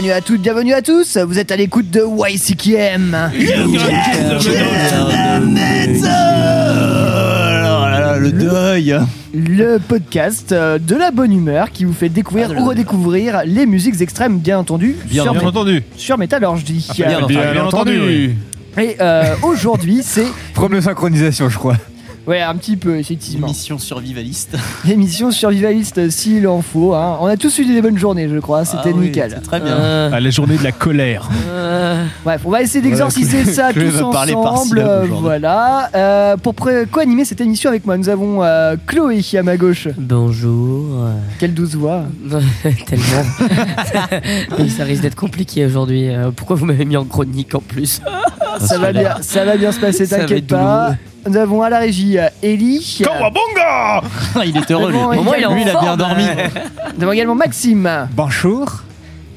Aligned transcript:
Bienvenue 0.00 0.16
à 0.18 0.22
toutes, 0.22 0.40
bienvenue 0.40 0.72
à 0.72 0.80
tous. 0.80 1.18
Vous 1.18 1.38
êtes 1.38 1.52
à 1.52 1.56
l'écoute 1.56 1.90
de 1.90 2.00
YCKM. 2.00 3.14
le 8.18 8.30
deuil. 8.32 8.96
Le 9.34 9.76
podcast 9.76 10.52
euh, 10.52 10.78
de 10.78 10.96
la 10.96 11.10
bonne 11.10 11.34
humeur 11.34 11.70
qui 11.70 11.84
vous 11.84 11.92
fait 11.92 12.08
découvrir 12.08 12.50
ou 12.50 12.64
redécouvrir 12.64 13.42
les 13.44 13.66
musiques 13.66 14.00
extrêmes, 14.00 14.38
bien 14.38 14.58
entendu, 14.58 14.96
Bien, 15.04 15.24
sur, 15.24 15.32
bien 15.34 15.42
entendu. 15.46 15.82
sur 15.98 16.16
Métallurgie. 16.16 16.88
Bien, 16.96 17.26
bien 17.26 17.66
entendu. 17.66 18.36
Et 18.78 18.96
euh, 19.02 19.34
aujourd'hui, 19.42 20.00
c'est 20.02 20.28
Problème 20.54 20.80
de 20.80 20.84
synchronisation, 20.86 21.50
je 21.50 21.58
crois. 21.58 21.76
Ouais 22.30 22.40
un 22.40 22.54
petit 22.54 22.76
peu 22.76 22.96
effectivement 22.98 23.48
Mission 23.48 23.78
survivaliste. 23.78 24.56
l'émission 24.84 25.30
survivaliste 25.30 26.08
s'il 26.10 26.46
en 26.48 26.62
faut. 26.62 26.94
hein. 26.94 27.18
On 27.20 27.26
a 27.26 27.36
tous 27.36 27.58
eu 27.58 27.64
des 27.66 27.82
bonnes 27.82 27.98
journées, 27.98 28.28
je 28.28 28.38
crois. 28.38 28.64
C'était 28.64 28.82
Ah 28.86 28.90
oui, 28.94 29.06
nickel. 29.06 29.32
c'est 29.34 29.42
Très 29.42 29.60
bien. 29.60 29.72
Euh, 29.74 30.10
Ah, 30.12 30.20
la 30.20 30.30
journée 30.30 30.56
de 30.56 30.62
la 30.64 30.72
colère. 30.72 31.28
Bref, 32.24 32.42
on 32.44 32.50
va 32.50 32.62
essayer 32.62 32.82
d'exorciser 32.82 33.44
ça 33.52 33.72
tous 33.72 33.80
va 33.80 34.10
parler 34.10 34.32
par 34.32 34.52
ensemble. 34.54 34.78
euh, 34.78 35.06
voilà. 35.10 35.90
Euh, 35.94 36.36
pour 36.36 36.54
co-animer 36.54 37.24
cette 37.24 37.40
émission 37.40 37.68
avec 37.70 37.84
moi, 37.84 37.96
nous 37.98 38.08
avons 38.08 38.42
euh, 38.42 38.76
Chloé 38.86 39.20
à 39.36 39.42
ma 39.42 39.56
gauche. 39.56 39.88
Bonjour. 39.98 40.98
Quelle 41.38 41.54
douce 41.54 41.74
voix. 41.74 42.04
Tellement. 42.86 44.66
Ça 44.68 44.84
risque 44.84 45.02
d'être 45.02 45.16
compliqué 45.16 45.66
aujourd'hui. 45.66 46.08
Pourquoi 46.36 46.56
vous 46.56 46.66
m'avez 46.66 46.84
mis 46.84 46.96
en 46.96 47.04
chronique 47.04 47.54
en 47.54 47.60
plus? 47.60 48.00
Ça 48.66 48.78
va 48.78 48.92
bien, 48.92 49.16
ça 49.22 49.44
va 49.44 49.56
bien 49.56 49.72
se 49.72 49.80
passer, 49.80 50.06
t'inquiète 50.06 50.46
pas. 50.46 50.94
Nous 51.28 51.36
avons 51.36 51.62
à 51.62 51.68
la 51.70 51.78
régie 51.80 52.18
euh, 52.18 52.28
Ellie. 52.42 53.02
Kawabonga 53.04 54.02
il 54.46 54.56
est 54.56 54.70
heureux, 54.70 54.90
lui. 54.90 54.98
Bon, 54.98 55.18
Au 55.18 55.22
moins, 55.22 55.36
il 55.36 55.42
est 55.42 55.46
en 55.46 55.54
Lui, 55.54 55.62
il 55.62 55.68
a 55.68 55.80
bien 55.80 55.96
dormi. 55.96 56.24
Nous 56.96 57.02
avons 57.02 57.12
également 57.12 57.34
Maxime 57.34 58.08
Bonjour. 58.16 58.82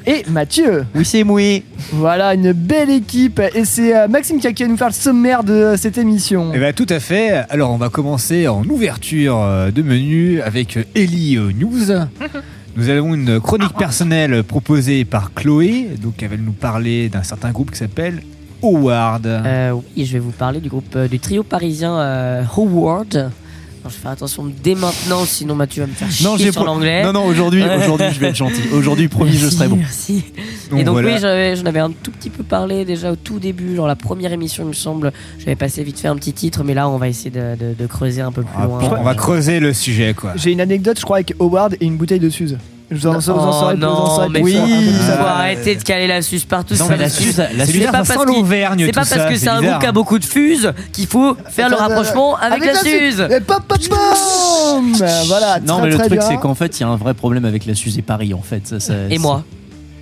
et 0.05 0.23
Mathieu. 0.29 0.85
Oui, 0.95 1.03
c'est 1.03 1.23
mouillé. 1.25 1.65
Voilà, 1.91 2.35
une 2.35 2.53
belle 2.53 2.89
équipe. 2.89 3.41
Et 3.53 3.65
c'est 3.65 3.95
euh, 3.97 4.07
Maxime 4.07 4.39
qui 4.39 4.47
a- 4.47 4.51
va 4.57 4.67
nous 4.67 4.77
faire 4.77 4.87
le 4.87 4.93
sommaire 4.93 5.43
de 5.43 5.51
euh, 5.53 5.77
cette 5.77 5.97
émission. 5.97 6.51
Eh 6.53 6.59
ben, 6.59 6.73
tout 6.73 6.87
à 6.89 7.01
fait. 7.01 7.43
Alors, 7.49 7.71
on 7.71 7.77
va 7.77 7.89
commencer 7.89 8.47
en 8.47 8.63
ouverture 8.63 9.37
euh, 9.41 9.69
de 9.71 9.81
menu 9.81 10.41
avec 10.41 10.79
Ellie 10.95 11.37
News. 11.59 12.07
Nous 12.75 12.89
avons 12.89 13.13
une 13.13 13.39
chronique 13.39 13.73
personnelle 13.77 14.41
proposée 14.43 15.03
par 15.05 15.33
Chloé. 15.33 15.89
Donc, 16.01 16.13
elle 16.23 16.29
va 16.29 16.37
nous 16.37 16.53
parler 16.53 17.07
d'un 17.09 17.21
certain 17.23 17.51
groupe 17.51 17.71
qui 17.71 17.77
s'appelle 17.77 18.21
Howard. 18.63 19.25
Euh, 19.25 19.71
Oui, 19.73 20.05
je 20.05 20.13
vais 20.13 20.19
vous 20.19 20.31
parler 20.31 20.59
du 20.59 20.69
groupe 20.69 20.95
euh, 20.95 21.07
du 21.07 21.19
trio 21.19 21.43
parisien 21.43 21.93
euh, 21.97 22.43
Howard. 22.57 23.15
Alors, 23.15 23.91
je 23.91 23.97
vais 23.97 24.01
faire 24.03 24.11
attention 24.11 24.45
dès 24.63 24.75
maintenant, 24.75 25.25
sinon 25.25 25.55
Mathieu 25.55 25.81
va 25.83 25.87
me 25.89 25.93
faire 25.93 26.09
chier 26.09 26.25
Non, 26.25 26.37
sur 26.37 26.53
pro- 26.53 26.63
l'anglais. 26.63 27.03
Non, 27.03 27.11
non, 27.11 27.25
aujourd'hui, 27.25 27.61
aujourd'hui, 27.63 28.07
je 28.13 28.19
vais 28.21 28.29
être 28.29 28.35
gentil. 28.37 28.61
Aujourd'hui, 28.73 29.09
promis, 29.09 29.33
je 29.33 29.49
serai 29.49 29.67
bon. 29.67 29.75
Merci. 29.75 30.23
Donc, 30.71 30.79
et 30.79 30.83
donc 30.85 30.93
voilà. 30.93 31.15
oui, 31.51 31.55
j'en 31.57 31.65
avais 31.65 31.81
un 31.81 31.91
tout 31.91 32.11
petit 32.11 32.29
peu 32.29 32.43
parlé 32.43 32.85
déjà 32.85 33.11
au 33.11 33.17
tout 33.17 33.39
début, 33.39 33.75
genre 33.75 33.87
la 33.87 33.97
première 33.97 34.31
émission, 34.31 34.63
il 34.63 34.67
me 34.69 34.73
semble. 34.73 35.11
J'avais 35.37 35.57
passé 35.57 35.83
vite 35.83 35.99
fait 35.99 36.07
un 36.07 36.15
petit 36.15 36.31
titre, 36.31 36.63
mais 36.63 36.73
là, 36.73 36.87
on 36.87 36.95
va 36.97 37.09
essayer 37.09 37.29
de, 37.29 37.55
de- 37.59 37.73
de 37.77 37.85
creuser 37.85 38.21
un 38.21 38.31
peu 38.31 38.43
plus 38.43 38.55
Ah, 38.57 38.65
loin. 38.67 38.79
on 38.99 39.03
va 39.03 39.15
creuser 39.15 39.59
le 39.59 39.73
sujet, 39.73 40.13
quoi. 40.13 40.31
J'ai 40.37 40.53
une 40.53 40.61
anecdote, 40.61 40.97
je 40.97 41.03
crois, 41.03 41.17
avec 41.17 41.33
Howard 41.41 41.75
et 41.81 41.85
une 41.85 41.97
bouteille 41.97 42.21
de 42.21 42.29
Suze. 42.29 42.57
Vous 42.93 43.07
en, 43.07 43.13
vous 43.17 43.29
en 43.29 43.49
Oh 43.49 43.51
saurez 43.51 43.75
vous 43.75 43.83
en 43.85 44.29
plus, 44.29 44.41
oui, 44.41 44.57
faut 45.01 45.25
arrêter 45.25 45.75
de 45.75 45.83
caler 45.83 46.07
la 46.07 46.21
suce 46.21 46.45
partout. 46.45 46.73
Non, 46.75 46.85
ça 46.85 46.91
mais 46.91 46.97
la 46.97 47.09
suce, 47.09 47.35
C'est 47.35 47.85
pas 47.85 47.91
parce 48.03 48.25
l'Auvergne, 48.25 48.85
C'est 48.85 48.91
pas 48.91 49.01
que 49.29 49.35
c'est 49.35 49.49
un 49.49 49.61
groupe 49.61 49.79
qui 49.79 49.85
a 49.85 49.91
beaucoup 49.91 50.19
de 50.19 50.25
fuses 50.25 50.71
qu'il 50.91 51.07
faut 51.07 51.35
faire 51.49 51.69
le 51.69 51.75
rapprochement 51.75 52.35
avec, 52.37 52.65
la 52.65 52.75
suze. 52.75 53.21
Et 53.29 53.39
pop, 53.41 53.63
pop, 53.67 53.79
pom 53.89 54.93
Voilà, 55.27 55.59
Non, 55.65 55.81
mais 55.81 55.89
le 55.89 55.97
truc, 55.97 56.21
c'est 56.21 56.37
qu'en 56.37 56.55
fait, 56.55 56.79
il 56.79 56.81
y 56.81 56.83
a 56.83 56.89
un 56.89 56.95
vrai 56.95 57.13
problème 57.13 57.45
avec 57.45 57.65
la 57.65 57.75
Suze 57.75 57.97
et 57.97 58.01
Paris, 58.01 58.33
en 58.33 58.41
fait. 58.41 58.67
Ça, 58.67 58.79
ça- 58.79 58.93
Et 59.09 59.17
moi. 59.17 59.43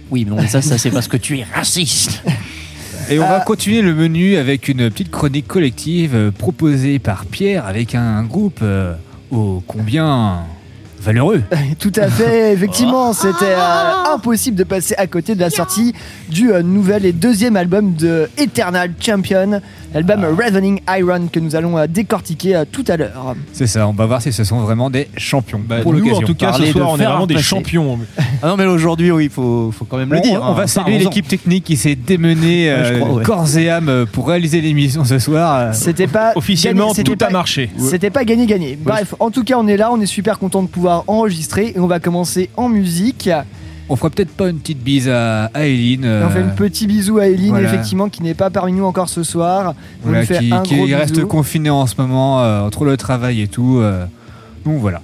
Oui, 0.10 0.28
mais 0.30 0.48
ça, 0.48 0.62
ça 0.62 0.78
c'est 0.78 0.92
parce 0.92 1.08
que 1.08 1.18
tu 1.18 1.40
es 1.40 1.46
raciste. 1.56 2.22
Et 3.10 3.20
on 3.20 3.24
Euh, 3.24 3.28
va 3.30 3.40
continuer 3.40 3.82
le 3.82 3.94
menu 3.96 4.36
avec 4.38 4.68
une 4.68 4.90
petite 4.90 5.10
chronique 5.12 5.48
collective 5.48 6.16
euh, 6.16 6.32
proposée 6.32 7.00
par 7.00 7.26
Pierre 7.26 7.66
avec 7.66 7.96
un 7.96 8.24
groupe 8.24 8.60
euh, 8.62 8.94
ô 9.32 9.64
combien? 9.68 10.40
Valeureux. 11.02 11.42
Tout 11.80 11.92
à 11.96 12.08
fait, 12.08 12.54
effectivement, 12.54 13.14
c'était 13.14 13.46
euh, 13.58 14.14
impossible 14.14 14.56
de 14.58 14.64
passer 14.64 14.94
à 14.98 15.08
côté 15.08 15.36
de 15.36 15.40
la 15.40 15.50
sortie 15.50 15.94
du 16.30 16.52
euh, 16.54 16.62
nouvel 16.62 17.06
et 17.06 17.12
deuxième 17.14 17.56
album 17.56 17.94
de 17.96 18.30
Eternal 18.38 18.92
Champion, 19.00 19.62
l'album 19.94 20.26
Ravening 20.40 20.80
Iron 20.98 21.28
que 21.32 21.40
nous 21.40 21.56
allons 21.56 21.78
euh, 21.78 21.88
décortiquer 21.88 22.56
euh, 22.56 22.66
tout 22.72 22.86
à 22.88 22.98
l'heure. 22.98 23.36
C'est 23.54 23.68
ça, 23.68 23.88
on 23.88 23.94
va 23.94 24.06
voir 24.06 24.22
si 24.22 24.32
ce 24.32 24.44
sont 24.44 24.60
vraiment 24.62 24.90
des 24.90 25.10
champions 25.18 25.62
Bah, 25.68 25.80
pour 25.82 25.94
nous, 25.94 26.10
en 26.14 26.22
tout 26.22 26.36
cas, 26.36 26.54
ce 26.54 26.66
soir, 26.68 26.90
on 26.92 26.98
est 27.00 27.04
vraiment 27.06 27.28
des 27.28 27.40
champions. 27.40 28.00
Ah 28.44 28.48
non, 28.48 28.58
mais 28.58 28.66
aujourd'hui, 28.66 29.12
oui, 29.12 29.26
il 29.26 29.30
faut, 29.30 29.72
faut 29.72 29.86
quand 29.86 29.98
même 29.98 30.12
le 30.12 30.18
On- 30.18 30.22
dire. 30.22 30.42
on, 30.42 30.46
hein. 30.48 30.54
va 30.54 30.66
saluer 30.66 30.98
l'équipe 30.98 31.28
technique 31.28 31.64
qui 31.64 31.78
s'est 31.78 31.94
démenée 31.96 32.74
crois, 33.00 33.14
ouais. 33.14 33.24
corps 33.24 33.58
et 33.58 33.70
âme 33.70 34.06
pour 34.12 34.28
réaliser 34.28 34.62
l'émission 34.62 35.06
ce 35.06 35.20
soir. 35.20 35.76
C'était 35.76 36.08
pas 36.08 36.32
Officiellement, 36.36 36.86
gagné- 36.88 36.96
c'était 36.96 37.16
tout 37.16 37.24
a 37.24 37.28
pas- 37.28 37.30
marché. 37.32 37.70
C'était 37.78 38.10
pas 38.10 38.24
gagné 38.24 38.48
gagné. 38.48 38.80
Bref, 38.82 39.14
en 39.20 39.30
tout 39.30 39.44
cas, 39.44 39.56
on 39.60 39.68
est 39.68 39.78
là, 39.78 39.92
on 39.92 40.02
est 40.02 40.06
super 40.08 40.40
content 40.40 40.64
de 40.64 40.68
pouvoir 40.68 40.91
enregistrer 41.00 41.74
et 41.76 41.80
on 41.80 41.88
va 41.88 42.00
commencer 42.00 42.50
en 42.58 42.70
musique. 42.70 43.30
On 43.90 43.96
fera 43.98 44.10
peut-être 44.10 44.32
pas 44.32 44.48
une 44.50 44.60
petite 44.60 44.82
bise 44.82 45.10
à, 45.10 45.46
à 45.54 45.66
Eileen. 45.66 46.06
Et 46.06 46.08
euh, 46.08 46.26
on 46.26 46.30
fait 46.30 46.40
un 46.42 46.48
petit 46.50 46.88
bisou 46.88 47.18
à 47.20 47.28
Eline, 47.28 47.50
voilà. 47.50 47.68
effectivement, 47.68 48.08
qui 48.08 48.24
n'est 48.24 48.34
pas 48.34 48.50
parmi 48.50 48.72
nous 48.72 48.86
encore 48.86 49.10
ce 49.10 49.22
soir. 49.24 49.74
On 50.04 50.08
voilà, 50.10 50.20
lui 50.22 50.28
fait 50.28 50.40
qui, 50.40 50.54
un 50.54 50.62
qui 50.62 50.76
gros 50.76 50.86
reste 50.86 51.16
bisou. 51.16 51.28
confiné 51.28 51.70
en 51.70 51.86
ce 51.88 51.96
moment 51.98 52.42
euh, 52.42 52.62
entre 52.62 52.86
le 52.86 52.96
travail 52.96 53.42
et 53.42 53.48
tout. 53.48 53.80
euh. 53.82 54.06
donc 54.66 54.80
voilà. 54.80 55.02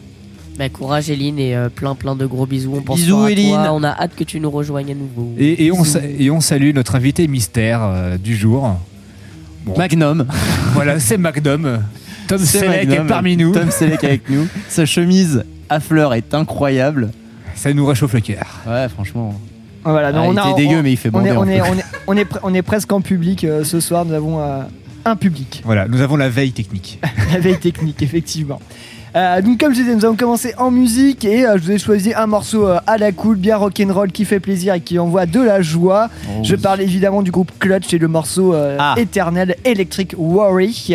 Bah, 0.57 0.69
courage, 0.69 1.09
Eline, 1.11 1.37
et 1.37 1.55
euh, 1.55 1.69
plein, 1.69 1.93
plein 1.95 2.15
de 2.15 2.25
gros 2.25 2.45
bisous. 2.47 2.73
On 2.77 2.81
pense 2.81 2.97
Bisous, 2.97 3.25
à 3.25 3.31
toi. 3.31 3.73
On 3.73 3.83
a 3.83 3.89
hâte 3.89 4.15
que 4.15 4.23
tu 4.23 4.39
nous 4.39 4.49
rejoignes 4.49 4.91
à 4.91 4.95
nouveau. 4.95 5.33
Et, 5.37 5.65
et 5.65 5.71
on, 5.71 5.83
et 6.17 6.31
on 6.31 6.39
salue 6.41 6.71
notre 6.73 6.95
invité 6.95 7.27
mystère 7.27 7.81
euh, 7.83 8.17
du 8.17 8.35
jour. 8.37 8.75
Bon, 9.65 9.77
Magnum. 9.77 10.25
voilà, 10.73 10.99
c'est 10.99 11.17
McDom. 11.17 11.79
Tom 12.27 12.37
Selleck 12.39 12.83
est 12.83 12.87
Magnum. 12.87 13.07
parmi 13.07 13.37
nous. 13.37 13.51
Tom 13.51 13.69
Selleck 13.69 14.03
avec 14.03 14.29
nous. 14.29 14.47
Sa 14.69 14.85
chemise 14.85 15.43
à 15.69 15.79
fleurs 15.79 16.13
est 16.13 16.33
incroyable. 16.33 17.11
Ça 17.55 17.73
nous 17.73 17.85
réchauffe 17.85 18.13
le 18.13 18.21
cœur. 18.21 18.45
Ouais, 18.67 18.87
franchement. 18.89 19.33
Voilà, 19.83 20.11
non, 20.11 20.21
Ah, 20.23 20.27
on 20.27 20.33
il 20.33 20.39
a- 20.39 20.51
était 20.51 20.61
dégueu, 20.63 20.79
on- 20.79 20.83
mais 20.83 20.91
il 20.91 20.97
fait 20.97 21.09
on 21.13 21.23
est, 21.25 21.33
bander 21.33 21.61
on, 21.61 21.65
on, 21.71 21.77
est, 21.77 21.83
on, 22.07 22.17
est, 22.17 22.23
pre- 22.29 22.39
on 22.43 22.53
est 22.53 22.61
presque 22.61 22.91
en 22.91 23.01
public 23.01 23.43
euh, 23.43 23.63
ce 23.63 23.79
soir, 23.79 24.03
nous 24.05 24.13
avons 24.13 24.39
euh, 24.39 24.61
un 25.05 25.15
public, 25.15 25.61
Voilà, 25.65 25.87
nous 25.87 26.01
avons 26.01 26.17
la 26.17 26.29
veille 26.29 26.51
technique. 26.51 26.99
la 27.33 27.39
veille 27.39 27.57
technique, 27.59 28.01
effectivement. 28.01 28.59
Euh, 29.15 29.41
donc 29.41 29.59
comme 29.59 29.73
je 29.73 29.79
disais, 29.79 29.95
nous 29.95 30.03
allons 30.05 30.17
commencer 30.17 30.53
en 30.57 30.69
musique 30.69 31.23
et 31.25 31.45
euh, 31.47 31.57
je 31.57 31.63
vous 31.63 31.71
ai 31.71 31.77
choisi 31.79 32.13
un 32.13 32.27
morceau 32.27 32.67
euh, 32.67 32.79
à 32.85 32.97
la 32.97 33.11
cool, 33.13 33.37
bien 33.37 33.55
rock'n'roll, 33.55 34.11
qui 34.11 34.25
fait 34.25 34.41
plaisir 34.41 34.73
et 34.73 34.81
qui 34.81 34.99
envoie 34.99 35.25
de 35.25 35.39
la 35.39 35.61
joie. 35.61 36.09
Oh, 36.29 36.43
Je 36.43 36.55
oui. 36.55 36.61
parle 36.61 36.81
évidemment 36.81 37.21
du 37.23 37.31
groupe 37.31 37.51
Clutch 37.57 37.93
et 37.93 37.97
le 37.97 38.09
morceau 38.09 38.53
euh, 38.53 38.75
Ah. 38.79 38.95
éternel 38.97 39.55
Electric 39.63 40.13
Worry. 40.17 40.93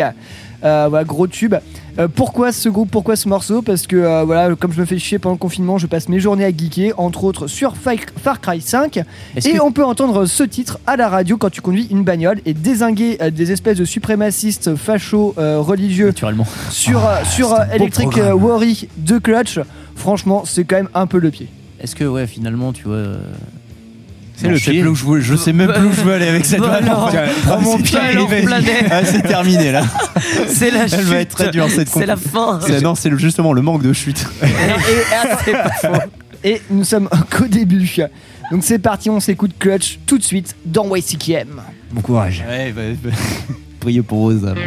Euh, 0.63 0.85
voilà, 0.89 1.03
gros 1.03 1.27
tube. 1.27 1.55
Euh, 1.99 2.07
pourquoi 2.07 2.51
ce 2.51 2.69
groupe, 2.69 2.89
pourquoi 2.89 3.15
ce 3.15 3.29
morceau 3.29 3.61
Parce 3.61 3.85
que 3.85 3.95
euh, 3.95 4.23
voilà, 4.23 4.55
comme 4.55 4.71
je 4.73 4.79
me 4.79 4.85
fais 4.85 4.97
chier 4.97 5.19
pendant 5.19 5.33
le 5.35 5.39
confinement, 5.39 5.77
je 5.77 5.85
passe 5.85 6.09
mes 6.09 6.19
journées 6.19 6.45
à 6.45 6.49
geeker, 6.49 6.93
entre 6.99 7.23
autres 7.23 7.45
sur 7.47 7.75
Far 7.77 8.41
Cry 8.41 8.61
5. 8.61 8.97
Est-ce 9.35 9.47
Et 9.49 9.53
que- 9.53 9.61
on 9.61 9.71
peut 9.71 9.85
entendre 9.85 10.25
ce 10.25 10.41
titre 10.43 10.79
à 10.87 10.95
la 10.97 11.07
radio 11.07 11.37
quand 11.37 11.51
tu 11.51 11.61
conduis 11.61 11.87
une 11.91 12.03
bagnole 12.03 12.39
et 12.47 12.55
désinguer 12.55 13.17
euh, 13.21 13.29
des 13.29 13.51
espèces 13.51 13.77
de 13.77 13.85
suprémacistes 13.85 14.75
fachos 14.75 15.35
euh, 15.37 15.59
religieux 15.59 16.07
Naturellement. 16.07 16.47
sur, 16.71 17.05
euh, 17.05 17.17
euh, 17.21 17.53
beau 17.67 17.73
Electric 17.75 18.17
euh, 18.17 18.33
Worry 18.33 18.87
de 18.97 19.19
Clutch. 19.19 19.59
Franchement, 19.95 20.43
c'est 20.45 20.63
quand 20.63 20.77
même 20.77 20.89
un 20.95 21.05
peu 21.05 21.19
le 21.19 21.29
pied. 21.29 21.47
Est-ce 21.79 21.95
que, 21.95 22.05
ouais, 22.05 22.25
finalement, 22.25 22.73
tu 22.73 22.85
vois. 22.85 22.95
euh, 22.95 23.17
C'est 24.43 24.47
non, 24.47 24.53
le 24.53 24.59
je 24.59 24.63
sais 24.65 24.71
pied. 24.71 24.81
plus 24.81 24.89
où 24.89 24.95
je, 24.95 25.05
veux- 25.05 25.19
je 25.21 25.35
sais 25.35 25.53
même 25.53 25.71
plus 25.71 25.85
où 25.85 25.93
je 25.93 26.01
veux 26.01 26.13
aller 26.13 26.27
avec 26.27 26.45
cette 26.45 26.59
vanne. 26.59 26.83
Tiens, 27.11 27.23
prends 27.45 27.61
mon 27.61 27.77
pied. 27.77 27.97
Ah, 28.91 29.05
c'est 29.05 29.21
terminé 29.21 29.71
là. 29.71 29.83
C'est 30.47 30.69
la 30.69 30.87
chute. 30.87 30.99
Va 31.01 31.19
être 31.21 31.35
très 31.35 31.49
dure 31.49 31.69
cette 31.69 31.87
C'est 31.89 32.05
la 32.05 32.17
fin. 32.17 32.59
Non, 32.81 32.95
c'est 32.95 33.15
justement 33.17 33.53
le 33.53 33.61
manque 33.61 33.81
de 33.83 33.93
chute. 33.93 34.25
Et 36.43 36.61
nous 36.69 36.83
sommes 36.83 37.07
qu'au 37.29 37.45
début. 37.47 37.89
Donc 38.51 38.63
c'est 38.63 38.79
parti, 38.79 39.09
on 39.09 39.19
s'écoute 39.19 39.51
Clutch 39.57 39.99
tout 40.05 40.17
de 40.17 40.23
suite 40.23 40.55
dans 40.65 40.93
YCKM. 40.93 41.61
Bon 41.91 42.01
courage. 42.01 42.43
Ouais, 42.47 42.73
bah, 42.73 42.81
priez 43.79 44.01
pour 44.01 44.29
vos 44.31 44.45
âmes. 44.45 44.57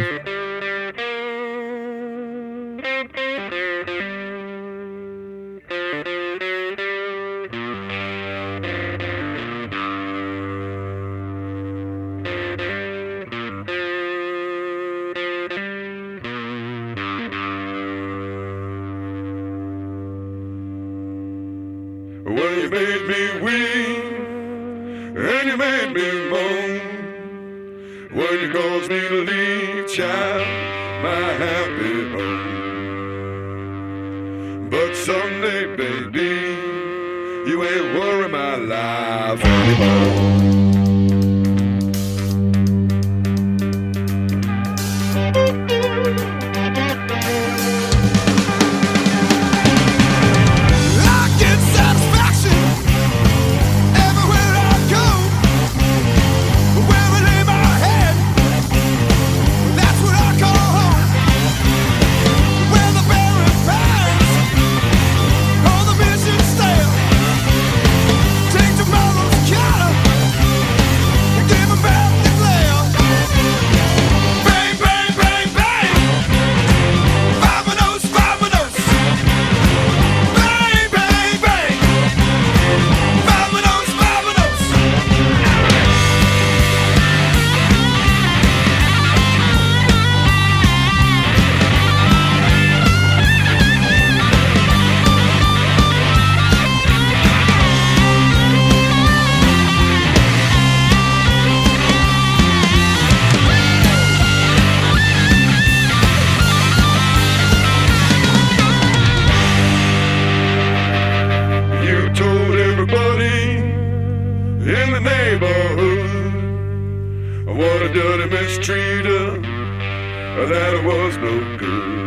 that 120.45 120.83
was 120.85 121.17
no 121.17 121.57
good. 121.57 121.97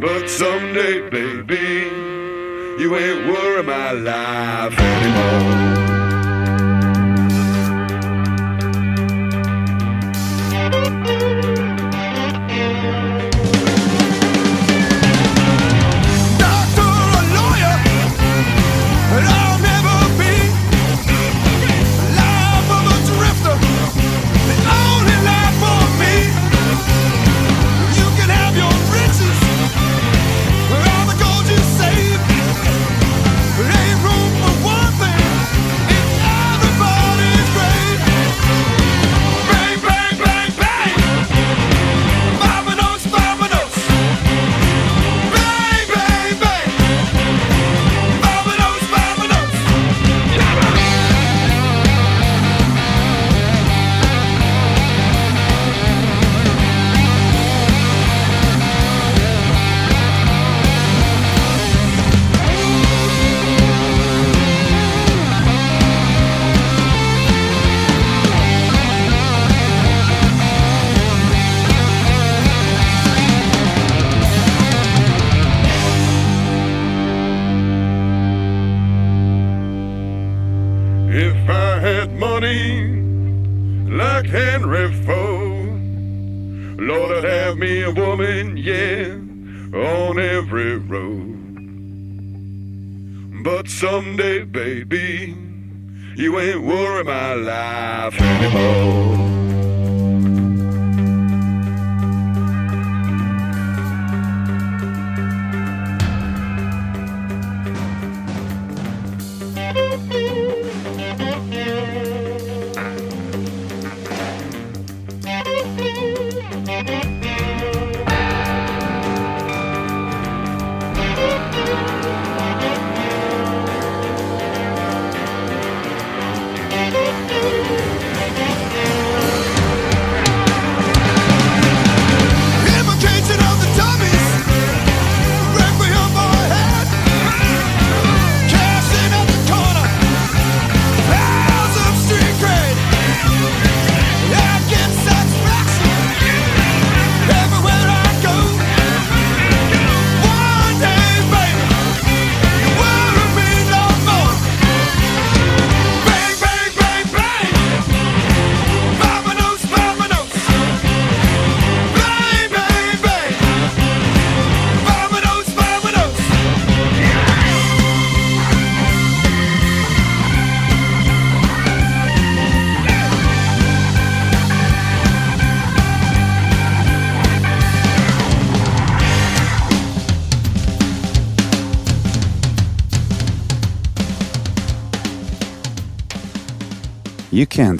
But 0.00 0.28
someday, 0.28 1.08
baby, 1.10 1.88
you 2.80 2.96
ain't 2.96 3.26
worry 3.26 3.62
my 3.62 3.92
life 3.92 4.78
anymore. 4.78 5.87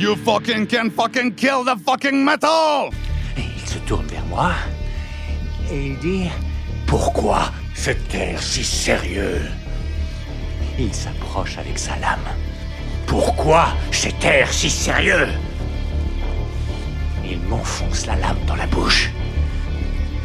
You 0.00 0.16
fucking 0.16 0.66
can 0.66 0.88
fucking 0.88 1.34
kill 1.34 1.62
the 1.62 1.76
fucking 1.76 2.24
metal! 2.24 2.88
Il 3.36 3.68
se 3.68 3.78
tourne 3.80 4.06
vers 4.06 4.24
moi 4.30 4.52
et 5.70 5.88
il 5.88 5.98
dit 5.98 6.30
Pourquoi 6.86 7.52
cette 7.74 8.14
air 8.14 8.42
si 8.42 8.64
sérieux 8.64 9.42
Il 10.78 10.94
s'approche 10.94 11.58
avec 11.58 11.78
sa 11.78 11.96
lame. 11.96 12.30
Pourquoi 13.06 13.74
cet 13.92 14.24
air 14.24 14.50
si 14.50 14.70
sérieux 14.70 15.28
Il 17.22 17.38
m'enfonce 17.40 18.06
la 18.06 18.16
lame 18.16 18.42
dans 18.46 18.56
la 18.56 18.68
bouche. 18.68 19.10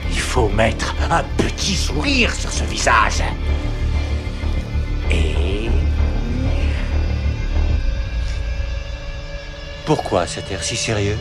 Il 0.09 0.19
faut 0.19 0.47
mettre 0.47 0.95
un 1.11 1.23
petit 1.35 1.75
sourire 1.75 2.33
sur 2.33 2.49
ce 2.49 2.63
visage. 2.63 3.21
Pourquoi 9.85 10.25
cet 10.25 10.51
air 10.51 10.63
si 10.63 10.75
sérieux 10.75 11.17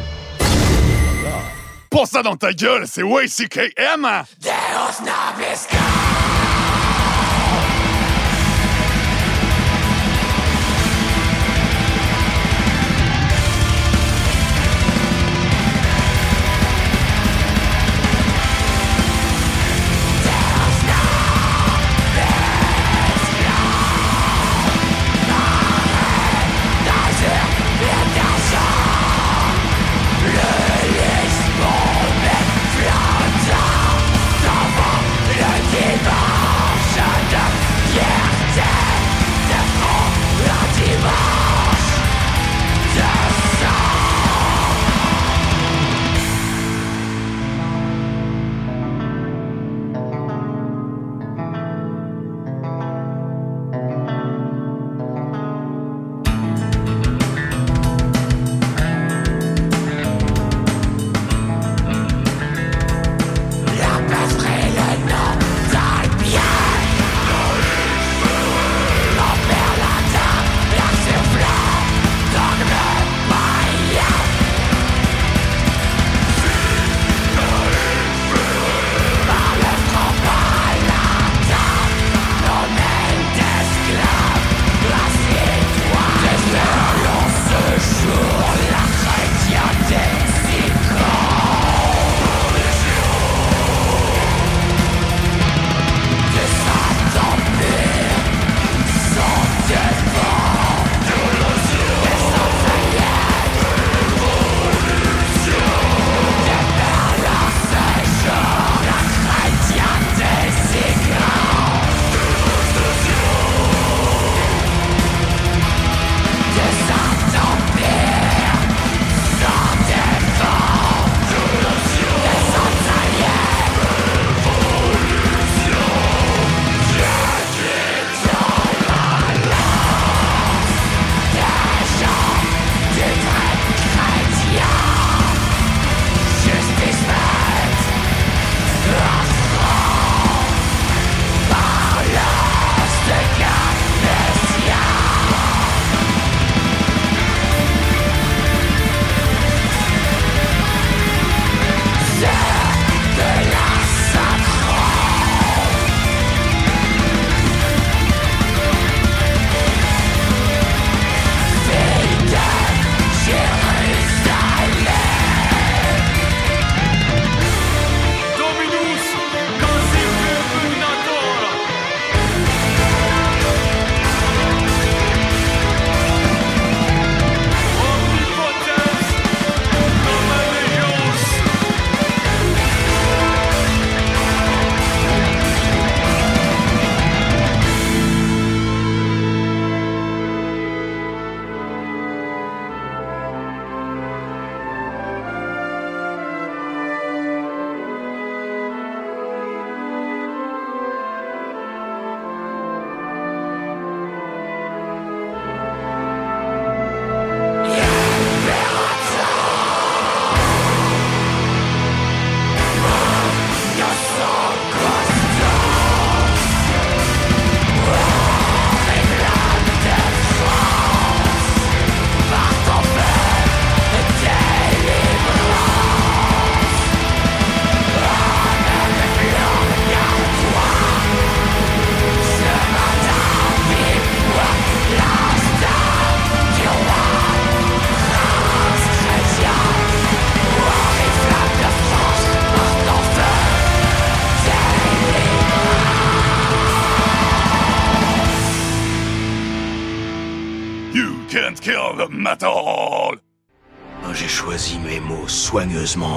Pour 1.91 2.07
ça 2.07 2.23
dans 2.23 2.37
ta 2.37 2.53
gueule, 2.53 2.87
c'est 2.87 3.03
YCKM 3.03 4.25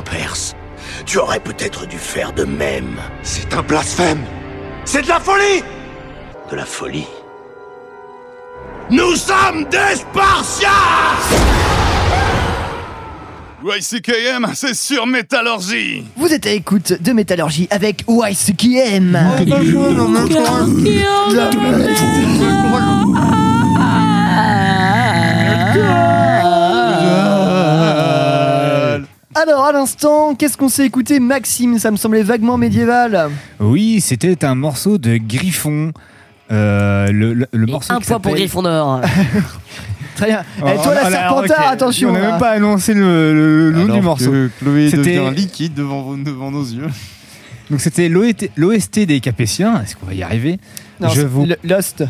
perse. 0.06 0.56
Tu 1.06 1.18
aurais 1.18 1.40
peut-être 1.40 1.88
dû 1.88 1.98
faire 1.98 2.34
de 2.34 2.44
même. 2.44 2.98
C'est 3.24 3.54
un 3.54 3.62
blasphème. 3.62 4.24
C'est 4.86 5.04
de 5.04 5.08
la 5.08 5.20
folie. 5.20 5.64
De 6.50 6.56
la 6.56 6.66
folie. 6.66 7.08
Nous 8.90 9.16
sommes 9.16 9.66
des 9.70 9.96
Spartiates 9.96 10.72
YCKM, 13.66 14.52
c'est 14.54 14.76
sur 14.76 15.08
Métallurgie 15.08 16.06
Vous 16.16 16.32
êtes 16.32 16.46
à 16.46 16.52
l'écoute 16.52 16.94
de 17.02 17.12
Métallurgie 17.12 17.68
avec 17.70 18.06
YCKM. 18.08 19.18
Alors, 29.42 29.66
à 29.66 29.72
l'instant, 29.72 30.36
qu'est-ce 30.36 30.58
qu'on 30.58 30.70
s'est 30.70 30.86
écouté, 30.86 31.20
Maxime? 31.20 31.78
Ça 31.80 31.92
me 31.92 31.98
semblait 31.98 32.24
vaguement 32.24 32.58
médiéval. 32.58 33.30
Oui, 33.60 34.02
c'était 34.02 34.44
un 34.46 34.56
morceau 34.56 34.98
de 34.98 35.18
Griffon. 35.18 35.92
Euh, 36.52 37.12
le, 37.12 37.34
le, 37.34 37.46
le 37.52 37.68
Et 37.68 37.72
morceau 37.72 37.94
un 37.94 38.00
point 38.00 38.20
pour 38.20 38.34
Gryffondor. 38.34 39.02
Très 40.16 40.28
bien. 40.28 40.44
Oh, 40.62 40.66
Eh, 40.68 40.76
toi, 40.82 40.94
la 40.96 41.02
alors, 41.06 41.12
Serpentard, 41.46 41.68
attention. 41.70 42.10
On 42.10 42.14
n'a 42.14 42.20
même 42.32 42.40
pas 42.40 42.52
annoncé 42.52 42.94
le, 42.94 43.34
le- 43.34 43.72
le 43.72 43.78
nom 43.78 43.84
Alors 43.84 43.96
du 43.98 44.02
morceau. 44.02 44.32
Chloé 44.60 44.90
C'était- 44.90 45.18
devient 45.18 45.36
liquide 45.36 45.74
devant, 45.76 46.02
vos- 46.02 46.16
devant 46.18 46.50
nos 46.50 46.64
yeux. 46.64 46.88
Donc 47.70 47.82
c'était 47.82 48.08
l'OST 48.10 49.06
des 49.06 49.20
Capétiens. 49.20 49.82
Est-ce 49.84 49.96
qu'on 49.98 50.06
va 50.08 50.14
y 50.14 50.24
arriver? 50.24 50.58
Non, 51.02 51.10
Je 51.10 51.22
vous- 51.22 51.46
Lost. 51.64 52.04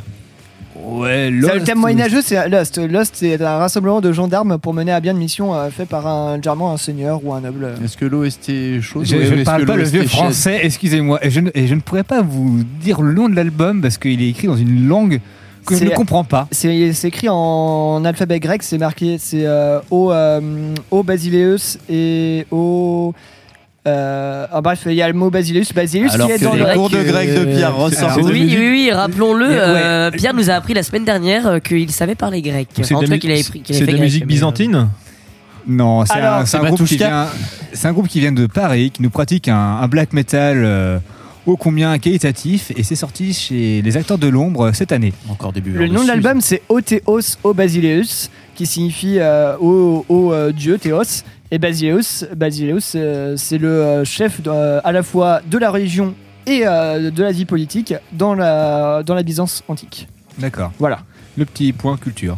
Ouais, 0.88 1.26
C'est 1.26 1.32
Lost. 1.32 1.56
le 1.56 1.64
thème 1.64 1.78
moyenâgeux, 1.80 2.22
c'est 2.22 2.48
Lost. 2.50 2.78
Lost, 2.78 3.16
c'est 3.18 3.42
un 3.42 3.58
rassemblement 3.58 4.00
de 4.02 4.12
gendarmes 4.12 4.58
pour 4.58 4.74
mener 4.74 4.92
à 4.92 5.00
bien 5.00 5.12
une 5.12 5.18
mission 5.18 5.54
euh, 5.54 5.70
fait 5.70 5.86
par 5.86 6.08
un, 6.08 6.36
généralement 6.36 6.72
un 6.72 6.78
seigneur 6.78 7.20
ou 7.24 7.34
un 7.34 7.42
noble. 7.42 7.70
Est-ce 7.84 7.98
que 7.98 8.06
l'OST 8.06 8.50
est 8.50 8.82
chaud 8.82 9.04
Je, 9.04 9.18
je 9.24 9.34
ne 9.36 9.44
parle 9.44 9.66
pas 9.66 9.76
le 9.76 9.84
vieux 9.84 10.04
français, 10.08 10.60
excusez-moi. 10.64 11.20
Et 11.26 11.30
je, 11.30 11.40
ne- 11.42 11.52
et 11.54 11.68
je 11.68 11.76
ne 11.76 11.82
pourrais 11.82 12.04
pas 12.04 12.22
vous 12.22 12.62
dire 12.82 13.02
le 13.02 13.14
nom 13.14 13.28
de 13.30 13.36
l'album 13.36 13.82
parce 13.82 13.98
qu'il 13.98 14.22
est 14.22 14.30
écrit 14.30 14.48
dans 14.48 14.56
une 14.56 14.88
langue 14.88 15.20
que 15.66 15.74
je 15.76 15.80
C'est- 15.80 15.86
ne 15.86 15.90
comprends 15.96 16.24
pas. 16.24 16.48
C'est 16.52 16.94
c'est 16.94 17.10
écrit 17.10 17.28
en 17.30 18.06
alphabet 18.06 18.40
grec, 18.40 18.64
c'est 18.64 18.78
marqué, 18.78 19.18
c'est 19.20 19.46
euh, 19.46 19.80
O, 19.92 20.12
euh, 20.14 20.40
O 20.92 21.04
Basileus 21.04 21.78
et 21.90 22.48
O. 22.52 23.14
Euh, 23.88 24.46
ah, 24.52 24.62
bref, 24.62 24.82
il 24.86 24.94
y 24.94 25.02
a 25.02 25.08
le 25.08 25.14
mot 25.14 25.30
Basileus, 25.30 25.64
Basileus 25.74 26.10
Alors 26.14 26.28
qui 26.28 26.34
est 26.34 26.40
que 26.40 26.44
dans 26.44 26.54
les 26.56 26.64
le. 26.64 26.74
cours 26.74 26.90
de 26.90 27.02
grec 27.04 27.34
de 27.34 27.46
Pierre 27.46 27.76
ressortent. 27.76 28.22
Oui, 28.22 28.32
oui, 28.34 28.68
oui, 28.72 28.92
rappelons-le. 28.92 29.48
Ouais. 29.48 29.56
euh, 29.58 30.12
Pierre 30.12 30.34
nous 30.34 30.50
a 30.50 30.54
appris 30.54 30.74
la 30.74 30.84
semaine 30.84 31.06
dernière 31.06 31.48
euh, 31.48 31.60
qu'il 31.60 31.90
savait 31.92 32.16
parler 32.16 32.42
grec. 32.42 32.68
C'est 32.82 32.94
En 32.94 33.02
de 33.02 33.08
la, 33.08 33.18
qu'il 33.18 33.32
avait 33.32 33.44
pris- 33.44 33.62
qu'il 33.62 33.76
c'est 33.76 33.84
avait 33.84 33.92
de 33.94 33.98
la 33.98 33.98
grec, 34.00 34.08
musique 34.08 34.24
mais, 34.26 34.34
euh, 34.34 34.36
byzantine 34.36 34.90
Non, 35.68 36.06
c'est 36.06 36.14
Alors, 36.14 36.34
un, 36.40 36.46
c'est 36.46 36.58
un 36.58 36.62
c'est 36.62 36.68
groupe 36.68 36.84
qui 36.88 36.98
vient. 36.98 37.28
C'est 37.74 37.88
un 37.88 37.94
groupe 37.94 38.08
qui 38.08 38.20
vient 38.20 38.32
de 38.32 38.46
Paris, 38.48 38.92
qui 38.92 39.02
nous 39.04 39.10
pratique 39.10 39.48
un, 39.48 39.56
un 39.82 39.88
black 39.88 40.12
metal 40.14 40.64
euh, 40.66 41.00
ô 41.46 41.56
combien 41.56 41.98
qualitatif, 41.98 42.72
et 42.76 42.84
c'est 42.84 42.96
sorti 42.96 43.34
chez 43.34 43.82
les 43.82 43.98
acteurs 43.98 44.18
de 44.18 44.28
l'ombre 44.28 44.72
cette 44.74 44.92
année. 44.92 45.14
Encore 45.30 45.54
début. 45.54 45.72
Le 45.72 45.88
nom 45.88 46.04
de 46.04 46.08
l'album, 46.08 46.42
c'est 46.42 46.62
Otheos 46.68 47.38
O 47.44 47.54
Basileus, 47.54 48.30
qui 48.56 48.66
signifie 48.66 49.20
euh, 49.20 49.54
euh, 49.62 50.52
dieu 50.52 50.78
Théos. 50.78 51.24
Et 51.52 51.60
Basileus, 51.60 52.26
Basileus 52.36 52.94
euh, 52.96 53.36
c'est 53.38 53.58
le 53.58 53.70
euh, 53.70 54.04
chef 54.06 54.42
de- 54.42 54.50
euh, 54.50 54.82
à 54.84 54.92
la 54.92 55.02
fois 55.04 55.42
de 55.50 55.58
la 55.58 55.70
religion 55.72 56.14
et 56.46 56.62
de 56.62 57.22
la 57.24 57.32
vie 57.34 57.44
politique 57.44 57.94
dans 58.14 58.34
la, 58.34 59.04
dans 59.04 59.16
la 59.16 59.24
Byzance 59.24 59.64
antique. 59.68 60.08
D'accord. 60.38 60.72
Voilà. 60.80 61.00
Le 61.38 61.44
petit 61.44 61.74
point 61.74 61.98
culture. 61.98 62.38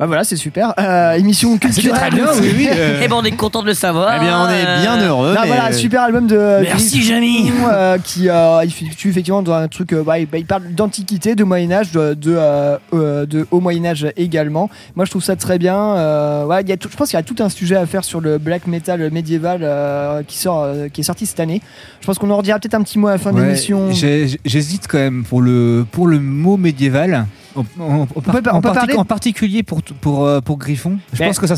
Bah 0.00 0.06
voilà, 0.06 0.24
c'est 0.24 0.36
super. 0.36 0.72
Euh, 0.78 1.12
émission 1.12 1.58
culturelle. 1.58 1.92
très 1.92 2.10
bien, 2.10 2.24
oui, 2.40 2.52
oui. 2.56 2.68
euh, 2.74 3.00
Eh 3.04 3.06
ben, 3.08 3.16
on 3.18 3.22
est 3.22 3.32
content 3.36 3.60
de 3.60 3.66
le 3.66 3.74
savoir. 3.74 4.14
Eh 4.16 4.20
bien, 4.20 4.40
on 4.46 4.48
est 4.48 4.80
bien 4.80 4.98
Euh, 4.98 5.08
heureux. 5.08 5.34
Non, 5.34 5.40
mais- 5.42 5.46
voilà, 5.48 5.72
super 5.72 6.00
album 6.00 6.26
de 6.26 6.38
Merci, 6.62 7.02
Jamy. 7.02 7.52
euh, 7.70 7.98
qui 8.02 8.30
euh, 8.30 8.60
il 8.64 8.68
effectue 8.70 9.10
effectivement 9.10 9.42
dans 9.42 9.52
un 9.52 9.68
truc. 9.68 9.92
euh, 9.92 10.02
bah, 10.02 10.18
il, 10.18 10.24
bah, 10.26 10.38
il 10.38 10.46
parle 10.46 10.72
d'antiquité, 10.72 11.34
de 11.34 11.44
Moyen 11.44 11.70
Âge, 11.70 11.92
de, 11.92 12.14
de, 12.14 12.34
euh, 12.34 12.78
euh, 12.94 13.26
de 13.26 13.46
haut 13.50 13.60
Moyen 13.60 13.84
Âge 13.84 14.06
également. 14.16 14.70
Moi, 14.96 15.04
je 15.04 15.10
trouve 15.10 15.22
ça 15.22 15.36
très 15.36 15.58
bien. 15.58 15.76
Euh, 15.78 16.46
ouais, 16.46 16.62
il 16.62 16.68
y 16.70 16.72
a 16.72 16.78
tout- 16.78 16.88
je 16.90 16.96
pense 16.96 17.10
qu'il 17.10 17.18
y 17.18 17.20
a 17.20 17.22
tout 17.22 17.36
un 17.40 17.50
sujet 17.50 17.76
à 17.76 17.84
faire 17.84 18.02
sur 18.02 18.22
le 18.22 18.38
black 18.38 18.66
metal 18.66 19.10
médiéval 19.12 19.60
euh, 19.62 20.22
qui 20.26 20.38
sort, 20.38 20.62
euh, 20.62 20.88
qui 20.88 21.02
est 21.02 21.04
sorti 21.04 21.26
cette 21.26 21.40
année. 21.40 21.60
Je 22.00 22.06
pense 22.06 22.18
qu'on 22.18 22.30
en 22.30 22.38
redira 22.38 22.58
peut-être 22.58 22.72
un 22.74 22.82
petit 22.82 22.98
mot 22.98 23.08
à 23.08 23.12
la 23.12 23.18
fin 23.18 23.32
de 23.32 23.36
ouais, 23.36 23.44
l'émission. 23.44 23.92
j'ai- 23.92 24.28
J'hésite 24.46 24.86
quand 24.88 24.96
même 24.96 25.24
pour 25.24 25.42
le, 25.42 25.84
pour 25.92 26.06
le 26.06 26.18
mot 26.20 26.56
médiéval. 26.56 27.26
En, 27.56 27.64
en- 27.80 28.00
en 28.02 28.06
par- 28.06 28.34
peut 28.34 28.42
pas- 28.42 28.52
on 28.52 28.56
en 28.58 28.60
peut 28.60 28.68
partic- 28.68 28.78
parler- 28.80 28.96
en 28.96 29.04
particulier 29.04 29.62
pour, 29.62 29.82
pour, 29.82 30.24
euh, 30.26 30.40
pour 30.40 30.56
Griffon. 30.58 30.98
Je 31.12 31.18
Mais- 31.20 31.26
pense 31.26 31.38
que 31.38 31.46
ça 31.46 31.56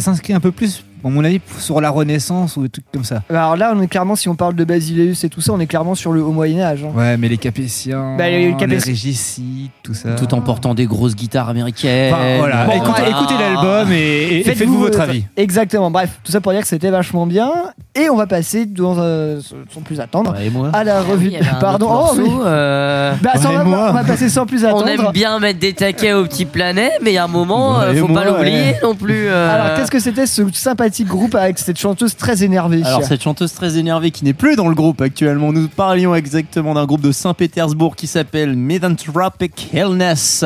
s'inscrit 0.00 0.32
un 0.32 0.40
peu 0.40 0.52
plus, 0.52 0.84
à 1.04 1.08
mon 1.08 1.24
avis, 1.24 1.40
sur 1.58 1.80
la 1.80 1.90
Renaissance 1.90 2.56
ou 2.56 2.62
des 2.62 2.68
trucs 2.68 2.84
comme 2.92 3.04
ça. 3.04 3.22
Alors 3.30 3.56
là, 3.56 3.72
on 3.76 3.80
est 3.82 3.86
clairement, 3.88 4.16
si 4.16 4.28
on 4.28 4.34
parle 4.34 4.54
de 4.54 4.64
Basileus 4.64 5.24
et 5.24 5.28
tout 5.28 5.40
ça, 5.40 5.52
on 5.52 5.60
est 5.60 5.66
clairement 5.66 5.94
sur 5.94 6.12
le 6.12 6.22
haut 6.22 6.32
Moyen 6.32 6.60
Âge. 6.62 6.84
hein. 6.84 6.96
Ouais, 6.96 7.16
mais 7.16 7.28
les 7.28 7.38
Capétiens, 7.38 8.16
Bah, 8.16 8.28
les 8.28 8.46
les, 8.50 8.56
Capétiens- 8.56 8.78
régicides, 8.92 9.70
tout 9.82 9.94
ça. 9.94 10.10
Tout 10.14 10.32
en 10.34 10.40
portant 10.40 10.74
des 10.74 10.86
grosses 10.86 11.14
guitarres 11.16 11.48
américaines. 11.48 12.14
Enfin, 12.14 12.38
voilà, 12.38 12.64
Bon, 12.66 12.72
écoutez, 12.72 13.34
l'album 13.38 13.92
et, 13.92 14.42
faites-vous 14.44 14.78
votre 14.78 15.00
avis. 15.00 15.24
Exactement. 15.36 15.90
Bref, 15.90 16.18
tout 16.24 16.32
ça 16.32 16.40
pour 16.40 16.52
dire 16.52 16.60
que 16.62 16.68
c'était 16.68 16.90
vachement 16.90 17.26
bien. 17.26 17.50
Et 17.94 18.08
on 18.08 18.16
va 18.16 18.26
passer, 18.26 18.64
dans, 18.64 18.96
euh, 18.98 19.40
sans 19.72 19.80
plus 19.82 20.00
attendre, 20.00 20.32
Ouais, 20.32 20.46
et 20.46 20.50
moi 20.50 20.70
à 20.72 20.82
la 20.84 20.98
Ah 20.98 21.02
oui, 21.06 21.10
revue. 21.12 21.32
Pardon. 21.60 21.88
Oh, 21.90 22.14
oui. 22.16 22.30
euh, 22.46 23.12
Bah, 23.22 23.32
on, 23.34 23.38
va, 23.38 23.50
Ouais, 23.58 23.64
moi. 23.64 23.86
on 23.90 23.92
va 23.92 24.04
passer 24.04 24.28
sans 24.30 24.46
plus 24.46 24.64
On 24.64 24.68
attendre. 24.68 24.88
aime 24.88 25.10
bien 25.12 25.38
mettre 25.40 25.58
des 25.58 25.74
taquets 25.74 26.14
au 26.14 26.24
petit 26.24 26.46
planet, 26.46 26.90
mais 27.02 27.10
il 27.10 27.14
y 27.14 27.18
a 27.18 27.24
un 27.24 27.28
moment, 27.28 27.78
Ouais, 27.78 27.84
euh, 27.86 27.94
faut 28.00 28.08
moi, 28.08 28.22
pas 28.22 28.30
l'oublier 28.30 28.56
ouais. 28.72 28.78
non 28.82 28.94
plus. 28.94 29.26
euh. 29.28 29.54
Alors, 29.54 29.76
qu'est-ce 29.76 29.90
que 29.90 29.98
c'était 29.98 30.26
ce 30.26 30.42
sympathique 30.52 30.91
groupe 31.00 31.34
avec 31.34 31.58
cette 31.58 31.78
chanteuse 31.78 32.16
très 32.16 32.44
énervée 32.44 32.82
Alors 32.84 33.02
cette 33.02 33.22
chanteuse 33.22 33.52
très 33.52 33.78
énervée 33.78 34.10
qui 34.10 34.24
n'est 34.24 34.34
plus 34.34 34.56
dans 34.56 34.68
le 34.68 34.74
groupe 34.74 35.00
actuellement, 35.00 35.52
nous 35.52 35.68
parlions 35.68 36.14
exactement 36.14 36.74
d'un 36.74 36.84
groupe 36.84 37.00
de 37.00 37.12
Saint-Pétersbourg 37.12 37.96
qui 37.96 38.06
s'appelle 38.06 38.54
Misanthropic 38.56 39.70
Illness, 39.72 40.44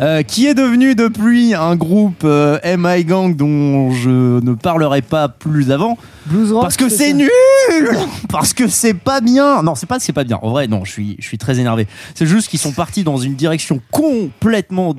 euh, 0.00 0.22
qui 0.22 0.46
est 0.46 0.54
devenu 0.54 0.94
depuis 0.94 1.54
un 1.54 1.76
groupe 1.76 2.22
euh, 2.24 2.58
MI 2.64 3.04
Gang 3.04 3.36
dont 3.36 3.90
je 3.90 4.40
ne 4.40 4.54
parlerai 4.54 5.02
pas 5.02 5.28
plus 5.28 5.72
avant, 5.72 5.98
Blues 6.26 6.52
rock, 6.52 6.62
parce 6.62 6.76
que 6.76 6.88
c'est 6.88 7.12
nul, 7.12 7.30
parce 8.28 8.52
que 8.52 8.68
c'est 8.68 8.94
pas 8.94 9.20
bien. 9.20 9.62
Non, 9.62 9.74
c'est 9.74 9.86
pas 9.86 9.98
que 9.98 10.04
c'est 10.04 10.12
pas 10.12 10.24
bien. 10.24 10.38
En 10.42 10.50
vrai, 10.50 10.68
non, 10.68 10.84
je 10.84 10.92
suis, 10.92 11.16
je 11.18 11.26
suis 11.26 11.38
très 11.38 11.58
énervé. 11.58 11.86
C'est 12.14 12.26
juste 12.26 12.48
qu'ils 12.48 12.58
sont 12.58 12.72
partis 12.72 13.04
dans 13.04 13.16
une 13.16 13.34
direction 13.34 13.80
complètement 13.90 14.94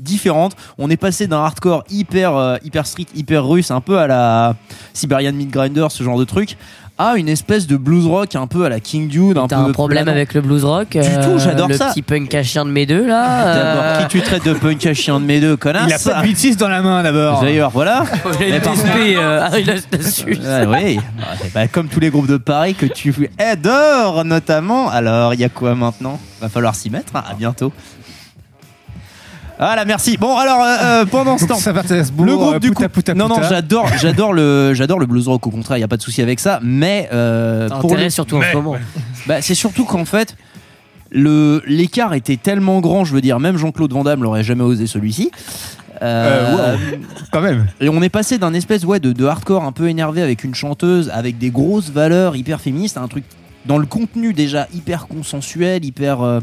différente. 0.00 0.56
On 0.78 0.90
est 0.90 0.96
passé 0.96 1.26
d'un 1.26 1.38
hardcore 1.38 1.84
hyper 1.90 2.36
euh, 2.36 2.56
hyper 2.64 2.86
strict, 2.86 3.10
hyper 3.16 3.46
russe, 3.46 3.70
un 3.70 3.80
peu 3.80 3.98
à 3.98 4.06
la 4.06 4.54
Siberian 4.94 5.32
Midgrinder, 5.32 5.86
ce 5.90 6.02
genre 6.02 6.18
de 6.18 6.24
truc, 6.24 6.56
à 6.98 7.16
une 7.16 7.30
espèce 7.30 7.66
de 7.66 7.78
blues 7.78 8.06
rock 8.06 8.34
un 8.36 8.46
peu 8.46 8.66
à 8.66 8.68
la 8.68 8.78
King 8.78 9.08
Dude, 9.08 9.38
un 9.38 9.46
T'as 9.48 9.62
peu 9.62 9.70
un 9.70 9.72
problème 9.72 10.06
avec 10.08 10.34
le 10.34 10.42
blues 10.42 10.64
rock 10.66 10.96
euh, 10.96 11.02
Du 11.02 11.26
tout, 11.26 11.38
j'adore 11.38 11.68
le 11.68 11.74
ça. 11.74 11.88
petit 11.88 12.02
punk 12.02 12.34
à 12.34 12.42
chien 12.42 12.66
de 12.66 12.70
mes 12.70 12.84
deux 12.84 13.06
là. 13.06 13.54
D'abord, 13.54 13.82
euh, 13.84 14.02
qui 14.02 14.08
tu 14.08 14.20
traites 14.20 14.44
de 14.44 14.52
punk 14.52 14.84
à 14.84 14.92
chien 14.92 15.18
de 15.18 15.24
mes 15.24 15.40
deux 15.40 15.56
connasses 15.56 15.84
Il 15.88 15.94
a 15.94 15.98
pas 15.98 16.20
de 16.22 16.26
8-6 16.28 16.56
dans 16.56 16.68
la 16.68 16.82
main 16.82 17.02
d'abord. 17.02 17.40
D'ailleurs, 17.40 17.70
voilà. 17.70 18.04
j'ai 18.38 18.50
une 18.50 18.60
TSP, 18.60 19.16
euh, 19.16 19.48
ah, 19.50 19.58
il 19.58 19.70
a 19.70 19.74
oui, 20.84 21.00
Bah, 21.54 21.68
comme 21.68 21.88
tous 21.88 22.00
les 22.00 22.10
groupes 22.10 22.26
de 22.28 22.36
Paris 22.36 22.74
que 22.74 22.84
tu 22.86 23.30
adores 23.38 24.24
notamment. 24.24 24.90
Alors, 24.90 25.32
il 25.32 25.40
y 25.40 25.44
a 25.44 25.48
quoi 25.48 25.74
maintenant? 25.74 26.20
Va 26.40 26.48
falloir 26.50 26.74
s'y 26.74 26.90
mettre. 26.90 27.16
hein. 27.16 27.24
À 27.30 27.34
bientôt. 27.34 27.72
Voilà, 29.60 29.84
merci. 29.84 30.16
Bon, 30.16 30.36
alors 30.38 30.62
euh, 30.64 30.76
euh, 31.02 31.04
pendant 31.04 31.36
ce 31.36 31.44
temps, 31.44 31.56
Saint-Pétersbourg, 31.56 32.24
le 32.24 32.34
groupe 32.36 32.54
euh, 32.54 32.58
du 32.58 32.70
puta, 32.70 32.88
coup. 32.88 32.94
puta, 32.94 33.14
non, 33.14 33.28
non, 33.28 33.42
j'adore, 33.46 33.86
j'adore 34.00 34.32
le, 34.32 34.72
j'adore 34.72 34.98
le 34.98 35.04
blues 35.04 35.28
rock. 35.28 35.46
Au 35.46 35.50
contraire, 35.50 35.76
il 35.76 35.82
y 35.82 35.84
a 35.84 35.88
pas 35.88 35.98
de 35.98 36.02
souci 36.02 36.22
avec 36.22 36.40
ça. 36.40 36.60
Mais 36.62 37.10
euh, 37.12 37.68
T'as 37.68 37.76
pour 37.78 37.90
intérêt 37.90 38.04
le- 38.04 38.10
surtout 38.10 38.36
en 38.38 38.42
ce 38.42 38.56
moment. 38.56 38.76
bah, 39.26 39.42
c'est 39.42 39.54
surtout 39.54 39.84
qu'en 39.84 40.06
fait, 40.06 40.34
le 41.10 41.62
l'écart 41.66 42.14
était 42.14 42.38
tellement 42.38 42.80
grand. 42.80 43.04
Je 43.04 43.12
veux 43.12 43.20
dire, 43.20 43.38
même 43.38 43.58
Jean-Claude 43.58 43.92
Van 43.92 44.02
Damme 44.02 44.22
l'aurait 44.22 44.44
jamais 44.44 44.64
osé 44.64 44.86
celui-ci. 44.86 45.30
Euh, 46.02 46.76
Quand 47.30 47.42
même. 47.42 47.66
et 47.78 47.90
on 47.90 48.00
est 48.00 48.08
passé 48.08 48.38
d'un 48.38 48.54
espèce 48.54 48.84
ouais, 48.84 49.00
de, 49.00 49.12
de 49.12 49.26
hardcore 49.26 49.64
un 49.64 49.72
peu 49.72 49.90
énervé 49.90 50.22
avec 50.22 50.44
une 50.44 50.54
chanteuse 50.54 51.10
avec 51.12 51.36
des 51.36 51.50
grosses 51.50 51.90
valeurs 51.90 52.36
hyper 52.36 52.58
féministes 52.62 52.96
à 52.96 53.02
un 53.02 53.08
truc 53.08 53.24
dans 53.66 53.76
le 53.76 53.84
contenu 53.84 54.32
déjà 54.32 54.66
hyper 54.72 55.08
consensuel, 55.08 55.84
hyper 55.84 56.22
euh, 56.22 56.40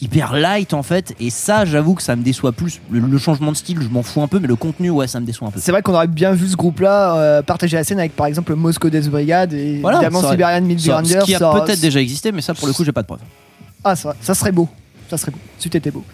hyper 0.00 0.34
light 0.34 0.72
en 0.74 0.82
fait. 0.82 1.14
Et 1.20 1.30
ça, 1.30 1.64
j'avoue 1.64 1.94
que 1.94 2.02
ça 2.02 2.16
me 2.16 2.22
déçoit 2.22 2.52
plus. 2.52 2.80
Le, 2.90 3.00
le 3.00 3.18
changement 3.18 3.52
de 3.52 3.56
style, 3.56 3.78
je 3.82 3.88
m'en 3.88 4.02
fous 4.02 4.22
un 4.22 4.28
peu, 4.28 4.38
mais 4.38 4.48
le 4.48 4.56
contenu, 4.56 4.90
ouais, 4.90 5.06
ça 5.06 5.20
me 5.20 5.26
déçoit 5.26 5.48
un 5.48 5.50
peu. 5.50 5.60
C'est 5.60 5.72
vrai 5.72 5.82
qu'on 5.82 5.94
aurait 5.94 6.06
bien 6.06 6.32
vu 6.32 6.48
ce 6.48 6.56
groupe-là 6.56 7.16
euh, 7.16 7.42
partager 7.42 7.76
la 7.76 7.84
scène 7.84 7.98
avec 7.98 8.16
par 8.16 8.26
exemple 8.26 8.54
Moscow 8.54 8.88
Death 8.90 9.08
Brigade 9.10 9.52
et 9.52 9.80
Voilà, 9.80 9.98
évidemment 9.98 10.20
ça 10.20 10.26
aurait- 10.28 10.36
Siberian 10.36 10.60
Midgrinder. 10.62 11.20
ce 11.20 11.24
qui 11.24 11.34
a 11.34 11.38
ça- 11.38 11.52
peut-être 11.64 11.80
déjà 11.80 12.00
existé, 12.00 12.32
mais 12.32 12.40
ça 12.42 12.54
pour 12.54 12.66
le 12.66 12.72
coup, 12.72 12.84
j'ai 12.84 12.92
pas 12.92 13.02
de 13.02 13.06
preuve. 13.06 13.20
Ah, 13.84 13.96
ça, 13.96 14.14
ça 14.20 14.34
serait 14.34 14.52
beau. 14.52 14.68
Ça 15.08 15.16
serait 15.16 15.32
beau. 15.32 15.38
C'eût 15.58 15.68
été 15.76 15.90
beau. 15.90 16.04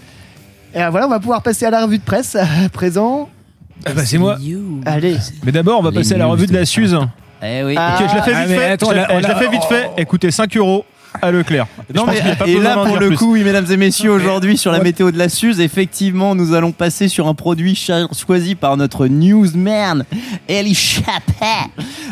Et 0.74 0.82
euh, 0.82 0.90
voilà, 0.90 1.06
on 1.06 1.10
va 1.10 1.20
pouvoir 1.20 1.42
passer 1.42 1.64
à 1.66 1.70
la 1.70 1.82
revue 1.84 1.98
de 1.98 2.04
presse 2.04 2.34
à 2.36 2.46
présent. 2.72 3.28
Ah 3.84 3.90
bah, 3.94 4.04
c'est 4.06 4.18
moi. 4.18 4.36
You. 4.40 4.80
Allez. 4.86 5.16
Mais 5.44 5.52
d'abord, 5.52 5.78
on 5.80 5.82
va 5.82 5.90
Les 5.90 5.96
passer 5.96 6.14
à 6.14 6.18
la 6.18 6.26
revue 6.26 6.46
de 6.46 6.52
la 6.54 6.64
Suze. 6.64 6.96
Eh 7.42 7.62
oui. 7.62 7.74
Ah. 7.78 7.98
Je 8.00 8.14
la 8.16 8.22
fais 8.22 8.32
Ah, 8.34 8.46
vite 8.46 8.56
fait. 8.56 8.70
attends, 8.70 8.90
je 8.90 8.96
la, 8.96 9.12
on 9.14 9.20
je 9.20 9.26
fais 9.26 9.48
vite 9.50 9.64
fait. 9.64 9.90
Écoutez, 9.98 10.30
5 10.30 10.56
euros. 10.56 10.84
À 11.22 11.30
Leclerc. 11.30 11.66
Non, 11.94 12.06
mais, 12.06 12.22
et 12.46 12.58
là, 12.58 12.74
pour 12.84 12.98
le 12.98 13.08
plus. 13.08 13.16
coup, 13.16 13.32
oui, 13.32 13.42
mesdames 13.44 13.66
et 13.70 13.76
messieurs, 13.76 14.10
aujourd'hui, 14.10 14.56
sur 14.56 14.72
la 14.72 14.80
météo 14.80 15.10
de 15.10 15.18
la 15.18 15.28
Suze, 15.28 15.60
effectivement, 15.60 16.34
nous 16.34 16.54
allons 16.54 16.72
passer 16.72 17.08
sur 17.08 17.26
un 17.28 17.34
produit 17.34 17.74
choisi 17.76 18.54
par 18.54 18.76
notre 18.76 19.06
newsman, 19.06 20.04
Eli 20.48 20.74
Chappet. 20.74 21.70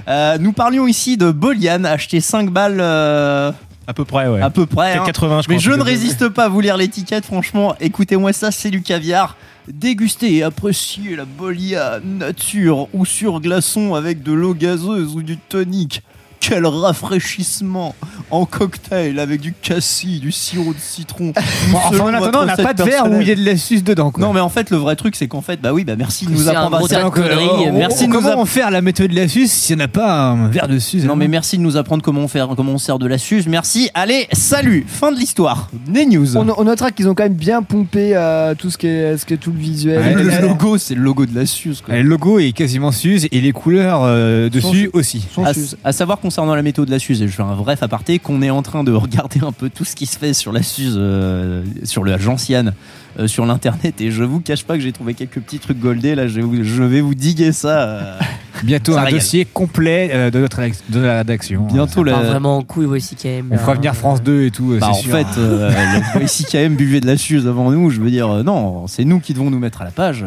Euh, 0.09 0.39
nous 0.39 0.53
parlions 0.53 0.87
ici 0.87 1.17
de 1.17 1.31
Bolian, 1.31 1.85
acheté 1.85 2.21
5 2.21 2.51
balles 2.51 2.79
euh, 2.81 3.51
À 3.87 3.95
peu 3.95 4.05
près, 4.05 4.29
ouais. 4.29 4.41
à 4.41 4.51
peu 4.51 4.67
près. 4.67 4.95
hein. 4.97 5.03
80, 5.05 5.43
je 5.43 5.49
Mais 5.51 5.59
je 5.59 5.71
ne 5.71 5.83
résiste 5.83 6.29
pas 6.29 6.45
à 6.45 6.49
vous 6.49 6.61
lire 6.61 6.77
l'étiquette, 6.77 7.25
franchement. 7.25 7.75
Écoutez-moi 7.81 8.33
ça, 8.33 8.51
c'est 8.51 8.71
du 8.71 8.83
caviar. 8.83 9.37
Dégustez 9.67 10.35
et 10.37 10.43
appréciez 10.43 11.17
la 11.17 11.25
Bolia 11.25 11.99
nature 12.05 12.89
ou 12.93 13.07
sur 13.07 13.41
glaçon 13.41 13.95
avec 13.95 14.23
de 14.23 14.33
l'eau 14.33 14.53
gazeuse 14.55 15.15
ou 15.15 15.23
du 15.23 15.39
tonique. 15.39 16.03
Quel 16.49 16.67
rafraîchissement 16.67 17.95
en 18.31 18.45
cocktail 18.47 19.19
avec 19.19 19.41
du 19.41 19.53
cassis, 19.53 20.21
du 20.21 20.33
sirop 20.33 20.73
de 20.73 20.79
citron. 20.79 21.33
Bon, 21.71 21.77
enfin, 21.79 21.91
Selon 21.93 22.05
en 22.07 22.15
attendant, 22.15 22.43
on 22.43 22.47
n'a 22.47 22.57
pas 22.57 22.75
de 22.75 22.83
verre 22.83 23.11
où 23.11 23.21
il 23.21 23.29
y 23.29 23.31
a 23.31 23.35
de 23.35 23.45
la 23.45 23.57
suce 23.57 23.85
dedans. 23.85 24.11
Quoi. 24.11 24.25
Non, 24.25 24.33
mais 24.33 24.41
en 24.41 24.49
fait, 24.49 24.71
le 24.71 24.77
vrai 24.77 24.97
truc, 24.97 25.15
c'est 25.17 25.29
qu'en 25.29 25.41
fait, 25.43 25.61
bah 25.61 25.73
oui, 25.73 25.85
bah 25.85 25.95
merci 25.97 26.27
de 26.27 26.33
nous 26.33 26.49
apprendre 26.49 26.77
à 26.85 26.89
ça. 26.89 27.05
euh, 27.07 27.11
conneries, 27.11 27.47
on- 27.69 27.73
merci 27.73 28.05
on- 28.05 28.09
de 28.09 28.13
nous 28.13 28.21
comment 28.21 28.43
app- 28.43 28.49
faire 28.49 28.71
la 28.71 28.81
méthode 28.83 29.11
de 29.11 29.17
la 29.17 29.29
suce 29.29 29.53
s'il 29.53 29.77
n'y 29.77 29.83
en 29.83 29.85
a 29.85 29.89
pas 29.89 30.13
un 30.31 30.49
verre 30.49 30.69
de 30.69 30.79
suce 30.79 31.05
Non 31.05 31.17
mais 31.17 31.29
merci 31.29 31.57
de 31.59 31.63
nous 31.63 31.77
apprendre 31.77 32.03
comment 32.03 32.23
on 32.23 32.29
fait, 32.29 32.41
comment 32.57 32.73
on 32.73 32.79
sert 32.79 32.99
de 32.99 33.07
la 33.07 33.19
suze. 33.19 33.47
Merci. 33.47 33.91
Allez, 33.95 34.27
salut. 34.33 34.85
Fin 34.89 35.13
de 35.13 35.17
l'histoire. 35.19 35.69
Des 35.89 36.07
news. 36.07 36.37
On, 36.37 36.49
on 36.57 36.65
notera 36.65 36.91
qu'ils 36.91 37.09
ont 37.09 37.15
quand 37.15 37.25
même 37.25 37.35
bien 37.35 37.63
pompé 37.63 38.13
euh, 38.15 38.55
tout 38.55 38.71
ce 38.71 38.79
qui 38.79 38.87
est, 38.89 39.17
ce 39.17 39.25
qui 39.27 39.35
est 39.35 39.39
tout 39.39 39.53
le 39.53 39.59
visuel. 39.59 39.99
Ouais, 40.17 40.23
le 40.23 40.41
logo, 40.49 40.79
c'est 40.79 40.95
le 40.95 41.03
logo 41.03 41.27
de 41.27 41.35
la 41.35 41.47
suze. 41.47 41.81
quoi. 41.81 41.95
Le 41.95 42.03
logo 42.03 42.39
est 42.39 42.53
quasiment 42.53 42.93
suze 42.93 43.29
et 43.31 43.41
les 43.41 43.53
couleurs 43.53 44.01
euh, 44.05 44.49
dessus 44.49 44.91
aussi. 44.93 45.27
À, 45.45 45.53
Suze. 45.55 45.77
à 45.85 45.93
savoir 45.93 46.19
concernant 46.35 46.57
la 46.57 46.63
méthode 46.63 46.87
de 46.87 46.91
la 46.91 46.99
Suze, 46.99 47.23
et 47.23 47.29
je 47.29 47.33
fais 47.33 47.45
un 47.45 47.55
bref 47.55 47.81
aparté, 47.85 48.19
qu'on 48.19 48.43
est 48.43 48.51
en 48.51 48.63
train 48.63 48.83
de 48.83 48.91
regarder 48.91 49.39
un 49.47 49.53
peu 49.53 49.71
tout 49.71 49.85
ce 49.85 49.95
qui 49.95 50.05
se 50.05 50.19
fait 50.19 50.33
sur 50.35 50.51
la 50.51 50.65
Suze, 50.65 50.97
euh, 50.99 51.63
sur 51.85 52.03
le 52.03 52.19
Gentiane, 52.19 52.73
euh, 53.21 53.29
sur 53.29 53.47
l'internet, 53.47 54.01
et 54.01 54.11
je 54.11 54.25
vous 54.25 54.41
cache 54.41 54.65
pas 54.65 54.75
que 54.75 54.81
j'ai 54.81 54.91
trouvé 54.91 55.15
quelques 55.15 55.39
petits 55.39 55.61
trucs 55.61 55.79
goldés. 55.79 56.17
Là, 56.17 56.27
je 56.27 56.35
vais 56.35 56.43
vous, 56.43 56.65
je 56.65 56.83
vais 56.83 57.01
vous 57.03 57.15
diguer 57.15 57.53
ça. 57.53 57.83
euh, 57.83 58.19
Bientôt 58.65 58.95
Ça 58.95 59.03
un 59.03 59.05
régale. 59.05 59.21
dossier 59.21 59.45
complet 59.45 60.11
euh, 60.13 60.33
de 60.33 60.41
notre 60.41 60.61
de 60.89 61.01
la 61.01 61.19
rédaction. 61.19 61.69
bientôt 61.73 62.03
Pas 62.03 62.11
la. 62.11 62.17
vraiment 62.31 62.57
en 62.59 62.63
couille 62.63 62.87
quand 62.89 63.29
même. 63.29 63.51
On 63.53 63.57
fera 63.59 63.75
venir 63.75 63.95
France 63.95 64.21
2 64.21 64.47
et 64.47 64.51
tout. 64.51 64.77
Bah, 64.81 64.91
c'est 64.93 64.99
en 64.99 65.03
sûr. 65.03 65.13
fait, 65.17 65.39
euh, 65.39 65.71
le 66.17 66.55
même 66.55 66.75
buvait 66.75 67.01
de 67.01 67.07
la 67.07 67.17
Suze 67.17 67.47
avant 67.47 67.71
nous. 67.71 67.91
Je 67.91 68.01
veux 68.01 68.11
dire, 68.11 68.29
euh, 68.29 68.43
non, 68.43 68.89
c'est 68.89 69.05
nous 69.05 69.21
qui 69.21 69.35
devons 69.35 69.51
nous 69.51 69.61
mettre 69.61 69.83
à 69.83 69.85
la 69.85 69.93
page. 69.93 70.27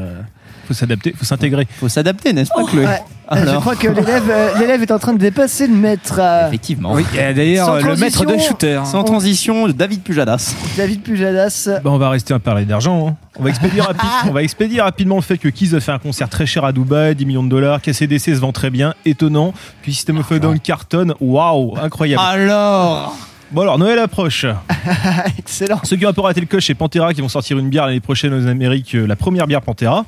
Faut 0.70 0.74
s'adapter, 0.74 1.14
faut 1.18 1.26
s'intégrer. 1.26 1.68
faut 1.80 1.90
s'adapter, 1.90 2.32
n'est-ce 2.32 2.52
pas, 2.52 2.64
Chloé? 2.64 2.86
Ouais. 2.86 3.02
Je 3.30 3.38
Alors, 3.38 3.60
crois 3.62 3.76
que 3.76 3.88
l'élève 3.90 4.30
euh, 4.30 4.58
l'élève 4.60 4.82
est 4.82 4.92
en 4.92 5.00
train 5.00 5.12
de 5.14 5.18
dépasser 5.18 5.68
le 5.68 5.76
maître. 5.76 6.16
euh, 6.20 6.48
effectivement. 6.48 6.94
Oui, 6.94 7.04
d'ailleurs 7.14 7.66
Sans 7.68 7.76
euh, 7.76 7.82
le 7.82 7.96
maître 7.98 8.22
de 8.22 8.26
transition. 8.28 8.50
shooter. 8.52 8.82
Sans 8.86 9.04
transition, 9.04 9.68
David 9.68 10.02
Pujadas. 10.02 10.56
David 10.78 11.02
Pujadas. 11.02 11.68
Bah, 11.84 11.90
on 11.92 11.98
va 11.98 12.10
rester 12.10 12.34
à 12.34 12.40
parler 12.40 12.64
d'argent. 12.66 13.10
hein. 13.10 13.16
On, 13.38 13.44
va 13.44 13.50
expédier 13.50 13.82
on 14.28 14.32
va 14.32 14.44
expédier 14.44 14.82
rapidement 14.82 15.18
le 15.18 15.22
fait 15.22 15.38
que 15.38 15.50
Kiss 15.50 15.74
a 15.74 15.80
fait 15.82 15.92
un 15.92 16.00
concert 16.00 16.30
très 16.30 16.46
cher 16.46 16.64
à 16.64 16.72
Dubaï, 16.72 17.16
10 17.16 17.26
millions 17.26 17.44
de 17.44 17.50
dollars, 17.50 17.82
qu'ACDC 17.82 18.20
se 18.20 18.40
vend 18.40 18.54
très 18.54 18.70
bien, 18.70 18.94
étonnant, 19.06 19.54
que 19.84 19.92
System 19.92 20.20
of 20.20 20.32
a 20.32 20.40
Down 20.40 20.60
cartonne, 20.60 21.14
waouh, 21.20 21.76
incroyable. 21.82 22.24
Alors 22.26 23.16
Bon 23.52 23.62
alors, 23.62 23.78
Noël 23.78 23.98
approche. 24.00 24.46
Excellent. 25.38 25.80
Ceux 25.84 25.96
qui 25.96 26.06
ont 26.06 26.10
un 26.10 26.14
peu 26.14 26.20
raté 26.22 26.42
le 26.42 26.48
coche, 26.48 26.68
c'est 26.68 26.74
Pantera 26.76 27.14
qui 27.14 27.22
vont 27.22 27.30
sortir 27.30 27.58
une 27.58 27.70
bière 27.70 27.86
l'année 27.86 28.02
prochaine 28.02 28.34
aux 28.34 28.46
Amériques, 28.48 28.94
la 28.94 29.16
première 29.16 29.48
bière 29.48 29.62
Pantera. 29.62 30.06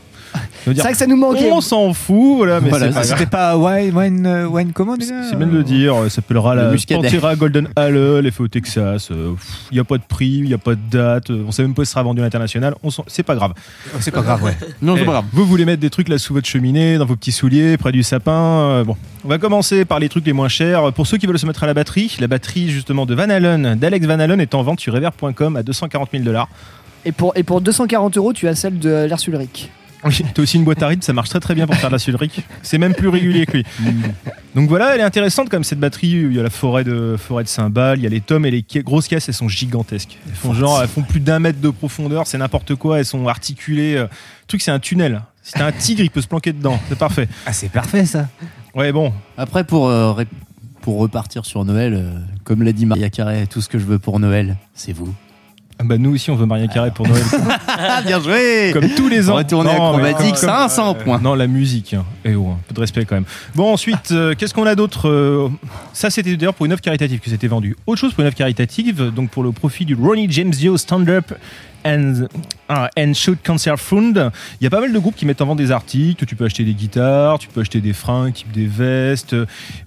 C'est 0.66 0.74
vrai 0.78 0.92
que 0.92 0.98
ça 0.98 1.08
nous 1.08 1.16
manquait. 1.16 1.50
on 1.52 1.62
s'en 1.62 1.94
fout, 1.94 2.38
voilà, 2.38 2.60
mais 2.60 2.70
Voilà, 2.70 2.88
c'est 2.88 2.94
pas. 2.94 3.04
C'était 3.04 3.26
pas 3.26 3.58
wine, 3.58 3.96
wine, 3.98 4.26
euh, 4.26 4.46
wine 4.46 4.72
comment 4.74 4.98
déjà 4.98 5.24
C'est 5.30 5.36
bien 5.38 5.48
de 5.48 5.52
le 5.54 5.64
dire, 5.64 5.96
ça 6.04 6.10
s'appellera 6.10 6.54
Le 6.54 6.62
la. 6.64 6.78
Pantera 7.12 7.36
Golden 7.36 7.68
est 7.78 8.32
faite 8.32 8.40
au 8.42 8.48
Texas. 8.48 9.10
Il 9.72 9.74
n'y 9.74 9.80
a 9.80 9.84
pas 9.84 9.98
de 9.98 10.04
prix, 10.08 10.28
il 10.28 10.44
n'y 10.44 10.54
a 10.54 10.58
pas 10.58 10.76
de 10.76 10.80
date, 10.92 11.30
euh, 11.32 11.44
on 11.48 11.52
sait 11.52 11.62
même 11.64 11.74
pas 11.74 11.84
si 11.84 11.88
ce 11.88 11.94
sera 11.94 12.04
vendu 12.04 12.20
à 12.22 12.24
l'international, 12.26 12.76
on 12.84 12.90
s'en- 12.92 13.06
c'est 13.08 13.24
pas 13.24 13.36
grave. 13.36 13.54
Oh, 13.94 13.98
C'est 14.02 14.12
pas 14.12 14.22
grave, 14.22 14.44
ouais. 14.44 14.56
Non, 14.82 14.96
c'est 14.96 15.04
Eh, 15.04 15.06
pas 15.06 15.12
grave. 15.14 15.26
Vous 15.32 15.46
voulez 15.46 15.66
mettre 15.66 15.82
des 15.82 15.90
trucs 15.90 16.10
là 16.10 16.18
sous 16.18 16.34
votre 16.34 16.48
cheminée, 16.48 16.98
dans 16.98 17.06
vos 17.06 17.16
petits 17.16 17.32
souliers, 17.32 17.78
près 17.78 17.92
du 17.92 18.04
sapin. 18.04 18.32
euh, 18.32 18.84
bon, 18.84 18.96
on 19.24 19.28
va 19.30 19.38
commencer 19.38 19.86
par 19.86 20.00
les 20.00 20.10
trucs 20.10 20.26
les 20.26 20.34
moins 20.34 20.50
chers. 20.50 20.92
Pour 20.94 21.08
ceux 21.08 21.18
qui 21.18 21.26
veulent 21.26 21.40
se 21.40 21.46
mettre 21.48 21.64
à 21.64 21.68
la 21.68 21.74
batterie, 21.74 22.16
la 22.20 22.28
batterie 22.28 22.70
justement 22.70 23.06
de 23.06 23.16
Van 23.16 23.30
Allen, 23.30 23.76
d'Alex 23.76 24.06
Van 24.06 24.20
Allen, 24.20 24.40
est 24.42 24.54
en 24.54 24.62
vente 24.64 24.80
sur 24.82 24.94
reverb.com 24.94 25.56
à 25.56 25.64
240 25.64 26.10
000 26.12 26.24
dollars. 26.24 26.50
Et 27.06 27.12
pour, 27.14 27.32
et 27.38 27.44
pour 27.44 27.62
240 27.62 28.18
euros, 28.18 28.34
tu 28.34 28.48
as 28.50 28.56
celle 28.56 28.78
de 28.78 29.06
Lars 29.10 29.20
Ulrich. 29.28 29.72
Oui, 30.06 30.24
t'as 30.34 30.42
aussi 30.42 30.56
une 30.58 30.64
boîte 30.64 30.82
à 30.82 30.88
rythme, 30.88 31.02
ça 31.02 31.12
marche 31.12 31.28
très 31.30 31.42
très 31.42 31.56
bien 31.56 31.68
pour 31.68 31.76
faire 31.76 31.90
de 31.90 31.96
la 31.96 32.00
sulrique. 32.00 32.42
C'est 32.64 32.78
même 32.78 32.94
plus 32.94 33.10
régulier 33.10 33.46
que 33.46 33.58
lui. 33.58 33.66
Donc 34.56 34.70
voilà, 34.70 34.96
elle 34.96 35.02
est 35.02 35.04
intéressante 35.04 35.50
comme 35.50 35.64
cette 35.66 35.80
batterie. 35.80 36.08
Il 36.12 36.34
y 36.34 36.40
a 36.40 36.44
la 36.44 36.50
forêt 36.50 36.84
de 36.86 37.16
forêt 37.18 37.44
de 37.44 37.50
cymbales, 37.50 38.00
il 38.00 38.04
y 38.04 38.08
a 38.08 38.10
les 38.10 38.22
tomes 38.22 38.46
et 38.46 38.52
les 38.52 38.64
ca- 38.68 38.82
grosses 38.82 39.08
caisses, 39.10 39.28
elles 39.28 39.36
sont 39.36 39.50
gigantesques. 39.50 40.18
Elles 40.28 40.36
font 40.36 40.54
genre, 40.54 40.82
elles 40.82 40.88
font 40.88 41.02
plus 41.02 41.20
d'un 41.20 41.40
mètre 41.40 41.60
de 41.60 41.70
profondeur, 41.70 42.28
c'est 42.28 42.38
n'importe 42.38 42.76
quoi. 42.76 43.00
Elles 43.00 43.06
sont 43.06 43.28
articulées. 43.28 43.96
euh, 43.96 44.04
Le 44.04 44.48
truc, 44.48 44.62
c'est 44.62 44.72
un 44.72 44.80
tunnel. 44.80 45.22
Si 45.44 45.54
t'as 45.54 45.66
un 45.68 45.72
tigre, 45.74 46.02
il 46.04 46.10
peut 46.12 46.22
se 46.22 46.28
planquer 46.28 46.54
dedans. 46.54 46.80
C'est 46.88 46.98
parfait. 46.98 47.28
Ah, 47.46 47.52
c'est 47.54 47.70
parfait 47.70 48.06
ça. 48.06 48.28
Ouais, 48.76 48.92
bon, 48.94 49.12
Après, 49.38 49.64
pour, 49.66 49.90
euh, 49.90 50.24
pour 50.82 51.00
repartir 51.00 51.46
sur 51.46 51.66
Noël, 51.66 51.94
euh, 51.94 52.14
comme 52.46 52.64
l'a 52.64 52.72
dit 52.72 52.86
Maria 52.86 53.10
Carré, 53.10 53.48
tout 53.48 53.60
ce 53.60 53.68
que 53.68 53.80
je 53.80 53.86
veux 53.86 54.00
pour 54.00 54.20
Noël, 54.20 54.56
c'est 54.74 54.94
vous. 54.94 55.14
Ah 55.82 55.86
Bah 55.86 55.98
nous 55.98 56.14
aussi 56.14 56.30
on 56.30 56.36
veut 56.36 56.46
Maria 56.46 56.68
Carré 56.68 56.92
pour 56.92 57.08
Noël. 57.08 57.24
Ah, 57.68 58.02
bien 58.02 58.20
joué 58.22 58.72
Comme 58.74 58.90
tous 58.90 59.08
les 59.08 59.30
ans. 59.30 59.36
Retourner 59.36 59.72
Non, 59.74 59.96
mais 59.98 60.10
acrobatique, 60.10 60.36
comme- 60.36 60.50
ça, 60.50 60.68
ça 60.70 60.84
en 60.84 60.92
euh, 60.92 60.94
point. 61.04 61.20
Non, 61.20 61.34
la 61.36 61.48
musique. 61.48 61.94
hein. 61.94 62.04
Eh 62.26 62.36
oh, 62.36 62.50
un 62.50 62.60
peu 62.68 62.74
de 62.74 62.80
respect 62.82 63.06
quand 63.06 63.16
même. 63.16 63.26
Bon, 63.56 63.72
ensuite, 63.72 64.12
euh, 64.12 64.36
qu'est-ce 64.38 64.54
qu'on 64.54 64.66
a 64.66 64.76
d'autre 64.76 65.08
euh, 65.08 65.48
Ça, 65.94 66.10
c'était 66.10 66.36
d'ailleurs 66.36 66.54
pour 66.54 66.66
une 66.66 66.74
œuvre 66.74 66.82
caritative 66.82 67.20
que 67.20 67.30
c'était 67.30 67.48
vendu. 67.48 67.78
Autre 67.88 68.00
chose 68.02 68.12
pour 68.14 68.22
une 68.22 68.28
œuvre 68.28 68.36
caritative, 68.36 69.12
donc 69.16 69.30
pour 69.30 69.44
le 69.44 69.52
profit 69.54 69.86
du 69.86 69.96
Ronnie 69.96 70.28
James 70.30 70.50
Dio 70.52 70.76
Stand 70.76 71.08
Up 71.10 71.34
and, 71.86 72.26
ah, 72.68 72.90
and 73.00 73.14
Shoot 73.14 73.38
Cancer 73.42 73.80
Fund. 73.80 74.32
Il 74.60 74.64
y 74.66 74.68
a 74.68 74.70
pas 74.70 74.82
mal 74.82 74.92
de 74.92 75.00
groupes 75.00 75.16
qui 75.16 75.26
mettent 75.26 75.42
en 75.42 75.46
vente 75.46 75.58
des 75.60 75.72
articles. 75.72 76.26
Tu 76.26 76.36
peux 76.36 76.44
acheter 76.46 76.66
des 76.66 76.74
guitares, 76.74 77.40
tu 77.40 77.48
peux 77.48 77.62
acheter 77.62 77.80
des 77.80 77.94
fringues, 77.94 78.34
type 78.34 78.52
des 78.52 78.68
vestes. 78.68 79.36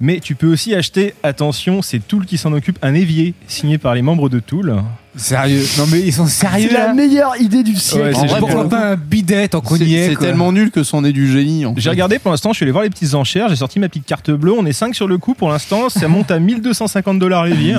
Mais 0.00 0.20
tu 0.20 0.34
peux 0.34 0.50
aussi 0.50 0.74
acheter, 0.74 1.14
attention, 1.22 1.82
c'est 1.82 1.98
Tool 1.98 2.24
qui 2.24 2.38
s'en 2.38 2.52
occupe, 2.54 2.78
un 2.80 2.94
évier 2.94 3.34
signé 3.46 3.76
par 3.76 3.94
les 3.94 4.00
membres 4.02 4.30
de 4.30 4.38
Tool. 4.40 4.82
Sérieux 5.14 5.62
Non 5.78 5.84
mais 5.92 6.00
ils 6.00 6.12
sont 6.12 6.26
sérieux 6.26 6.68
C'est 6.70 6.74
la 6.74 6.86
là 6.88 6.94
meilleure 6.94 7.38
idée 7.40 7.62
du 7.62 7.76
siècle. 7.76 8.04
Ouais, 8.06 8.12
c'est 8.14 8.20
En 8.20 8.26
vrai. 8.26 8.40
Pourquoi 8.40 8.68
pas 8.68 8.88
un 8.92 8.96
bidet 8.96 9.48
tant 9.48 9.60
qu'on 9.60 9.76
C'est 9.76 9.84
c'est 9.84 10.14
quoi. 10.14 10.26
tellement 10.26 10.52
nul 10.52 10.70
que 10.70 10.82
c'en 10.82 11.04
est 11.04 11.12
du 11.12 11.30
génie. 11.30 11.66
en 11.66 11.74
J'ai 11.76 11.90
regardé 11.90 12.18
pour 12.18 12.30
l'instant, 12.30 12.50
je 12.52 12.56
suis 12.56 12.64
allé 12.64 12.72
voir 12.72 12.82
les 12.84 12.90
petites 12.90 13.14
enchères, 13.14 13.48
j'ai 13.50 13.56
sorti 13.56 13.78
ma 13.78 13.88
petite 13.88 14.06
carte 14.06 14.30
bleue, 14.30 14.52
on 14.52 14.64
est 14.64 14.72
5 14.72 14.94
sur 14.94 15.06
le 15.08 15.18
coup 15.18 15.34
pour 15.34 15.50
l'instant, 15.50 15.88
ça 15.90 16.08
monte 16.08 16.30
à 16.30 16.38
1250 16.38 17.18
dollars 17.18 17.44
l'évier. 17.44 17.74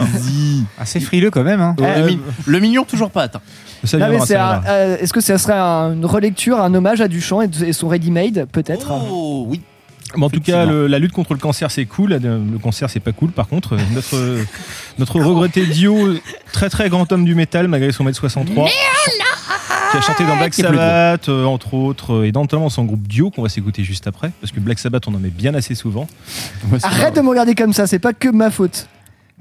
Assez 0.79 0.99
frileux 0.99 1.31
quand 1.31 1.43
même. 1.43 1.61
Hein. 1.61 1.75
le, 1.79 2.05
mi- 2.05 2.19
le 2.45 2.59
million 2.59 2.83
toujours 2.83 3.09
pas 3.09 3.23
atteint. 3.23 3.41
Ça 3.83 3.97
Non, 3.97 4.05
mais 4.05 4.09
viendra, 4.11 4.25
c'est 4.27 4.33
ça 4.33 4.45
un- 4.47 4.51
viendra. 4.53 4.69
euh, 4.71 4.97
Est-ce 4.99 5.11
que 5.13 5.19
ça 5.21 5.37
serait 5.37 5.53
un- 5.57 5.93
une 5.93 6.05
relecture, 6.05 6.59
un 6.61 6.73
hommage 6.73 7.01
à 7.01 7.07
Duchamp 7.07 7.41
et, 7.41 7.49
et 7.65 7.73
son 7.73 7.87
ready-made, 7.89 8.45
peut-être? 8.51 8.91
Oh 9.11 9.45
oui. 9.49 9.59
En 10.21 10.29
tout 10.29 10.39
cas, 10.41 10.65
le- 10.65 10.87
la 10.87 10.99
lutte 10.99 11.11
contre 11.11 11.33
le 11.33 11.39
cancer, 11.39 11.71
c'est 11.71 11.85
cool. 11.85 12.11
Le 12.21 12.57
cancer, 12.59 12.89
c'est 12.89 12.99
pas 12.99 13.11
cool. 13.11 13.31
Par 13.31 13.47
contre, 13.47 13.73
euh, 13.75 13.79
notre, 13.93 14.37
notre 14.99 15.19
regretté 15.19 15.65
Dio, 15.65 16.13
très 16.51 16.69
très 16.69 16.89
grand 16.89 17.11
homme 17.11 17.25
du 17.25 17.35
métal, 17.35 17.67
malgré 17.67 17.91
son 17.91 18.03
mètre 18.03 18.17
63, 18.17 18.67
qui 19.91 19.97
a 19.97 20.01
chanté 20.01 20.23
dans 20.25 20.35
Black 20.37 20.53
Sabbath, 20.77 21.29
euh, 21.29 21.45
entre 21.45 21.73
autres, 21.73 22.13
euh, 22.13 22.23
et 22.25 22.31
notamment 22.31 22.69
son 22.69 22.83
groupe 22.85 23.07
Dio, 23.07 23.29
qu'on 23.29 23.43
va 23.43 23.49
s'écouter 23.49 23.83
juste 23.83 24.07
après, 24.07 24.31
parce 24.41 24.51
que 24.51 24.59
Black 24.59 24.79
Sabbath, 24.79 25.07
on 25.07 25.13
en 25.13 25.19
met 25.19 25.29
bien 25.29 25.53
assez 25.55 25.75
souvent. 25.75 26.07
Arrête 26.83 27.15
de 27.15 27.21
me 27.21 27.29
regarder 27.29 27.55
comme 27.55 27.73
ça, 27.73 27.85
c'est 27.87 27.99
pas 27.99 28.13
que 28.13 28.29
ma 28.29 28.49
faute. 28.51 28.87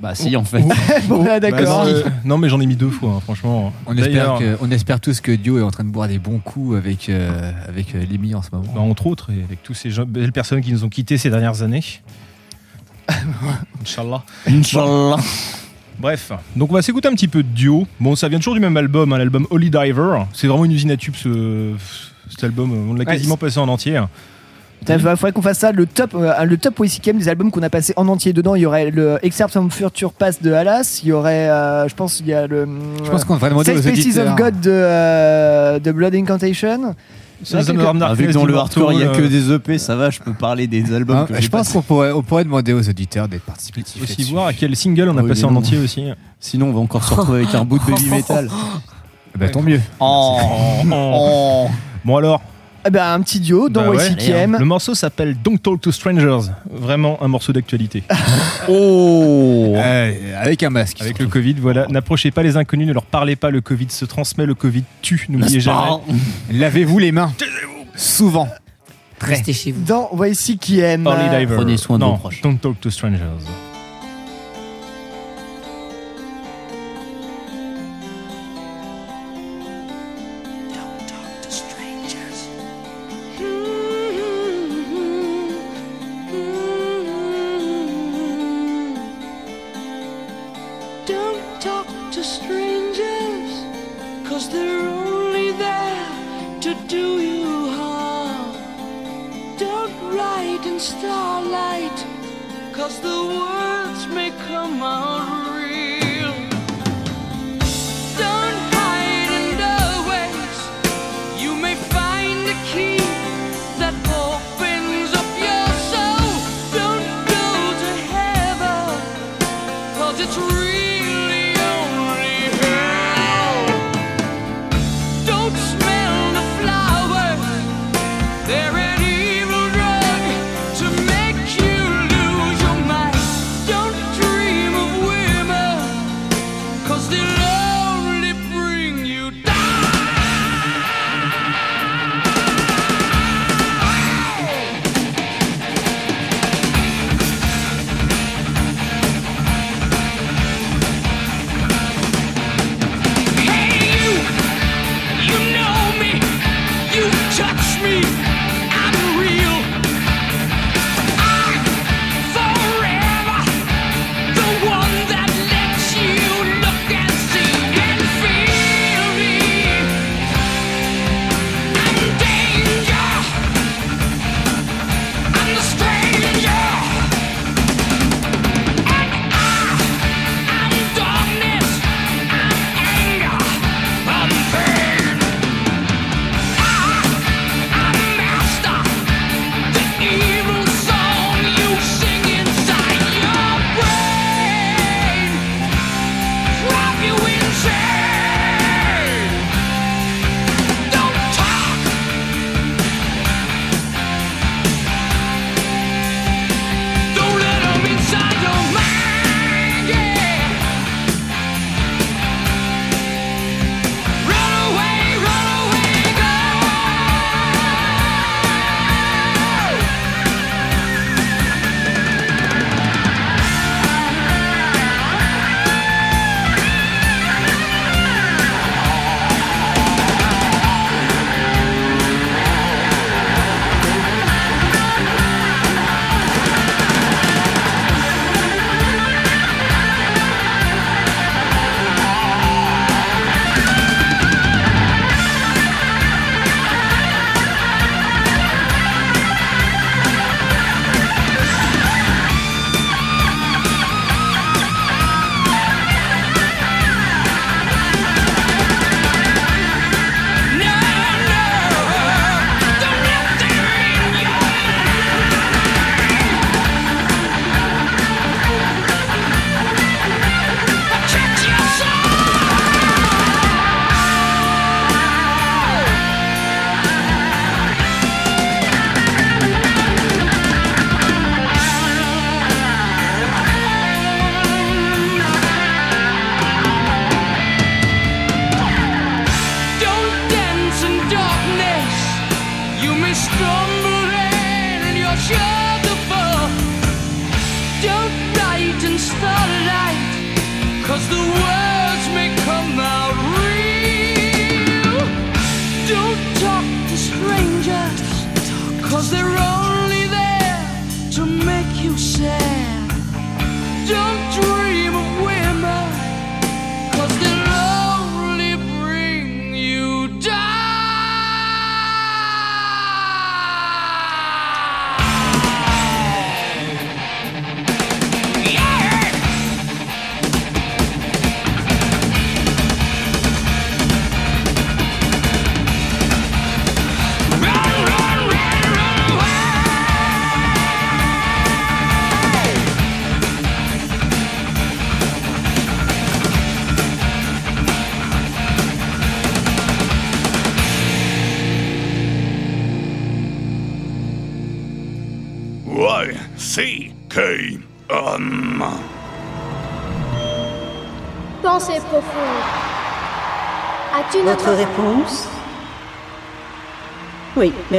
Bah 0.00 0.14
si 0.14 0.34
en 0.36 0.44
fait. 0.44 0.62
bon, 1.08 1.24
ah, 1.30 1.38
d'accord. 1.38 1.84
Bah, 1.84 1.90
euh, 1.90 2.02
non, 2.24 2.38
mais 2.38 2.48
j'en 2.48 2.60
ai 2.60 2.66
mis 2.66 2.76
deux 2.76 2.90
fois, 2.90 3.14
hein, 3.16 3.20
franchement. 3.20 3.72
On 3.86 3.92
espère, 3.96 4.06
D'ailleurs, 4.08 4.38
que, 4.38 4.56
on 4.60 4.70
espère 4.70 5.00
tous 5.00 5.20
que 5.20 5.32
Dio 5.32 5.58
est 5.58 5.62
en 5.62 5.70
train 5.70 5.84
de 5.84 5.90
boire 5.90 6.08
des 6.08 6.18
bons 6.18 6.38
coups 6.38 6.76
avec, 6.76 7.08
euh, 7.08 7.52
avec 7.68 7.94
euh, 7.94 8.04
en 8.34 8.42
ce 8.42 8.48
moment. 8.52 8.72
bah, 8.74 8.80
entre 8.80 9.06
autres, 9.06 9.30
et 9.30 9.42
avec 9.44 9.62
tous 9.62 9.74
ces 9.74 9.90
gens- 9.90 10.04
belles 10.06 10.32
personnes 10.32 10.60
qui 10.60 10.72
nous 10.72 10.84
ont 10.84 10.88
quittés 10.88 11.18
ces 11.18 11.30
dernières 11.30 11.62
années. 11.62 11.84
Inch'Allah. 13.82 14.22
Inch'Allah. 14.46 15.16
Bref, 15.98 16.32
donc 16.56 16.70
on 16.70 16.74
va 16.74 16.82
s'écouter 16.82 17.06
un 17.08 17.12
petit 17.12 17.28
peu 17.28 17.42
de 17.42 17.48
Dio. 17.48 17.86
Bon, 18.00 18.16
ça 18.16 18.28
vient 18.28 18.38
toujours 18.38 18.54
du 18.54 18.60
même 18.60 18.76
album, 18.76 19.12
hein, 19.12 19.18
l'album 19.18 19.46
Holy 19.50 19.70
Diver. 19.70 20.22
C'est 20.32 20.46
vraiment 20.48 20.64
une 20.64 20.72
usine 20.72 20.90
à 20.90 20.96
tubes 20.96 21.14
ce, 21.14 21.72
cet 22.28 22.42
album. 22.44 22.72
On 22.72 22.94
l'a 22.94 23.00
Ouais, 23.00 23.04
quasiment 23.04 23.36
passé 23.36 23.58
en 23.58 23.68
entier. 23.68 24.00
Il 24.88 24.98
faudrait 24.98 25.32
qu'on 25.32 25.42
fasse 25.42 25.58
ça, 25.58 25.72
le 25.72 25.86
top, 25.86 26.14
euh, 26.14 26.44
le 26.44 26.56
top 26.56 26.80
OICKM 26.80 27.16
des 27.18 27.28
albums 27.28 27.50
qu'on 27.50 27.62
a 27.62 27.70
passé 27.70 27.92
en 27.96 28.08
entier 28.08 28.32
dedans. 28.32 28.54
Il 28.54 28.62
y 28.62 28.66
aurait 28.66 28.90
le 28.90 29.18
Excerpt 29.22 29.52
from 29.52 29.70
Future 29.70 30.12
Past 30.12 30.42
de 30.42 30.52
Alas. 30.52 31.00
Il 31.02 31.08
y 31.10 31.12
aurait, 31.12 31.48
euh, 31.48 31.88
je 31.88 31.94
pense, 31.94 32.20
il 32.20 32.26
y 32.26 32.34
a 32.34 32.46
le. 32.46 32.66
Je 33.04 33.10
pense 33.10 33.24
qu'on 33.24 33.34
devrait 33.34 33.50
demander 33.50 33.66
Safe 33.66 33.78
aux 33.78 33.82
Spaces 33.82 33.98
auditeurs. 34.06 34.32
of 34.32 34.36
God 34.38 34.60
de, 34.60 34.70
euh, 34.72 35.78
de 35.78 35.92
Blood 35.92 36.14
Incantation. 36.14 36.94
Ça, 37.44 37.58
Ouais, 37.58 37.64
ça 37.64 37.72
me 37.72 37.78
quelque- 37.78 37.86
ramène 37.88 38.02
à 38.04 38.06
Ah, 38.10 38.14
vu 38.14 38.28
que 38.28 38.32
dans 38.32 38.44
le 38.44 38.54
hardcore 38.56 38.92
il 38.92 39.00
y 39.00 39.02
a 39.02 39.08
que 39.08 39.22
des 39.22 39.50
EP, 39.52 39.76
ça 39.78 39.96
va, 39.96 40.10
je 40.10 40.20
peux 40.20 40.32
parler 40.32 40.68
des 40.68 40.94
albums 40.94 41.16
Hein, 41.16 41.26
que 41.28 41.40
je 41.40 41.48
pense 41.48 41.70
qu'on 41.70 41.82
pourrait, 41.82 42.12
on 42.12 42.22
pourrait 42.22 42.44
demander 42.44 42.72
aux 42.72 42.88
auditeurs 42.88 43.26
d'être 43.26 43.42
participatifs. 43.42 44.00
Aussi 44.00 44.30
voir 44.32 44.46
à 44.46 44.52
quel 44.52 44.76
single 44.76 45.08
on 45.08 45.16
a 45.18 45.22
Oui, 45.22 45.28
passé 45.30 45.44
en 45.44 45.56
entier 45.56 45.78
aussi. 45.78 46.04
Sinon 46.38 46.66
on 46.68 46.72
va 46.72 46.78
encore 46.80 47.02
se 47.02 47.12
retrouver 47.14 47.42
avec 47.42 47.54
un 47.56 47.64
bout 47.64 47.78
de 47.80 47.84
baby 47.90 48.10
metal. 48.10 48.48
Bah, 49.36 49.48
tant 49.48 49.60
mieux. 49.62 49.80
Oh, 49.98 50.38
oh. 50.92 51.66
Bon 52.04 52.16
alors, 52.16 52.42
eh 52.84 52.90
ben, 52.90 53.12
un 53.12 53.20
petit 53.20 53.38
duo, 53.38 53.68
dont 53.68 53.82
bah 53.82 53.90
ouais, 53.90 54.16
KM. 54.16 54.56
Le 54.58 54.64
morceau 54.64 54.94
s'appelle 54.94 55.36
Don't 55.42 55.58
Talk 55.58 55.80
to 55.80 55.92
Strangers. 55.92 56.50
Vraiment 56.68 57.22
un 57.22 57.28
morceau 57.28 57.52
d'actualité. 57.52 58.02
oh 58.68 59.76
Avec 60.36 60.62
un 60.62 60.70
masque. 60.70 61.00
Avec 61.00 61.20
le 61.20 61.28
Covid, 61.28 61.54
voilà. 61.54 61.86
N'approchez 61.88 62.32
pas 62.32 62.42
les 62.42 62.56
inconnus, 62.56 62.88
ne 62.88 62.92
leur 62.92 63.04
parlez 63.04 63.36
pas. 63.36 63.50
Le 63.50 63.60
Covid 63.60 63.86
se 63.90 64.04
transmet, 64.04 64.46
le 64.46 64.54
Covid 64.54 64.82
tue, 65.00 65.26
n'oubliez 65.28 65.60
jamais. 65.60 65.98
Lavez-vous 66.50 66.98
les 66.98 67.12
mains. 67.12 67.32
Souvent. 67.94 68.48
Restez 69.20 69.52
chez 69.52 69.70
vous. 69.70 69.84
Dans 69.84 70.08
Voici 70.12 70.58
qui 70.58 70.80
aime. 70.80 71.04
Prenez 71.04 71.76
soin 71.76 71.98
de 71.98 72.04
vos 72.04 72.16
proches. 72.16 72.42
Don't 72.42 72.56
Talk 72.56 72.80
to 72.80 72.90
Strangers. 72.90 73.46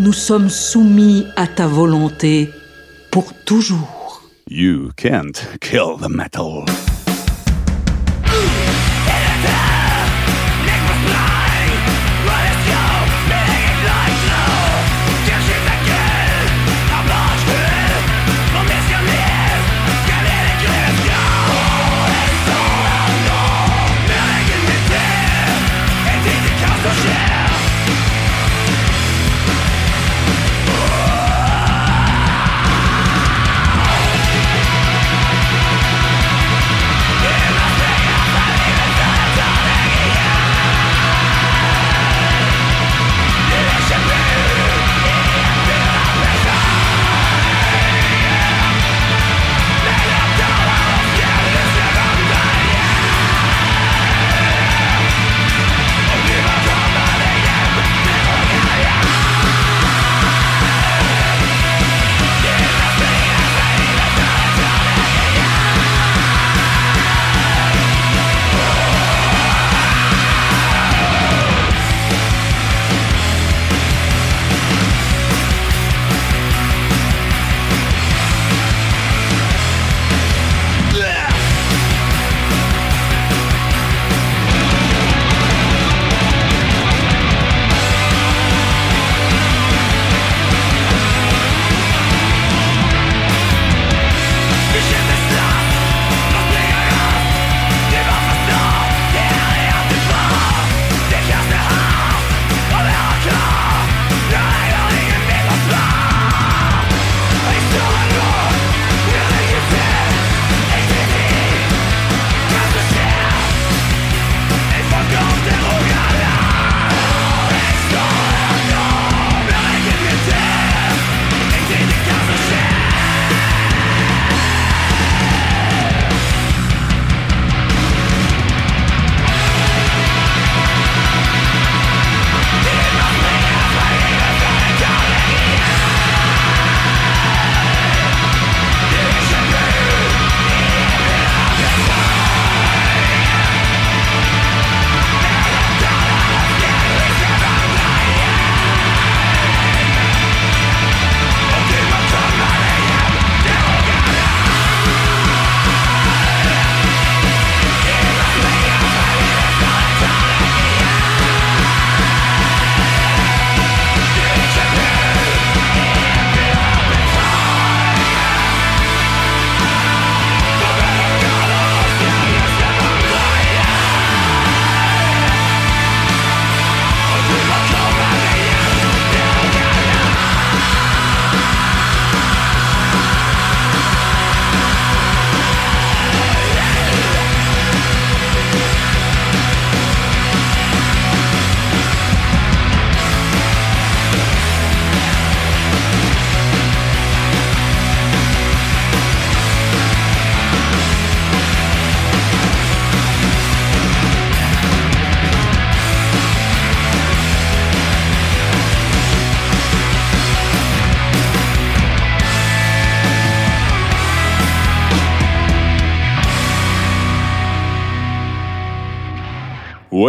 nous 0.00 0.14
sommes 0.14 0.48
soumis 0.48 1.26
à 1.36 1.46
ta 1.46 1.66
volonté 1.66 2.50
pour 3.10 3.34
toujours. 3.44 4.22
You 4.48 4.90
can't 4.96 5.46
kill 5.60 5.98
the 6.00 6.08
metal. 6.08 6.64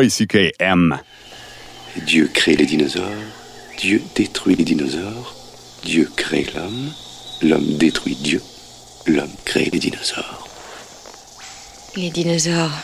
YCKM. 0.02 0.98
Dieu 2.06 2.30
crée 2.34 2.56
les 2.56 2.66
dinosaures, 2.66 3.06
Dieu 3.78 4.02
détruit 4.16 4.56
les 4.56 4.64
dinosaures, 4.64 5.36
Dieu 5.84 6.10
crée 6.16 6.48
l'homme, 6.56 6.92
l'homme 7.42 7.78
détruit 7.78 8.16
Dieu, 8.16 8.42
l'homme 9.06 9.36
crée 9.46 9.70
les 9.72 9.80
dinosaures. 9.80 10.48
Les 11.96 12.10
dinosaures 12.10 12.78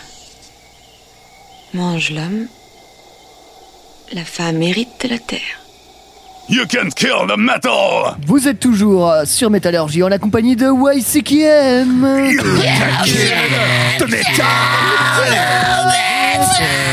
mangent 1.74 2.12
l'homme. 2.12 2.48
La 4.14 4.24
femme 4.24 4.62
hérite 4.62 5.02
de 5.04 5.10
la 5.10 5.20
terre. 5.20 5.62
You 6.50 6.66
can 6.66 6.90
kill 6.96 7.28
the 7.28 7.38
metal! 7.38 8.16
Vous 8.26 8.48
êtes 8.48 8.60
toujours 8.60 9.14
sur 9.26 9.50
Métallurgie 9.50 10.02
en 10.02 10.08
la 10.08 10.18
compagnie 10.18 10.56
de 10.56 10.68
YCKM. 10.68 12.06
Et 16.50 16.87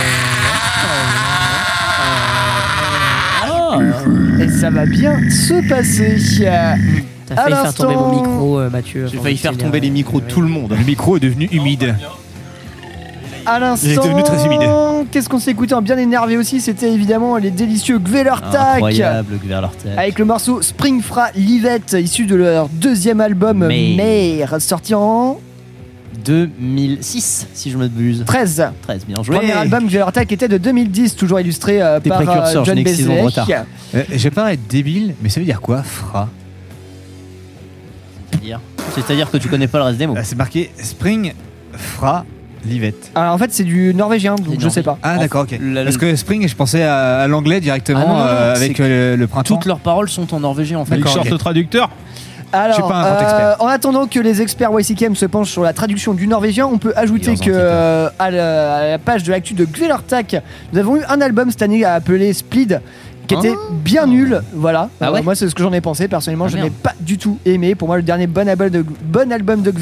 ça 4.61 4.71
va 4.71 4.87
bien 4.87 5.19
se 5.31 5.69
passer. 5.69 6.17
T'as 7.27 7.37
failli 7.37 7.55
faire 7.55 7.75
tomber 7.75 7.95
mon 7.95 8.17
micro, 8.17 8.59
euh, 8.59 8.71
Mathieu. 8.71 9.07
J'ai 9.11 9.19
failli 9.19 9.37
faire 9.37 9.57
tomber 9.57 9.81
les 9.81 9.91
micros 9.91 10.21
de 10.21 10.27
tout 10.27 10.41
le 10.41 10.49
monde. 10.49 10.75
Le 10.79 10.85
micro 10.85 11.17
est 11.17 11.21
devenu 11.21 11.47
humide. 11.47 11.95
À 13.47 13.59
Il 13.83 13.91
est 13.91 13.97
devenu 13.97 14.23
très 14.23 14.45
humide. 14.47 14.61
l'instant, 14.61 15.05
qu'est-ce 15.11 15.29
qu'on 15.29 15.39
s'est 15.39 15.51
écouté 15.51 15.75
en 15.75 15.83
bien 15.83 15.99
énervé 15.99 16.39
aussi 16.39 16.61
C'était 16.61 16.91
évidemment 16.91 17.37
les 17.37 17.51
délicieux 17.51 17.99
Gvelertak. 17.99 18.77
Incroyable. 18.77 19.39
Avec 19.99 20.19
le 20.19 20.25
morceau 20.25 20.63
Springfra 20.63 21.29
Livette, 21.35 21.95
issu 22.01 22.25
de 22.25 22.37
leur 22.37 22.69
deuxième 22.71 23.21
album 23.21 23.67
Mais- 23.67 23.95
Mère, 23.97 24.57
sorti 24.61 24.95
en 24.95 25.39
2006, 26.25 27.47
si 27.53 27.71
je 27.71 27.77
me 27.79 27.85
abuse. 27.85 28.23
13. 28.27 28.71
13, 28.83 29.07
bien 29.07 29.23
joué. 29.23 29.37
Premier 29.37 29.53
album 29.53 29.87
Gvelertak 29.87 30.31
était 30.33 30.49
de 30.49 30.59
2010, 30.59 31.17
toujours 31.17 31.41
illustré 31.41 31.81
euh, 31.83 32.01
Des 32.01 32.09
par 32.11 32.21
euh, 32.21 32.53
John 32.53 32.65
je 32.65 32.73
n'ai 32.73 32.85
que 32.85 32.91
six 32.91 33.05
ans 33.05 33.11
de 33.11 33.23
Bezelec. 33.23 33.25
retard. 33.27 33.65
Euh, 33.95 34.03
J'ai 34.13 34.31
pas 34.31 34.53
être 34.53 34.67
débile, 34.69 35.15
mais 35.23 35.29
ça 35.29 35.41
veut 35.41 35.47
dire 35.47 35.61
quoi, 35.61 35.83
fra? 35.83 36.29
C'est-à-dire 38.31 38.61
C'est-à-dire 38.95 39.31
que 39.31 39.37
tu 39.39 39.49
connais 39.49 39.67
pas 39.69 39.79
le 39.79 39.85
reste 39.85 39.99
des 39.99 40.07
mots. 40.07 40.15
Ah, 40.17 40.25
C'est 40.25 40.37
marqué 40.37 40.71
Spring, 40.83 41.33
fra, 41.73 42.25
Livet. 42.67 42.95
Alors, 43.15 43.35
en 43.35 43.39
fait, 43.39 43.53
c'est 43.53 43.63
du 43.65 43.93
norvégien, 43.95 44.37
donc 44.37 44.59
je 44.59 44.69
sais 44.71 44.83
pas. 44.83 44.99
Ah 45.03 45.19
d'accord, 45.19 45.43
ok. 45.43 45.59
la- 45.61 45.85
Parce 45.85 45.99
que 45.99 46.17
Spring, 46.17 46.49
je 46.49 46.55
pensais 46.57 46.83
à, 46.83 47.19
à 47.21 47.29
l'anglais 47.29 47.61
directement 47.61 48.01
Ah 48.01 48.07
non, 48.07 48.13
non, 48.15 48.19
non, 48.21 48.27
euh, 48.27 48.55
avec 48.55 48.81
euh, 48.81 49.11
le, 49.13 49.17
le 49.17 49.27
printemps. 49.27 49.55
Toutes 49.57 49.67
leurs 49.67 49.81
paroles 49.81 50.09
sont 50.09 50.33
en 50.35 50.41
norvégien 50.41 50.79
en 50.79 50.85
fait. 50.87 50.97
Il 50.97 51.07
sorte 51.07 51.29
le 51.29 51.37
traducteur. 51.37 51.91
Alors, 52.53 52.77
Je 52.77 52.83
suis 52.83 52.89
pas 52.89 52.97
un 52.99 53.03
grand 53.03 53.15
euh, 53.17 53.21
expert. 53.23 53.57
en 53.61 53.67
attendant 53.67 54.07
que 54.07 54.21
les 54.21 54.41
experts 54.43 54.71
YCKM 54.79 55.17
se 55.17 55.27
penchent 55.27 55.51
sur 55.51 55.63
la 55.63 55.73
traduction 55.73 56.15
du 56.15 56.27
norvégien, 56.27 56.67
on 56.67 56.79
peut 56.79 56.93
ajouter 56.97 57.35
que 57.37 57.51
euh, 57.51 58.09
à, 58.19 58.31
la, 58.31 58.75
à 58.77 58.87
la 58.91 58.99
page 58.99 59.23
de 59.25 59.31
l'actu 59.33 59.55
de 59.55 59.65
Gvelertak, 59.65 60.37
nous 60.73 60.79
avons 60.79 60.97
eu 60.97 61.03
un 61.09 61.21
album 61.21 61.51
cette 61.51 61.63
année 61.63 61.85
appelé 61.85 62.33
Split 62.33 62.69
qui 63.27 63.35
était 63.35 63.55
bien 63.85 64.07
nul, 64.07 64.41
voilà. 64.55 64.89
Ah 65.01 65.09
Euh, 65.09 65.13
ouais 65.13 65.23
moi, 65.23 65.35
c'est 65.35 65.49
ce 65.49 65.55
que 65.55 65.63
j'en 65.63 65.73
ai 65.73 65.81
pensé. 65.81 66.09
Personnellement, 66.09 66.45
Ah, 66.47 66.53
je 66.53 66.59
n'ai 66.59 66.71
pas 66.71 66.93
du 67.01 67.17
tout 67.19 67.39
aimé. 67.45 67.75
Pour 67.75 67.89
moi, 67.89 67.97
le 67.97 68.03
dernier 68.03 68.27
bon 68.27 68.49
album 68.49 68.69
de, 68.69 68.85
bon 69.05 69.33
album 69.33 69.63
de 69.63 69.73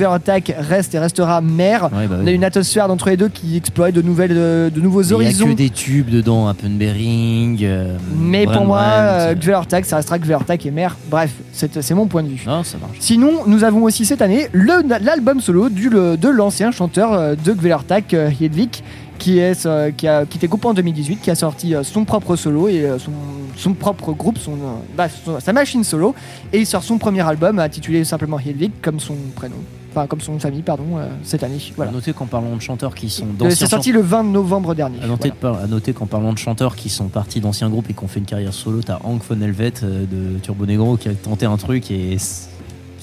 reste 0.58 0.94
et 0.94 0.98
restera 0.98 1.40
Mère. 1.40 1.84
Ouais, 1.92 2.06
bah 2.06 2.16
On 2.22 2.26
a 2.26 2.30
une 2.30 2.44
atmosphère 2.44 2.88
d'entre 2.88 3.08
les 3.10 3.16
deux 3.16 3.28
qui 3.28 3.56
explorait 3.56 3.92
de 3.92 4.02
nouvelles, 4.02 4.34
de, 4.34 4.70
de 4.74 4.80
nouveaux 4.80 5.02
Il 5.02 5.08
y 5.10 5.12
a 5.12 5.16
horizons. 5.16 5.46
que 5.46 5.52
des 5.52 5.70
tubes 5.70 6.08
dedans, 6.10 6.46
Appenbering. 6.48 7.58
euh, 7.62 7.96
Mais 8.16 8.46
pour 8.46 8.64
moi, 8.64 8.80
euh, 8.82 9.34
Gvelertak, 9.34 9.84
ça 9.84 9.96
restera 9.96 10.18
Gvelertak 10.18 10.64
et 10.66 10.70
Mère. 10.70 10.96
Bref, 11.10 11.30
c'est 11.52 11.94
mon 11.94 12.06
point 12.06 12.22
de 12.22 12.28
vue. 12.28 12.42
Non, 12.46 12.62
ça 12.62 12.78
marche. 12.78 12.96
Sinon, 13.00 13.30
nous 13.46 13.64
avons 13.64 13.82
aussi 13.84 14.04
cette 14.04 14.22
année 14.22 14.48
l'album 14.52 15.40
solo 15.40 15.68
du, 15.68 15.88
le- 15.88 16.16
de 16.16 16.28
l'ancien 16.28 16.70
chanteur 16.70 17.12
euh, 17.12 17.34
de 17.42 17.52
Gvelertak, 17.52 18.14
euh, 18.14 18.30
Hedvig, 18.40 18.82
qui, 19.22 19.38
est, 19.38 19.66
euh, 19.66 19.90
qui, 19.92 20.08
a, 20.08 20.26
qui 20.26 20.36
était 20.38 20.48
coupé 20.48 20.66
en 20.66 20.74
2018, 20.74 21.16
qui 21.22 21.30
a 21.30 21.34
sorti 21.34 21.74
euh, 21.74 21.82
son 21.84 22.04
propre 22.04 22.34
solo 22.36 22.68
et 22.68 22.80
euh, 22.84 22.98
son, 22.98 23.12
son 23.56 23.72
propre 23.74 24.12
groupe, 24.12 24.38
son, 24.38 24.56
bah, 24.96 25.06
son- 25.08 25.38
sa 25.38 25.52
machine 25.52 25.84
solo. 25.84 26.14
Et 26.52 26.58
il 26.60 26.66
sort 26.66 26.82
son 26.82 26.98
premier 26.98 27.20
album 27.20 27.58
intitulé 27.60 28.04
simplement 28.04 28.38
Hedvig, 28.40 28.72
comme 28.82 28.98
son 29.00 29.14
prénom. 29.36 29.56
Enfin, 29.94 30.06
comme 30.06 30.22
son 30.22 30.38
famille, 30.38 30.62
pardon, 30.62 30.96
euh, 30.96 31.06
cette 31.22 31.42
année. 31.42 31.58
Voilà. 31.76 31.90
À 31.90 31.94
noter 31.94 32.12
qu'en 32.14 32.24
parlant 32.26 32.56
de 32.56 32.62
chanteurs 32.62 32.94
qui 32.94 33.10
sont 33.10 33.26
d'anciens 33.26 33.54
C'est 33.54 33.66
sorti 33.70 33.92
le 33.92 34.00
20 34.00 34.24
novembre 34.24 34.74
dernier. 34.74 34.96
À 35.02 35.06
noter, 35.06 35.30
Voilà. 35.40 35.54
de 35.56 35.58
par- 35.60 35.64
à 35.64 35.66
noter 35.68 35.92
qu'en 35.92 36.06
parlant 36.06 36.32
de 36.32 36.38
chanteurs 36.38 36.74
qui 36.76 36.88
sont 36.88 37.08
partis 37.08 37.40
d'anciens 37.40 37.68
groupes 37.68 37.90
et 37.90 37.92
qui 37.94 38.02
ont 38.02 38.08
fait 38.08 38.18
une 38.20 38.24
carrière 38.24 38.54
solo, 38.54 38.80
t'as 38.82 38.98
Hank 39.04 39.22
von 39.28 39.40
Helvet 39.40 39.72
de 39.82 40.38
Turbo 40.42 40.64
Negro 40.66 40.96
qui 40.96 41.08
a 41.10 41.12
tenté 41.14 41.44
un 41.46 41.58
truc 41.58 41.90
et 41.90 42.16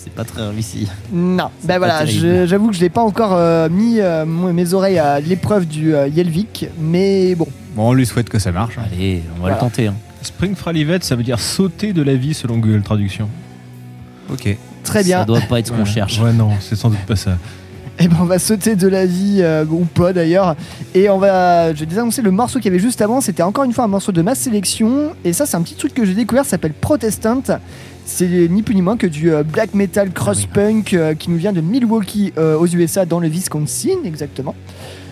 c'est 0.09 0.15
pas 0.15 0.23
très 0.25 0.47
réussi. 0.47 0.87
Non, 1.13 1.49
ben 1.63 1.77
voilà, 1.77 2.05
j'avoue 2.45 2.69
que 2.69 2.75
je 2.75 2.81
n'ai 2.81 2.89
pas 2.89 3.01
encore 3.01 3.33
euh, 3.33 3.69
mis 3.69 3.99
euh, 3.99 4.25
mes 4.25 4.73
oreilles 4.73 4.99
à 4.99 5.19
l'épreuve 5.19 5.67
du 5.67 5.93
euh, 5.95 6.07
Yelvik, 6.07 6.67
mais 6.79 7.35
bon. 7.35 7.47
Bon, 7.75 7.89
on 7.89 7.93
lui 7.93 8.05
souhaite 8.05 8.29
que 8.29 8.39
ça 8.39 8.51
marche. 8.51 8.77
hein. 8.77 8.83
Allez, 8.91 9.23
on 9.31 9.33
va 9.35 9.39
Voilà. 9.41 9.55
le 9.55 9.59
tenter. 9.61 9.87
hein. 9.87 9.93
Spring 10.21 10.55
Fralivet, 10.55 10.99
ça 11.01 11.15
veut 11.15 11.23
dire 11.23 11.39
sauter 11.39 11.93
de 11.93 12.01
la 12.01 12.15
vie 12.15 12.33
selon 12.33 12.57
Google 12.57 12.81
Traduction. 12.81 13.29
Ok. 14.31 14.57
Très 14.83 15.03
bien. 15.03 15.19
Ça 15.19 15.25
doit 15.25 15.39
pas 15.41 15.59
être 15.59 15.67
ce 15.67 15.71
qu'on 15.71 15.79
Ouais. 15.79 15.85
cherche. 15.85 16.19
Ouais, 16.19 16.33
non, 16.33 16.51
c'est 16.59 16.75
sans 16.75 16.89
doute 16.89 16.99
pas 17.07 17.15
ça. 17.15 17.37
Et 18.01 18.07
ben 18.07 18.15
on 18.21 18.25
va 18.25 18.39
sauter 18.39 18.77
de 18.77 18.87
la 18.87 19.05
vie, 19.05 19.39
euh, 19.41 19.65
ou 19.69 19.83
pas 19.83 20.13
d'ailleurs. 20.13 20.55
Et 20.95 21.09
on 21.09 21.17
va. 21.17 21.73
Je 21.73 21.81
vais 21.81 21.85
désannoncer 21.85 22.21
le 22.21 22.31
morceau 22.31 22.59
qu'il 22.59 22.71
y 22.71 22.73
avait 22.73 22.79
juste 22.81 23.01
avant. 23.01 23.19
C'était 23.19 23.43
encore 23.43 23.65
une 23.65 23.73
fois 23.73 23.83
un 23.83 23.87
morceau 23.89 24.13
de 24.13 24.21
ma 24.21 24.35
sélection. 24.35 25.11
Et 25.25 25.33
ça, 25.33 25.45
c'est 25.45 25.57
un 25.57 25.61
petit 25.61 25.75
truc 25.75 25.93
que 25.93 26.05
j'ai 26.05 26.13
découvert. 26.13 26.45
Ça 26.45 26.51
s'appelle 26.51 26.71
Protestant. 26.73 27.41
C'est 28.11 28.47
ni 28.49 28.63
plus 28.63 28.73
ni 28.73 28.81
moins 28.81 28.97
que 28.97 29.05
du 29.05 29.31
euh, 29.31 29.43
black 29.43 29.75
metal 29.75 30.11
cross 30.11 30.47
punk 30.47 30.93
euh, 30.93 31.13
qui 31.13 31.29
nous 31.29 31.37
vient 31.37 31.53
de 31.53 31.61
Milwaukee 31.61 32.33
euh, 32.37 32.57
aux 32.57 32.65
USA 32.65 33.05
dans 33.05 33.19
le 33.19 33.27
Wisconsin 33.27 33.99
exactement. 34.03 34.55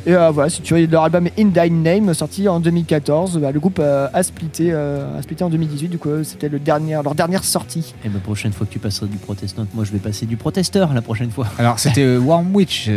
Et 0.08 0.16
euh, 0.16 0.32
voilà, 0.32 0.50
si 0.50 0.62
tu 0.62 0.74
veux, 0.74 0.86
leur 0.88 1.04
album 1.04 1.28
In 1.38 1.50
Thy 1.50 1.70
Name 1.70 2.14
sorti 2.14 2.48
en 2.50 2.60
2014. 2.60 3.38
Bah, 3.40 3.52
le 3.52 3.60
groupe 3.60 3.80
euh, 3.80 4.08
a 4.14 4.24
splitté, 4.24 4.70
euh, 4.72 5.18
a 5.18 5.22
splitté 5.22 5.44
en 5.44 5.50
2018. 5.50 5.90
Du 5.90 5.98
coup, 6.00 6.24
c'était 6.24 6.50
le 6.50 6.60
dernier, 6.60 6.94
leur 7.04 7.14
dernière 7.14 7.44
sortie. 7.44 7.94
Et 8.04 8.10
la 8.10 8.20
prochaine 8.20 8.52
fois 8.52 8.66
que 8.66 8.72
tu 8.72 8.80
passeras 8.80 9.06
du 9.06 9.18
protestant, 9.18 9.68
moi 9.74 9.84
je 9.84 9.92
vais 9.92 10.00
passer 10.00 10.26
du 10.26 10.36
protesteur 10.36 10.94
la 10.94 11.02
prochaine 11.02 11.30
fois. 11.30 11.48
Alors, 11.60 11.78
c'était 11.78 12.18
Warm 12.18 12.56
Witch. 12.56 12.90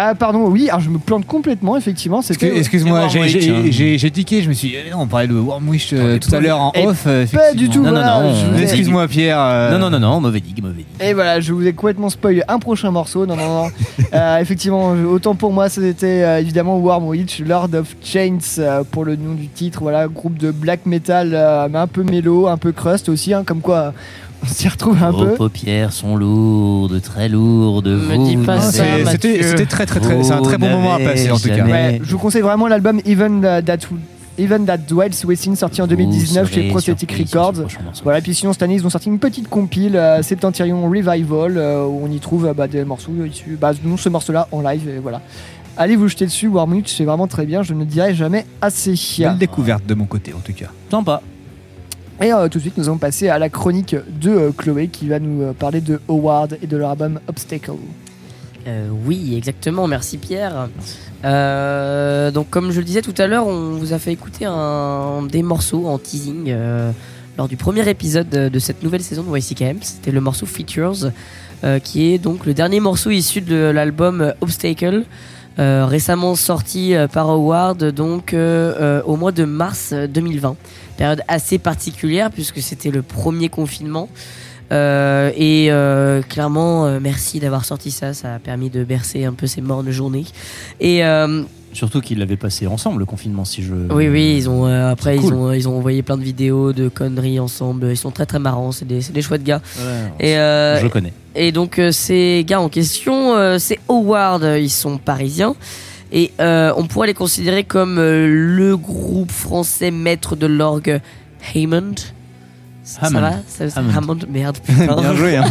Ah 0.00 0.14
pardon, 0.14 0.46
oui. 0.48 0.68
Alors 0.68 0.80
je 0.80 0.90
me 0.90 0.98
plante 0.98 1.26
complètement. 1.26 1.76
Effectivement, 1.76 2.22
c'était. 2.22 2.56
Excuse-moi, 2.56 3.08
j'ai- 3.08 3.28
j'ai 3.28 3.72
j'ai- 3.72 3.98
j'ai 3.98 4.10
tiqué, 4.12 4.42
je 4.42 4.48
me 4.48 4.54
suis 4.54 4.68
dit, 4.68 4.74
eh 4.86 4.90
non, 4.90 4.98
on 5.00 5.06
parlait 5.06 5.26
de 5.26 5.34
Warm 5.34 5.68
Witch 5.68 5.90
euh, 5.92 6.18
tout 6.18 6.32
à 6.32 6.38
l'heure 6.40 6.60
en 6.60 6.70
Et 6.74 6.86
off. 6.86 7.04
euh, 7.06 7.26
Pas 7.26 7.52
du 7.52 7.64
effectivement. 7.64 7.72
tout. 7.74 7.78
Non, 7.80 7.84
non, 7.86 7.90
voilà, 8.00 8.20
non, 8.22 8.34
je 8.34 8.46
on- 8.46 8.50
vous 8.52 8.58
ai- 8.58 8.62
Excuse-moi, 8.62 9.08
Pierre. 9.08 9.38
euh, 9.40 9.72
Non, 9.72 9.78
non, 9.78 9.90
non, 9.90 9.98
non, 9.98 10.20
mauvais 10.20 10.40
digue, 10.40 10.62
mauvais 10.62 10.74
digue. 10.76 10.86
Et 11.08 11.14
voilà, 11.14 11.40
je 11.40 11.52
vous 11.52 11.66
ai 11.66 11.72
complètement 11.72 12.10
spoilé 12.10 12.42
un 12.46 12.58
prochain 12.60 12.90
morceau. 12.92 13.26
Non, 13.26 13.34
non, 13.36 13.62
non. 13.64 13.68
Euh, 14.14 14.38
effectivement, 14.38 14.96
je- 14.96 15.04
autant 15.04 15.34
pour 15.34 15.52
moi, 15.52 15.68
c'était 15.68 16.22
euh, 16.22 16.38
évidemment 16.40 16.78
Warm 16.78 17.04
Witch, 17.08 17.40
Lord 17.40 17.68
of 17.74 17.94
Chains 18.02 18.38
euh, 18.58 18.82
pour 18.90 19.04
le 19.04 19.16
nom 19.16 19.34
du 19.34 19.48
titre. 19.48 19.80
Voilà, 19.82 20.06
groupe 20.08 20.38
de 20.38 20.50
black 20.50 20.86
metal, 20.86 21.32
euh, 21.34 21.68
mais 21.70 21.78
un 21.78 21.86
peu 21.86 22.02
mélo, 22.04 22.46
un 22.46 22.56
peu 22.56 22.72
crust 22.72 23.08
aussi, 23.08 23.34
hein, 23.34 23.42
comme 23.44 23.60
quoi 23.60 23.92
on 24.42 24.46
s'y 24.46 24.68
retrouve 24.68 25.02
un 25.02 25.10
Vos 25.10 25.24
peu. 25.24 25.34
paupières 25.34 25.92
sont 25.92 26.16
lourdes, 26.16 27.00
très 27.02 27.28
lourdes. 27.28 27.88
Me 27.88 28.16
vous 28.16 28.26
dis 28.28 28.36
pas 28.36 28.56
n'avez- 28.58 28.66
ça, 28.66 28.72
c'est- 28.84 29.10
C'était 29.10 29.28
Mathieu. 29.34 29.48
c'était 29.48 29.66
très, 29.66 29.86
très, 29.86 30.00
très. 30.00 30.22
C'est 30.22 30.32
un 30.32 30.42
très 30.42 30.58
bon 30.58 30.68
moment 30.70 30.94
à 30.94 30.98
passer, 30.98 31.30
en 31.30 31.38
tout 31.38 31.48
cas. 31.48 31.56
Jamais. 31.56 31.72
Ouais, 31.72 32.00
je 32.02 32.10
vous 32.12 32.18
conseille 32.18 32.42
vraiment 32.42 32.68
l'album 32.68 33.00
Even 33.06 33.40
That 33.64 33.78
Even 34.40 34.66
That 34.66 34.76
Dwells 34.88 35.24
Within 35.26 35.56
sorti 35.56 35.82
en 35.82 35.88
2019 35.88 36.46
Vous 36.46 36.52
serez 36.52 36.62
chez 36.62 36.68
Prosthetic 36.68 37.10
surpris 37.10 37.26
sur 37.26 37.32
ce 37.32 37.38
Records. 37.48 37.60
prochain 37.64 37.82
morceau. 37.82 38.04
Voilà, 38.04 38.20
puis 38.20 38.34
sinon 38.36 38.52
cette 38.52 38.62
année 38.62 38.76
ils 38.76 38.86
ont 38.86 38.90
sorti 38.90 39.08
une 39.08 39.18
petite 39.18 39.48
compile 39.48 39.96
euh, 39.96 40.22
Septentrion 40.22 40.88
Revival 40.88 41.56
euh, 41.58 41.84
où 41.84 42.02
on 42.04 42.08
y 42.12 42.20
trouve 42.20 42.46
euh, 42.46 42.54
bah, 42.54 42.68
des 42.68 42.84
morceaux 42.84 43.10
issus, 43.28 43.58
bah, 43.60 43.72
ce 43.96 44.08
morceau 44.08 44.32
là 44.32 44.46
en 44.52 44.60
live 44.60 44.88
et 44.88 45.00
voilà. 45.00 45.20
Allez 45.76 45.96
vous 45.96 46.06
jeter 46.06 46.24
dessus, 46.26 46.46
Warmute 46.46 46.88
c'est 46.88 47.04
vraiment 47.04 47.26
très 47.26 47.46
bien, 47.46 47.64
je 47.64 47.74
ne 47.74 47.80
le 47.80 47.84
dirai 47.84 48.14
jamais 48.14 48.46
assez. 48.60 48.94
Belle 49.18 49.38
découverte 49.38 49.84
de 49.86 49.94
mon 49.94 50.04
côté, 50.06 50.32
en 50.32 50.38
tout 50.40 50.52
cas. 50.52 50.66
Sympa. 50.88 51.20
Et 52.20 52.32
euh, 52.32 52.48
tout 52.48 52.58
de 52.58 52.62
suite 52.62 52.76
nous 52.76 52.88
allons 52.88 52.98
passer 52.98 53.28
à 53.28 53.38
la 53.38 53.48
chronique 53.48 53.94
de 54.20 54.30
euh, 54.30 54.50
Chloé 54.50 54.88
qui 54.88 55.08
va 55.08 55.20
nous 55.20 55.42
euh, 55.42 55.52
parler 55.52 55.80
de 55.80 56.00
Howard 56.08 56.58
et 56.60 56.66
de 56.66 56.76
leur 56.76 56.90
album 56.90 57.20
Obstacle. 57.28 57.72
Oui, 59.06 59.34
exactement. 59.34 59.86
Merci 59.86 60.18
Pierre. 60.18 60.68
Donc, 61.22 62.50
comme 62.50 62.70
je 62.70 62.80
le 62.80 62.84
disais 62.84 63.00
tout 63.00 63.14
à 63.16 63.26
l'heure, 63.26 63.46
on 63.46 63.70
vous 63.70 63.94
a 63.94 63.98
fait 63.98 64.12
écouter 64.12 64.44
un, 64.44 65.22
des 65.22 65.42
morceaux 65.42 65.86
en 65.86 65.96
teasing 65.96 66.54
lors 67.38 67.48
du 67.48 67.56
premier 67.56 67.88
épisode 67.88 68.28
de, 68.28 68.50
de 68.50 68.58
cette 68.58 68.82
nouvelle 68.82 69.02
saison 69.02 69.22
de 69.22 69.34
YCKM. 69.34 69.78
C'était 69.80 70.10
le 70.10 70.20
morceau 70.20 70.44
Features, 70.44 71.12
qui 71.82 72.12
est 72.12 72.18
donc 72.18 72.44
le 72.44 72.52
dernier 72.52 72.80
morceau 72.80 73.08
issu 73.08 73.40
de 73.40 73.56
l'album 73.56 74.34
Obstacle. 74.42 75.04
Euh, 75.58 75.86
récemment 75.86 76.34
sorti 76.34 76.94
euh, 76.94 77.08
par 77.08 77.28
Howard 77.28 77.84
donc 77.84 78.32
euh, 78.32 78.74
euh, 78.80 79.02
au 79.04 79.16
mois 79.16 79.32
de 79.32 79.44
mars 79.44 79.90
euh, 79.92 80.06
2020 80.06 80.56
période 80.96 81.22
assez 81.28 81.58
particulière 81.58 82.30
puisque 82.30 82.60
c'était 82.60 82.90
le 82.90 83.02
premier 83.02 83.48
confinement 83.48 84.08
euh, 84.70 85.32
et 85.34 85.68
euh, 85.70 86.20
clairement, 86.20 87.00
merci 87.00 87.40
d'avoir 87.40 87.64
sorti 87.64 87.90
ça. 87.90 88.12
Ça 88.12 88.34
a 88.34 88.38
permis 88.38 88.68
de 88.68 88.84
bercer 88.84 89.24
un 89.24 89.32
peu 89.32 89.46
ces 89.46 89.62
mornes 89.62 89.90
journées. 89.90 90.26
Et 90.78 91.02
Surtout 91.72 92.00
qu'ils 92.00 92.18
l'avaient 92.18 92.36
passé 92.36 92.66
ensemble 92.66 93.00
le 93.00 93.04
confinement, 93.04 93.44
si 93.44 93.62
je. 93.62 93.74
oui, 93.92 94.08
oui, 94.08 94.34
ils 94.36 94.48
ont 94.48 94.66
euh, 94.66 94.90
après 94.90 95.16
ils 95.16 95.32
ont 95.32 95.52
ils 95.52 95.68
ont 95.68 95.76
envoyé 95.76 96.02
plein 96.02 96.16
de 96.16 96.22
vidéos 96.24 96.72
de 96.72 96.88
conneries 96.88 97.38
ensemble. 97.38 97.88
Ils 97.90 97.96
sont 97.96 98.10
très 98.10 98.26
très 98.26 98.38
marrants. 98.38 98.72
C'est 98.72 98.86
des 98.86 99.00
des 99.00 99.22
chouettes 99.22 99.44
gars. 99.44 99.60
Ouais, 99.78 100.12
Et 100.28 100.38
euh, 100.38 100.80
je 100.80 100.86
connais. 100.88 101.12
et 101.34 101.52
donc 101.52 101.78
euh, 101.78 101.92
ces 101.92 102.44
gars 102.46 102.60
en 102.60 102.68
question, 102.68 103.34
c'est 103.58 103.78
Howard, 103.88 104.42
ils 104.58 104.70
sont 104.70 104.98
parisiens. 104.98 105.54
Et 106.10 106.32
on 106.40 106.86
pourrait 106.88 107.08
les 107.08 107.14
considérer 107.14 107.64
comme 107.64 107.96
le 107.96 108.76
groupe 108.76 109.30
français 109.30 109.90
maître 109.90 110.36
de 110.36 110.46
l'orgue 110.46 111.00
Hammond. 111.54 111.94
Ça 112.88 113.06
Hammond. 113.08 113.20
va 113.20 113.30
Ça- 113.46 113.68
ça- 113.68 113.80
Hammond. 113.80 113.92
Hammond, 113.96 114.18
merde, 114.30 114.58
putain. 114.64 114.96
Bien 115.00 115.14
joué. 115.14 115.36
hein. 115.36 115.44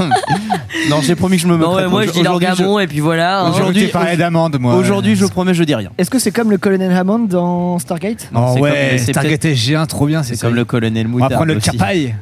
non, 0.89 1.01
j'ai 1.01 1.15
promis 1.15 1.37
que 1.37 1.43
je 1.43 1.47
me 1.47 1.53
Non, 1.55 1.59
mettrais 1.69 1.83
ouais, 1.83 1.89
moi 1.89 2.05
je 2.05 2.11
dis 2.11 2.19
Aujourd'hui, 2.21 2.47
l'orgamon 2.47 2.79
et 2.79 2.87
puis 2.87 2.99
voilà. 2.99 3.41
hein. 3.41 3.49
Aujourd'hui, 3.51 3.85
tu 3.85 3.91
parlais 3.91 4.17
d'amande, 4.17 4.57
moi. 4.59 4.73
Aujourd'hui, 4.75 5.15
je 5.15 5.25
promets, 5.25 5.53
je 5.53 5.63
dis 5.63 5.75
rien. 5.75 5.91
Est-ce 5.99 6.09
que 6.09 6.17
c'est 6.19 6.31
comme 6.31 6.49
le 6.49 6.57
colonel 6.57 6.91
Hammond 6.91 7.19
dans 7.19 7.77
Stargate? 7.77 8.29
Oh 8.35 8.51
c'est 8.55 8.59
ouais, 8.61 8.87
comme- 8.89 8.97
c'est 9.05 9.13
Stargate 9.13 9.45
SG1, 9.45 9.85
trop 9.85 10.07
bien. 10.07 10.23
C'est 10.23 10.39
comme 10.39 10.55
le 10.55 10.65
colonel 10.65 11.05
On 11.05 11.09
va 11.09 11.13
Moutard. 11.25 11.29
prendre 11.29 11.51
le 11.51 11.57
aussi. 11.57 11.69
capaille. 11.71 12.15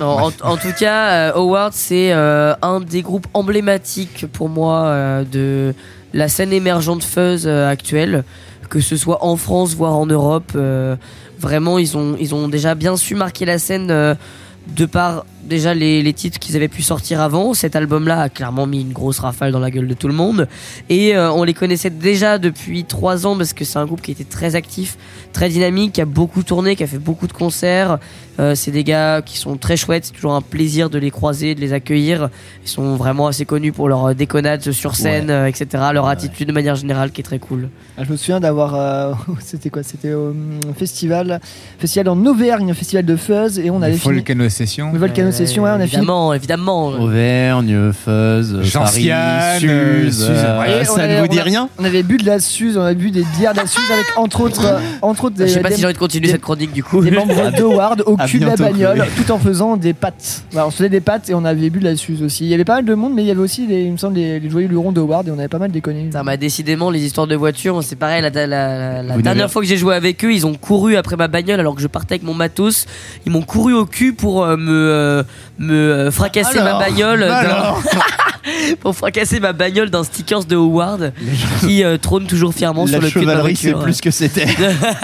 Non, 0.00 0.06
en, 0.18 0.30
en 0.42 0.56
tout 0.56 0.72
cas, 0.78 1.10
euh, 1.10 1.32
Howard, 1.36 1.72
c'est 1.74 2.12
euh, 2.12 2.54
un 2.62 2.80
des 2.80 3.02
groupes 3.02 3.26
emblématiques 3.34 4.26
pour 4.32 4.48
moi 4.48 4.84
euh, 4.86 5.24
de 5.30 5.74
la 6.14 6.28
scène 6.28 6.52
émergente 6.52 7.04
fuzz 7.04 7.44
euh, 7.46 7.68
actuelle, 7.68 8.24
que 8.70 8.80
ce 8.80 8.96
soit 8.96 9.24
en 9.24 9.36
France, 9.36 9.74
voire 9.76 9.94
en 9.94 10.06
Europe. 10.06 10.52
euh, 10.56 10.96
vraiment, 11.42 11.78
ils 11.78 11.96
ont, 11.96 12.48
déjà 12.48 12.74
bien 12.74 12.96
su 12.96 13.14
marquer 13.14 13.44
la 13.44 13.58
scène 13.58 13.90
euh, 13.90 14.14
de 14.68 14.86
par 14.86 15.26
déjà 15.44 15.74
les, 15.74 16.02
les 16.02 16.12
titres 16.12 16.38
qu'ils 16.38 16.56
avaient 16.56 16.68
pu 16.68 16.82
sortir 16.82 17.20
avant. 17.20 17.54
Cet 17.54 17.76
album-là 17.76 18.20
a 18.22 18.28
clairement 18.28 18.66
mis 18.66 18.80
une 18.80 18.92
grosse 18.92 19.18
rafale 19.18 19.52
dans 19.52 19.58
la 19.60 19.70
gueule 19.70 19.86
de 19.88 19.94
tout 19.94 20.08
le 20.08 20.14
monde. 20.14 20.48
Et 20.88 21.16
euh, 21.16 21.30
on 21.32 21.44
les 21.44 21.54
connaissait 21.54 21.90
déjà 21.90 22.38
depuis 22.38 22.84
trois 22.84 23.26
ans 23.26 23.36
parce 23.36 23.52
que 23.52 23.64
c'est 23.64 23.78
un 23.78 23.86
groupe 23.86 24.02
qui 24.02 24.10
était 24.12 24.24
très 24.24 24.54
actif, 24.54 24.96
très 25.32 25.48
dynamique, 25.48 25.92
qui 25.92 26.00
a 26.00 26.04
beaucoup 26.04 26.42
tourné, 26.42 26.76
qui 26.76 26.82
a 26.84 26.86
fait 26.86 26.98
beaucoup 26.98 27.26
de 27.26 27.32
concerts. 27.32 27.98
Euh, 28.40 28.54
c'est 28.54 28.70
des 28.70 28.82
gars 28.84 29.20
qui 29.20 29.36
sont 29.36 29.56
très 29.58 29.76
chouettes, 29.76 30.06
c'est 30.06 30.12
toujours 30.12 30.32
un 30.32 30.40
plaisir 30.40 30.88
de 30.88 30.98
les 30.98 31.10
croiser, 31.10 31.54
de 31.54 31.60
les 31.60 31.72
accueillir. 31.74 32.30
Ils 32.64 32.68
sont 32.68 32.96
vraiment 32.96 33.26
assez 33.26 33.44
connus 33.44 33.72
pour 33.72 33.88
leur 33.90 34.14
déconnade 34.14 34.70
sur 34.72 34.96
scène, 34.96 35.28
euh, 35.30 35.46
etc. 35.46 35.66
Leur 35.92 36.08
attitude 36.08 36.48
de 36.48 36.52
manière 36.52 36.74
générale 36.74 37.10
qui 37.10 37.20
est 37.20 37.24
très 37.24 37.38
cool. 37.38 37.68
Ah, 37.98 38.04
Je 38.04 38.10
me 38.12 38.16
souviens 38.16 38.40
d'avoir. 38.40 38.74
euh, 38.74 39.12
c'était 39.40 39.68
quoi? 39.68 39.82
C'était 39.82 40.14
au 40.14 40.28
hum, 40.30 40.60
festival, 40.78 41.40
festival 41.78 42.08
en 42.08 42.24
Auvergne, 42.24 42.70
un 42.70 42.74
festival 42.74 43.04
de 43.04 43.16
fuzz, 43.16 43.58
et 43.58 43.70
on 43.70 43.82
avait 43.82 43.96
fini. 43.96 44.14
Volcano 44.14 44.48
Session. 44.48 44.92
Le 44.92 44.98
Volcano 44.98 45.30
Session, 45.32 45.64
ouais, 45.64 45.70
on 45.70 45.74
a 45.74 45.78
fini. 45.86 45.92
Évidemment, 46.02 46.34
évidemment. 46.34 46.86
Auvergne, 46.88 47.92
Fuzz, 47.92 48.60
Gentiane, 48.62 49.38
Paris, 49.38 49.66
euh, 49.68 50.02
Suze. 50.04 50.16
Suze, 50.18 50.28
euh, 50.30 50.84
ça 50.84 50.94
avait- 51.02 51.16
ne 51.16 51.20
vous 51.22 51.28
dit 51.28 51.40
a- 51.40 51.42
rien 51.44 51.68
On 51.78 51.84
avait 51.84 52.02
bu 52.02 52.16
de 52.16 52.26
la 52.26 52.38
Suze, 52.40 52.76
on 52.76 52.82
a 52.82 52.94
bu 52.94 53.10
des 53.10 53.24
bières 53.38 53.52
de 53.52 53.58
la 53.58 53.66
Suze 53.66 53.90
avec 53.92 54.06
entre 54.16 54.40
autres, 54.44 54.64
euh, 54.64 54.78
entre 55.02 55.24
autres 55.24 55.36
des, 55.36 55.48
Je 55.48 55.54
sais 55.54 55.60
pas 55.60 55.68
des- 55.68 55.74
si 55.76 55.80
j'ai 55.80 55.86
envie 55.86 55.94
de 55.94 55.98
continuer 55.98 56.26
des- 56.26 56.32
cette 56.32 56.40
chronique 56.42 56.72
du 56.72 56.82
coup. 56.84 57.02
des 57.02 57.10
membres 57.10 57.50
d'Howard 57.56 58.02
au 58.06 58.16
À 58.18 58.26
cul 58.26 58.38
de 58.38 58.46
la 58.46 58.56
bagnole, 58.56 59.04
tout 59.16 59.30
en 59.32 59.38
faisant 59.38 59.76
des 59.76 59.92
pâtes. 59.92 60.44
Voilà, 60.52 60.66
on 60.68 60.70
se 60.70 60.76
faisait 60.76 60.88
des 60.88 61.00
pâtes 61.00 61.30
et 61.30 61.34
on 61.34 61.44
avait 61.44 61.70
bu 61.70 61.78
de 61.80 61.84
la 61.84 61.96
Suze 61.96 62.22
aussi. 62.22 62.44
Il 62.44 62.48
y 62.50 62.54
avait 62.54 62.64
pas 62.64 62.76
mal 62.76 62.84
de 62.84 62.94
monde, 62.94 63.12
mais 63.14 63.22
il 63.22 63.28
y 63.28 63.30
avait 63.30 63.40
aussi, 63.40 63.66
les, 63.66 63.82
il 63.84 63.92
me 63.92 63.96
semble, 63.96 64.16
les, 64.16 64.40
les 64.40 64.50
joyeux 64.50 64.68
lurons 64.68 64.92
d'Howard 64.92 65.26
et 65.28 65.30
on 65.30 65.38
avait 65.38 65.48
pas 65.48 65.58
mal 65.58 65.70
déconné. 65.70 66.10
Bah, 66.24 66.36
décidément, 66.36 66.90
les 66.90 67.04
histoires 67.04 67.26
de 67.26 67.34
voitures, 67.36 67.82
c'est 67.82 67.96
pareil. 67.96 68.22
La, 68.22 68.30
la- 68.30 68.46
la- 68.46 69.02
la 69.02 69.14
Vous 69.14 69.22
dernière 69.22 69.50
fois 69.50 69.62
que 69.62 69.68
j'ai 69.68 69.76
joué 69.76 69.94
avec 69.94 70.24
eux, 70.24 70.32
ils 70.32 70.46
ont 70.46 70.54
couru 70.54 70.96
après 70.96 71.16
ma 71.16 71.28
bagnole 71.28 71.60
alors 71.60 71.74
que 71.74 71.80
je 71.82 71.86
partais 71.86 72.14
avec 72.14 72.22
mon 72.22 72.34
matos. 72.34 72.86
Ils 73.26 73.32
m'ont 73.32 73.42
couru 73.42 73.72
au 73.74 73.86
cul 73.86 74.12
pour 74.12 74.44
euh, 74.44 74.56
me, 74.56 75.21
me 75.58 75.74
euh, 75.74 76.10
fracasser 76.10 76.58
Alors, 76.58 76.78
ma 76.78 76.86
bagnole. 76.86 77.26
pour 78.80 78.96
fracasser 78.96 79.40
ma 79.40 79.52
bagnole 79.52 79.90
d'un 79.90 80.04
stickers 80.04 80.44
de 80.44 80.56
Howard 80.56 81.12
qui 81.60 81.84
euh, 81.84 81.98
trône 81.98 82.26
toujours 82.26 82.54
fièrement 82.54 82.84
La 82.84 82.92
sur 82.92 83.00
le 83.00 83.10
cul 83.10 83.20
de 83.20 83.24
ma 83.24 83.32
chevalerie, 83.32 83.56
c'est 83.56 83.74
plus 83.74 84.00
que 84.00 84.10
c'était. 84.10 84.46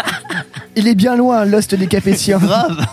Il 0.77 0.87
est 0.87 0.95
bien 0.95 1.17
loin, 1.17 1.45
Lost 1.45 1.75
des 1.75 1.87
Capétiens. 1.87 2.39
Grave. 2.39 2.87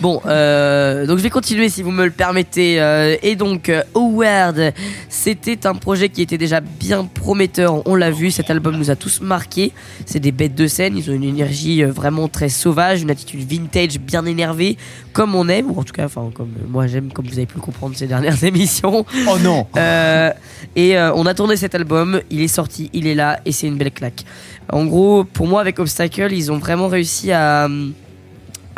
Bon, 0.00 0.22
euh, 0.24 1.04
donc 1.04 1.18
je 1.18 1.22
vais 1.22 1.30
continuer 1.30 1.68
si 1.68 1.82
vous 1.82 1.90
me 1.90 2.06
le 2.06 2.10
permettez. 2.10 2.80
Euh, 2.80 3.16
et 3.22 3.36
donc, 3.36 3.68
euh, 3.68 3.82
Howard, 3.94 4.72
c'était 5.10 5.66
un 5.66 5.74
projet 5.74 6.08
qui 6.08 6.22
était 6.22 6.38
déjà 6.38 6.60
bien 6.60 7.04
prometteur. 7.04 7.86
On 7.86 7.94
l'a 7.94 8.10
vu, 8.10 8.30
cet 8.30 8.50
album 8.50 8.76
nous 8.76 8.90
a 8.90 8.96
tous 8.96 9.20
marqués. 9.20 9.72
C'est 10.06 10.20
des 10.20 10.32
bêtes 10.32 10.54
de 10.54 10.66
scène, 10.66 10.96
ils 10.96 11.10
ont 11.10 11.14
une 11.14 11.24
énergie 11.24 11.84
euh, 11.84 11.92
vraiment 11.92 12.28
très 12.28 12.48
sauvage, 12.48 13.02
une 13.02 13.10
attitude 13.10 13.40
vintage 13.46 14.00
bien 14.00 14.24
énervée, 14.24 14.78
comme 15.12 15.34
on 15.34 15.48
aime, 15.48 15.70
ou 15.70 15.78
en 15.78 15.82
tout 15.82 15.92
cas, 15.92 16.06
enfin, 16.06 16.30
comme 16.32 16.54
euh, 16.58 16.66
moi 16.66 16.86
j'aime, 16.86 17.12
comme 17.12 17.26
vous 17.26 17.36
avez 17.36 17.46
pu 17.46 17.56
le 17.56 17.60
comprendre 17.60 17.94
ces 17.94 18.06
dernières 18.06 18.42
émissions. 18.44 19.04
Oh 19.28 19.36
non. 19.38 19.66
Euh, 19.76 20.32
et 20.76 20.96
on 20.98 21.26
a 21.26 21.34
tourné 21.34 21.56
cet 21.56 21.74
album, 21.74 22.20
il 22.30 22.40
est 22.40 22.48
sorti, 22.48 22.88
il 22.92 23.06
est 23.06 23.14
là, 23.14 23.40
et 23.44 23.52
c'est 23.52 23.66
une 23.66 23.76
belle 23.76 23.90
claque. 23.90 24.24
En 24.72 24.86
gros, 24.86 25.24
pour 25.24 25.46
moi, 25.46 25.60
avec 25.60 25.78
Obstacle, 25.78 26.32
ils 26.32 26.50
ont 26.52 26.58
vraiment 26.58 26.88
réussi 26.88 27.32
à, 27.32 27.68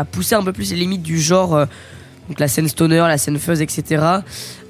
à 0.02 0.04
pousser 0.04 0.34
un 0.34 0.42
peu 0.42 0.52
plus 0.52 0.70
les 0.72 0.76
limites 0.78 1.02
du 1.02 1.20
genre, 1.20 1.54
euh, 1.54 1.66
donc 2.28 2.38
la 2.40 2.48
scène 2.48 2.68
stoner, 2.68 2.98
la 3.08 3.18
scène 3.18 3.38
fuzz, 3.38 3.60
etc. 3.60 4.04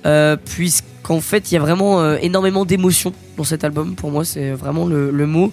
Euh, 0.06 0.36
Puisqu'en 0.36 1.20
fait, 1.20 1.50
il 1.50 1.54
y 1.54 1.56
a 1.56 1.60
vraiment 1.60 2.00
euh, 2.00 2.16
énormément 2.22 2.64
d'émotions 2.64 3.12
dans 3.36 3.44
cet 3.44 3.64
album. 3.64 3.94
Pour 3.94 4.10
moi, 4.10 4.24
c'est 4.24 4.50
vraiment 4.52 4.86
le, 4.86 5.10
le 5.10 5.26
mot. 5.26 5.52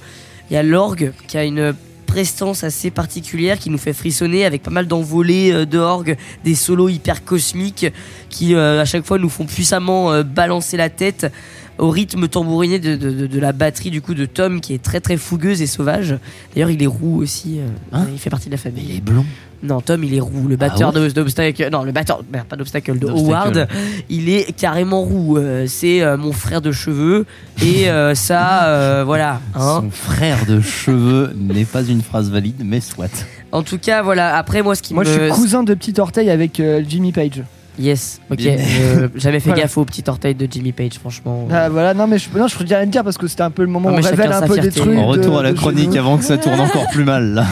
Il 0.49 0.53
y 0.53 0.57
a 0.57 0.63
l'orgue 0.63 1.13
qui 1.27 1.37
a 1.37 1.43
une 1.43 1.73
prestance 2.07 2.63
assez 2.63 2.89
particulière 2.89 3.59
qui 3.59 3.69
nous 3.69 3.77
fait 3.77 3.93
frissonner 3.93 4.43
avec 4.43 4.63
pas 4.63 4.71
mal 4.71 4.87
d'envolées 4.87 5.51
euh, 5.53 5.65
d'orgue, 5.65 6.17
des 6.43 6.55
solos 6.55 6.89
hyper 6.89 7.23
cosmiques 7.23 7.85
qui 8.29 8.55
à 8.55 8.85
chaque 8.85 9.05
fois 9.05 9.17
nous 9.19 9.29
font 9.29 9.45
puissamment 9.45 10.23
balancer 10.23 10.75
la 10.77 10.89
tête 10.89 11.31
au 11.77 11.89
rythme 11.91 12.27
tambouriné 12.27 12.79
de, 12.79 12.95
de- 12.95 13.11
de- 13.11 13.27
de 13.27 13.39
la 13.39 13.53
batterie 13.53 13.89
du 13.91 14.01
coup 14.01 14.13
de 14.15 14.25
Tom 14.25 14.59
qui 14.59 14.73
est 14.73 14.81
très 14.83 14.99
très 14.99 15.17
fougueuse 15.17 15.61
et 15.61 15.67
sauvage. 15.67 16.15
D'ailleurs 16.53 16.71
il 16.71 16.81
est 16.83 16.87
roux 16.87 17.21
aussi, 17.21 17.59
euh, 17.59 17.67
il 18.11 18.17
fait 18.19 18.29
partie 18.31 18.47
de 18.47 18.51
la 18.53 18.57
famille. 18.57 18.85
Il 18.89 18.95
est 18.97 19.01
blond. 19.01 19.25
Non, 19.61 19.81
Tom, 19.81 20.03
il 20.03 20.13
est 20.13 20.19
roux. 20.21 20.47
Le 20.47 20.55
batteur 20.55 20.93
Ah 20.95 20.99
ouais 20.99 21.07
de- 21.09 21.13
d'Obstacle. 21.13 21.67
Non, 21.71 21.83
le 21.83 21.91
batteur. 21.91 22.21
Merde, 22.31 22.45
pas 22.47 22.55
d'Obstacle, 22.55 22.97
de. 22.97 23.07
Howard. 23.07 23.67
Il 24.09 24.29
est 24.29 24.53
carrément 24.55 25.01
roux. 25.01 25.37
Euh, 25.37 25.65
c'est 25.67 26.01
euh, 26.01 26.15
mon 26.15 26.31
frère 26.31 26.61
de 26.61 26.71
cheveux. 26.71 27.25
Et 27.61 27.89
euh, 27.89 28.15
ça, 28.15 28.65
euh, 28.67 29.03
voilà. 29.05 29.41
hein. 29.55 29.81
Son 29.83 29.89
frère 29.91 30.45
de 30.47 30.61
cheveux 30.61 31.33
n'est 31.35 31.65
pas 31.65 31.83
une 31.83 32.01
phrase 32.01 32.31
valide, 32.31 32.61
mais 32.63 32.79
soit. 32.79 33.09
En 33.51 33.63
tout 33.63 33.77
cas, 33.79 34.01
voilà. 34.01 34.37
Après, 34.37 34.61
moi, 34.61 34.75
ce 34.75 34.81
qui 34.81 34.93
Moi, 34.93 35.03
me. 35.03 35.09
je 35.09 35.19
suis 35.19 35.29
cousin 35.31 35.63
de 35.63 35.73
petit 35.73 35.99
orteil 35.99 36.29
avec 36.29 36.59
euh, 36.59 36.81
Jimmy 36.87 37.11
Page. 37.11 37.43
Yes, 37.77 38.19
ok. 38.29 38.39
Euh, 38.45 39.07
J'avais 39.15 39.39
fait 39.39 39.49
Voilà. 39.51 39.63
gaffe 39.63 39.77
au 39.77 39.85
petit 39.85 40.03
orteil 40.07 40.35
de 40.35 40.45
Jimmy 40.51 40.73
Page, 40.73 40.93
franchement. 40.99 41.47
Ah, 41.51 41.69
voilà, 41.69 41.93
non, 41.93 42.07
mais 42.07 42.17
je, 42.17 42.27
non, 42.37 42.47
je 42.47 42.57
rien 42.57 42.85
dire 42.85 43.03
parce 43.05 43.17
que 43.17 43.25
c'était 43.27 43.43
un 43.43 43.51
peu 43.51 43.61
le 43.61 43.69
moment 43.69 43.89
Non, 43.89 43.95
où 43.95 43.99
on 43.99 44.03
révèle 44.03 44.31
un 44.33 44.41
peu 44.41 44.57
des 44.59 44.69
trucs. 44.71 44.97
En 44.97 45.07
retour 45.07 45.35
de- 45.35 45.39
à 45.39 45.43
la 45.43 45.53
chronique 45.53 45.85
cheveux. 45.85 45.99
avant 45.99 46.17
que 46.17 46.25
ça 46.25 46.37
tourne 46.37 46.59
encore 46.59 46.87
plus 46.91 47.05
mal 47.05 47.33
là. 47.33 47.45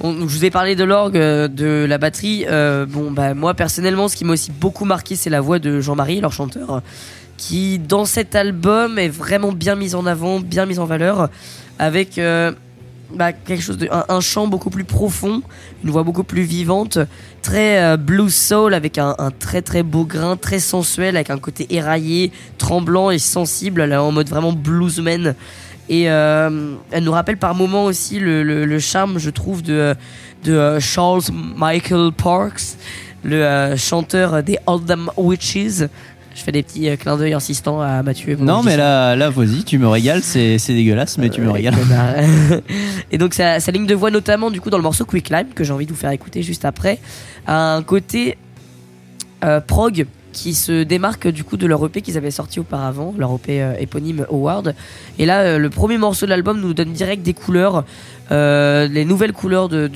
On- 0.00 0.12
je 0.12 0.24
vous 0.24 0.44
ai 0.44 0.50
parlé 0.50 0.76
de 0.76 0.84
l'orgue, 0.84 1.16
euh, 1.16 1.48
de 1.48 1.86
la 1.88 1.98
batterie. 1.98 2.44
Euh, 2.48 2.84
bon, 2.86 3.10
bah, 3.10 3.34
moi 3.34 3.54
personnellement, 3.54 4.08
ce 4.08 4.16
qui 4.16 4.24
m'a 4.24 4.34
aussi 4.34 4.50
beaucoup 4.50 4.84
marqué, 4.84 5.16
c'est 5.16 5.30
la 5.30 5.40
voix 5.40 5.58
de 5.58 5.80
Jean-Marie, 5.80 6.20
leur 6.20 6.32
chanteur, 6.32 6.82
qui 7.38 7.78
dans 7.78 8.04
cet 8.04 8.34
album 8.34 8.98
est 8.98 9.08
vraiment 9.08 9.52
bien 9.52 9.74
mise 9.74 9.94
en 9.94 10.04
avant, 10.04 10.40
bien 10.40 10.66
mise 10.66 10.78
en 10.80 10.84
valeur, 10.84 11.30
avec 11.78 12.18
euh, 12.18 12.52
bah, 13.14 13.32
quelque 13.32 13.62
chose 13.62 13.78
un, 13.90 14.20
chant 14.20 14.48
beaucoup 14.48 14.68
plus 14.68 14.84
profond, 14.84 15.40
une 15.82 15.90
voix 15.90 16.02
beaucoup 16.02 16.24
plus 16.24 16.42
vivante, 16.42 16.98
très 17.40 17.96
blues 17.96 18.34
soul 18.34 18.74
avec 18.74 18.98
un, 18.98 19.14
très 19.38 19.62
très 19.62 19.82
beau 19.82 20.04
grain, 20.04 20.36
très 20.36 20.58
sensuel, 20.58 21.16
avec 21.16 21.30
un 21.30 21.38
côté 21.38 21.66
éraillé, 21.70 22.32
tremblant 22.58 23.10
et 23.10 23.18
sensible, 23.18 23.80
en 23.80 24.12
mode 24.12 24.28
vraiment 24.28 24.52
bluesman. 24.52 25.34
Et 25.88 26.10
euh, 26.10 26.74
elle 26.90 27.04
nous 27.04 27.12
rappelle 27.12 27.36
par 27.36 27.54
moments 27.54 27.84
aussi 27.84 28.18
le, 28.18 28.42
le- 28.42 28.64
le 28.64 28.78
charme, 28.80 29.18
je 29.18 29.30
trouve, 29.30 29.62
de, 29.62 29.94
de 30.44 30.52
euh, 30.52 30.80
Charles 30.80 31.22
Michael 31.56 32.10
Parks, 32.12 32.76
le 33.22 33.44
euh, 33.44 33.76
chanteur 33.76 34.42
des 34.42 34.58
Oldham 34.66 35.10
Witches. 35.16 35.84
Je 36.34 36.42
fais 36.42 36.52
des 36.52 36.62
petits 36.62 36.88
euh, 36.88 36.96
clins 36.96 37.16
d'œil 37.16 37.32
insistants 37.34 37.80
à 37.80 38.02
Mathieu. 38.02 38.36
Non, 38.38 38.62
mais 38.62 38.76
là, 38.76 39.14
là, 39.16 39.30
vas-y, 39.30 39.64
tu 39.64 39.78
me 39.78 39.86
régales, 39.88 40.22
c'est 40.22 40.58
c'est 40.58 40.74
dégueulasse, 40.74 41.18
mais 41.18 41.30
tu 41.30 41.40
me 41.40 41.50
régales. 41.50 41.74
et 43.12 43.16
donc 43.16 43.32
sa, 43.32 43.58
sa 43.60 43.70
ligne 43.72 43.86
de 43.86 43.94
voix 43.94 44.10
notamment 44.10 44.50
du 44.50 44.60
coup 44.60 44.68
dans 44.70 44.76
le 44.76 44.82
morceau 44.82 45.04
Quick 45.04 45.30
Lime 45.30 45.48
que 45.54 45.62
j'ai 45.64 45.72
envie 45.72 45.86
de 45.86 45.92
vous 45.92 45.96
faire 45.98 46.10
écouter 46.10 46.42
juste 46.42 46.64
après 46.64 46.98
a 47.46 47.74
un 47.76 47.82
côté 47.82 48.36
prog 49.66 50.06
qui 50.36 50.52
se 50.52 50.82
démarque 50.82 51.28
du 51.28 51.44
coup 51.44 51.56
de 51.56 51.66
leur 51.66 51.84
EP 51.86 52.02
qu'ils 52.02 52.18
avaient 52.18 52.30
sorti 52.30 52.60
auparavant, 52.60 53.14
leur 53.16 53.34
EP 53.34 53.62
euh, 53.62 53.74
éponyme 53.78 54.26
Howard. 54.30 54.74
Et 55.18 55.24
là, 55.24 55.40
euh, 55.40 55.58
le 55.58 55.70
premier 55.70 55.96
morceau 55.96 56.26
de 56.26 56.30
l'album 56.30 56.60
nous 56.60 56.74
donne 56.74 56.92
direct 56.92 57.22
des 57.22 57.32
couleurs, 57.32 57.84
euh, 58.30 58.86
les 58.86 59.06
nouvelles 59.06 59.32
couleurs 59.32 59.70
de, 59.70 59.90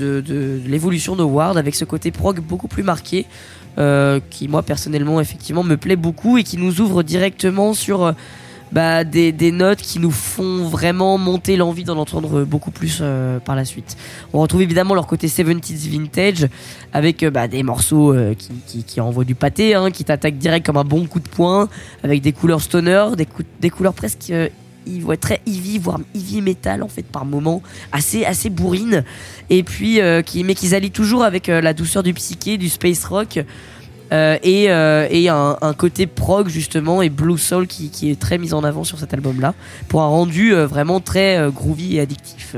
l'évolution 0.66 1.14
de 1.14 1.22
Howard 1.22 1.58
avec 1.58 1.74
ce 1.74 1.84
côté 1.84 2.10
prog 2.10 2.40
beaucoup 2.40 2.68
plus 2.68 2.82
marqué. 2.82 3.26
qui 4.30 4.48
moi 4.48 4.62
personnellement 4.62 5.20
effectivement 5.20 5.62
me 5.62 5.76
plaît 5.76 5.96
beaucoup 5.96 6.36
et 6.38 6.42
qui 6.42 6.56
nous 6.58 6.80
ouvre 6.80 7.02
directement 7.02 7.72
sur 7.72 8.14
bah, 8.72 9.04
des, 9.04 9.32
des 9.32 9.50
notes 9.50 9.80
qui 9.80 9.98
nous 9.98 10.10
font 10.10 10.68
vraiment 10.68 11.18
monter 11.18 11.56
l'envie 11.56 11.84
d'en 11.84 11.96
entendre 11.96 12.44
beaucoup 12.44 12.70
plus 12.70 12.98
euh, 13.00 13.38
par 13.40 13.56
la 13.56 13.64
suite. 13.64 13.96
On 14.32 14.40
retrouve 14.40 14.62
évidemment 14.62 14.94
leur 14.94 15.06
côté 15.06 15.26
70s 15.26 15.88
vintage 15.88 16.48
avec 16.92 17.22
euh, 17.22 17.30
bah, 17.30 17.48
des 17.48 17.62
morceaux 17.62 18.12
euh, 18.12 18.34
qui, 18.34 18.84
qui, 18.84 19.00
envoient 19.00 19.24
du 19.24 19.34
pâté, 19.34 19.74
hein, 19.74 19.90
qui 19.90 20.04
t'attaquent 20.04 20.38
direct 20.38 20.64
comme 20.64 20.76
un 20.76 20.84
bon 20.84 21.06
coup 21.06 21.20
de 21.20 21.28
poing, 21.28 21.68
avec 22.04 22.22
des 22.22 22.32
couleurs 22.32 22.60
stoner, 22.60 23.06
des, 23.16 23.26
cou- 23.26 23.42
des 23.60 23.70
couleurs 23.70 23.94
presque 23.94 24.32
ouais, 24.86 25.16
très 25.16 25.40
heavy, 25.46 25.78
voire 25.78 25.98
heavy 26.14 26.40
metal 26.40 26.82
en 26.82 26.88
fait 26.88 27.02
par 27.02 27.24
moment, 27.24 27.62
assez, 27.90 28.24
assez 28.24 28.50
bourrine, 28.50 29.04
et 29.50 29.62
puis 29.62 30.00
qui, 30.24 30.44
mais 30.44 30.54
qu'ils 30.54 30.74
allient 30.74 30.90
toujours 30.90 31.24
avec 31.24 31.48
la 31.48 31.74
douceur 31.74 32.02
du 32.02 32.14
psyché, 32.14 32.56
du 32.56 32.68
space 32.68 33.04
rock 33.04 33.40
euh, 34.12 34.36
et, 34.42 34.70
euh, 34.70 35.06
et 35.10 35.28
un, 35.28 35.56
un 35.60 35.72
côté 35.74 36.06
prog 36.06 36.48
justement 36.48 37.00
et 37.02 37.08
blue 37.10 37.38
soul 37.38 37.66
qui, 37.66 37.90
qui 37.90 38.10
est 38.10 38.18
très 38.20 38.38
mis 38.38 38.52
en 38.54 38.64
avant 38.64 38.84
sur 38.84 38.98
cet 38.98 39.14
album 39.14 39.40
là 39.40 39.54
pour 39.88 40.02
un 40.02 40.06
rendu 40.08 40.54
euh, 40.54 40.66
vraiment 40.66 41.00
très 41.00 41.48
groovy 41.54 41.96
et 41.96 42.00
addictif 42.00 42.56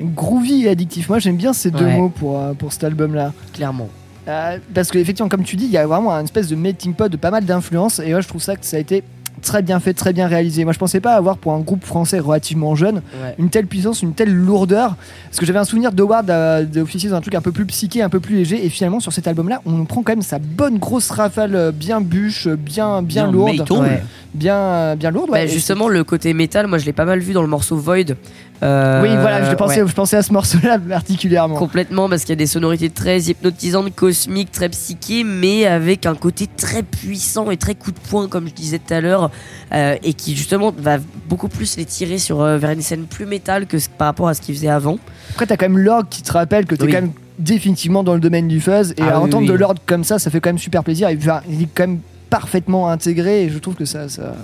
Groovy 0.00 0.64
et 0.66 0.68
addictif. 0.68 1.08
Moi, 1.08 1.18
j'aime 1.20 1.36
bien 1.36 1.52
ces 1.54 1.70
deux 1.70 1.84
Ouais. 1.86 1.96
mots 1.96 2.08
pour, 2.10 2.38
pour 2.58 2.72
cet 2.72 2.84
album-là. 2.84 3.32
clairement 3.54 3.88
Euh, 4.28 4.58
parce 4.74 4.90
que 4.90 4.98
effectivement, 4.98 5.28
comme 5.28 5.44
tu 5.44 5.56
dis, 5.56 5.64
il 5.66 5.70
y 5.70 5.78
a 5.78 5.86
vraiment 5.86 6.10
une 6.12 6.24
espèce 6.24 6.48
de 6.48 6.56
melting 6.56 6.92
pot 6.94 7.08
de 7.08 7.16
pas 7.16 7.30
mal 7.30 7.44
d'influences. 7.44 8.00
Et 8.00 8.10
moi, 8.10 8.20
je 8.20 8.28
trouve 8.28 8.42
ça 8.42 8.56
que 8.56 8.66
ça 8.66 8.76
a 8.76 8.80
été 8.80 9.02
très 9.42 9.62
bien 9.62 9.80
fait, 9.80 9.92
très 9.94 10.12
bien 10.12 10.26
réalisé. 10.26 10.64
Moi, 10.64 10.72
je 10.72 10.78
pensais 10.78 11.00
pas 11.00 11.14
avoir 11.14 11.36
pour 11.38 11.52
un 11.52 11.60
groupe 11.60 11.84
français 11.84 12.18
relativement 12.18 12.74
jeune 12.74 12.96
Ouais. 13.22 13.34
une 13.38 13.50
telle 13.50 13.66
puissance, 13.66 14.02
une 14.02 14.12
telle 14.14 14.32
lourdeur. 14.34 14.96
Parce 15.26 15.38
que 15.38 15.46
j'avais 15.46 15.58
un 15.58 15.64
souvenir 15.64 15.92
d'Howard 15.92 16.28
euh, 16.30 16.64
d'officier 16.64 17.10
dans 17.10 17.16
un 17.16 17.20
truc 17.20 17.34
un 17.34 17.40
peu 17.40 17.52
plus 17.52 17.66
psyché, 17.66 18.02
un 18.02 18.08
peu 18.08 18.20
plus 18.20 18.36
léger. 18.36 18.64
Et 18.64 18.68
finalement, 18.68 19.00
sur 19.00 19.12
cet 19.12 19.26
album-là, 19.28 19.60
on 19.66 19.84
prend 19.84 20.02
quand 20.02 20.12
même 20.12 20.22
sa 20.22 20.38
bonne 20.38 20.78
grosse 20.78 21.10
rafale, 21.10 21.54
euh, 21.54 21.72
bien 21.72 22.00
bûche, 22.00 22.46
euh, 22.46 22.56
bien, 22.56 23.02
bien, 23.02 23.24
Bien 23.24 23.32
lourde. 23.32 23.70
Ouais. 23.72 24.02
Bien, 24.34 24.56
euh, 24.56 24.96
bien 24.96 25.10
lourde. 25.10 25.30
ouais. 25.30 25.44
Bah, 25.44 25.46
justement 25.46 25.88
le 25.88 26.04
côté 26.04 26.34
métal 26.34 26.66
moi 26.66 26.76
je 26.76 26.84
l'ai 26.84 26.92
pas 26.92 27.06
mal 27.06 27.20
vu 27.20 27.32
dans 27.32 27.40
le 27.40 27.48
morceau 27.48 27.74
Void 27.76 28.16
Euh, 28.62 29.02
Oui, 29.02 29.08
voilà, 29.20 29.50
je, 29.50 29.54
pensais, 29.54 29.82
ouais. 29.82 29.88
je 29.88 29.92
pensais 29.94 30.16
à 30.16 30.22
ce 30.22 30.32
morceau-là 30.32 30.78
particulièrement. 30.88 31.56
Complètement, 31.56 32.08
parce 32.08 32.22
qu'il 32.22 32.30
y 32.30 32.32
a 32.32 32.36
des 32.36 32.46
sonorités 32.46 32.88
très 32.90 33.20
hypnotisantes, 33.20 33.94
cosmiques, 33.94 34.50
très 34.52 34.68
psychées, 34.70 35.24
mais 35.24 35.66
avec 35.66 36.06
un 36.06 36.14
côté 36.14 36.46
très 36.56 36.82
puissant 36.82 37.50
et 37.50 37.56
très 37.56 37.74
coup 37.74 37.92
de 37.92 37.98
poing, 37.98 38.28
comme 38.28 38.48
je 38.48 38.54
disais 38.54 38.78
tout 38.78 38.94
à 38.94 39.00
l'heure, 39.00 39.30
euh, 39.72 39.96
et 40.02 40.14
qui 40.14 40.34
justement 40.34 40.72
va 40.76 40.96
beaucoup 41.28 41.48
plus 41.48 41.76
les 41.76 41.84
tirer 41.84 42.18
sur, 42.18 42.40
euh, 42.40 42.56
vers 42.58 42.70
une 42.70 42.82
scène 42.82 43.04
plus 43.04 43.26
métal 43.26 43.66
que 43.66 43.76
par 43.98 44.06
rapport 44.08 44.28
à 44.28 44.34
ce 44.34 44.40
qu'ils 44.40 44.54
faisaient 44.54 44.68
avant. 44.68 44.98
Après, 45.32 45.46
t'as 45.46 45.56
quand 45.56 45.68
même 45.68 45.78
l'orgue 45.78 46.08
qui 46.08 46.22
te 46.22 46.32
rappelle 46.32 46.64
que 46.66 46.74
t'es 46.74 46.84
Oui. 46.86 46.92
quand 46.92 47.00
même 47.02 47.12
définitivement 47.38 48.02
dans 48.02 48.14
le 48.14 48.20
domaine 48.20 48.48
du 48.48 48.60
fuzz. 48.60 48.92
Et 48.92 49.02
Ah 49.02 49.16
à 49.16 49.18
oui, 49.18 49.24
entendre 49.26 49.42
oui. 49.42 49.48
de 49.48 49.54
l'orgue 49.54 49.78
comme 49.84 50.04
ça, 50.04 50.18
ça 50.18 50.30
fait 50.30 50.40
quand 50.40 50.48
même 50.48 50.58
super 50.58 50.82
plaisir. 50.82 51.10
Il, 51.10 51.18
va- 51.18 51.42
il 51.50 51.62
est 51.62 51.68
quand 51.74 51.86
même 51.86 51.98
parfaitement 52.30 52.88
intégré 52.88 53.44
et 53.44 53.50
je 53.50 53.58
trouve 53.58 53.74
que 53.74 53.84
ça, 53.84 54.08
ça, 54.08 54.34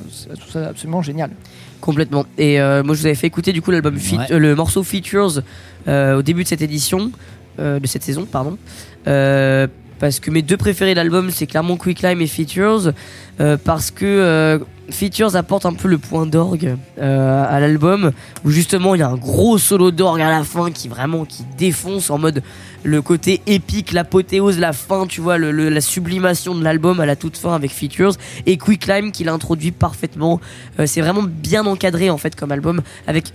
ça 0.52 0.68
absolument 0.68 1.02
génial. 1.02 1.30
Complètement. 1.82 2.24
Et 2.38 2.60
euh, 2.60 2.84
moi, 2.84 2.94
je 2.94 3.00
vous 3.00 3.06
avais 3.06 3.16
fait 3.16 3.26
écouter 3.26 3.52
du 3.52 3.60
coup 3.60 3.72
l'album, 3.72 3.96
Ouais. 3.96 4.18
euh, 4.30 4.38
le 4.38 4.54
morceau 4.54 4.84
Features 4.84 5.42
euh, 5.88 6.18
au 6.18 6.22
début 6.22 6.44
de 6.44 6.48
cette 6.48 6.62
édition, 6.62 7.10
de 7.58 7.86
cette 7.86 8.04
saison, 8.04 8.24
pardon. 8.24 8.56
Parce 9.04 10.18
que 10.18 10.30
mes 10.30 10.42
deux 10.42 10.56
préférés 10.56 10.92
de 10.92 10.96
l'album, 10.96 11.30
c'est 11.30 11.46
clairement 11.46 11.76
Quicklime 11.76 12.20
et 12.20 12.26
Features, 12.26 12.92
parce 13.64 13.90
que 13.90 14.60
Features 14.90 15.36
apporte 15.36 15.66
un 15.66 15.74
peu 15.74 15.88
le 15.88 15.98
point 15.98 16.24
d'orgue 16.24 16.76
à 17.00 17.60
l'album, 17.60 18.12
où 18.44 18.50
justement 18.50 18.94
il 18.94 19.00
y 19.00 19.02
a 19.02 19.08
un 19.08 19.16
gros 19.16 19.58
solo 19.58 19.90
d'orgue 19.90 20.22
à 20.22 20.30
la 20.30 20.44
fin 20.44 20.70
qui 20.70 20.88
vraiment 20.88 21.24
qui 21.24 21.42
défonce 21.58 22.10
en 22.10 22.18
mode 22.18 22.42
le 22.84 23.02
côté 23.02 23.40
épique, 23.46 23.92
l'apothéose, 23.92 24.58
la 24.58 24.72
fin, 24.72 25.06
tu 25.06 25.20
vois, 25.20 25.38
la 25.38 25.80
sublimation 25.80 26.54
de 26.54 26.62
l'album 26.64 27.00
à 27.00 27.06
la 27.06 27.16
toute 27.16 27.36
fin 27.36 27.54
avec 27.54 27.70
Features, 27.70 28.14
et 28.46 28.56
Quicklime 28.58 29.12
qui 29.12 29.24
l'introduit 29.24 29.70
parfaitement. 29.70 30.40
Euh, 30.78 30.86
c'est 30.86 31.00
vraiment 31.00 31.22
bien 31.22 31.66
encadré 31.66 32.10
en 32.10 32.18
fait 32.18 32.34
comme 32.34 32.52
album, 32.52 32.82
avec 33.06 33.32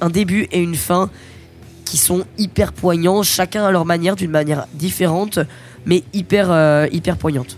un 0.00 0.10
début 0.10 0.48
et 0.52 0.60
une 0.60 0.74
fin 0.74 1.10
qui 1.84 1.98
sont 1.98 2.24
hyper 2.38 2.72
poignants, 2.72 3.22
chacun 3.22 3.64
à 3.64 3.70
leur 3.70 3.84
manière, 3.84 4.16
d'une 4.16 4.30
manière 4.30 4.66
différente, 4.74 5.38
mais 5.84 6.02
hyper, 6.14 6.50
euh, 6.50 6.86
hyper 6.90 7.18
poignante. 7.18 7.54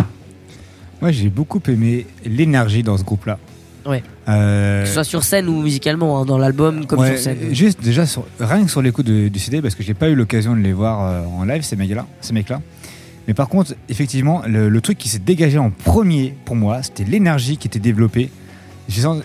Moi, 1.01 1.13
j'ai 1.13 1.29
beaucoup 1.29 1.61
aimé 1.69 2.07
l'énergie 2.25 2.83
dans 2.83 2.97
ce 2.97 3.05
groupe-là. 3.05 3.39
Ouais. 3.87 4.03
Euh, 4.29 4.83
Que 4.83 4.89
ce 4.89 4.95
soit 4.95 5.05
sur 5.05 5.23
scène 5.25 5.49
ou 5.49 5.61
musicalement, 5.63 6.21
hein, 6.21 6.25
dans 6.25 6.39
l'album 6.39 6.87
comme 6.87 7.01
ouais, 7.01 7.17
sur 7.17 7.19
scène. 7.19 7.39
Juste 7.53 7.83
déjà, 7.83 8.07
sur- 8.07 8.27
rien 8.41 8.65
que 8.65 8.71
sur 8.71 8.81
l'écoute 8.83 9.07
du 9.07 9.39
CD, 9.39 9.61
parce 9.61 9.75
que 9.75 9.83
j'ai 9.83 9.95
pas 9.95 10.09
eu 10.09 10.15
l'occasion 10.15 10.55
de 10.57 10.61
les 10.61 10.73
voir 10.73 11.03
euh, 11.07 11.25
en 11.39 11.45
live, 11.45 11.63
ces 11.63 11.77
mecs-là. 11.77 12.07
Ces 12.21 12.33
mecs-là. 12.33 12.61
Mais 13.29 13.35
par 13.35 13.49
contre, 13.49 13.75
effectivement, 13.89 14.43
le, 14.47 14.69
le 14.69 14.81
truc 14.81 14.99
qui 14.99 15.09
s'est 15.09 15.19
dégagé 15.19 15.59
en 15.59 15.71
premier 15.71 16.35
pour 16.45 16.57
moi, 16.57 16.83
c'était 16.83 17.05
l'énergie 17.05 17.57
qui 17.57 17.69
était 17.69 17.79
développée. 17.79 18.31
Sens- 18.89 19.23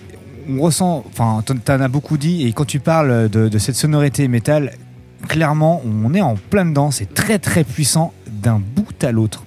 on 0.48 0.60
ressent, 0.60 1.04
enfin, 1.10 1.42
t'en 1.64 1.80
as 1.80 1.88
beaucoup 1.88 2.16
dit, 2.16 2.46
et 2.46 2.52
quand 2.52 2.64
tu 2.64 2.80
parles 2.80 3.28
de, 3.28 3.48
de 3.48 3.58
cette 3.58 3.76
sonorité 3.76 4.26
métal, 4.26 4.72
clairement, 5.28 5.82
on 5.84 6.12
est 6.14 6.20
en 6.22 6.34
plein 6.36 6.64
dedans. 6.64 6.90
C'est 6.90 7.12
très 7.14 7.38
très 7.38 7.62
puissant 7.64 8.12
d'un 8.42 8.58
bout 8.58 9.04
à 9.04 9.12
l'autre. 9.12 9.44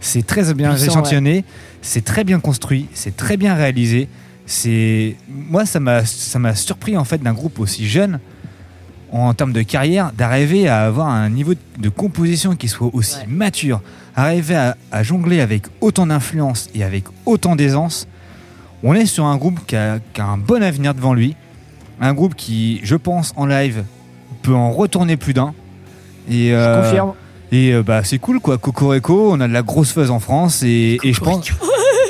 C'est 0.00 0.26
très 0.26 0.52
bien 0.52 0.70
Puissant, 0.74 0.90
échantillonné, 0.92 1.44
c'est 1.80 2.04
très 2.04 2.24
bien 2.24 2.40
construit, 2.40 2.86
c'est 2.92 3.16
très 3.16 3.36
bien 3.38 3.54
réalisé. 3.54 4.08
C'est 4.46 5.16
moi, 5.28 5.64
ça 5.64 5.80
m'a 5.80 6.04
ça 6.04 6.38
m'a 6.38 6.54
surpris 6.54 6.96
en 6.96 7.04
fait 7.04 7.22
d'un 7.22 7.32
groupe 7.32 7.58
aussi 7.60 7.88
jeune 7.88 8.20
en 9.10 9.32
termes 9.32 9.52
de 9.52 9.62
carrière 9.62 10.12
d'arriver 10.12 10.68
à 10.68 10.84
avoir 10.84 11.08
un 11.08 11.30
niveau 11.30 11.54
de 11.78 11.88
composition 11.88 12.54
qui 12.56 12.68
soit 12.68 12.90
aussi 12.92 13.16
Ouais. 13.20 13.26
mature, 13.28 13.80
arriver 14.16 14.56
à, 14.56 14.76
à 14.92 15.02
jongler 15.02 15.40
avec 15.40 15.62
autant 15.80 16.06
d'influence 16.06 16.68
et 16.74 16.82
avec 16.84 17.04
autant 17.24 17.56
d'aisance. 17.56 18.06
On 18.82 18.92
est 18.94 19.06
sur 19.06 19.24
un 19.24 19.36
groupe 19.38 19.60
qui 19.66 19.76
a, 19.76 19.98
qui 20.12 20.20
a 20.20 20.26
un 20.26 20.36
bon 20.36 20.62
avenir 20.62 20.94
devant 20.94 21.14
lui, 21.14 21.36
un 22.00 22.12
groupe 22.12 22.34
qui, 22.34 22.80
je 22.82 22.96
pense, 22.96 23.32
en 23.36 23.46
live 23.46 23.84
peut 24.42 24.54
en 24.54 24.72
retourner 24.72 25.16
plus 25.16 25.32
d'un. 25.32 25.54
Et 26.28 26.52
euh, 26.52 26.82
Confirme. 26.82 27.12
et 27.52 27.72
euh, 27.72 27.82
bah 27.82 28.02
c'est 28.04 28.18
cool 28.18 28.40
quoi, 28.40 28.58
Cocorico, 28.58 29.30
on 29.32 29.40
a 29.40 29.48
de 29.48 29.52
la 29.54 29.62
grosse 29.62 29.92
fuzz 29.92 30.10
en 30.10 30.20
France 30.20 30.62
et, 30.64 30.98
et 31.02 31.12
je 31.14 31.20
pense. 31.20 31.50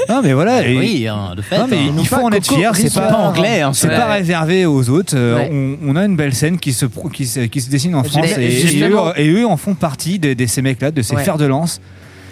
Non 0.08 0.20
mais 0.22 0.32
voilà. 0.32 0.66
et- 0.66 0.76
oui, 0.76 1.08
hein, 1.08 1.34
de 1.36 1.42
fait. 1.42 1.58
non, 1.58 1.66
mais 1.68 1.76
hein. 1.78 1.94
il 1.98 2.06
faut 2.06 2.16
en 2.16 2.30
être 2.30 2.46
fier, 2.52 2.74
c'est 2.76 2.92
pas, 2.92 3.08
pas 3.08 3.16
anglais. 3.16 3.60
hein, 3.62 3.72
c'est 3.72 3.88
pas 3.88 4.06
réservé 4.12 4.66
aux 4.66 4.88
autres. 4.90 5.14
Euh, 5.16 5.36
Ouais. 5.36 5.50
on, 5.52 5.90
on 5.92 5.96
a 5.96 6.04
une 6.04 6.16
belle 6.16 6.34
scène 6.34 6.58
qui 6.58 6.72
se, 6.72 6.86
qui 7.12 7.26
se, 7.26 7.40
qui 7.40 7.60
se 7.60 7.70
dessine 7.70 7.94
en 7.94 8.02
Mais 8.02 8.08
France 8.08 8.26
et, 8.36 8.42
et 8.42 8.46
eux, 8.48 8.66
justement- 8.66 9.14
et 9.14 9.28
eux 9.28 9.46
en 9.46 9.56
font 9.56 9.74
partie 9.74 10.18
de, 10.18 10.34
de 10.34 10.46
ces 10.46 10.62
mecs-là, 10.62 10.90
de 10.90 11.02
ces 11.02 11.14
Ouais. 11.16 11.24
fers 11.24 11.38
de 11.38 11.44
lance. 11.46 11.80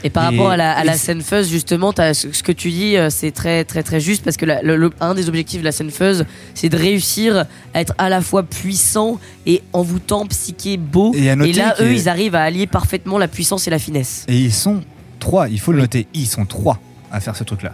Et 0.05 0.11
par 0.11 0.25
Et- 0.25 0.37
rapport 0.37 0.51
à 0.51 0.57
la, 0.57 0.73
à 0.73 0.83
la 0.83 0.95
et- 0.95 0.99
scène 0.99 1.23
fuzz, 1.23 1.49
justement, 1.49 1.93
ce 1.97 2.12
ce 2.33 2.43
que 2.43 2.51
tu 2.51 2.70
dis, 2.70 2.97
euh, 2.97 3.09
c'est 3.09 3.31
très 3.31 3.64
très 3.64 3.85
très 3.85 4.01
juste 4.01 4.25
parce 4.25 4.37
que 4.37 4.45
la- 4.45 4.61
le- 4.61 4.75
le- 4.77 4.91
un 5.01 5.14
des 5.14 5.29
objectifs 5.29 5.61
de 5.61 5.64
la 5.64 5.70
scène 5.70 5.93
fuzz, 5.93 6.25
c'est 6.55 6.68
de 6.68 6.77
réussir 6.77 7.45
à 7.73 7.81
être 7.81 7.95
à 7.99 8.09
la 8.09 8.20
fois 8.20 8.43
puissant 8.43 9.20
et 9.47 9.62
envoûtant, 9.73 10.27
psyché, 10.27 10.77
beau. 10.77 11.14
Et 11.14 11.53
là, 11.53 11.77
eux, 11.81 11.93
ils 11.93 12.09
arrivent 12.09 12.35
à 12.35 12.43
allier 12.43 12.66
parfaitement 12.66 13.16
la 13.16 13.29
puissance 13.29 13.68
et 13.68 13.70
la 13.70 13.79
finesse. 13.79 14.25
Et 14.27 14.37
ils 14.37 14.53
sont 14.53 14.81
trois, 15.20 15.49
il 15.49 15.61
faut 15.61 15.70
le 15.70 15.79
noter, 15.83 16.09
ils 16.14 16.27
sont 16.27 16.47
trois 16.47 16.81
à 17.13 17.21
faire 17.21 17.37
ce 17.37 17.45
truc-là. 17.45 17.73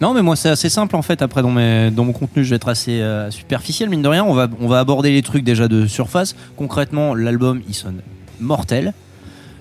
Non, 0.00 0.14
mais 0.14 0.22
moi, 0.22 0.36
c'est 0.36 0.48
assez 0.48 0.68
simple 0.68 0.94
en 0.94 1.02
fait. 1.02 1.22
Après, 1.22 1.42
dans, 1.42 1.50
mes, 1.50 1.90
dans 1.90 2.04
mon 2.04 2.12
contenu, 2.12 2.44
je 2.44 2.50
vais 2.50 2.56
être 2.56 2.68
assez 2.68 3.00
euh, 3.00 3.30
superficiel, 3.30 3.88
mine 3.88 4.02
de 4.02 4.08
rien. 4.08 4.24
On 4.24 4.34
va, 4.34 4.48
on 4.60 4.68
va 4.68 4.78
aborder 4.78 5.10
les 5.10 5.22
trucs 5.22 5.42
déjà 5.42 5.66
de 5.66 5.86
surface. 5.86 6.36
Concrètement, 6.56 7.14
l'album, 7.14 7.62
il 7.68 7.74
sonne 7.74 8.00
mortel. 8.38 8.92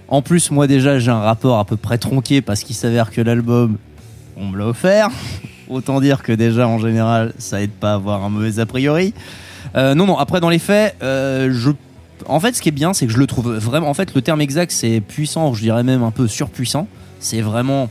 En 0.09 0.21
plus, 0.21 0.51
moi, 0.51 0.67
déjà, 0.67 0.99
j'ai 0.99 1.11
un 1.11 1.19
rapport 1.19 1.57
à 1.57 1.65
peu 1.65 1.75
près 1.75 1.97
tronqué 1.97 2.41
parce 2.41 2.63
qu'il 2.63 2.75
s'avère 2.75 3.11
que 3.11 3.19
l'album, 3.21 3.77
on 4.37 4.45
me 4.47 4.57
l'a 4.57 4.67
offert. 4.67 5.09
Autant 5.69 5.99
dire 5.99 6.21
que 6.21 6.31
déjà, 6.31 6.67
en 6.67 6.77
général, 6.77 7.33
ça 7.39 7.61
aide 7.61 7.71
pas 7.71 7.91
à 7.91 7.95
avoir 7.95 8.23
un 8.23 8.29
mauvais 8.29 8.59
a 8.59 8.65
priori. 8.65 9.13
Euh, 9.75 9.95
non, 9.95 10.05
non, 10.05 10.17
après, 10.17 10.39
dans 10.39 10.49
les 10.49 10.59
faits, 10.59 10.95
euh, 11.01 11.49
je. 11.51 11.71
En 12.27 12.39
fait, 12.39 12.55
ce 12.55 12.61
qui 12.61 12.69
est 12.69 12.71
bien, 12.71 12.93
c'est 12.93 13.07
que 13.07 13.11
je 13.11 13.17
le 13.17 13.27
trouve 13.27 13.57
vraiment. 13.57 13.89
En 13.89 13.93
fait, 13.93 14.13
le 14.13 14.21
terme 14.21 14.41
exact, 14.41 14.71
c'est 14.71 15.01
puissant, 15.01 15.53
je 15.53 15.61
dirais 15.61 15.83
même 15.83 16.03
un 16.03 16.11
peu 16.11 16.27
surpuissant. 16.27 16.87
C'est 17.19 17.41
vraiment 17.41 17.89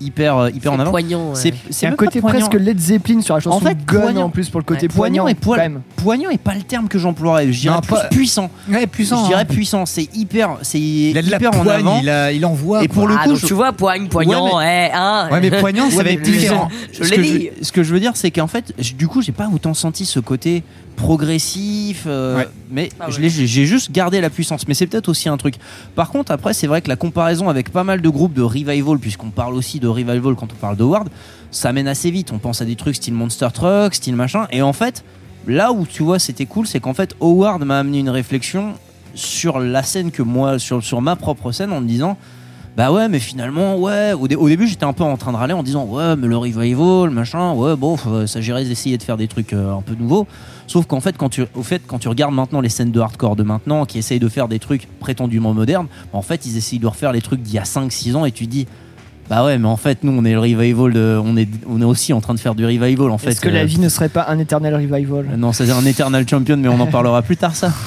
hyper, 0.00 0.36
euh, 0.36 0.50
hyper 0.50 0.72
en 0.72 0.78
avant. 0.78 0.90
poignant. 0.90 1.32
ouais. 1.34 1.52
C'est 1.70 1.86
un 1.86 1.92
côté 1.92 2.20
presque 2.20 2.54
Led 2.54 2.78
Zeppelin 2.78 3.20
sur 3.20 3.34
la 3.34 3.40
chanson 3.40 3.56
En 3.56 3.60
fait, 3.60 3.76
Gun 3.86 4.00
poignant. 4.00 4.24
en 4.24 4.30
plus 4.30 4.48
pour 4.50 4.60
le 4.60 4.64
côté 4.64 4.82
Ouais, 4.82 4.88
poignant 4.88 5.22
poignant. 5.24 5.28
et 5.28 5.34
poil- 5.34 5.56
quand 5.58 5.62
même. 5.62 5.80
Poignant 5.96 6.30
est 6.30 6.38
pas 6.38 6.54
le 6.54 6.62
terme 6.62 6.88
que 6.88 6.98
j'emploierais. 6.98 7.52
Je 7.52 7.60
dirais 7.60 7.80
plus 7.82 7.96
puissant. 8.10 8.50
Ouais, 8.70 8.86
puissant. 8.86 9.22
je 9.24 9.28
dirais 9.28 9.42
hein. 9.42 9.44
puissant. 9.44 9.86
C'est 9.86 10.08
hyper, 10.14 10.56
c'est 10.62 10.80
Il 10.80 11.16
a 11.18 11.22
de 11.22 11.30
la 11.30 11.36
hyper 11.36 11.50
en 11.54 11.62
poigne, 11.62 11.80
avant. 11.80 12.00
il, 12.02 12.08
a, 12.08 12.32
il 12.32 12.44
envoie. 12.46 12.82
Et 12.82 12.86
quoi. 12.88 12.94
pour 12.94 13.06
le 13.08 13.14
Ah, 13.18 13.24
coup, 13.24 13.36
je- 13.36 13.46
tu 13.46 13.54
vois, 13.54 13.72
poigne, 13.72 14.08
poignant, 14.08 14.58
Ouais, 14.58 14.90
eh, 14.90 14.94
hein. 14.94 15.28
Ouais, 15.30 15.40
mais 15.40 15.50
poignant, 15.50 15.88
ça 15.90 15.96
va 15.98 16.02
mais 16.04 16.14
être 16.14 16.22
différent. 16.22 16.68
Je 16.92 17.04
ce 17.04 17.10
l'ai 17.10 17.16
que 17.16 17.22
dit. 17.22 17.50
ce 17.62 17.72
que 17.72 17.82
je 17.82 17.92
veux 17.92 18.00
dire, 18.00 18.12
c'est 18.14 18.30
qu'en 18.30 18.46
fait, 18.46 18.72
du 18.96 19.08
coup, 19.08 19.22
j'ai 19.22 19.32
pas 19.32 19.48
autant 19.52 19.74
senti 19.74 20.04
ce 20.04 20.20
côté 20.20 20.62
progressif, 20.98 22.04
euh, 22.06 22.36
Ouais. 22.38 22.48
mais 22.70 22.88
Ah 23.00 23.06
ouais. 23.08 23.28
j'ai 23.30 23.66
juste 23.66 23.90
gardé 23.92 24.20
la 24.20 24.30
puissance. 24.30 24.68
Mais 24.68 24.74
c'est 24.74 24.86
peut-être 24.86 25.08
aussi 25.08 25.28
un 25.28 25.36
truc. 25.36 25.54
Par 25.94 26.10
contre, 26.10 26.30
après, 26.32 26.52
c'est 26.52 26.66
vrai 26.66 26.82
que 26.82 26.88
la 26.88 26.96
comparaison 26.96 27.48
avec 27.48 27.70
pas 27.70 27.84
mal 27.84 28.02
de 28.02 28.08
groupes 28.08 28.34
de 28.34 28.42
revival, 28.42 28.98
puisqu'on 28.98 29.30
parle 29.30 29.54
aussi 29.54 29.80
de 29.80 29.88
revival 29.88 30.34
quand 30.34 30.52
on 30.52 30.56
parle 30.56 30.76
de 30.76 30.84
Ward, 30.84 31.08
ça 31.50 31.72
mène 31.72 31.88
assez 31.88 32.10
vite. 32.10 32.30
On 32.32 32.38
pense 32.38 32.60
à 32.60 32.64
des 32.64 32.76
trucs 32.76 32.96
style 32.96 33.14
Monster 33.14 33.48
Truck, 33.54 33.94
style 33.94 34.16
machin, 34.16 34.46
et 34.50 34.60
en 34.62 34.72
fait, 34.72 35.04
là 35.46 35.72
où 35.72 35.86
tu 35.86 36.02
vois, 36.02 36.18
c'était 36.18 36.46
cool, 36.46 36.66
c'est 36.66 36.80
qu'en 36.80 36.94
fait, 36.94 37.14
Howard 37.20 37.64
m'a 37.64 37.78
amené 37.78 38.00
une 38.00 38.10
réflexion 38.10 38.74
sur 39.14 39.58
la 39.58 39.82
scène 39.82 40.10
que 40.10 40.22
moi, 40.22 40.58
sur, 40.58 40.82
sur 40.84 41.00
ma 41.00 41.16
propre 41.16 41.52
scène, 41.52 41.72
en 41.72 41.80
me 41.80 41.86
disant. 41.88 42.16
Bah 42.78 42.92
ouais, 42.92 43.08
mais 43.08 43.18
finalement, 43.18 43.76
ouais. 43.76 44.12
Au, 44.12 44.28
dé- 44.28 44.36
au 44.36 44.48
début, 44.48 44.68
j'étais 44.68 44.84
un 44.84 44.92
peu 44.92 45.02
en 45.02 45.16
train 45.16 45.32
de 45.32 45.36
râler 45.36 45.52
en 45.52 45.64
disant, 45.64 45.84
ouais, 45.86 46.14
mais 46.14 46.28
le 46.28 46.36
revival, 46.36 47.10
machin, 47.10 47.52
ouais, 47.54 47.74
bon, 47.74 47.96
faut- 47.96 48.20
ça 48.20 48.34
s'agirait 48.34 48.64
d'essayer 48.64 48.96
de 48.96 49.02
faire 49.02 49.16
des 49.16 49.26
trucs 49.26 49.52
euh, 49.52 49.74
un 49.74 49.82
peu 49.82 49.96
nouveaux. 49.98 50.28
Sauf 50.68 50.86
qu'en 50.86 51.00
fait, 51.00 51.16
quand 51.18 51.28
tu, 51.28 51.42
au 51.56 51.64
fait, 51.64 51.82
quand 51.84 51.98
tu 51.98 52.06
regardes 52.06 52.32
maintenant 52.34 52.60
les 52.60 52.68
scènes 52.68 52.92
de 52.92 53.00
hardcore 53.00 53.34
de 53.34 53.42
maintenant, 53.42 53.84
qui 53.84 53.98
essayent 53.98 54.20
de 54.20 54.28
faire 54.28 54.46
des 54.46 54.60
trucs 54.60 54.86
prétendument 55.00 55.52
modernes, 55.54 55.88
en 56.12 56.22
fait, 56.22 56.46
ils 56.46 56.56
essayent 56.56 56.78
de 56.78 56.86
refaire 56.86 57.10
les 57.10 57.20
trucs 57.20 57.42
d'il 57.42 57.54
y 57.54 57.58
a 57.58 57.64
5-6 57.64 58.14
ans 58.14 58.24
et 58.24 58.30
tu 58.30 58.46
dis, 58.46 58.68
bah 59.28 59.44
ouais, 59.44 59.58
mais 59.58 59.66
en 59.66 59.76
fait, 59.76 60.04
nous, 60.04 60.12
on 60.12 60.24
est 60.24 60.32
le 60.34 60.38
revival, 60.38 60.92
de, 60.92 61.20
on, 61.20 61.36
est, 61.36 61.48
on 61.68 61.80
est 61.80 61.84
aussi 61.84 62.12
en 62.12 62.20
train 62.20 62.34
de 62.34 62.38
faire 62.38 62.54
du 62.54 62.64
revival, 62.64 63.10
en 63.10 63.18
fait. 63.18 63.30
Est-ce 63.30 63.40
que 63.40 63.48
euh, 63.48 63.52
la 63.54 63.64
vie 63.64 63.80
ne 63.80 63.88
serait 63.88 64.08
pas 64.08 64.26
un 64.28 64.38
éternel 64.38 64.76
revival? 64.76 65.26
Non, 65.36 65.52
c'est 65.52 65.68
un 65.68 65.84
Eternal 65.84 66.28
Champion, 66.28 66.56
mais 66.56 66.68
on 66.68 66.78
en 66.78 66.86
parlera 66.86 67.22
plus 67.22 67.36
tard, 67.36 67.56
ça. 67.56 67.72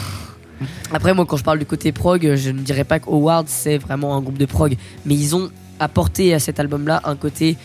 Après, 0.94 1.14
moi, 1.14 1.26
quand 1.26 1.38
je 1.38 1.44
parle 1.44 1.60
du 1.60 1.66
côté 1.66 1.92
prog, 1.92 2.36
je 2.36 2.50
ne 2.52 2.60
dirais 2.60 2.84
pas 2.84 3.00
que 3.00 3.10
Howard 3.10 3.48
c'est 3.48 3.78
vraiment 3.78 4.16
un 4.16 4.22
groupe 4.22 4.38
de 4.38 4.46
prog, 4.46 4.76
mais 5.06 5.16
ils 5.16 5.36
ont 5.36 5.50
apporté 5.80 6.34
à 6.34 6.40
cet 6.40 6.60
album-là 6.60 7.02
un 7.06 7.16
côté 7.16 7.58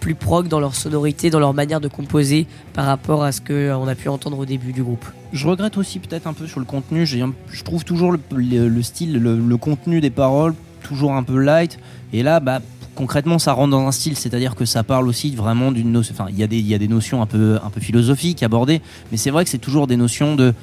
plus 0.00 0.14
prog 0.14 0.46
dans 0.46 0.60
leur 0.60 0.74
sonorité, 0.76 1.30
dans 1.30 1.40
leur 1.40 1.52
manière 1.54 1.80
de 1.80 1.88
composer 1.88 2.46
par 2.74 2.84
rapport 2.86 3.24
à 3.24 3.32
ce 3.32 3.40
qu'on 3.40 3.88
a 3.88 3.94
pu 3.94 4.08
entendre 4.08 4.38
au 4.38 4.44
début 4.44 4.72
du 4.72 4.82
groupe. 4.84 5.04
Je 5.32 5.48
regrette 5.48 5.76
aussi 5.78 5.98
peut-être 5.98 6.26
un 6.28 6.32
peu 6.32 6.46
sur 6.46 6.60
le 6.60 6.66
contenu. 6.66 7.06
Je 7.06 7.64
trouve 7.64 7.84
toujours 7.84 8.12
le, 8.12 8.20
le- 8.36 8.68
le 8.68 8.82
style, 8.82 9.14
le, 9.18 9.56
contenu 9.56 10.00
des 10.00 10.10
paroles 10.10 10.54
toujours 10.82 11.14
un 11.14 11.24
peu 11.24 11.38
light. 11.38 11.78
Et 12.12 12.22
là, 12.22 12.38
bah, 12.38 12.60
concrètement, 12.94 13.40
ça 13.40 13.52
rentre 13.52 13.70
dans 13.72 13.86
un 13.88 13.90
style, 13.90 14.16
c'est-à-dire 14.16 14.54
que 14.54 14.64
ça 14.64 14.84
parle 14.84 15.08
aussi 15.08 15.34
vraiment 15.34 15.72
d'une 15.72 15.90
notion. 15.90 16.14
Enfin, 16.16 16.30
il 16.30 16.36
y 16.36 16.60
y 16.62 16.74
a 16.74 16.78
des 16.78 16.88
notions 16.88 17.20
un 17.20 17.26
peu, 17.26 17.58
un 17.64 17.70
peu 17.70 17.80
philosophiques 17.80 18.44
abordées, 18.44 18.80
mais 19.10 19.16
c'est 19.16 19.30
vrai 19.30 19.42
que 19.42 19.50
c'est 19.50 19.58
toujours 19.58 19.88
des 19.88 19.96
notions 19.96 20.36
de 20.36 20.54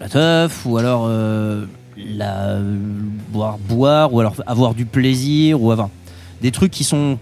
la 0.00 0.08
teuf 0.08 0.64
ou 0.66 0.76
alors 0.78 1.06
euh, 1.08 1.64
la 1.96 2.58
boire, 3.30 3.58
boire 3.58 4.12
ou 4.14 4.20
alors 4.20 4.34
avoir 4.46 4.74
du 4.74 4.84
plaisir 4.84 5.62
ou 5.62 5.72
avoir 5.72 5.88
des 6.40 6.50
trucs 6.50 6.70
qui 6.70 6.84
sont 6.84 7.18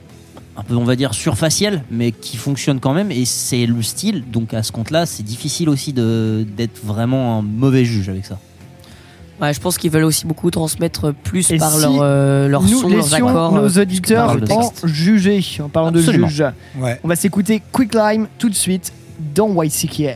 un 0.56 0.62
peu 0.62 0.74
on 0.74 0.84
va 0.84 0.96
dire 0.96 1.14
surfaciels 1.14 1.82
mais 1.90 2.12
qui 2.12 2.36
fonctionnent 2.36 2.80
quand 2.80 2.94
même 2.94 3.10
et 3.10 3.24
c'est 3.24 3.66
le 3.66 3.82
style 3.82 4.24
donc 4.30 4.54
à 4.54 4.62
ce 4.62 4.72
compte 4.72 4.90
là 4.90 5.06
c'est 5.06 5.22
difficile 5.22 5.68
aussi 5.68 5.92
de 5.92 6.46
d'être 6.56 6.80
vraiment 6.84 7.38
un 7.38 7.42
mauvais 7.42 7.84
juge 7.84 8.08
avec 8.08 8.26
ça 8.26 8.38
Ouais, 9.40 9.52
je 9.52 9.60
pense 9.60 9.76
qu'ils 9.76 9.90
veulent 9.90 10.04
aussi 10.04 10.26
beaucoup 10.26 10.50
transmettre 10.50 11.12
plus 11.12 11.50
Et 11.50 11.58
par 11.58 11.70
si 11.70 11.82
leur, 11.82 11.98
euh, 12.00 12.48
leur 12.48 12.62
nous 12.62 12.80
son, 12.80 12.88
leurs 12.88 13.14
accords. 13.14 13.52
nos 13.52 13.76
euh, 13.78 13.82
auditeurs 13.82 14.30
en 14.50 14.86
juger 14.86 15.44
en 15.62 15.68
parlant 15.68 15.88
Absolument. 15.88 16.26
de 16.26 16.32
juge. 16.32 16.44
Ouais. 16.78 16.98
On 17.04 17.08
va 17.08 17.16
s'écouter 17.16 17.60
Quick 17.70 17.94
Lime 17.94 18.28
tout 18.38 18.48
de 18.48 18.54
suite 18.54 18.94
dans 19.34 19.62
YCKM. 19.62 20.14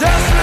Just 0.00 0.33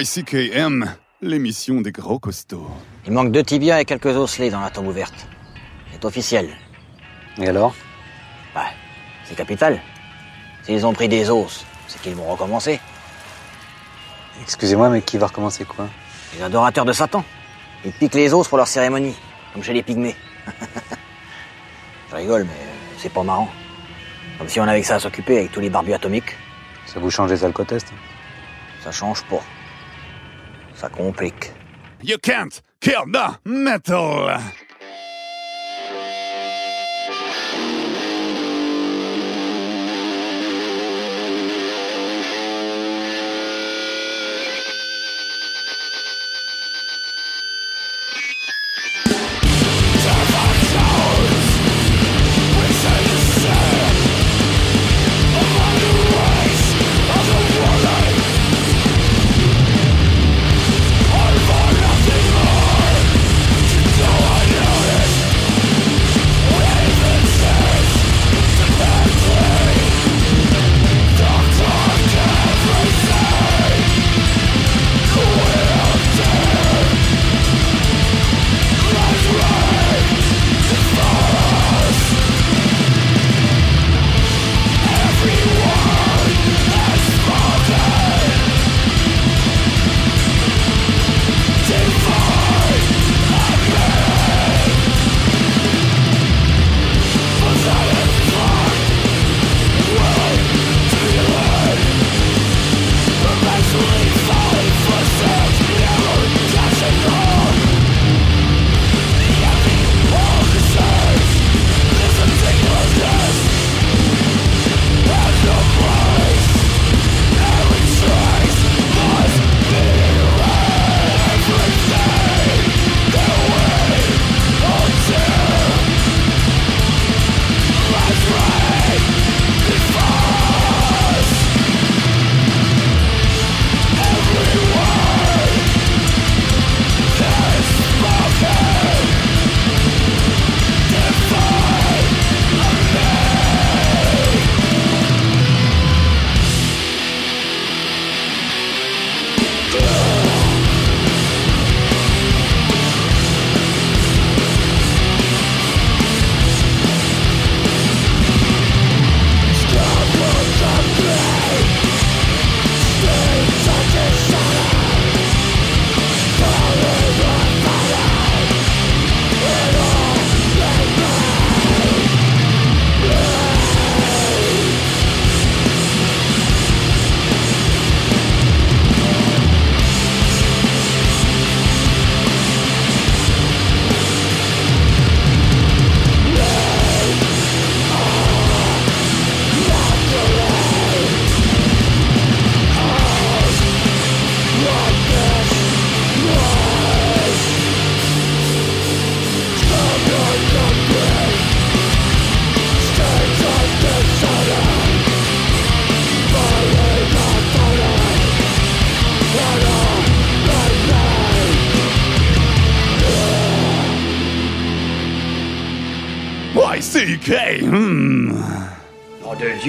YCKM, 0.00 0.92
l'émission 1.22 1.80
des 1.80 1.92
gros 1.92 2.18
costauds. 2.18 2.68
Il 3.06 3.12
manque 3.12 3.30
deux 3.30 3.44
tibias 3.44 3.80
et 3.80 3.84
quelques 3.84 4.06
osselets 4.06 4.50
dans 4.50 4.60
la 4.60 4.70
tombe 4.70 4.88
ouverte. 4.88 5.28
C'est 5.92 6.04
officiel. 6.04 6.48
Et 7.38 7.46
alors? 7.46 7.74
Bah, 8.56 8.66
c'est 9.24 9.36
capital. 9.36 9.80
S'ils 10.64 10.84
ont 10.84 10.92
pris 10.92 11.08
des 11.08 11.30
os, 11.30 11.64
c'est 11.86 12.00
qu'ils 12.02 12.16
vont 12.16 12.24
recommencer. 12.24 12.80
Excusez-moi, 14.42 14.88
mais 14.88 15.00
qui 15.00 15.16
va 15.16 15.28
recommencer 15.28 15.64
quoi? 15.64 15.86
Les 16.34 16.42
adorateurs 16.42 16.84
de 16.84 16.92
Satan. 16.92 17.24
Ils 17.84 17.92
piquent 17.92 18.14
les 18.14 18.34
os 18.34 18.48
pour 18.48 18.58
leur 18.58 18.66
cérémonie, 18.66 19.14
comme 19.52 19.62
chez 19.62 19.74
les 19.74 19.84
pygmées. 19.84 20.16
Je 22.10 22.16
rigole, 22.16 22.44
mais 22.44 22.66
c'est 22.98 23.12
pas 23.12 23.22
marrant. 23.22 23.50
Comme 24.38 24.48
si 24.48 24.58
on 24.58 24.64
avait 24.64 24.80
que 24.80 24.86
ça 24.88 24.96
à 24.96 25.00
s'occuper 25.00 25.38
avec 25.38 25.52
tous 25.52 25.60
les 25.60 25.70
barbus 25.70 25.92
atomiques. 25.92 26.36
Ça 26.86 26.98
vous 26.98 27.12
change 27.12 27.30
les 27.30 27.44
alcotestes? 27.44 27.92
Ça 28.82 28.90
change 28.90 29.22
pas. 29.24 29.40
Ça 30.74 30.88
complique. 30.88 31.52
You 32.02 32.18
can't 32.18 32.60
kill 32.80 33.04
the 33.06 33.38
metal! 33.44 34.30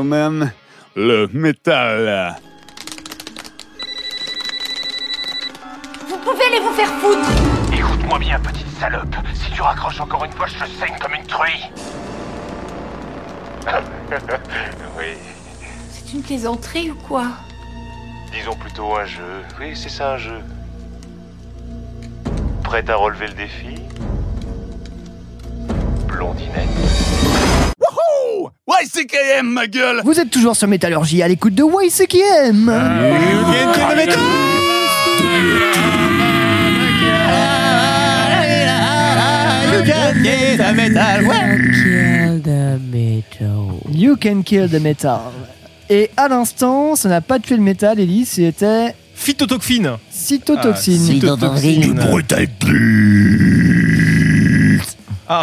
Le 0.00 1.26
métal. 1.32 2.36
Vous 6.06 6.16
pouvez 6.18 6.44
aller 6.44 6.60
vous 6.60 6.72
faire 6.72 6.88
foutre 7.00 7.28
Écoute-moi 7.72 8.20
bien, 8.20 8.38
petite 8.38 8.68
salope. 8.78 9.16
Si 9.34 9.50
tu 9.50 9.60
raccroches 9.60 10.00
encore 10.00 10.24
une 10.24 10.30
fois, 10.30 10.46
je 10.46 10.54
te 10.54 10.68
saigne 10.68 10.96
comme 11.00 11.14
une 11.14 11.26
truie. 11.26 11.64
oui, 14.98 15.16
C'est 15.90 16.12
une 16.12 16.22
plaisanterie 16.22 16.92
ou 16.92 16.94
quoi? 16.94 17.24
Disons 18.32 18.54
plutôt 18.54 18.94
un 18.94 19.04
jeu. 19.04 19.42
Oui, 19.60 19.72
c'est 19.74 19.88
ça 19.88 20.12
un 20.12 20.18
jeu. 20.18 20.38
Prête 22.62 22.88
à 22.88 22.94
relever 22.94 23.26
le 23.26 23.34
défi? 23.34 23.74
Blondinette. 26.06 26.87
YCKM, 28.82 29.46
ma 29.46 29.66
gueule 29.66 30.00
Vous 30.04 30.18
êtes 30.20 30.30
toujours 30.30 30.56
sur 30.56 30.68
Métallurgie 30.68 31.22
à 31.22 31.28
l'écoute 31.28 31.54
de 31.54 31.64
YCKM. 31.64 32.70
Kill 40.22 40.56
the 42.42 42.78
metal. 42.88 43.80
You 43.90 44.16
can 44.16 44.42
kill 44.42 44.68
the 44.68 44.80
metal. 44.80 45.20
Et 45.90 46.10
à 46.16 46.28
l'instant, 46.28 46.96
ça 46.96 47.08
n'a 47.08 47.20
pas 47.20 47.38
tué 47.38 47.56
le 47.56 47.62
métal, 47.62 47.98
Ellie, 47.98 48.26
c'était 48.26 48.94
Phytotoxine. 49.14 49.92
cytotoxine. 50.10 51.00
Ah, 51.02 51.12
cytotoxine. 51.12 51.98
Ah, 52.00 52.06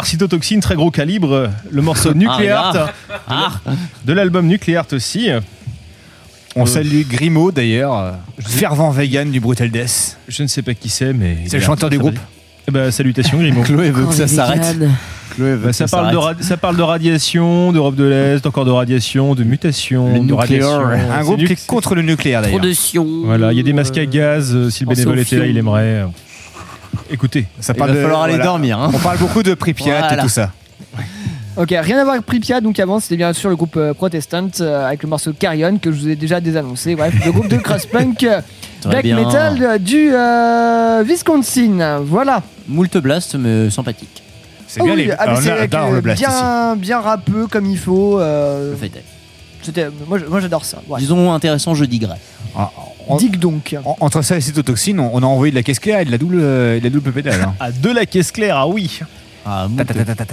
cytotoxine, 0.06 0.60
très 0.60 0.74
gros 0.74 0.90
calibre. 0.90 1.50
Le 1.70 1.82
morceau 1.82 2.12
Nuclear 2.14 2.90
Ah, 3.28 3.52
ah. 3.66 3.70
de 4.04 4.12
l'album 4.12 4.46
Nuclear 4.46 4.84
aussi. 4.92 5.28
On 6.58 6.64
salue 6.64 7.02
Grimaud 7.08 7.52
d'ailleurs, 7.52 7.94
euh, 7.98 8.12
fervent 8.40 8.90
vegan 8.90 9.30
du 9.30 9.40
Brutal 9.40 9.70
Death. 9.70 10.16
Je 10.26 10.42
ne 10.42 10.48
sais 10.48 10.62
pas 10.62 10.72
qui 10.74 10.88
c'est, 10.88 11.12
mais. 11.12 11.38
C'est 11.46 11.58
le 11.58 11.62
chanteur 11.62 11.90
du 11.90 11.98
groupe. 11.98 12.18
Eh 12.68 12.70
ben, 12.72 12.90
salutations, 12.90 13.38
Grimaud. 13.38 13.62
Chloé 13.64 13.90
veut 13.90 14.06
que 14.06 14.14
ça 14.14 14.26
s'arrête. 14.26 14.76
Chloé 15.34 15.50
veut 15.50 15.56
Bah, 15.58 15.66
que 15.68 15.72
ça, 15.72 15.86
ça 15.86 15.96
parle 15.98 16.36
de 16.38 16.42
ça 16.42 16.56
parle 16.56 16.76
de 16.78 16.82
radiation, 16.82 17.72
d'Europe 17.72 17.94
de 17.94 18.04
l'Est, 18.04 18.46
encore 18.46 18.64
de 18.64 18.70
radiation, 18.70 19.34
de 19.34 19.44
mutation, 19.44 20.14
Le 20.14 20.20
de 20.20 20.24
nucléaire. 20.24 20.38
radiation. 20.70 20.86
Un 21.12 21.18
C'est 21.18 21.22
groupe 21.24 21.38
nu- 21.40 21.46
qui 21.46 21.52
est 21.52 21.66
contre 21.66 21.94
le 21.94 22.02
nucléaire 22.02 22.40
d'ailleurs. 22.42 22.60
Voilà, 23.24 23.52
il 23.52 23.56
y 23.56 23.60
a 23.60 23.62
des 23.62 23.72
masques 23.74 23.98
à 23.98 24.06
gaz. 24.06 24.52
euh, 24.54 24.70
Si 24.70 24.84
le 24.84 24.88
bénévole 24.88 25.18
était 25.20 25.36
là, 25.38 25.46
il 25.46 25.56
aimerait. 25.58 26.04
Écoutez, 27.10 27.46
Ça 27.60 27.72
Il 27.76 27.80
va 27.80 27.86
falloir 27.88 28.22
aller 28.22 28.38
dormir, 28.38 28.78
hein. 28.78 28.90
On 28.92 28.98
parle 28.98 29.18
beaucoup 29.18 29.42
de 29.42 29.54
Pripyat 29.54 29.98
Voilà. 30.00 30.14
et 30.18 30.20
tout 30.22 30.28
ça. 30.28 30.50
Ok, 31.56 31.70
rien 31.70 31.98
à 31.98 32.02
voir 32.02 32.14
avec 32.14 32.26
Pripyat, 32.26 32.60
donc 32.60 32.78
avant 32.78 33.00
c'était 33.00 33.16
bien 33.16 33.32
sûr 33.32 33.48
le 33.48 33.56
groupe 33.56 33.76
euh, 33.78 33.94
Protestant 33.94 34.48
euh, 34.60 34.86
avec 34.86 35.02
le 35.02 35.08
morceau 35.08 35.32
Carrion 35.32 35.78
que 35.78 35.90
je 35.90 35.98
vous 36.00 36.08
ai 36.10 36.16
déjà 36.16 36.38
désannoncé. 36.40 36.94
Bref, 36.94 37.14
le 37.24 37.32
groupe 37.32 37.48
de 37.48 37.56
crust-punk 37.56 38.22
euh, 38.24 38.40
Très 38.82 38.90
black 38.90 39.02
bien. 39.04 39.16
metal 39.16 39.62
euh, 39.62 39.78
du 39.78 40.10
euh, 40.12 41.02
Wisconsin. 41.06 42.00
Voilà. 42.04 42.42
Moult 42.68 42.94
blast, 42.98 43.36
mais 43.36 43.70
sympathique. 43.70 44.22
C'est 44.68 44.80
Ah 44.82 44.84
bien 44.84 44.94
oui, 44.94 45.04
les. 45.06 45.12
ah, 45.12 45.24
mais 45.28 45.32
on 45.32 45.40
c'est 45.40 45.50
adore 45.50 45.58
avec, 45.58 45.74
euh, 45.92 45.94
le 45.94 46.00
blast 46.02 46.22
aussi. 46.22 46.30
bien, 46.30 46.76
bien 46.76 47.00
rappeux 47.00 47.46
comme 47.46 47.64
il 47.66 47.78
faut. 47.78 48.20
euh, 48.20 48.72
Le 48.72 48.76
fait 48.76 48.86
est. 48.94 49.04
c'était, 49.62 49.86
moi, 50.06 50.18
je- 50.18 50.26
moi 50.26 50.40
j'adore 50.40 50.64
ça. 50.66 50.82
Ouais. 50.88 50.98
Disons 51.00 51.32
intéressant, 51.32 51.74
je 51.74 51.86
digresse. 51.86 52.18
Ah, 52.54 52.70
en- 53.08 53.16
Dig 53.16 53.38
donc. 53.38 53.76
en- 53.84 53.96
Entre 54.00 54.22
ça 54.22 54.36
et 54.36 54.40
cytotoxine, 54.40 55.00
on, 55.00 55.10
on 55.12 55.22
a 55.22 55.26
envoyé 55.26 55.50
de 55.50 55.56
la 55.56 55.62
caisse 55.62 55.78
claire 55.78 56.00
et 56.00 56.04
de 56.04 56.10
la 56.10 56.18
double, 56.18 56.38
euh, 56.40 56.78
de 56.78 56.84
la 56.84 56.90
double 56.90 57.12
pédale. 57.12 57.40
hein. 57.42 57.54
à 57.60 57.70
de 57.72 57.90
la 57.90 58.06
caisse 58.06 58.32
claire, 58.32 58.56
ah 58.56 58.68
oui. 58.68 59.00
Ah, 59.48 59.68
Ta, 59.76 59.84
ta, 59.84 59.94
ta. 60.04 60.24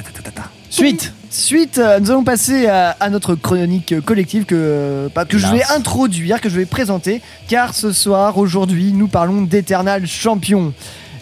Suite. 0.72 1.14
Suite, 1.30 1.78
euh, 1.78 2.00
nous 2.00 2.10
allons 2.10 2.24
passer 2.24 2.66
à, 2.66 2.96
à 3.00 3.10
notre 3.12 3.36
chronique 3.36 3.94
collective 4.04 4.46
que, 4.46 5.08
bah, 5.14 5.26
que 5.26 5.38
je 5.38 5.46
vais 5.48 5.62
introduire, 5.76 6.42
que 6.42 6.50
je 6.50 6.56
vais 6.58 6.66
présenter, 6.66 7.22
car 7.48 7.76
ce 7.76 7.92
soir, 7.92 8.38
aujourd'hui, 8.40 8.92
nous 8.92 9.08
parlons 9.08 9.44
d'Eternal 9.44 10.08
Champion. 10.08 10.74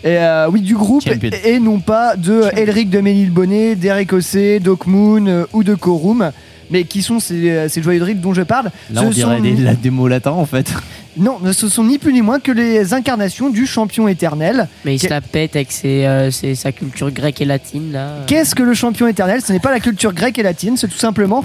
Et 0.06 0.18
euh, 0.18 0.50
oui, 0.50 0.62
du 0.62 0.74
groupe, 0.76 1.04
Champion. 1.04 1.30
et 1.44 1.60
non 1.60 1.80
pas 1.82 2.16
de 2.16 2.44
Elric 2.56 2.90
de 2.90 3.02
Ménilbonnet, 3.02 3.76
d'Eric 3.76 4.14
Ossé, 4.14 4.62
Doc 4.62 4.88
Moon 4.88 5.26
euh, 5.28 5.46
ou 5.52 5.64
de 5.66 5.76
Corum. 5.76 6.32
Mais 6.72 6.86
qui 6.86 7.02
sont 7.02 7.20
ces, 7.20 7.50
euh, 7.52 7.68
ces 7.68 7.84
joyeux 7.84 8.00
dribbles 8.00 8.22
dont 8.22 8.34
je 8.34 8.44
parle 8.44 8.72
Là, 8.90 9.02
Ce 9.02 9.06
on 9.06 9.10
dirait 9.10 9.36
sont- 9.38 9.44
des- 9.44 9.56
la 9.58 9.74
démo 9.76 10.08
latin 10.08 10.32
en 10.32 10.46
fait. 10.46 10.74
Non, 11.18 11.40
ce 11.52 11.68
sont 11.68 11.84
ni 11.84 11.98
plus 11.98 12.14
ni 12.14 12.22
moins 12.22 12.40
que 12.40 12.52
les 12.52 12.94
incarnations 12.94 13.50
du 13.50 13.66
champion 13.66 14.08
éternel. 14.08 14.68
Mais 14.86 14.96
il 14.96 15.00
se 15.00 15.08
la 15.10 15.20
pète 15.20 15.56
avec 15.58 15.72
ses, 15.72 16.06
euh, 16.06 16.32
ses- 16.32 16.56
sa 16.56 16.72
culture 16.72 17.12
grecque 17.12 17.42
et 17.42 17.46
latine 17.46 17.92
là. 17.92 18.08
Qu'est-ce 18.28 18.56
que 18.56 18.64
le 18.64 18.74
champion 18.74 19.08
éternel? 19.08 19.42
Ce 19.42 19.52
n'est 19.52 19.60
pas 19.60 19.72
la 19.72 19.82
culture 19.82 20.14
grecque 20.14 20.40
et 20.40 20.44
latine, 20.44 20.78
c'est 20.78 20.88
tout 20.88 20.98
simplement 20.98 21.44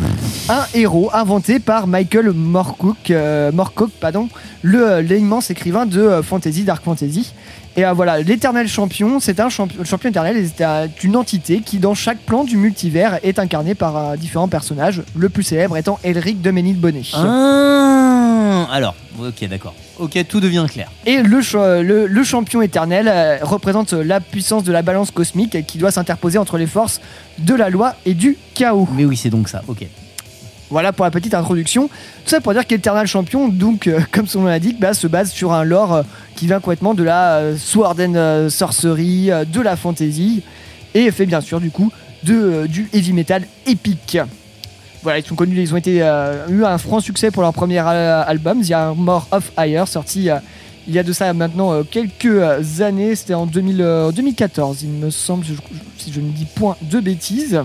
un 0.48 0.64
héros 0.74 1.10
inventé 1.12 1.58
par 1.58 1.86
Michael 1.88 2.30
Moorcock, 2.32 3.10
euh, 3.10 3.50
Moorcock, 3.50 3.90
pardon, 4.00 4.28
le 4.62 4.86
euh, 4.88 5.02
l'immense 5.02 5.50
écrivain 5.50 5.84
de 5.84 6.00
euh, 6.00 6.22
fantasy, 6.22 6.62
dark 6.62 6.84
fantasy. 6.84 7.32
Et 7.78 7.84
euh, 7.84 7.92
voilà, 7.92 8.20
l'éternel 8.20 8.68
champion, 8.68 9.20
c'est 9.20 9.38
un 9.40 9.48
champion, 9.50 9.76
le 9.80 9.84
champion 9.84 10.08
éternel, 10.10 10.48
c'est 10.56 10.64
euh, 10.64 10.86
une 11.02 11.16
entité 11.16 11.60
qui, 11.60 11.78
dans 11.78 11.94
chaque 11.94 12.18
plan 12.18 12.44
du 12.44 12.56
multivers, 12.56 13.18
est 13.22 13.38
incarnée 13.38 13.74
par 13.74 13.96
euh, 13.96 14.16
différents 14.16 14.48
personnages. 14.48 15.02
Le 15.16 15.28
plus 15.28 15.42
célèbre 15.42 15.76
étant 15.76 15.98
Elric 16.04 16.40
de 16.40 16.50
Ménilbonnet. 16.52 17.02
Ah, 17.14 18.66
alors, 18.72 18.94
ok, 19.20 19.48
d'accord. 19.48 19.74
Ok, 19.98 20.18
tout 20.28 20.40
devient 20.40 20.66
clair. 20.70 20.90
Et 21.06 21.22
le, 21.22 21.40
cha- 21.42 21.82
le, 21.82 22.06
le 22.06 22.24
champion 22.24 22.62
éternel 22.62 23.08
euh, 23.08 23.38
représente 23.42 23.92
la 23.92 24.20
puissance 24.20 24.64
de 24.64 24.72
la 24.72 24.82
balance 24.82 25.10
cosmique 25.10 25.64
qui 25.66 25.78
doit 25.78 25.90
s'interposer 25.90 26.38
entre 26.38 26.58
les 26.58 26.66
forces 26.66 27.00
de 27.38 27.54
la 27.54 27.70
loi 27.70 27.94
et 28.04 28.14
du 28.14 28.36
chaos. 28.54 28.88
Mais 28.92 29.04
oui, 29.04 29.16
c'est 29.16 29.30
donc 29.30 29.48
ça. 29.48 29.62
Ok. 29.68 29.86
Voilà 30.68 30.92
pour 30.92 31.04
la 31.04 31.12
petite 31.12 31.32
introduction. 31.34 31.86
Tout 31.88 31.92
ça 32.30 32.40
pour 32.40 32.52
dire 32.52 32.66
qu'Eternal 32.66 33.06
Champion, 33.06 33.46
donc, 33.48 33.86
euh, 33.86 34.00
comme 34.12 34.26
son 34.26 34.40
nom 34.40 34.46
l'indique, 34.46 34.80
bah, 34.80 34.94
se 34.94 35.06
base 35.06 35.30
sur 35.30 35.52
un 35.52 35.62
lore 35.62 35.94
euh, 35.94 36.02
qui 36.34 36.46
vient 36.46 36.58
complètement 36.60 36.92
de 36.94 37.04
la 37.04 37.36
euh, 37.36 37.56
Sword 37.56 37.96
and 38.00 38.14
euh, 38.16 38.48
Sorcery, 38.50 39.30
euh, 39.30 39.44
de 39.44 39.60
la 39.60 39.76
fantasy, 39.76 40.42
et 40.94 41.10
fait 41.12 41.26
bien 41.26 41.40
sûr 41.40 41.60
du 41.60 41.70
coup 41.70 41.92
de, 42.24 42.34
euh, 42.34 42.66
du 42.66 42.88
heavy 42.92 43.12
metal 43.12 43.46
épique. 43.66 44.18
Voilà, 45.06 45.20
ils 45.20 45.24
sont 45.24 45.36
connus, 45.36 45.60
ils 45.62 45.72
ont 45.72 45.76
été, 45.76 46.02
euh, 46.02 46.48
eu 46.48 46.64
un 46.64 46.78
franc 46.78 46.98
succès 46.98 47.30
pour 47.30 47.40
leur 47.40 47.52
premier 47.52 47.78
euh, 47.78 48.24
album, 48.26 48.60
The 48.60 48.72
Armor 48.72 49.28
of 49.30 49.52
Hire, 49.56 49.86
sorti 49.86 50.30
euh, 50.30 50.38
il 50.88 50.94
y 50.94 50.98
a 50.98 51.04
de 51.04 51.12
ça 51.12 51.32
maintenant 51.32 51.72
euh, 51.72 51.84
quelques 51.88 52.80
années, 52.80 53.14
c'était 53.14 53.34
en 53.34 53.46
2000, 53.46 53.82
euh, 53.82 54.10
2014, 54.10 54.82
il 54.82 54.88
me 54.88 55.10
semble, 55.10 55.46
si 55.96 56.12
je 56.12 56.20
ne 56.20 56.28
dis 56.32 56.44
point 56.44 56.76
de 56.82 56.98
bêtises. 56.98 57.60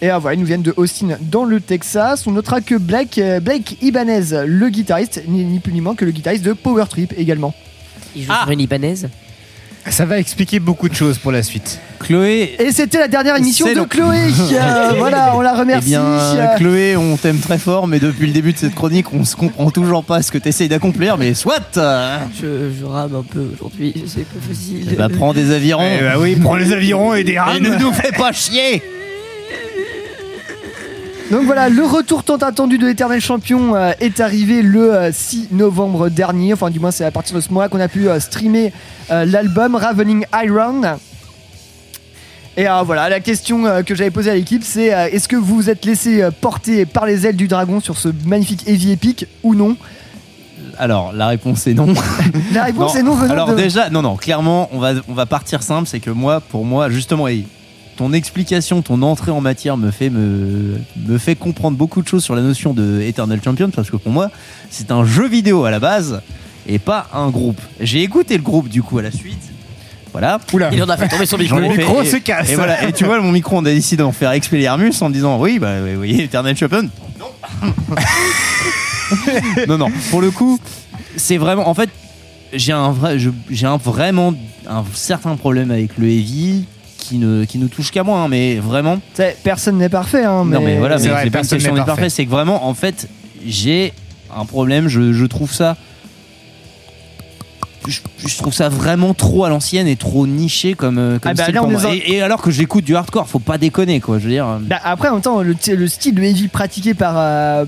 Et 0.00 0.10
euh, 0.10 0.16
voilà, 0.16 0.36
ils 0.36 0.40
nous 0.40 0.46
viennent 0.46 0.62
de 0.62 0.72
Austin 0.78 1.18
dans 1.20 1.44
le 1.44 1.60
Texas. 1.60 2.26
On 2.26 2.30
notera 2.32 2.62
que 2.62 2.76
Blake, 2.76 3.18
euh, 3.18 3.40
Blake 3.40 3.76
Ibanez, 3.82 4.46
le 4.46 4.70
guitariste, 4.70 5.22
ni, 5.28 5.44
ni 5.44 5.58
plus 5.58 5.74
ni 5.74 5.82
moins 5.82 5.94
que 5.94 6.06
le 6.06 6.12
guitariste 6.12 6.42
de 6.42 6.54
Power 6.54 6.86
Trip 6.88 7.12
également. 7.18 7.52
Il 8.16 8.22
joue 8.22 8.32
sur 8.32 8.50
une 8.50 8.60
libanaise. 8.60 9.10
Ça 9.90 10.04
va 10.04 10.18
expliquer 10.18 10.60
beaucoup 10.60 10.88
de 10.88 10.94
choses 10.94 11.18
pour 11.18 11.32
la 11.32 11.42
suite. 11.42 11.80
Chloé. 12.00 12.54
Et 12.60 12.70
c'était 12.72 12.98
la 12.98 13.08
dernière 13.08 13.36
émission 13.36 13.66
de 13.66 13.72
long. 13.74 13.86
Chloé. 13.86 14.16
Euh, 14.52 14.92
voilà, 14.96 15.32
on 15.36 15.40
la 15.40 15.54
remercie. 15.54 15.88
Eh 15.88 15.90
bien, 15.90 16.02
Euh, 16.04 16.56
Chloé, 16.56 16.96
on 16.96 17.16
t'aime 17.16 17.38
très 17.38 17.58
fort, 17.58 17.86
mais 17.86 17.98
depuis 17.98 18.26
le 18.26 18.32
début 18.32 18.52
de 18.52 18.58
cette 18.58 18.74
chronique, 18.74 19.12
on 19.12 19.24
se 19.24 19.36
comprend 19.36 19.70
toujours 19.70 20.04
pas 20.04 20.22
ce 20.22 20.30
que 20.32 20.38
tu 20.38 20.48
essayes 20.48 20.68
d'accomplir, 20.68 21.16
mais 21.18 21.34
soit 21.34 21.60
Je, 21.74 22.70
je 22.78 22.84
rame 22.84 23.14
un 23.16 23.22
peu 23.22 23.46
aujourd'hui, 23.54 23.94
c'est 24.06 24.24
pas 24.24 24.40
facile. 24.48 24.86
eh 24.92 24.94
ben, 24.96 25.08
prends 25.08 25.32
des 25.32 25.52
avirons. 25.52 25.88
Eh 26.00 26.02
bah 26.02 26.14
oui, 26.18 26.36
prends 26.36 26.56
les 26.56 26.72
avirons 26.72 27.14
et 27.14 27.24
des 27.24 27.32
Et 27.32 27.38
rames. 27.38 27.62
ne 27.62 27.76
nous 27.76 27.92
fais 27.92 28.12
pas 28.12 28.32
chier 28.32 28.82
Donc 31.30 31.42
voilà, 31.44 31.68
le 31.68 31.84
retour 31.84 32.24
tant 32.24 32.36
attendu 32.36 32.78
de 32.78 32.86
l'éternel 32.86 33.20
champion 33.20 33.74
euh, 33.74 33.92
est 34.00 34.18
arrivé 34.20 34.62
le 34.62 34.94
euh, 34.94 35.12
6 35.12 35.48
novembre 35.52 36.08
dernier. 36.08 36.54
Enfin, 36.54 36.70
du 36.70 36.80
moins, 36.80 36.90
c'est 36.90 37.04
à 37.04 37.10
partir 37.10 37.36
de 37.36 37.40
ce 37.42 37.48
moment-là 37.50 37.68
qu'on 37.68 37.80
a 37.80 37.88
pu 37.88 38.08
euh, 38.08 38.18
streamer 38.18 38.72
euh, 39.10 39.26
l'album 39.26 39.74
Ravening 39.74 40.24
Iron. 40.42 40.96
Et 42.56 42.66
euh, 42.66 42.82
voilà, 42.82 43.10
la 43.10 43.20
question 43.20 43.66
euh, 43.66 43.82
que 43.82 43.94
j'avais 43.94 44.10
posée 44.10 44.30
à 44.30 44.34
l'équipe, 44.34 44.62
c'est 44.64 44.94
euh, 44.94 45.08
est-ce 45.12 45.28
que 45.28 45.36
vous 45.36 45.54
vous 45.56 45.68
êtes 45.68 45.84
laissé 45.84 46.22
euh, 46.22 46.30
porter 46.30 46.86
par 46.86 47.04
les 47.04 47.26
ailes 47.26 47.36
du 47.36 47.46
dragon 47.46 47.80
sur 47.80 47.98
ce 47.98 48.08
magnifique 48.24 48.66
heavy 48.66 48.92
épique 48.92 49.26
ou 49.42 49.54
non? 49.54 49.76
Alors, 50.78 51.12
la 51.12 51.26
réponse 51.28 51.66
est 51.66 51.74
non. 51.74 51.92
La 52.54 52.64
réponse 52.64 52.94
est 52.96 53.02
non 53.02 53.14
venant 53.14 53.32
Alors 53.32 53.48
de- 53.50 53.54
déjà, 53.56 53.90
non, 53.90 54.00
non, 54.00 54.16
clairement, 54.16 54.70
on 54.72 54.78
va, 54.78 54.92
on 55.08 55.12
va 55.14 55.26
partir 55.26 55.62
simple, 55.62 55.86
c'est 55.88 56.00
que 56.00 56.10
moi, 56.10 56.40
pour 56.40 56.64
moi, 56.64 56.88
justement, 56.88 57.28
et 57.28 57.44
ton 57.98 58.12
explication, 58.12 58.80
ton 58.80 59.02
entrée 59.02 59.32
en 59.32 59.40
matière 59.40 59.76
me 59.76 59.90
fait, 59.90 60.08
me, 60.08 60.78
me 60.96 61.18
fait 61.18 61.34
comprendre 61.34 61.76
beaucoup 61.76 62.00
de 62.00 62.06
choses 62.06 62.22
sur 62.22 62.36
la 62.36 62.42
notion 62.42 62.72
de 62.72 63.00
Eternal 63.00 63.40
Champion, 63.44 63.70
parce 63.70 63.90
que 63.90 63.96
pour 63.96 64.12
moi, 64.12 64.30
c'est 64.70 64.92
un 64.92 65.04
jeu 65.04 65.28
vidéo 65.28 65.64
à 65.64 65.72
la 65.72 65.80
base, 65.80 66.22
et 66.68 66.78
pas 66.78 67.08
un 67.12 67.28
groupe. 67.28 67.60
J'ai 67.80 68.02
écouté 68.04 68.36
le 68.36 68.42
groupe, 68.44 68.68
du 68.68 68.84
coup, 68.84 68.98
à 68.98 69.02
la 69.02 69.10
suite. 69.10 69.42
Voilà. 70.12 70.38
Oula. 70.52 70.70
Il 70.72 70.80
en 70.80 70.88
a 70.88 70.96
fait 70.96 71.08
tomber 71.08 71.26
son 71.26 71.38
micro. 71.38 71.58
Le 71.58 71.68
micro 71.68 72.02
et- 72.02 72.06
se 72.06 72.16
casse. 72.18 72.50
Et, 72.50 72.54
voilà. 72.54 72.86
et 72.88 72.92
tu 72.92 73.04
vois, 73.04 73.20
mon 73.20 73.32
micro, 73.32 73.56
on 73.56 73.64
a 73.64 73.70
décidé 73.70 74.02
d'en 74.04 74.12
faire 74.12 74.30
expiler 74.30 74.62
Hermus 74.62 74.92
en 75.00 75.10
disant 75.10 75.40
oui, 75.40 75.58
bah 75.58 75.74
oui, 75.84 75.96
oui, 75.96 76.20
Eternal 76.20 76.56
Champion. 76.56 76.88
Non. 77.18 77.26
non, 79.68 79.76
non. 79.76 79.88
Pour 80.10 80.20
le 80.20 80.30
coup, 80.30 80.60
c'est 81.16 81.36
vraiment. 81.36 81.68
En 81.68 81.74
fait, 81.74 81.90
j'ai 82.52 82.72
un 82.72 82.92
vrai, 82.92 83.18
j'ai 83.50 83.66
un 83.66 83.76
vraiment 83.76 84.34
un 84.68 84.84
certain 84.94 85.34
problème 85.34 85.72
avec 85.72 85.98
le 85.98 86.06
heavy 86.08 86.64
qui 87.08 87.18
ne, 87.18 87.44
qui 87.44 87.58
ne 87.58 87.66
touche 87.68 87.90
qu'à 87.90 88.02
moi, 88.04 88.18
hein, 88.20 88.28
mais 88.28 88.56
vraiment. 88.56 89.00
Personne 89.42 89.78
n'est 89.78 89.88
parfait, 89.88 90.24
hein, 90.24 90.44
mais. 90.44 90.56
Non, 90.56 90.62
mais 90.62 90.76
voilà, 90.78 90.96
mais 90.96 91.02
C'est 91.02 91.08
vrai, 91.08 91.24
une 91.24 91.30
personne 91.30 91.58
n'est 91.58 91.64
parfait. 91.68 91.84
parfait, 91.86 92.08
c'est 92.10 92.24
que 92.26 92.30
vraiment, 92.30 92.66
en 92.68 92.74
fait, 92.74 93.08
j'ai 93.46 93.92
un 94.36 94.44
problème, 94.44 94.88
je, 94.88 95.12
je 95.12 95.24
trouve 95.26 95.52
ça. 95.52 95.76
Je, 97.86 98.00
je 98.26 98.36
trouve 98.36 98.52
ça 98.52 98.68
vraiment 98.68 99.14
trop 99.14 99.44
à 99.44 99.48
l'ancienne 99.48 99.86
et 99.86 99.96
trop 99.96 100.26
niché 100.26 100.74
comme, 100.74 100.98
euh, 100.98 101.18
comme 101.18 101.30
Ah 101.30 101.34
bah 101.34 101.42
style 101.44 101.54
là, 101.54 101.60
pour 101.60 101.68
on 101.70 101.72
moi. 101.72 101.80
est 101.80 101.84
dans- 101.84 101.92
et, 101.92 102.02
et 102.16 102.22
alors 102.22 102.42
que 102.42 102.50
j'écoute 102.50 102.84
du 102.84 102.94
hardcore, 102.94 103.26
faut 103.28 103.38
pas 103.38 103.56
déconner 103.56 104.00
quoi. 104.00 104.18
Je 104.18 104.24
veux 104.24 104.30
dire. 104.30 104.46
euh, 104.46 104.58
Bah, 104.60 104.76
après, 104.84 105.08
en 105.08 105.14
même 105.14 105.22
temps, 105.22 105.40
le, 105.40 105.54
le 105.74 105.86
style 105.88 106.14
de 106.14 106.22
heavy 106.22 106.48
pratiqué 106.48 106.92
par, 106.92 107.14
euh, 107.16 107.64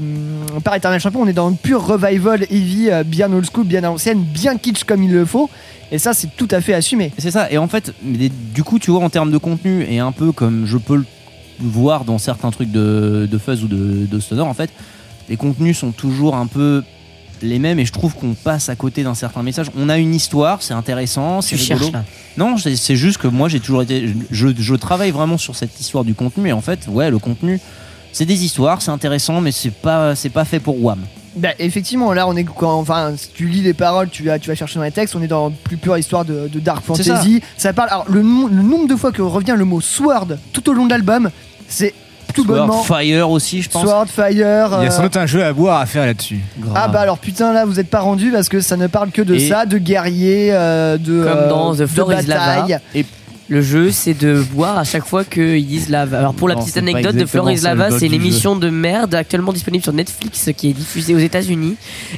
par 0.62 0.74
Eternal 0.74 1.00
Champion, 1.00 1.22
on 1.22 1.26
est 1.26 1.32
dans 1.32 1.48
le 1.48 1.54
pur 1.54 1.86
revival 1.86 2.42
heavy, 2.50 2.90
bien 3.06 3.32
old 3.32 3.46
school, 3.50 3.64
bien 3.64 3.78
à 3.78 3.86
l'ancienne, 3.86 4.20
bien 4.22 4.56
kitsch 4.58 4.84
comme 4.84 5.02
il 5.02 5.12
le 5.12 5.24
faut. 5.24 5.48
Et 5.92 5.98
ça, 5.98 6.14
c'est 6.14 6.28
tout 6.36 6.48
à 6.50 6.60
fait 6.60 6.74
assumé. 6.74 7.12
C'est 7.18 7.30
ça. 7.30 7.50
Et 7.50 7.58
en 7.58 7.68
fait, 7.68 7.92
du 8.02 8.62
coup, 8.62 8.78
tu 8.78 8.90
vois, 8.90 9.00
en 9.00 9.10
termes 9.10 9.30
de 9.30 9.38
contenu, 9.38 9.84
et 9.88 9.98
un 9.98 10.12
peu 10.12 10.32
comme 10.32 10.66
je 10.66 10.78
peux 10.78 10.96
le 10.96 11.04
voir 11.58 12.04
dans 12.04 12.18
certains 12.18 12.50
trucs 12.50 12.70
de, 12.70 13.28
de 13.30 13.38
fuzz 13.38 13.64
ou 13.64 13.68
de, 13.68 14.06
de 14.06 14.20
stoner, 14.20 14.42
en 14.42 14.54
fait, 14.54 14.70
les 15.28 15.36
contenus 15.36 15.78
sont 15.78 15.92
toujours 15.92 16.36
un 16.36 16.46
peu 16.46 16.82
les 17.42 17.58
mêmes 17.58 17.78
et 17.78 17.84
je 17.84 17.92
trouve 17.92 18.14
qu'on 18.14 18.34
passe 18.34 18.68
à 18.68 18.76
côté 18.76 19.02
d'un 19.02 19.14
certain 19.14 19.42
message. 19.42 19.68
On 19.76 19.88
a 19.88 19.98
une 19.98 20.14
histoire, 20.14 20.62
c'est 20.62 20.74
intéressant, 20.74 21.40
c'est 21.40 21.56
rigolo. 21.56 21.78
cherches, 21.80 21.92
là. 21.92 22.04
Non, 22.36 22.56
c'est 22.58 22.96
juste 22.96 23.18
que 23.18 23.28
moi 23.28 23.48
j'ai 23.48 23.60
toujours 23.60 23.82
été. 23.82 24.14
Je, 24.30 24.48
je 24.56 24.74
travaille 24.74 25.10
vraiment 25.10 25.38
sur 25.38 25.56
cette 25.56 25.78
histoire 25.80 26.04
du 26.04 26.14
contenu 26.14 26.48
et 26.48 26.52
en 26.52 26.60
fait, 26.60 26.86
ouais, 26.88 27.10
le 27.10 27.18
contenu, 27.18 27.60
c'est 28.12 28.26
des 28.26 28.44
histoires, 28.44 28.82
c'est 28.82 28.90
intéressant, 28.90 29.40
mais 29.40 29.52
c'est 29.52 29.70
pas, 29.70 30.14
c'est 30.14 30.30
pas 30.30 30.44
fait 30.44 30.60
pour 30.60 30.82
Wham. 30.82 31.00
Bah, 31.36 31.50
effectivement, 31.58 32.12
là, 32.12 32.26
on 32.26 32.34
est 32.36 32.44
quand, 32.44 32.72
enfin, 32.78 33.12
si 33.16 33.28
tu 33.30 33.46
lis 33.46 33.62
les 33.62 33.72
paroles, 33.74 34.08
tu 34.10 34.24
vas, 34.24 34.38
tu 34.38 34.48
vas 34.48 34.54
chercher 34.56 34.76
dans 34.78 34.84
les 34.84 34.90
textes, 34.90 35.14
on 35.14 35.22
est 35.22 35.28
dans 35.28 35.50
plus 35.50 35.76
pure 35.76 35.96
histoire 35.96 36.24
de, 36.24 36.48
de 36.48 36.58
dark 36.58 36.84
fantasy. 36.84 37.40
Ça. 37.56 37.72
parle. 37.72 37.88
Alors, 37.90 38.04
le, 38.08 38.20
le 38.20 38.62
nombre 38.62 38.88
de 38.88 38.96
fois 38.96 39.12
que 39.12 39.22
revient 39.22 39.54
le 39.56 39.64
mot 39.64 39.80
sword 39.80 40.38
tout 40.52 40.68
au 40.68 40.72
long 40.72 40.86
de 40.86 40.90
l'album, 40.90 41.30
c'est 41.68 41.94
tout 42.34 42.44
Sword 42.44 42.58
bonnement. 42.58 42.82
Fire 42.82 43.30
aussi, 43.30 43.62
je 43.62 43.70
pense. 43.70 43.82
Sword, 43.84 44.06
fire. 44.08 44.28
Il 44.30 44.38
y 44.38 44.42
a 44.42 44.72
euh, 44.74 44.90
sans 44.90 45.02
doute 45.02 45.16
un 45.16 45.26
jeu 45.26 45.44
à 45.44 45.52
boire 45.52 45.80
à 45.80 45.86
faire 45.86 46.06
là-dessus. 46.06 46.40
Ah 46.74 46.88
bah 46.88 47.00
alors 47.00 47.18
putain 47.18 47.52
là 47.52 47.64
vous 47.64 47.80
êtes 47.80 47.90
pas 47.90 48.00
rendu 48.00 48.30
parce 48.30 48.48
que 48.48 48.60
ça 48.60 48.76
ne 48.76 48.86
parle 48.86 49.10
que 49.10 49.22
de 49.22 49.34
Et- 49.34 49.48
ça, 49.48 49.66
de 49.66 49.78
guerriers, 49.78 50.50
euh, 50.52 50.96
de 50.96 51.24
Comme 51.24 51.38
euh, 51.38 51.48
dans 51.48 51.74
The 51.74 51.78
de 51.78 51.86
Floor 51.86 52.12
is 52.12 52.26
Lava. 52.26 52.66
Et 52.94 53.04
Le 53.50 53.62
jeu, 53.62 53.90
c'est 53.90 54.14
de 54.14 54.42
boire 54.52 54.78
à 54.78 54.84
chaque 54.84 55.04
fois 55.04 55.24
qu'ils 55.24 55.66
disent 55.66 55.88
lave. 55.88 56.14
Alors 56.14 56.34
pour 56.34 56.48
la 56.48 56.54
Non, 56.54 56.60
petite 56.62 56.76
anecdote, 56.76 57.14
de 57.16 57.22
exactement 57.22 57.42
Floor 57.44 57.52
is 57.52 57.58
ça, 57.58 57.74
le 57.74 57.80
Lava, 57.80 57.98
c'est 57.98 58.06
une 58.06 58.12
du 58.12 58.18
jeu. 58.18 58.24
émission 58.24 58.54
de 58.56 58.70
merde 58.70 59.14
actuellement 59.16 59.52
disponible 59.52 59.82
sur 59.82 59.92
Netflix 59.92 60.50
qui 60.56 60.70
est 60.70 60.72
diffusée 60.72 61.14
aux 61.16 61.18
États-Unis 61.18 61.74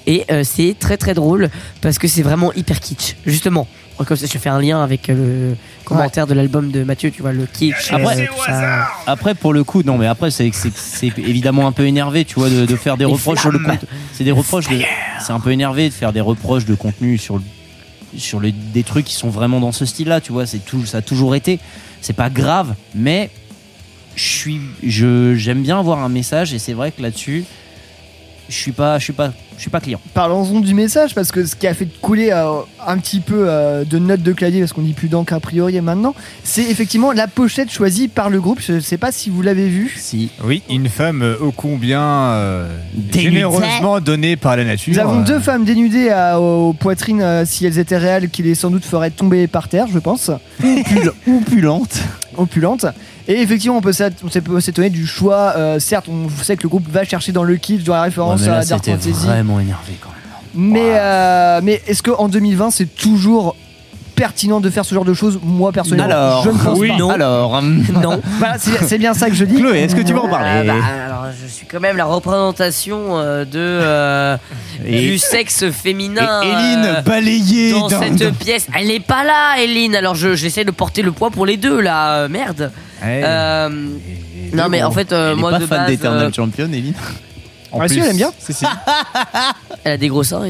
et 0.07 0.25
euh, 0.31 0.45
c'est 0.45 0.77
très 0.79 0.99
très 0.99 1.15
drôle 1.15 1.49
parce 1.81 1.99
que 1.99 2.07
c'est 2.07 2.21
vraiment 2.23 2.53
hyper 2.53 2.81
kitsch. 2.81 3.17
Justement, 3.25 3.67
comme 4.07 4.17
ça, 4.17 4.27
je 4.31 4.37
fais 4.37 4.51
un 4.51 4.61
lien 4.61 4.83
avec 4.85 5.09
euh, 5.09 5.51
le 5.53 5.57
commentaire 5.87 6.27
de 6.27 6.35
l'album 6.35 6.71
de 6.71 6.85
Mathieu, 6.85 7.11
tu 7.11 7.23
vois 7.23 7.33
le 7.33 7.47
kitsch. 7.47 7.93
Après, 7.93 8.21
euh, 8.23 8.27
ça. 8.47 8.89
après, 9.07 9.35
pour 9.35 9.55
le 9.55 9.65
coup, 9.65 9.83
non, 9.85 9.97
mais 9.97 10.07
après, 10.09 10.31
c'est 10.31 10.51
évidemment 11.19 11.67
un 11.67 11.73
peu 11.73 11.87
énervé, 11.87 12.25
tu 12.27 12.35
vois, 12.35 12.51
de, 12.51 12.67
de 12.67 12.77
faire 12.77 12.97
des 12.99 13.07
Les 13.07 13.13
reproches 13.13 13.41
sur 13.41 13.51
le 13.53 13.59
compte. 13.61 13.85
C'est 14.13 14.25
des 14.25 14.33
reproches. 14.33 14.69
de- 14.69 14.81
C'est 15.25 15.33
un 15.33 15.41
peu 15.41 15.51
énervé 15.53 15.89
de 15.89 15.95
faire 15.95 16.13
des 16.13 16.21
reproches 16.21 16.65
de 16.67 16.75
contenu 16.75 17.17
sur 17.17 17.37
le- 17.37 17.43
sur 18.17 18.41
des 18.41 18.83
trucs 18.83 19.07
qui 19.07 19.15
sont 19.15 19.31
vraiment 19.31 19.61
dans 19.61 19.73
ce 19.73 19.85
style-là, 19.85 20.21
tu 20.21 20.33
vois. 20.33 20.47
C'est 20.47 20.65
tout, 20.65 20.85
ça 20.85 20.99
a 20.99 21.03
toujours 21.03 21.35
été. 21.35 21.59
C'est 22.01 22.13
pas 22.13 22.31
grave, 22.31 22.75
mais 22.95 23.31
je 24.15 24.25
suis, 24.25 24.61
je 24.83 25.35
j'aime 25.35 25.63
bien 25.63 25.79
avoir 25.79 26.01
un 26.01 26.09
message 26.09 26.53
et 26.53 26.59
c'est 26.59 26.73
vrai 26.73 26.93
que 26.93 27.01
là-dessus, 27.03 27.45
je 28.49 28.55
suis 28.55 28.73
pas, 28.73 28.99
je 28.99 29.05
suis 29.05 29.13
pas, 29.13 29.33
je 29.57 29.61
suis 29.63 29.71
pas 29.71 29.81
client. 29.81 30.01
Parlons-en 30.15 30.61
du 30.61 30.75
message 30.75 31.15
parce 31.15 31.31
que 31.33 31.45
ce 31.47 31.55
qui 31.57 31.67
a 31.67 31.75
fait 31.75 31.87
couler 32.01 32.31
euh, 32.33 32.61
un 32.87 32.99
petit 32.99 33.21
peu 33.21 33.45
euh, 33.49 33.85
de 33.85 33.99
notes 33.99 34.23
de 34.23 34.33
clavier 34.33 34.61
parce 34.61 34.73
qu'on 34.73 34.83
dit 34.83 34.93
plus 34.93 35.09
d'encre 35.09 35.33
a 35.35 35.41
priori 35.41 35.81
maintenant, 35.81 36.15
c'est 36.45 36.63
effectivement 36.63 37.13
la 37.13 37.29
pochette 37.29 37.71
choisie 37.71 38.09
par 38.09 38.29
le 38.31 38.41
groupe. 38.41 38.61
Je 38.61 38.81
sais 38.81 38.99
pas 38.99 39.13
si 39.13 39.31
vous 39.31 39.43
l'avez 39.43 39.69
vu. 39.69 39.95
Si. 39.99 40.31
Oui, 40.45 40.63
une 40.69 40.89
femme 40.89 41.23
euh, 41.23 41.37
ô 41.41 41.53
combien 41.53 42.03
euh, 42.03 42.69
Dénudée. 42.95 43.21
généreusement 43.21 44.01
donnée 44.01 44.37
par 44.37 44.57
la 44.57 44.65
nature. 44.65 44.93
Nous 44.93 44.99
avons 45.01 45.21
euh, 45.21 45.25
deux 45.25 45.39
femmes 45.41 45.65
dénudées 45.65 46.11
à- 46.11 46.41
aux 46.41 46.73
poitrines 46.73 47.23
euh, 47.23 47.45
si 47.47 47.65
elles 47.67 47.79
étaient 47.79 47.97
réelles 47.99 48.29
qui 48.31 48.43
les 48.43 48.55
sans 48.55 48.71
doute 48.71 48.85
feraient 48.85 49.11
tomber 49.11 49.47
par 49.47 49.69
terre, 49.69 49.87
je 49.93 49.99
pense. 49.99 50.31
Opulente. 51.27 52.01
Opulente. 52.37 52.87
Et 53.29 53.41
effectivement, 53.41 53.77
on 53.77 53.81
peut 53.81 53.93
s'étonner 53.93 54.91
du 54.91 55.07
choix. 55.07 55.55
euh, 55.57 55.79
certes, 55.79 56.07
on 56.09 56.29
sait 56.43 56.57
que 56.57 56.63
le 56.65 56.69
groupe 56.69 56.89
va 56.91 57.05
chercher 57.05 57.33
dans 57.33 57.45
le 57.45 57.57
kitsch, 57.57 57.85
dans 57.85 57.95
la 57.95 58.01
Ouais, 58.01 58.05
référence 58.07 58.41
mais 58.41 58.47
là, 58.49 58.59
à 58.59 58.65
Dark 58.65 58.85
c'était 58.85 58.97
Fantasy. 58.99 59.27
vraiment 59.27 59.61
énervé 59.61 59.95
quand 60.01 60.09
même. 60.09 60.19
Mais, 60.73 60.95
euh, 60.99 61.61
mais 61.63 61.81
est-ce 61.87 62.03
qu'en 62.03 62.29
2020, 62.29 62.71
c'est 62.73 62.87
toujours 62.95 63.57
pertinent 64.15 64.61
de 64.61 64.69
faire 64.69 64.85
ce 64.85 64.95
genre 64.95 65.05
de 65.07 65.15
choses? 65.15 65.39
Moi, 65.43 65.73
personnellement, 65.73 66.13
Alors, 66.15 66.45
je 66.45 66.51
ne 66.51 66.59
pense 66.59 66.79
oui, 66.79 66.89
pas. 66.89 66.97
non. 66.97 67.11
Alors, 67.11 67.63
non. 68.03 68.21
Voilà, 68.39 68.57
c'est 68.59 68.99
bien 68.99 69.15
ça 69.15 69.29
que 69.31 69.35
je 69.35 69.45
dis. 69.45 69.55
Chloé, 69.57 69.79
est-ce 69.81 69.95
que 69.97 70.03
tu 70.03 70.13
veux 70.13 70.19
en 70.21 70.29
parler? 70.29 70.69
Ah, 70.69 70.75
bah, 70.75 70.85
alors, 71.07 71.27
je 71.43 71.47
suis 71.51 71.65
quand 71.67 71.81
même 71.81 71.97
la 71.97 72.05
représentation 72.05 73.19
euh, 73.19 73.45
de 73.45 73.51
euh, 73.57 74.37
Et- 74.85 75.01
du 75.01 75.19
sexe 75.19 75.71
féminin. 75.71 76.43
Et 76.43 76.49
Eline, 76.49 76.85
euh, 76.85 77.01
balayée 77.03 77.71
dans 77.71 77.89
cette 77.89 78.37
pièce. 78.39 78.67
Elle 78.79 78.89
n'est 78.89 79.01
pas 79.01 79.25
là, 79.25 79.63
Eline. 79.63 79.95
Alors 79.97 80.15
je 80.17 80.35
j'essaie 80.35 80.65
de 80.65 80.71
porter 80.73 81.01
le 81.03 81.13
poids 81.13 81.31
pour 81.31 81.47
les 81.47 81.57
deux 81.57 81.81
là. 81.81 82.17
Euh, 82.25 82.29
merde. 82.29 82.71
Euh, 83.05 83.69
non 84.53 84.69
mais 84.69 84.83
en 84.83 84.91
fait, 84.91 85.13
euh, 85.13 85.33
Elle 85.33 85.39
est 85.39 85.41
moi 85.41 85.51
pas 85.51 85.59
de 85.59 85.67
fan 85.67 85.79
base, 85.79 85.89
d'Eternal 85.89 86.27
euh, 86.27 86.33
Champion, 86.33 86.67
Eline. 86.67 86.95
En 87.73 87.81
Ah, 87.81 87.89
si, 87.89 87.95
plus. 87.95 88.03
elle 88.05 88.11
aime 88.11 88.17
bien. 88.17 88.33
Si, 88.39 88.53
si. 88.53 88.65
elle 89.85 89.93
a 89.93 89.97
des 89.97 90.09
gros 90.09 90.23
seins. 90.25 90.43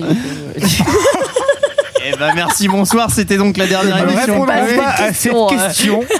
Eh 2.04 2.16
ben 2.18 2.32
merci, 2.34 2.68
bonsoir. 2.68 3.10
C'était 3.10 3.36
donc 3.36 3.56
la 3.56 3.66
dernière 3.66 3.96
émission. 3.98 4.42
répondons 4.42 4.46
pas 4.46 4.54
pas 4.76 4.88
à 4.88 5.12
cette 5.12 5.32
question, 5.32 5.48
hein. 5.48 5.56
question. 5.66 6.00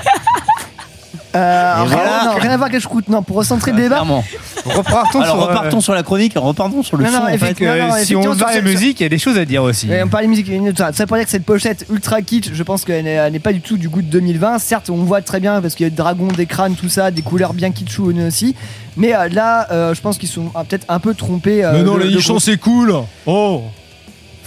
Euh, 1.35 1.75
Et 1.77 1.81
rien, 1.81 1.87
voilà. 1.97 2.25
non, 2.27 2.35
rien 2.41 2.51
à 2.51 2.57
voir 2.59 2.69
avec 2.69 2.83
Scout. 2.83 3.09
Non, 3.09 3.23
pour 3.23 3.37
recentrer 3.37 3.71
le 3.73 3.79
débat. 3.79 3.97
Clairement. 3.97 4.25
Repartons 4.67 5.21
Alors 5.23 5.35
sur, 5.37 5.43
euh, 5.45 5.47
repartons 5.49 5.81
sur 5.81 5.95
la 5.95 6.03
chronique, 6.03 6.35
repartons 6.37 6.83
sur 6.83 6.97
le 6.99 7.05
Non, 7.05 7.11
son. 7.11 7.17
non, 7.17 7.23
en 7.25 7.27
fait. 7.29 7.35
effectivement. 7.35 7.73
que 7.73 7.79
non, 7.81 7.87
non, 7.89 7.93
si 7.95 8.15
on 8.15 8.21
effectivement, 8.21 8.35
va 8.35 8.47
à 8.47 8.49
la 8.49 8.53
sur- 8.61 8.63
sur- 8.69 8.71
musique, 8.81 9.01
il 9.01 9.03
y 9.03 9.07
a 9.07 9.09
des 9.09 9.19
choses 9.19 9.39
à 9.39 9.45
dire 9.45 9.63
aussi. 9.63 9.91
Et 9.91 10.03
on 10.03 10.09
parlait 10.09 10.27
de 10.27 10.31
musique, 10.31 10.49
une- 10.49 10.77
ça 10.77 10.93
ça 10.93 11.07
pour 11.07 11.17
dire 11.17 11.25
que 11.25 11.31
cette 11.33 11.45
pochette 11.45 11.87
ultra 11.91 12.21
kitsch, 12.23 12.51
je 12.53 12.63
pense 12.63 12.85
qu'elle 12.85 13.05
n'est 13.05 13.13
elle 13.13 13.33
n'est 13.33 13.39
pas 13.39 13.53
du 13.53 13.61
tout 13.61 13.77
du 13.79 13.89
goût 13.89 14.03
de 14.03 14.07
2020. 14.09 14.59
Certes, 14.59 14.91
on 14.91 14.97
voit 15.05 15.23
très 15.23 15.41
bien 15.41 15.61
parce 15.63 15.75
qu'il 15.75 15.85
y 15.85 15.87
a 15.87 15.91
des 15.91 15.97
dragons, 15.97 16.29
des 16.29 16.47
crânes, 16.47 16.75
tout 16.75 16.89
ça, 16.89 17.11
des 17.11 17.23
couleurs 17.23 17.55
bien 17.55 17.71
kitschounes 17.73 18.27
aussi. 18.27 18.55
Mais 18.97 19.15
euh, 19.15 19.29
là, 19.31 19.69
euh, 19.73 19.95
je 19.95 20.01
pense 20.03 20.19
qu'ils 20.19 20.29
sont 20.29 20.51
ah, 20.55 20.65
peut-être 20.65 20.85
un 20.91 20.99
peu 21.01 21.15
trompés. 21.15 21.65
euh, 21.65 21.73
Mais 21.73 21.83
non, 21.83 21.97
le- 21.97 22.05
les 22.05 22.11
le 22.11 22.17
nichons, 22.17 22.35
groupe. 22.35 22.43
c'est 22.45 22.59
cool. 22.59 22.95
Oh. 23.27 23.63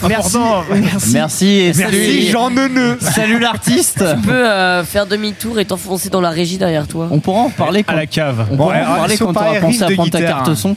Merci. 0.08 0.38
Merci. 0.72 1.14
Merci 1.14 1.46
et 1.48 1.74
salut. 1.74 1.98
Merci 1.98 2.30
Jean 2.32 2.50
Neuneu. 2.50 2.98
Salut 3.00 3.40
l'artiste. 3.40 4.04
Tu 4.16 4.22
peux 4.28 4.32
euh, 4.34 4.84
faire 4.84 5.06
demi-tour 5.08 5.60
et 5.60 5.66
t'enfoncer 5.66 6.10
dans 6.10 6.22
la 6.22 6.30
régie 6.30 6.58
derrière 6.58 6.88
toi. 6.88 7.08
On 7.12 7.20
pourra 7.20 7.42
en 7.42 7.50
parler 7.50 7.84
quand 7.84 7.94
À 7.94 7.98
la 7.98 8.06
cave. 8.06 8.48
on 8.52 8.56
Bon, 8.56 8.64
pourra 8.66 8.78
en 8.78 9.06
on 9.06 9.18
quand 9.18 9.34
parlait 9.34 9.60
t'auras 9.60 9.60
pensé 9.60 9.84
riff 9.86 9.92
à 9.92 9.96
prendre 9.96 10.12
ta 10.12 10.22
carte 10.22 10.56
son. 10.56 10.76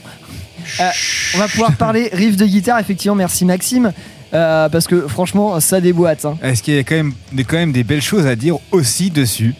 Euh, 0.79 0.89
on 1.35 1.37
va 1.39 1.47
pouvoir 1.47 1.71
parler 1.73 2.09
riff 2.13 2.35
de 2.37 2.45
guitare, 2.45 2.79
effectivement. 2.79 3.15
Merci 3.15 3.45
Maxime. 3.45 3.91
Euh, 4.33 4.69
parce 4.69 4.85
que 4.87 5.07
franchement, 5.07 5.59
ça 5.59 5.81
déboîte. 5.81 6.25
hein. 6.25 6.37
Est-ce 6.43 6.61
qu'il 6.61 6.75
y 6.75 6.77
a 6.79 6.83
quand 6.83 6.95
même, 6.95 7.13
des, 7.31 7.43
quand 7.43 7.57
même 7.57 7.71
des 7.71 7.83
belles 7.83 8.01
choses 8.01 8.27
à 8.27 8.35
dire 8.35 8.57
aussi 8.71 9.09
dessus? 9.09 9.55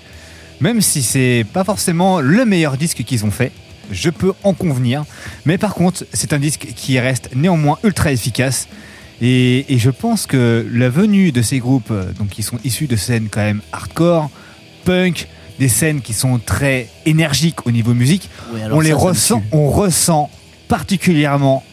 Même 0.62 0.82
si 0.82 1.02
c'est 1.02 1.46
pas 1.54 1.64
forcément 1.64 2.20
le 2.22 2.46
meilleur 2.46 2.78
disque 2.78 3.04
qu'ils 3.04 3.26
ont 3.26 3.32
fait, 3.32 3.52
je 3.92 4.12
peux 4.12 4.34
en 4.44 4.54
convenir. 4.54 5.06
Mais 5.46 5.58
par 5.58 5.74
contre, 5.74 6.04
c'est 6.14 6.34
un 6.34 6.38
disque 6.38 6.68
qui 6.76 7.00
reste 7.00 7.30
néanmoins 7.34 7.80
ultra 7.84 8.12
efficace. 8.12 8.68
Et, 9.22 9.74
et 9.74 9.78
je 9.78 9.90
pense 9.90 10.26
que 10.28 10.66
la 10.72 10.90
venue 10.90 11.32
de 11.32 11.42
ces 11.42 11.60
groupes, 11.60 11.92
euh, 11.92 12.12
donc 12.18 12.30
qui 12.30 12.42
sont 12.44 12.58
issus 12.64 12.88
de 12.88 12.96
scènes 12.96 13.28
quand 13.30 13.42
même 13.42 13.62
hardcore, 13.74 14.30
punk, 14.86 15.28
des 15.60 15.68
scènes 15.68 16.00
qui 16.02 16.14
sont 16.14 16.40
très 16.40 16.88
énergiques 17.06 17.66
au 17.68 17.72
niveau 17.72 17.94
musique, 17.94 18.30
Oui, 18.54 18.62
on 18.72 18.80
les 18.80 18.94
ressent, 18.94 19.44
on 19.52 19.70
ressent 19.70 20.30
particulièrement 20.70 21.64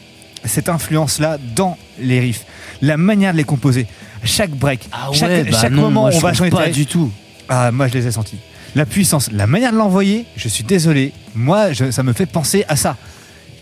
cette 0.43 0.67
influence-là 0.69 1.37
dans 1.55 1.77
les 1.99 2.19
riffs, 2.19 2.45
la 2.81 2.97
manière 2.97 3.31
de 3.31 3.37
les 3.37 3.43
composer, 3.45 3.87
chaque 4.23 4.51
break, 4.51 4.89
Ah 4.91 5.07
chaque, 5.13 5.29
ouais, 5.29 5.43
bah 5.45 5.57
chaque 5.61 5.71
non, 5.71 5.83
moment 5.83 6.01
moi, 6.01 6.11
on 6.13 6.19
va 6.19 6.33
changer 6.33 6.49
pas 6.49 6.67
du 6.69 6.85
tout. 6.85 7.09
Ah, 7.47 7.71
moi 7.71 7.87
je 7.87 7.93
les 7.93 8.07
ai 8.07 8.11
sentis. 8.11 8.37
La 8.75 8.85
puissance, 8.85 9.31
la 9.31 9.47
manière 9.47 9.71
de 9.71 9.77
l'envoyer, 9.77 10.25
je 10.35 10.49
suis 10.49 10.65
désolé, 10.65 11.13
moi 11.33 11.71
je- 11.71 11.91
ça 11.91 12.03
me 12.03 12.11
fait 12.11 12.25
penser 12.25 12.65
à 12.67 12.75
ça, 12.75 12.97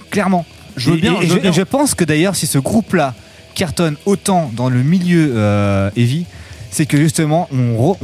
clairement. 0.09 0.43
Je 0.75 0.89
veux 0.89 0.97
bien, 0.97 1.13
et, 1.21 1.27
je 1.27 1.33
veux 1.33 1.39
bien. 1.39 1.51
je 1.51 1.61
pense 1.61 1.93
que 1.93 2.03
d'ailleurs 2.03 2.35
si 2.35 2.47
ce 2.47 2.57
groupe-là 2.57 3.13
cartonne 3.55 3.95
autant 4.05 4.51
dans 4.53 4.69
le 4.69 4.83
milieu 4.83 5.33
euh, 5.35 5.89
heavy, 5.95 6.25
c'est 6.71 6.85
que 6.85 6.97
justement 6.97 7.47
on, 7.51 7.95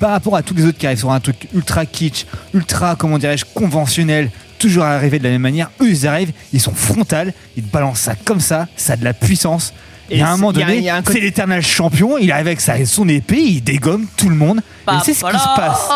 par 0.00 0.10
rapport 0.10 0.36
à 0.36 0.42
tous 0.42 0.54
les 0.54 0.64
autres 0.66 0.76
qui 0.78 0.86
arrivent 0.86 0.98
sur 0.98 1.12
un 1.12 1.20
truc 1.20 1.48
ultra 1.54 1.86
kitsch, 1.86 2.26
ultra 2.52 2.96
comment 2.96 3.16
dirais-je 3.18 3.44
conventionnel, 3.54 4.30
toujours 4.58 4.84
arrivé 4.84 5.18
de 5.18 5.24
la 5.24 5.30
même 5.30 5.42
manière, 5.42 5.70
eux 5.80 5.88
ils 5.88 6.06
arrivent, 6.06 6.32
ils 6.52 6.60
sont 6.60 6.74
frontales, 6.74 7.32
ils 7.56 7.62
te 7.62 7.72
balancent 7.72 8.00
ça 8.00 8.14
comme 8.24 8.40
ça, 8.40 8.66
ça 8.76 8.94
a 8.94 8.96
de 8.96 9.04
la 9.04 9.14
puissance. 9.14 9.72
Et 10.10 10.18
Et 10.18 10.22
à 10.22 10.28
un 10.28 10.36
moment 10.36 10.52
donné, 10.52 10.82
c'est 10.82 11.02
côté- 11.04 11.20
l'éternel 11.22 11.62
champion, 11.62 12.18
il 12.18 12.30
arrive 12.30 12.48
avec 12.48 12.60
sa, 12.60 12.84
son 12.84 13.08
épée, 13.08 13.40
il 13.40 13.62
dégomme 13.64 14.06
tout 14.18 14.28
le 14.28 14.36
monde. 14.36 14.60
Et 14.86 14.96
c'est 15.02 15.14
ce 15.14 15.24
qui 15.24 15.38
se 15.38 15.56
passe. 15.56 15.88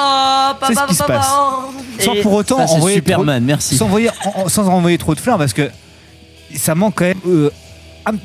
C'est 0.66 0.74
ce 0.74 0.86
qui 0.86 0.94
se 0.94 1.02
passe. 1.02 1.28
Sans 2.00 2.14
pour 2.22 2.32
autant 2.32 2.66
Ça, 2.66 2.72
envoyer 2.72 2.96
Superman, 2.96 3.40
trop- 3.42 3.46
merci. 3.46 3.76
sans 3.76 3.84
envoyer, 3.84 4.08
en- 4.24 4.40
en- 4.44 4.48
sans 4.48 4.66
envoyer 4.68 4.96
trop 4.96 5.14
de 5.14 5.20
fleurs 5.20 5.36
parce 5.36 5.52
que 5.52 5.68
ça 6.56 6.74
manque 6.74 6.94
quand 6.94 7.04
même 7.04 7.18
euh, 7.26 7.50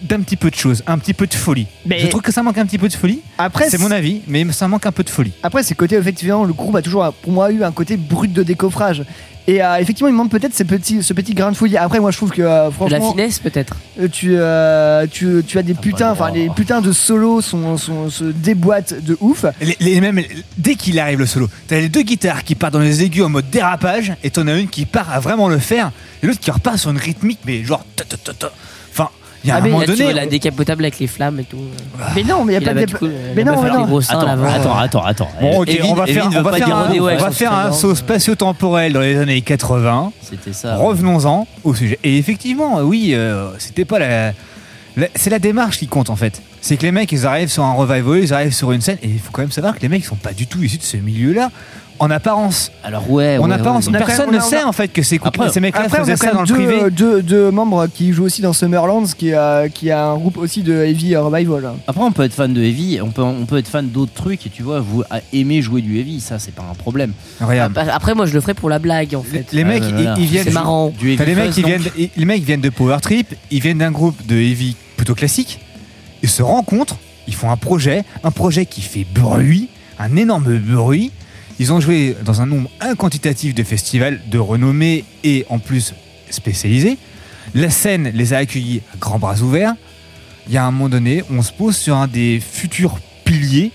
d'un 0.01 0.21
petit 0.21 0.35
peu 0.37 0.49
de 0.49 0.55
choses, 0.55 0.83
un 0.87 0.97
petit 0.97 1.13
peu 1.13 1.27
de 1.27 1.33
folie. 1.33 1.67
Mais- 1.85 1.99
Je 1.99 2.07
trouve 2.07 2.21
que 2.21 2.31
ça 2.31 2.43
manque 2.43 2.57
un 2.57 2.65
petit 2.65 2.77
peu 2.77 2.87
de 2.87 2.93
folie. 2.93 3.21
Après, 3.37 3.69
c'est 3.69 3.77
mon 3.79 3.91
avis, 3.91 4.21
mais 4.27 4.45
ça 4.51 4.67
manque 4.67 4.85
un 4.85 4.91
peu 4.91 5.03
de 5.03 5.09
folie. 5.09 5.33
Après, 5.43 5.63
c'est 5.63 5.75
côté, 5.75 5.95
effectivement, 5.95 6.43
le 6.45 6.53
groupe 6.53 6.75
a 6.75 6.81
toujours, 6.81 7.11
pour 7.13 7.31
moi, 7.33 7.51
eu 7.51 7.63
un 7.63 7.71
côté 7.71 7.97
brut 7.97 8.31
de 8.31 8.43
décoffrage. 8.43 9.03
Et 9.45 9.61
euh, 9.61 9.75
effectivement, 9.75 10.07
il 10.07 10.13
manque 10.15 10.29
peut-être 10.31 10.53
ces 10.53 10.63
petits, 10.63 11.03
ce 11.03 11.11
petit 11.11 11.33
grain 11.33 11.51
de 11.51 11.57
folie. 11.57 11.75
Après, 11.75 11.99
moi, 11.99 12.11
je 12.11 12.15
trouve 12.17 12.31
que, 12.31 12.41
euh, 12.41 12.59
De 12.59 12.63
la 12.67 12.71
franchement, 12.71 13.11
finesse 13.11 13.39
peut-être. 13.39 13.75
euh, 13.99 14.07
tu, 14.07 14.35
euh, 14.37 15.05
tu, 15.11 15.43
tu 15.45 15.57
as 15.57 15.63
des 15.63 15.73
putains, 15.73 16.11
enfin, 16.11 16.31
les 16.31 16.49
putains 16.49 16.79
de 16.79 16.93
solos 16.93 17.41
sont, 17.41 17.75
sont- 17.75 18.09
se 18.09 18.23
déboîtent 18.23 19.03
de 19.03 19.17
ouf. 19.19 19.43
Les, 19.59 19.75
les 19.81 19.99
mêmes, 19.99 20.21
dès 20.57 20.75
qu'il 20.75 20.97
arrive 20.97 21.19
le 21.19 21.25
solo, 21.25 21.49
t'as 21.67 21.75
les 21.81 21.89
deux 21.89 22.03
guitares 22.03 22.45
qui 22.45 22.55
partent 22.55 22.71
dans 22.71 22.79
les 22.79 23.03
aigus 23.03 23.23
en 23.25 23.29
mode 23.29 23.49
dérapage, 23.49 24.13
et 24.23 24.29
t'en 24.29 24.47
as 24.47 24.57
une 24.57 24.69
qui 24.69 24.85
part 24.85 25.11
à 25.11 25.19
vraiment 25.19 25.49
le 25.49 25.59
faire, 25.59 25.91
et 26.21 26.27
l'autre 26.27 26.39
qui 26.39 26.49
repart 26.49 26.77
sur 26.77 26.91
une 26.91 26.97
rythmique, 26.97 27.39
mais 27.45 27.65
genre. 27.65 27.85
ta, 27.97 28.05
ta, 28.05 28.15
ta, 28.15 28.33
ta. 28.33 28.47
Enfin, 28.47 28.53
il 29.43 29.47
y 29.47 29.51
a 29.51 29.55
Ah, 29.55 29.57
un 29.57 29.61
mais 29.61 29.67
moment 29.69 29.79
Là, 29.81 29.85
tu 29.87 29.91
donné. 29.93 30.03
vois 30.03 30.13
la 30.13 30.25
décapotable 30.25 30.83
avec 30.83 30.99
les 30.99 31.07
flammes 31.07 31.39
et 31.39 31.43
tout. 31.43 31.57
Mais 32.15 32.23
non, 32.23 32.45
mais 32.45 32.53
il 32.53 32.61
y 32.63 32.65
a 32.69 32.73
pas 32.73 32.85
de. 32.85 32.91
coup, 32.93 33.07
mais 33.35 33.43
non, 33.43 33.61
mais 33.61 33.69
non. 33.69 33.79
les 33.81 33.85
gros 33.85 34.01
seins 34.01 34.17
Attends, 34.17 34.25
là-bas. 34.27 34.53
attends, 34.53 34.75
attends, 34.77 35.03
attends. 35.05 35.29
Bon, 35.41 35.61
ok, 35.61 35.67
Evin- 35.69 35.85
on 35.89 35.93
va 35.95 36.05
faire, 36.05 36.25
on 36.27 36.29
va 36.29 36.39
un, 36.39 36.91
on 36.99 37.17
va 37.17 37.31
faire 37.31 37.53
un 37.53 37.71
saut 37.71 37.93
spatio-temporel 37.95 38.93
dans 38.93 39.01
les 39.01 39.17
années 39.17 39.41
80. 39.41 40.11
C'était 40.21 40.53
ça. 40.53 40.75
Revenons-en 40.77 41.47
au 41.63 41.73
sujet. 41.75 41.99
Et 42.03 42.17
effectivement, 42.17 42.79
oui, 42.81 43.11
euh, 43.13 43.49
c'était 43.59 43.85
pas 43.85 43.99
la. 43.99 44.33
la- 44.95 45.07
c'est 45.15 45.29
la 45.29 45.39
démarche 45.39 45.77
qui 45.77 45.87
compte 45.87 46.09
en 46.09 46.15
fait. 46.15 46.41
C'est 46.61 46.77
que 46.77 46.83
les 46.83 46.91
mecs, 46.93 47.11
ils 47.11 47.25
arrivent 47.25 47.49
sur 47.51 47.63
un 47.65 47.73
revival, 47.73 48.19
ils 48.19 48.33
arrivent 48.33 48.53
sur 48.53 48.71
une 48.71 48.79
scène, 48.79 48.97
et 49.03 49.07
il 49.09 49.19
faut 49.19 49.31
quand 49.33 49.41
même 49.41 49.51
savoir 49.51 49.75
que 49.75 49.81
les 49.81 49.89
mecs, 49.89 50.01
ils 50.03 50.07
sont 50.07 50.15
pas 50.15 50.31
du 50.31 50.47
tout 50.47 50.63
issus 50.63 50.77
de 50.77 50.83
ce 50.83 50.95
milieu-là, 50.95 51.49
en 51.99 52.09
apparence. 52.11 52.71
Alors 52.83 53.09
ouais, 53.09 53.37
en 53.37 53.47
ouais, 53.47 53.53
apparence, 53.55 53.87
ouais, 53.87 53.93
ouais. 53.93 53.99
personne 53.99 54.25
On 54.29 54.31
ne 54.31 54.37
on 54.37 54.39
a- 54.39 54.43
sait 54.43 54.63
en 54.63 54.71
fait 54.71 54.87
que 54.89 55.03
ces, 55.03 55.19
Après- 55.23 55.49
ces 55.51 55.59
mecs-là 55.59 55.83
Après, 55.85 55.99
on 55.99 56.01
faisaient 56.01 56.13
a 56.13 56.17
ça 56.17 56.31
dans 56.31 56.41
même 56.43 56.47
le 56.49 56.53
privé. 56.53 56.79
deux, 56.81 56.91
deux, 56.91 57.21
deux 57.21 57.51
membres 57.51 57.87
qui 57.87 58.13
jouent 58.13 58.25
aussi 58.25 58.41
dans 58.41 58.53
Summerlands, 58.53 59.03
qui, 59.17 59.33
a- 59.33 59.69
qui 59.69 59.91
a 59.91 60.05
un 60.07 60.17
groupe 60.17 60.37
aussi 60.37 60.63
de 60.63 60.73
heavy 60.73 61.15
revival. 61.15 61.73
Après, 61.87 62.03
on 62.03 62.11
peut 62.11 62.23
être 62.23 62.33
fan 62.33 62.53
de 62.53 62.61
heavy, 62.61 62.99
on 63.01 63.09
peut, 63.11 63.21
on 63.21 63.45
peut 63.45 63.57
être 63.57 63.67
fan 63.67 63.87
d'autres 63.89 64.13
trucs, 64.13 64.45
et 64.47 64.49
tu 64.49 64.63
vois, 64.63 64.79
vous 64.79 65.03
aimer 65.31 65.61
jouer 65.61 65.81
du 65.81 65.97
heavy, 65.99 66.19
ça 66.19 66.39
c'est 66.39 66.53
pas 66.53 66.63
un 66.69 66.73
problème. 66.75 67.13
Regarde. 67.41 67.77
Après, 67.77 68.15
moi 68.15 68.25
je 68.25 68.33
le 68.33 68.41
ferai 68.41 68.53
pour 68.53 68.69
la 68.69 68.79
blague 68.79 69.15
en 69.15 69.23
fait. 69.23 69.47
Les 69.53 69.61
Ah, 69.61 69.65
mecs, 69.65 69.83
bah, 69.83 70.15
ils- 70.17 70.25
viennent. 70.25 70.43
C'est 70.45 70.51
marrant. 70.51 70.89
Du 70.89 71.13
Enfin, 71.13 71.23
heavy 71.23 71.35
les 71.35 71.41
mecs, 71.47 71.57
ils 71.57 71.65
viennent, 71.65 72.09
les 72.17 72.25
mecs 72.25 72.43
viennent 72.43 72.61
de 72.61 72.69
Power 72.69 72.97
Trip, 73.01 73.33
ils 73.51 73.61
viennent 73.61 73.77
d'un 73.79 73.91
groupe 73.91 74.25
de 74.25 74.35
heavy 74.35 74.75
plutôt 74.97 75.15
classique, 75.15 75.59
ils 76.21 76.29
se 76.29 76.41
rencontrent, 76.43 76.97
ils 77.27 77.35
font 77.35 77.49
un 77.51 77.57
projet, 77.57 78.03
un 78.23 78.31
projet 78.31 78.65
qui 78.65 78.81
fait 78.81 79.05
bruit, 79.13 79.69
un 79.99 80.15
énorme 80.15 80.57
bruit. 80.57 81.11
Ils 81.59 81.71
ont 81.71 81.79
joué 81.79 82.15
dans 82.23 82.41
un 82.41 82.45
nombre 82.45 82.69
inquantitatif 82.81 83.53
de 83.53 83.63
festivals 83.63 84.19
de 84.29 84.39
renommée 84.39 85.05
et 85.23 85.45
en 85.49 85.59
plus 85.59 85.93
spécialisés. 86.29 86.97
La 87.53 87.69
scène 87.69 88.11
les 88.13 88.33
a 88.33 88.37
accueillis 88.37 88.81
à 88.93 88.97
grands 88.97 89.19
bras 89.19 89.39
ouverts. 89.41 89.75
Il 90.47 90.53
y 90.53 90.57
a 90.57 90.65
un 90.65 90.71
moment 90.71 90.89
donné, 90.89 91.23
on 91.31 91.41
se 91.41 91.51
pose 91.51 91.77
sur 91.77 91.95
un 91.95 92.07
des 92.07 92.39
futurs 92.39 92.99
piliers 93.23 93.71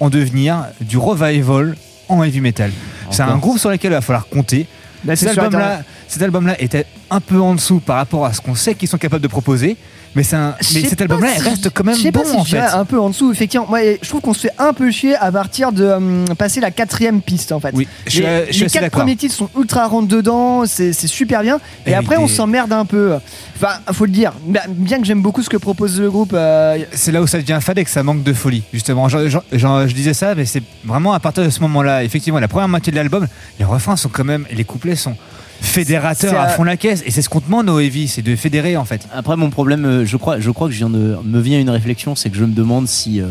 en 0.00 0.10
devenir 0.10 0.66
du 0.80 0.96
revival 0.96 1.76
en 2.08 2.22
heavy 2.22 2.40
metal. 2.40 2.70
C'est 3.10 3.22
un 3.22 3.36
groupe 3.38 3.58
sur 3.58 3.70
lequel 3.70 3.90
il 3.92 3.94
va 3.94 4.00
falloir 4.00 4.28
compter. 4.28 4.66
Album-là, 5.06 5.82
cet 6.08 6.22
album-là 6.22 6.60
était 6.60 6.86
un 7.10 7.20
peu 7.20 7.40
en 7.40 7.54
dessous 7.54 7.80
par 7.80 7.96
rapport 7.96 8.26
à 8.26 8.32
ce 8.32 8.40
qu'on 8.40 8.54
sait 8.54 8.74
qu'ils 8.74 8.88
sont 8.88 8.98
capables 8.98 9.22
de 9.22 9.28
proposer, 9.28 9.76
mais, 10.14 10.22
c'est 10.22 10.36
un- 10.36 10.54
mais 10.74 10.80
cet 10.88 11.00
album-là 11.02 11.28
si- 11.36 11.40
reste 11.42 11.70
quand 11.70 11.84
même 11.84 11.94
je 11.96 12.02
sais 12.02 12.10
bon 12.10 12.20
pas 12.22 12.28
si 12.30 12.36
en 12.36 12.44
je 12.44 12.50
fait. 12.56 12.60
un 12.60 12.84
peu 12.84 13.00
en 13.00 13.10
dessous, 13.10 13.30
effectivement. 13.32 13.66
Moi, 13.68 13.80
je 14.02 14.08
trouve 14.08 14.20
qu'on 14.20 14.34
se 14.34 14.40
fait 14.40 14.52
un 14.58 14.72
peu 14.72 14.90
chier 14.90 15.14
à 15.16 15.30
partir 15.32 15.72
de 15.72 15.84
euh, 15.84 16.24
passer 16.36 16.60
la 16.60 16.70
quatrième 16.70 17.20
piste 17.20 17.52
en 17.52 17.60
fait. 17.60 17.70
Oui, 17.74 17.86
je 18.06 18.10
suis- 18.10 18.22
les 18.22 18.52
je 18.52 18.64
quatre 18.66 18.90
premiers 18.90 19.16
titres 19.16 19.34
sont 19.34 19.50
ultra 19.56 19.86
rentre 19.86 20.08
dedans, 20.08 20.64
c'est 20.66 20.92
super 20.92 21.42
bien. 21.42 21.58
Et, 21.86 21.90
Et 21.90 21.94
après, 21.94 22.16
on 22.16 22.26
des- 22.26 22.32
s'emmerde 22.32 22.72
un 22.72 22.84
peu. 22.84 23.14
Enfin, 23.56 23.74
faut 23.92 24.04
le 24.06 24.10
dire. 24.12 24.32
Bien- 24.46 24.62
Bien 24.68 24.98
que 25.00 25.04
j'aime 25.04 25.22
beaucoup 25.22 25.42
ce 25.42 25.48
que 25.50 25.56
propose 25.56 26.00
le 26.00 26.10
groupe. 26.10 26.32
euh, 26.34 26.78
C'est 26.92 27.12
là 27.12 27.20
où 27.22 27.26
ça 27.26 27.38
devient 27.38 27.58
fade 27.60 27.78
et 27.78 27.84
que 27.84 27.90
ça 27.90 28.02
manque 28.02 28.22
de 28.22 28.32
folie, 28.32 28.62
justement. 28.72 29.08
Je 29.08 29.92
disais 29.94 30.14
ça, 30.14 30.34
mais 30.34 30.44
c'est 30.44 30.62
vraiment 30.84 31.12
à 31.12 31.20
partir 31.20 31.44
de 31.44 31.50
ce 31.50 31.60
moment-là. 31.60 32.04
Effectivement, 32.04 32.38
la 32.38 32.48
première 32.48 32.68
moitié 32.68 32.90
de 32.92 32.96
l'album, 32.96 33.26
les 33.58 33.64
refrains 33.64 33.96
sont 33.96 34.08
quand 34.08 34.24
même, 34.24 34.46
les 34.50 34.64
couplets 34.64 34.96
sont 34.96 35.16
fédérateurs 35.60 36.30
C'est, 36.30 36.36
à 36.36 36.48
fond 36.48 36.64
la 36.64 36.76
caisse, 36.76 37.02
et 37.06 37.10
c'est 37.10 37.22
ce 37.22 37.28
qu'on 37.28 37.40
demande 37.40 37.68
au 37.68 37.78
heavy, 37.78 38.08
c'est 38.08 38.22
de 38.22 38.34
fédérer 38.36 38.76
en 38.76 38.84
fait. 38.84 39.06
Après, 39.12 39.36
mon 39.36 39.50
problème, 39.50 39.84
euh, 39.84 40.04
je 40.04 40.16
crois, 40.16 40.40
je 40.40 40.50
crois 40.50 40.68
que 40.68 40.72
je 40.72 40.78
viens 40.78 40.90
de 40.90 41.16
me 41.22 41.40
vient 41.40 41.60
une 41.60 41.70
réflexion, 41.70 42.14
c'est 42.14 42.30
que 42.30 42.36
je 42.36 42.44
me 42.44 42.54
demande 42.54 42.88
si 42.88 43.20
euh, 43.20 43.26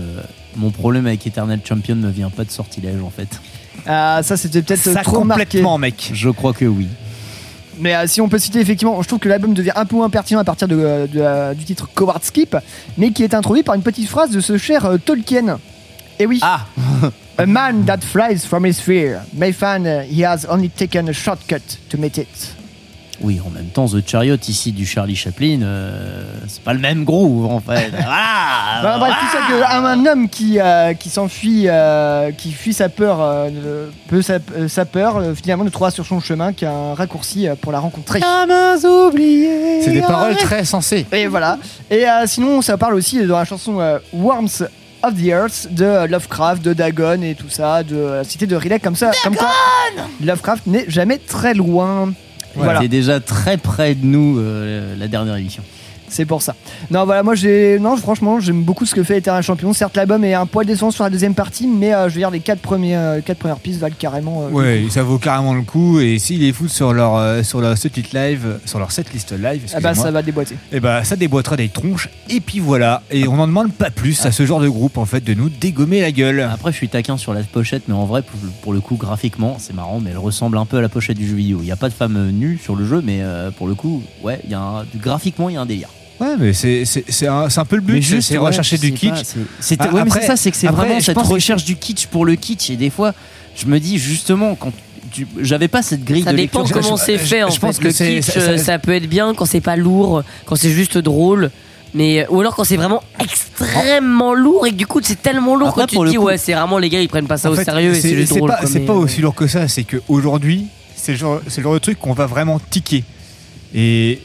mon 0.55 0.71
problème 0.71 1.07
avec 1.07 1.25
Eternal 1.25 1.59
Champion 1.67 1.95
ne 1.95 2.09
vient 2.09 2.29
pas 2.29 2.43
de 2.43 2.51
sortilège 2.51 3.01
en 3.03 3.09
fait. 3.09 3.29
ah, 3.85 4.21
ça, 4.23 4.37
c'était 4.37 4.61
peut-être 4.61 4.81
Ça 4.81 5.01
trop 5.03 5.23
marqué. 5.23 5.43
complètement, 5.45 5.77
mec. 5.77 6.11
Je 6.13 6.29
crois 6.29 6.53
que 6.53 6.65
oui. 6.65 6.87
Mais 7.79 7.95
euh, 7.95 8.07
si 8.07 8.21
on 8.21 8.27
peut 8.27 8.39
citer 8.39 8.59
effectivement, 8.59 8.99
je 9.03 9.07
trouve 9.07 9.19
que 9.19 9.29
l'album 9.29 9.53
devient 9.53 9.73
un 9.75 9.85
peu 9.85 9.95
moins 9.95 10.09
pertinent 10.09 10.39
à 10.39 10.43
partir 10.43 10.67
de, 10.67 10.75
de, 11.13 11.53
du 11.53 11.63
titre 11.63 11.87
Coward 11.93 12.23
Skip, 12.23 12.57
mais 12.97 13.11
qui 13.11 13.23
est 13.23 13.35
introduit 13.35 13.61
par 13.63 13.75
une 13.75 13.83
petite 13.83 14.09
phrase 14.09 14.31
de 14.31 14.39
ce 14.39 14.57
cher 14.57 14.85
euh, 14.85 14.97
Tolkien. 14.97 15.59
Et 16.19 16.25
oui. 16.25 16.39
Ah 16.41 16.61
A 17.39 17.45
man 17.45 17.85
that 17.85 17.99
flies 17.99 18.45
from 18.45 18.65
his 18.65 18.79
fear 18.79 19.21
may 19.33 19.51
find 19.51 19.85
uh, 19.85 20.01
he 20.01 20.23
has 20.23 20.45
only 20.49 20.69
taken 20.69 21.07
a 21.07 21.13
shortcut 21.13 21.61
to 21.89 21.97
meet 21.97 22.17
it. 22.17 22.53
Oui, 23.21 23.39
en 23.43 23.49
même 23.49 23.67
temps, 23.69 23.87
The 23.87 24.07
Chariot 24.07 24.37
ici 24.47 24.71
du 24.71 24.85
Charlie 24.85 25.15
Chaplin, 25.15 25.61
euh, 25.63 26.23
c'est 26.47 26.61
pas 26.61 26.73
le 26.73 26.79
même 26.79 27.03
groove 27.03 27.45
en 27.45 27.59
fait. 27.59 27.89
voilà. 27.91 28.81
Bah, 28.83 28.97
bref, 28.99 29.13
tout 29.19 29.37
ça 29.37 29.39
que 29.47 29.75
un, 29.75 29.85
un 29.85 30.05
homme 30.05 30.29
qui, 30.29 30.59
euh, 30.59 30.93
qui 30.93 31.09
s'enfuit, 31.09 31.63
euh, 31.67 32.31
qui 32.31 32.51
fuit 32.51 32.73
sa 32.73 32.89
peur, 32.89 33.19
euh, 33.21 33.49
le- 33.49 33.91
peu 34.07 34.21
sa, 34.21 34.37
euh, 34.55 34.67
sa 34.67 34.85
peur, 34.85 35.17
euh, 35.17 35.33
finalement 35.33 35.63
ne 35.63 35.69
trouvera 35.71 35.89
sur 35.89 36.05
son 36.05 36.19
chemin 36.19 36.53
qu'un 36.53 36.93
raccourci 36.93 37.47
euh, 37.47 37.55
pour 37.59 37.71
la 37.71 37.79
rencontrer. 37.79 38.19
C'est 38.19 39.91
des 39.93 40.01
paroles 40.01 40.35
très 40.37 40.63
sensées. 40.63 41.07
Et 41.11 41.25
voilà. 41.25 41.57
Et 41.89 42.07
euh, 42.07 42.25
sinon, 42.27 42.61
ça 42.61 42.77
parle 42.77 42.93
aussi 42.93 43.25
dans 43.25 43.37
la 43.37 43.45
chanson 43.45 43.79
euh, 43.79 43.97
Worms 44.13 44.67
of 45.07 45.15
the 45.15 45.27
Earth 45.27 45.67
de 45.71 46.07
Lovecraft, 46.07 46.61
de 46.63 46.73
Dagon 46.73 47.21
et 47.21 47.35
tout 47.35 47.49
ça, 47.49 47.83
de 47.83 47.97
la 47.97 48.23
cité 48.23 48.45
de 48.45 48.55
Riley, 48.55 48.79
comme 48.79 48.95
ça. 48.95 49.11
Comme 49.23 49.35
quoi, 49.35 49.49
Lovecraft 50.23 50.67
n'est 50.67 50.89
jamais 50.89 51.17
très 51.17 51.53
loin. 51.53 52.13
Voilà. 52.55 52.73
Voilà. 52.73 52.87
déjà 52.87 53.19
très 53.19 53.57
près 53.57 53.93
de 53.95 54.05
nous 54.05 54.39
euh, 54.39 54.95
la 54.97 55.07
dernière 55.07 55.35
émission. 55.35 55.63
C'est 56.09 56.25
pour 56.25 56.41
ça. 56.41 56.55
Non, 56.89 57.05
voilà, 57.05 57.21
moi 57.23 57.35
j'ai. 57.35 57.79
Non, 57.79 57.97
franchement, 57.97 58.39
j'aime 58.39 58.63
beaucoup 58.63 58.85
ce 58.85 58.95
que 58.95 59.03
fait 59.03 59.17
Eternal 59.17 59.43
Champion. 59.43 59.73
Certes, 59.73 59.95
l'album 59.97 60.23
est 60.23 60.33
un 60.33 60.45
poil 60.45 60.65
décevant 60.65 60.89
sur 60.91 61.03
la 61.03 61.09
deuxième 61.09 61.33
partie, 61.33 61.67
mais 61.67 61.93
euh, 61.93 62.07
je 62.09 62.13
veux 62.15 62.19
dire, 62.21 62.31
les 62.31 62.39
quatre, 62.39 62.61
premiers, 62.61 62.95
euh, 62.95 63.19
quatre 63.21 63.39
premières 63.39 63.59
pistes 63.59 63.79
valent 63.79 63.95
carrément. 63.99 64.43
euh, 64.43 64.49
Ouais, 64.51 64.83
ça 64.89 65.03
vaut 65.03 65.17
carrément 65.17 65.53
le 65.53 65.63
coup. 65.63 65.99
Et 65.99 66.17
s'ils 66.19 66.39
les 66.39 66.53
foutent 66.53 66.69
sur 66.69 66.93
leur, 66.93 67.15
euh, 67.17 67.43
sur 67.43 67.59
leur 67.59 67.77
setlist 67.77 68.13
live, 68.13 68.59
sur 68.65 68.79
leur 68.79 68.91
setlist 68.91 69.31
live, 69.33 69.63
Ah 69.73 69.79
bah, 69.81 69.93
ça 69.95 70.11
va 70.11 70.21
déboîter. 70.21 70.55
et 70.71 70.79
bah 70.79 71.03
ça 71.03 71.15
déboîtera 71.17 71.57
des 71.57 71.69
tronches. 71.69 72.07
Et 72.29 72.39
puis 72.39 72.59
voilà. 72.59 73.03
Et 73.11 73.27
on 73.27 73.35
n'en 73.35 73.47
demande 73.47 73.73
pas 73.73 73.89
plus 73.89 74.25
à 74.25 74.31
ce 74.31 74.45
genre 74.45 74.61
de 74.61 74.69
groupe 74.69 74.97
en 74.97 75.05
fait 75.05 75.23
de 75.23 75.33
nous 75.33 75.49
dégommer 75.49 75.99
la 76.01 76.11
gueule. 76.13 76.39
Après, 76.39 76.71
je 76.71 76.77
suis 76.77 76.89
taquin 76.89 77.17
sur 77.17 77.33
la 77.33 77.41
pochette, 77.43 77.83
mais 77.89 77.93
en 77.95 78.05
vrai, 78.05 78.21
pour, 78.21 78.39
pour 78.61 78.73
le 78.73 78.79
coup, 78.79 78.95
graphiquement, 78.95 79.57
c'est 79.59 79.73
marrant, 79.73 79.99
mais 79.99 80.11
elle 80.11 80.17
ressemble 80.17 80.57
un 80.57 80.65
peu 80.65 80.77
à 80.77 80.81
la 80.81 80.89
pochette 80.89 81.17
du 81.17 81.27
jeu 81.27 81.35
vidéo. 81.35 81.57
Il 81.61 81.65
n'y 81.65 81.71
a 81.71 81.75
pas 81.75 81.89
de 81.89 81.93
femme 81.93 82.29
nue 82.31 82.57
sur 82.63 82.75
le 82.75 82.85
jeu, 82.85 83.01
mais 83.03 83.19
euh, 83.21 83.51
pour 83.51 83.67
le 83.67 83.75
coup, 83.75 84.01
ouais, 84.23 84.39
il 84.45 84.51
y 84.51 84.53
a 84.53 84.59
un, 84.59 84.85
graphiquement, 84.95 85.49
il 85.49 85.55
y 85.55 85.57
a 85.57 85.61
un 85.61 85.65
délire. 85.65 85.89
Ouais, 86.19 86.35
mais 86.39 86.53
c'est 86.53 86.83
c'est- 86.85 87.05
c'est 87.09 87.27
un, 87.27 87.47
c'est 87.49 87.59
un 87.59 87.65
peu 87.65 87.75
le 87.75 87.81
but. 87.81 87.93
Mais 87.93 88.01
c'est- 88.01 88.07
juste, 88.07 88.29
c'est 88.29 88.37
ouais, 88.37 88.47
rechercher 88.47 88.77
du 88.77 88.91
kitsch. 88.91 89.23
c'est- 89.59 89.77
Ah, 89.79 89.93
ouais, 89.93 90.09
ça, 90.25 90.35
c'est 90.35 90.49
que 90.51 90.57
c'est 90.57 90.67
vraiment 90.67 90.99
cette 90.99 91.15
que- 91.15 91.21
recherche 91.23 91.63
du 91.63 91.75
kitsch 91.75 92.07
pour 92.07 92.25
le 92.25 92.35
kitsch. 92.35 92.69
Et 92.71 92.75
des 92.75 92.89
fois, 92.89 93.13
je 93.55 93.65
me 93.67 93.79
dis 93.79 93.97
justement, 93.99 94.55
quand 94.55 94.71
tu- 95.11 95.27
j'avais 95.41 95.67
pas 95.67 95.81
cette 95.83 96.03
grille 96.03 96.23
Ça 96.23 96.31
de 96.31 96.37
dépend 96.37 96.63
lecture. 96.63 96.81
comment 96.81 96.97
c'est 96.97 97.17
je- 97.19 97.23
fait 97.23 97.43
en 97.43 97.49
je 97.51 97.59
pense 97.59 97.77
que 97.77 97.85
Le 97.85 97.91
kitsch, 97.93 98.23
ça- 98.23 98.39
euh, 98.39 98.57
ça- 98.57 98.63
ça 98.63 98.79
peut 98.79 98.93
être 98.93 99.07
bien 99.07 99.33
quand 99.35 99.45
c'est 99.45 99.61
pas 99.61 99.75
lourd, 99.75 100.23
quand 100.45 100.55
c'est 100.55 100.71
juste 100.71 100.97
drôle. 100.97 101.51
Mais, 101.93 102.27
ou 102.29 102.41
alors 102.41 102.55
quand 102.55 102.63
c'est 102.65 102.75
vraiment 102.75 103.01
extrêmement 103.19 104.33
lourd 104.33 104.67
et 104.67 104.71
que 104.71 104.75
du 104.75 104.85
coup 104.85 104.99
c'est 105.01 105.21
tellement 105.21 105.55
lourd 105.55 105.69
Après, 105.69 105.85
que 105.85 105.89
tu 105.89 105.95
pour 105.95 106.03
te 106.03 106.07
le 106.07 106.11
dis 106.11 106.17
coup- 106.17 106.25
ouais 106.25 106.37
c'est 106.37 106.53
vraiment 106.53 106.77
les 106.79 106.89
gars 106.89 106.99
ils 107.01 107.07
prennent 107.07 107.27
pas 107.27 107.37
ça 107.37 107.49
au 107.49 107.55
fait, 107.55 107.63
sérieux 107.63 107.93
et 107.95 108.01
c'est 108.01 108.13
juste 108.15 108.35
drôle. 108.35 108.53
c'est 108.65 108.81
pas 108.81 108.93
aussi 108.93 109.21
lourd 109.21 109.33
que 109.33 109.47
ça, 109.47 109.67
c'est 109.67 109.83
qu'aujourd'hui, 109.85 110.65
c'est 110.95 111.13
le, 111.13 111.17
genre- 111.17 111.41
c'est 111.47 111.57
le 111.61 111.63
genre 111.63 111.73
de 111.73 111.79
truc 111.79 111.97
qu'on 111.99 112.13
va 112.13 112.25
vraiment 112.25 112.59
tiquer. 112.69 113.03
Et 113.73 114.19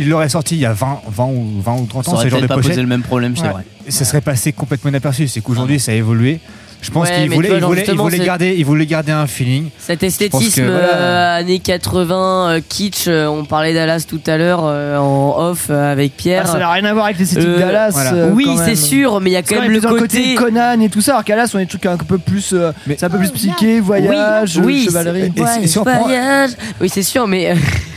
il 0.00 0.08
l'aurait 0.08 0.28
sorti 0.28 0.56
il 0.56 0.60
y 0.60 0.66
a 0.66 0.72
20, 0.72 1.00
20, 1.08 1.24
ou, 1.24 1.46
20 1.62 1.72
ou 1.76 1.86
30 1.86 2.04
Ça 2.04 2.10
ans, 2.12 2.16
ce 2.16 2.28
genre 2.28 2.40
de 2.40 2.46
pas 2.46 2.54
posé 2.56 2.74
le 2.80 2.86
même 2.88 3.02
problème, 3.02 3.34
c'est 3.36 3.42
Ouais. 3.44 3.50
vrai. 3.50 3.62
Et 3.86 3.90
ça 3.90 4.04
serait 4.04 4.20
passé 4.20 4.52
complètement 4.52 4.88
inaperçu. 4.90 5.28
C'est 5.28 5.40
qu'aujourd'hui, 5.40 5.78
ça 5.80 5.92
a 5.92 5.94
évolué. 5.94 6.40
Je 6.82 6.90
pense 6.90 7.10
Ouais, 7.10 7.14
qu'il 7.14 7.30
voulait, 7.30 7.50
il 7.58 7.62
voulait, 7.62 7.84
voulait 7.94 8.18
garder, 8.24 8.54
il 8.56 8.64
voulait 8.64 8.86
garder 8.86 9.12
un 9.12 9.26
feeling. 9.26 9.68
Cet 9.78 10.00
que, 10.00 10.06
esthétisme 10.06 10.64
voilà. 10.64 10.78
euh, 10.94 11.38
années 11.40 11.58
80 11.58 12.48
euh, 12.52 12.60
kitsch, 12.66 13.04
euh, 13.06 13.26
on 13.26 13.44
parlait 13.44 13.74
d'Alas 13.74 14.06
tout 14.08 14.20
à 14.26 14.38
l'heure 14.38 14.62
euh, 14.64 14.96
en 14.96 15.36
off 15.50 15.66
euh, 15.68 15.92
avec 15.92 16.16
Pierre. 16.16 16.44
Ah, 16.46 16.52
ça 16.52 16.58
n'a 16.58 16.70
rien 16.72 16.84
à 16.86 16.94
voir 16.94 17.04
avec 17.04 17.18
l'esthétique 17.18 17.46
Euh, 17.46 17.58
d'Alas. 17.58 17.90
voilà. 17.90 18.14
euh, 18.14 18.30
oui, 18.32 18.46
c'est 18.56 18.64
même. 18.68 18.76
sûr, 18.76 19.20
mais 19.20 19.28
il 19.28 19.32
y 19.34 19.36
a 19.36 19.42
quand 19.42 19.56
même 19.60 19.70
le 19.70 19.78
plus 19.80 19.88
dans 19.90 19.94
côté. 19.94 20.34
Conan 20.36 20.80
et 20.80 20.88
tout 20.88 21.02
ça, 21.02 21.12
alors 21.12 21.24
qu'Alas, 21.24 21.50
on 21.52 21.58
est 21.58 21.64
des 21.64 21.68
trucs 21.68 21.84
un 21.84 21.98
peu 21.98 22.16
plus. 22.16 22.54
euh, 22.54 22.72
c'est 22.86 23.04
un 23.04 23.10
peu 23.10 23.18
plus 23.18 23.30
psyché, 23.30 23.80
voyage, 23.80 24.56
oui, 24.56 24.64
oui, 24.64 24.84
chevalerie. 24.86 25.32
c'est- 25.36 25.42
ouais, 25.42 25.66
si 25.66 25.78
on 25.78 25.84
prend- 25.84 26.02
voyage. 26.04 26.50
Oui, 26.80 26.88
c'est 26.88 27.02
sûr, 27.02 27.28
mais 27.28 27.50
euh, 27.50 27.54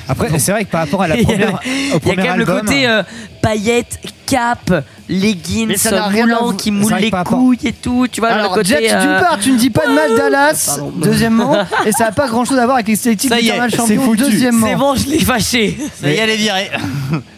Après, 0.09 0.39
c'est 0.39 0.51
vrai 0.51 0.65
que 0.65 0.69
par 0.71 0.81
rapport 0.81 1.01
à 1.01 1.07
la 1.07 1.15
il 1.19 1.21
y 1.21 1.23
a- 1.23 1.27
première, 1.27 1.53
au 1.55 1.99
il 2.03 2.07
y 2.07 2.11
a 2.11 2.15
quand 2.15 2.23
même 2.23 2.37
le 2.37 2.45
côté 2.45 2.87
euh, 2.87 3.03
paillettes, 3.41 3.99
cap, 4.25 4.83
leggings, 5.09 5.67
Mais 5.67 5.77
ça 5.77 5.91
n'a 5.91 6.07
rien 6.07 6.23
à 6.23 6.27
moulant 6.27 6.43
voir. 6.45 6.57
qui 6.57 6.71
moule 6.71 6.93
les 6.99 7.11
couilles 7.11 7.59
et 7.65 7.73
tout. 7.73 8.07
Tu 8.11 8.19
vois, 8.21 8.29
Alors, 8.29 8.51
le 8.51 8.55
côté. 8.57 8.69
Jet, 8.69 8.79
d'une 8.87 9.09
euh, 9.09 9.19
part, 9.19 9.37
tu 9.39 9.51
ne 9.51 9.57
dis 9.57 9.69
pas 9.69 9.85
de 9.87 9.93
mal 9.93 10.15
Dallas, 10.17 10.63
Pardon. 10.77 10.93
deuxièmement, 11.03 11.57
et 11.85 11.91
ça 11.91 12.05
n'a 12.05 12.11
pas 12.11 12.27
grand 12.27 12.45
chose 12.45 12.57
à 12.57 12.63
voir 12.65 12.75
avec 12.77 12.87
y 12.87 12.93
est, 12.93 13.05
d'Eternal 13.29 13.69
c'est 13.71 13.77
Champion, 13.77 14.01
foutu. 14.01 14.23
deuxièmement. 14.23 14.67
C'est 14.67 14.75
bon, 14.75 14.95
je 14.95 15.07
l'ai 15.09 15.19
fâché. 15.19 15.77
Ça 16.01 16.09
y 16.09 16.13
est, 16.13 16.17
elle 16.17 16.29
est 16.29 16.35
virée. 16.37 16.71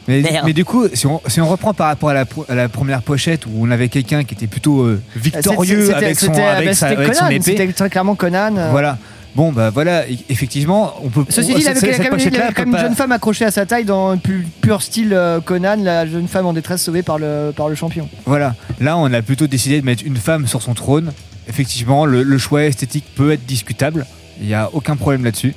Mais, 0.07 0.21
mais 0.45 0.53
du 0.53 0.63
coup, 0.63 0.85
si 0.93 1.07
on, 1.07 1.19
si 1.25 1.41
on 1.41 1.47
reprend 1.47 1.73
par 1.73 1.87
rapport 1.87 2.09
à 2.09 2.13
la, 2.13 2.25
pro- 2.25 2.45
à 2.47 2.53
la 2.53 2.69
première 2.69 3.01
pochette 3.01 3.47
où 3.47 3.49
on 3.59 3.71
avait 3.71 3.89
quelqu'un 3.89 4.23
qui 4.23 4.35
était 4.35 4.45
plutôt 4.45 4.81
euh, 4.83 5.01
victorieux 5.15 5.95
avec 5.95 6.19
son, 6.19 6.31
avec 6.31 6.75
sa, 6.75 6.89
c'était 6.89 7.01
avec 7.01 7.15
son 7.15 7.27
épée. 7.27 7.41
C'était 7.43 7.73
très 7.73 7.89
clairement 7.89 8.13
Conan. 8.13 8.55
euh. 8.55 8.67
Voilà. 8.69 8.99
Bon, 9.35 9.51
bah 9.51 9.69
voilà, 9.69 10.03
e- 10.09 10.15
effectivement, 10.29 10.93
on 11.03 11.09
peut. 11.09 11.25
Ceci 11.29 11.53
dit, 11.53 11.61
il 11.61 11.67
avait 11.67 11.79
quand 11.97 12.09
même, 12.09 12.69
une 12.73 12.77
jeune 12.77 12.95
femme 12.95 13.11
accrochée 13.11 13.43
à 13.45 13.51
sa 13.51 13.65
taille 13.65 13.83
dans 13.83 14.09
un 14.09 14.17
pu- 14.17 14.47
pur 14.61 14.81
style 14.81 15.13
euh, 15.13 15.41
Conan, 15.41 15.75
la 15.83 16.05
jeune 16.07 16.27
femme 16.27 16.45
en 16.45 16.53
détresse 16.53 16.81
sauvée 16.83 17.03
par 17.03 17.19
le, 17.19 17.51
par 17.55 17.67
le 17.67 17.75
champion. 17.75 18.07
Voilà. 18.25 18.55
Là, 18.79 18.97
on 18.97 19.11
a 19.11 19.21
plutôt 19.21 19.47
décidé 19.47 19.81
de 19.81 19.85
mettre 19.85 20.03
une 20.05 20.15
femme 20.17 20.47
sur 20.47 20.61
son 20.61 20.73
trône. 20.73 21.11
Effectivement, 21.49 22.05
le, 22.05 22.23
le 22.23 22.37
choix 22.37 22.63
esthétique 22.63 23.05
peut 23.15 23.31
être 23.31 23.45
discutable. 23.45 24.05
Il 24.39 24.47
n'y 24.47 24.53
a 24.53 24.69
aucun 24.73 24.95
problème 24.95 25.23
là-dessus. 25.25 25.53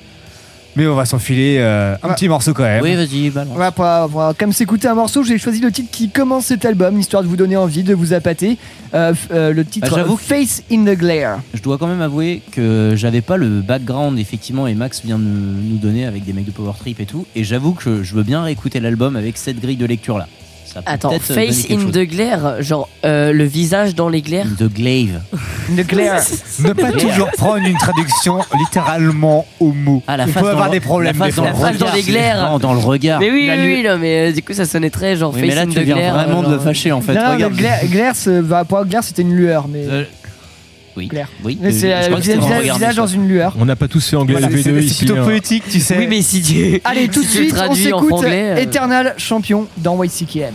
Mais 0.77 0.87
on 0.87 0.95
va 0.95 1.05
s'enfiler 1.07 1.57
euh, 1.59 1.97
un 2.03 2.09
Ouais. 2.09 2.15
petit 2.15 2.29
morceau 2.29 2.55
quand 2.55 2.63
même. 2.63 2.83
Oui, 2.83 2.95
vas-y, 2.95 3.31
balance. 3.31 3.53
Voilà, 3.55 3.73
pour, 3.73 4.11
pour 4.11 4.37
comme 4.39 4.53
s'écouter 4.53 4.87
un 4.87 4.95
morceau, 4.95 5.25
j'ai 5.25 5.37
choisi 5.39 5.61
le 5.61 5.73
titre 5.73 5.89
qui 5.91 6.09
commence 6.09 6.47
cet 6.47 6.65
album, 6.65 6.99
histoire 7.01 7.23
de 7.25 7.29
vous 7.29 7.37
donner 7.37 7.57
envie, 7.57 7.83
de 7.83 7.95
vous 7.95 8.13
appâter. 8.13 8.59
Euh, 8.95 9.13
euh, 9.33 9.53
le 9.53 9.65
titre 9.65 9.89
Ah, 9.91 9.97
j'avoue 9.97 10.17
que- 10.17 10.23
Face 10.23 10.63
in 10.71 10.85
the 10.85 10.97
Glare. 10.97 11.41
Je 11.53 11.61
dois 11.63 11.79
quand 11.79 11.89
même 11.89 12.01
avouer 12.01 12.43
que 12.53 12.93
j'avais 12.97 13.23
pas 13.23 13.37
le 13.37 13.61
background 13.61 14.19
effectivement 14.19 14.67
et 14.69 14.75
Max 14.75 15.03
vient 15.05 15.19
de 15.19 15.25
nous 15.25 15.79
donner 15.79 16.07
avec 16.07 16.25
des 16.25 16.33
mecs 16.33 16.47
de 16.47 16.53
Power 16.53 16.73
Trip 16.79 17.01
et 17.01 17.07
tout 17.07 17.27
et 17.35 17.43
j'avoue 17.45 17.73
que 17.73 18.03
je 18.05 18.15
veux 18.15 18.23
bien 18.23 18.43
réécouter 18.43 18.79
l'album 18.81 19.17
avec 19.17 19.37
cette 19.37 19.61
grille 19.61 19.77
de 19.77 19.87
lecture 19.87 20.17
là. 20.19 20.27
Ça 20.73 20.83
peut 20.83 20.91
Attends, 20.93 21.09
peut-être 21.11 21.29
donner 21.29 21.47
face 21.47 21.63
quelque 21.63 21.81
in 21.81 21.83
chose. 21.85 21.93
the 21.93 21.99
glare, 22.01 22.63
genre 22.63 22.89
euh, 23.05 23.33
le 23.33 23.45
visage 23.45 23.95
dans 23.95 24.09
les 24.09 24.21
glaires. 24.23 24.47
The 24.59 24.65
glaive. 24.73 25.21
The 25.77 25.87
Glare. 25.87 26.21
Ne 26.61 26.73
pas 26.73 26.93
toujours 26.93 27.31
prendre 27.33 27.65
une 27.67 27.77
traduction 27.77 28.39
littéralement 28.59 29.47
au 29.61 29.73
mot. 29.73 30.03
Ah, 30.07 30.17
la 30.17 30.25
on 30.25 30.27
face 30.29 30.35
peut 30.35 30.41
dans 30.43 30.49
avoir 30.53 30.67
le- 30.67 30.73
des 30.73 30.81
problèmes 30.81 31.19
la 31.19 31.27
des 31.27 31.33
face 31.33 31.35
dans 31.37 31.43
fois. 31.45 31.53
le 31.53 31.59
La 31.59 31.69
face 31.69 31.79
dans 31.79 31.87
regard, 31.87 31.97
les 31.97 32.03
glaires. 32.03 32.51
Non, 32.51 32.59
dans 32.59 32.73
le 32.75 32.79
regard. 32.81 33.21
Mais 33.21 33.31
oui, 33.31 33.51
oui, 33.51 33.59
oui, 33.65 33.83
non, 33.87 33.99
mais 33.99 34.31
euh, 34.31 34.33
du 34.33 34.43
coup 34.43 34.53
ça 34.55 34.65
sonnait 34.67 34.91
très 34.91 35.17
genre 35.17 35.33
Oui, 35.35 35.41
face 35.41 35.49
mais 35.51 35.55
là 35.55 35.63
in 35.63 35.67
tu 35.67 35.75
the 35.75 35.79
viens 35.81 35.97
glare. 35.97 36.15
vraiment 36.15 36.41
de 36.43 36.47
genre- 36.47 36.55
me 36.55 36.59
fâcher 36.59 36.93
en 36.93 37.01
fait. 37.01 37.15
non, 37.15 37.21
non, 37.39 37.51
mais 37.51 37.81
Regarde. 37.83 38.15
C'est- 38.17 38.43
bah, 38.43 38.65
pour 38.65 38.85
Glare, 38.87 39.05
c'était 39.05 39.23
une 39.23 39.35
lueur, 39.35 39.69
mais. 39.69 39.85
Euh, 39.89 40.05
Oui. 40.99 41.09
Claire. 41.09 41.29
Oui. 41.45 41.57
mais 41.61 41.71
c'est 41.71 41.93
euh, 41.93 42.03
c'était 42.03 42.21
visage, 42.21 42.39
dans 42.39 42.49
le 42.49 42.63
visage 42.63 42.75
regard, 42.75 42.95
dans 42.95 43.07
mais 43.07 43.13
une 43.13 43.29
lueur. 43.29 43.55
On 43.59 43.65
n'a 43.65 43.77
pas 43.77 43.87
tous 43.89 44.07
fait 44.09 44.17
anglais 44.17 44.35
Voilà, 44.39 44.49
LV2 44.49 44.63
c'est 44.63 44.73
c'est 44.75 44.85
ici. 44.85 45.05
plutôt 45.05 45.21
hein. 45.21 45.25
poétique, 45.25 45.63
tu 45.71 45.79
sais. 45.81 45.97
Oui, 45.97 46.07
mais 46.09 46.23
si 46.23 46.43
tu. 46.43 46.81
Allez, 46.85 47.09
tout 47.13 47.23
de 47.23 47.27
si 47.27 47.37
suite, 47.37 47.55
on 47.69 47.75
s'écoute 47.75 48.25
euh, 48.25 48.57
Eternal 48.57 49.15
Champion 49.17 49.69
dans 49.77 50.03
YCKM. 50.03 50.55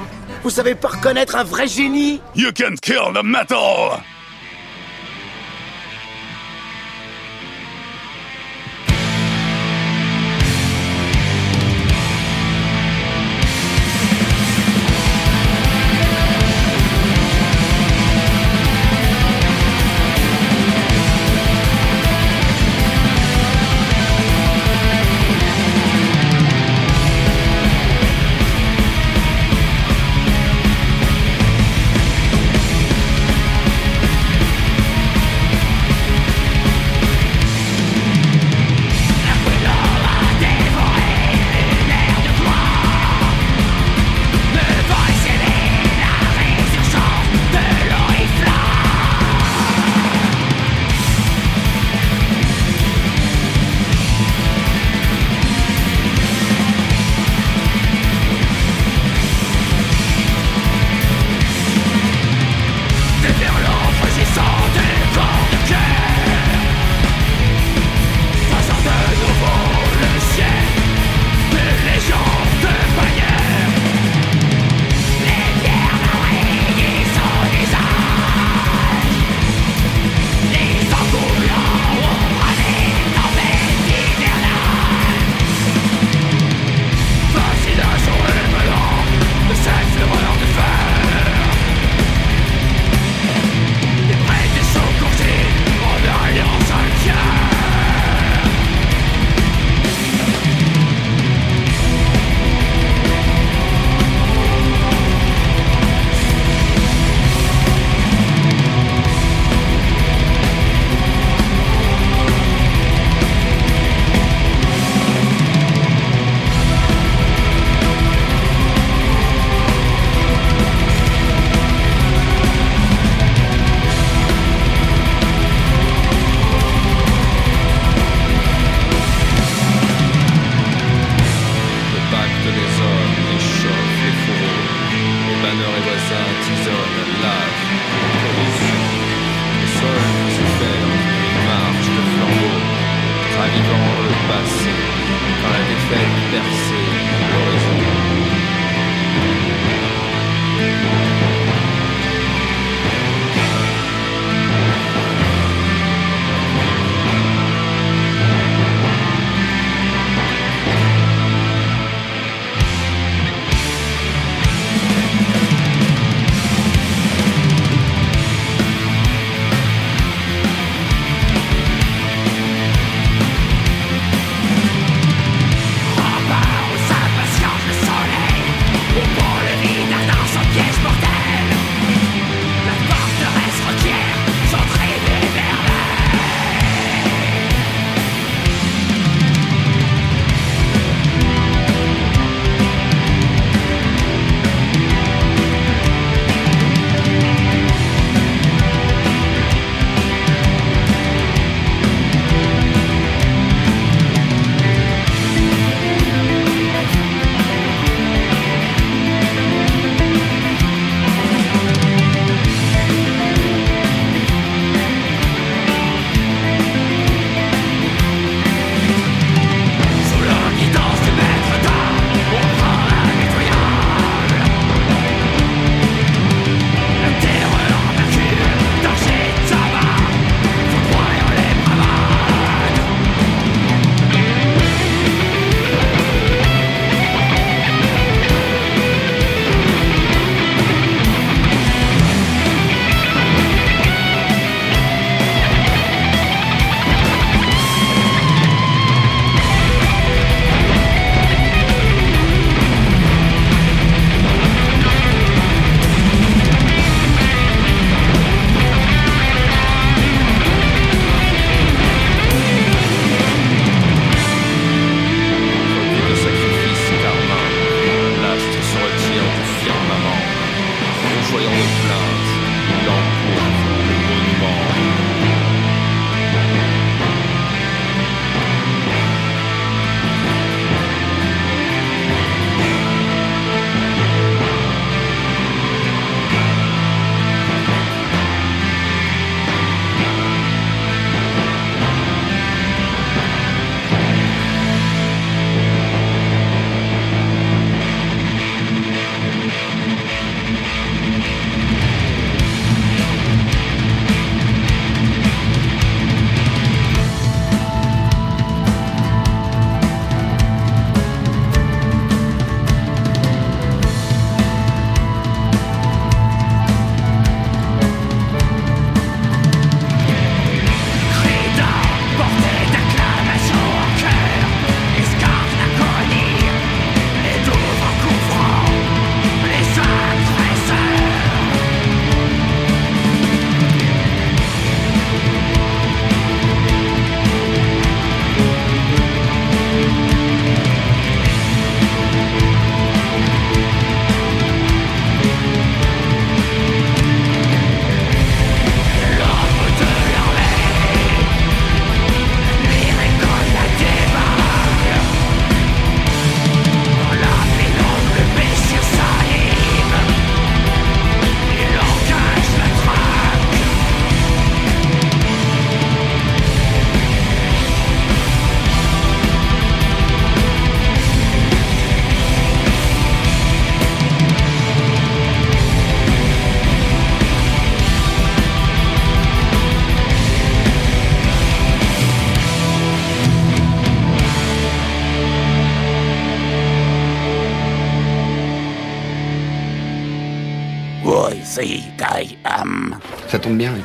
Vous 0.43 0.49
savez 0.49 0.73
pas 0.73 0.87
reconnaître 0.89 1.35
un 1.35 1.43
vrai 1.43 1.67
génie? 1.67 2.19
You 2.35 2.51
can't 2.51 2.79
kill 2.81 3.13
the 3.13 3.23
metal! 3.23 4.01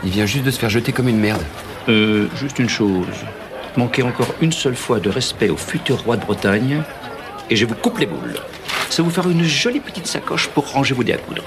Il 0.07 0.12
vient 0.12 0.24
juste 0.24 0.45
de 0.45 0.53
se 0.53 0.59
faire 0.61 0.70
jeter 0.70 0.93
comme 0.93 1.09
une 1.09 1.19
merde. 1.19 1.43
Euh, 1.89 2.28
juste 2.37 2.61
une 2.61 2.69
chose. 2.69 3.07
Manquez 3.77 4.05
encore 4.05 4.33
une 4.41 4.53
seule 4.53 4.77
fois 4.77 5.01
de 5.01 5.11
respect 5.11 5.49
au 5.49 5.57
futur 5.57 6.05
roi 6.05 6.16
de 6.16 6.24
Bretagne, 6.24 6.83
et 7.51 7.57
je 7.57 7.66
vous 7.66 7.74
coupe 7.74 7.99
les 7.99 8.07
boules. 8.07 8.37
Ça 8.89 9.03
vous 9.03 9.11
fera 9.11 9.28
une 9.28 9.43
jolie 9.43 9.81
petite 9.81 10.07
sacoche 10.07 10.47
pour 10.49 10.70
ranger 10.70 10.95
vos 10.95 11.03
dés 11.03 11.15
à 11.15 11.19
coudre. 11.19 11.43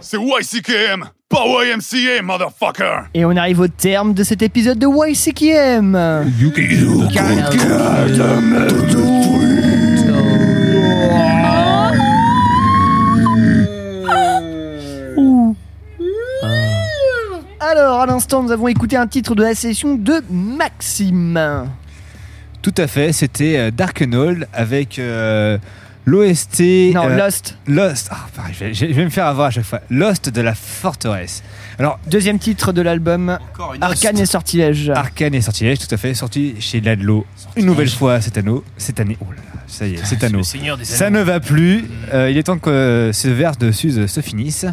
C'est 0.00 0.18
YCKM, 0.18 1.04
pas 1.28 1.44
YMCA, 1.46 2.22
motherfucker. 2.22 3.08
Et 3.12 3.24
on 3.24 3.34
arrive 3.36 3.58
au 3.58 3.68
terme 3.68 4.14
de 4.14 4.22
cet 4.22 4.42
épisode 4.42 4.78
de 4.78 4.86
YCKM. 4.86 5.96
Ouh. 8.96 9.13
Alors, 17.76 18.02
à 18.02 18.06
l'instant, 18.06 18.44
nous 18.44 18.52
avons 18.52 18.68
écouté 18.68 18.96
un 18.96 19.08
titre 19.08 19.34
de 19.34 19.42
la 19.42 19.56
session 19.56 19.96
de 19.96 20.22
Maxime. 20.30 21.68
Tout 22.62 22.74
à 22.76 22.86
fait, 22.86 23.12
c'était 23.12 23.56
euh, 23.56 23.70
Darkenhold 23.72 24.46
avec 24.52 25.00
euh, 25.00 25.58
l'OST. 26.06 26.60
Non, 26.94 27.08
euh, 27.10 27.16
Lost. 27.16 27.58
Lost. 27.66 28.10
Ah, 28.12 28.26
pareil, 28.36 28.54
je, 28.56 28.64
vais, 28.66 28.74
je 28.74 28.86
vais 28.86 29.04
me 29.04 29.10
faire 29.10 29.26
avoir 29.26 29.48
à 29.48 29.50
chaque 29.50 29.64
fois. 29.64 29.80
Lost 29.90 30.28
de 30.28 30.40
la 30.40 30.54
forteresse. 30.54 31.42
Alors, 31.80 31.98
Deuxième 32.08 32.38
titre 32.38 32.72
de 32.72 32.80
l'album, 32.80 33.38
Arcane 33.80 34.20
et 34.20 34.26
Sortilège. 34.26 34.90
Arcane 34.90 35.34
et 35.34 35.40
Sortilège, 35.40 35.80
tout 35.80 35.92
à 35.92 35.96
fait, 35.96 36.14
sorti 36.14 36.54
chez 36.60 36.80
Ladlo 36.80 37.26
une 37.56 37.66
nouvelle 37.66 37.88
fois 37.88 38.20
cette 38.20 38.38
année. 38.38 38.54
Cette 38.78 39.00
année, 39.00 39.16
oh 39.20 39.26
là 39.30 39.42
là, 39.52 39.60
ça 39.66 39.88
y 39.88 39.94
est, 39.94 40.04
cette 40.04 40.22
année. 40.22 40.44
Ça 40.84 41.10
ne 41.10 41.20
va 41.20 41.40
plus. 41.40 41.86
Euh, 42.12 42.30
il 42.30 42.38
est 42.38 42.44
temps 42.44 42.58
que 42.58 42.70
euh, 42.70 43.12
ce 43.12 43.26
verse 43.26 43.58
de 43.58 43.72
Suze 43.72 44.06
se 44.06 44.20
finisse. 44.20 44.64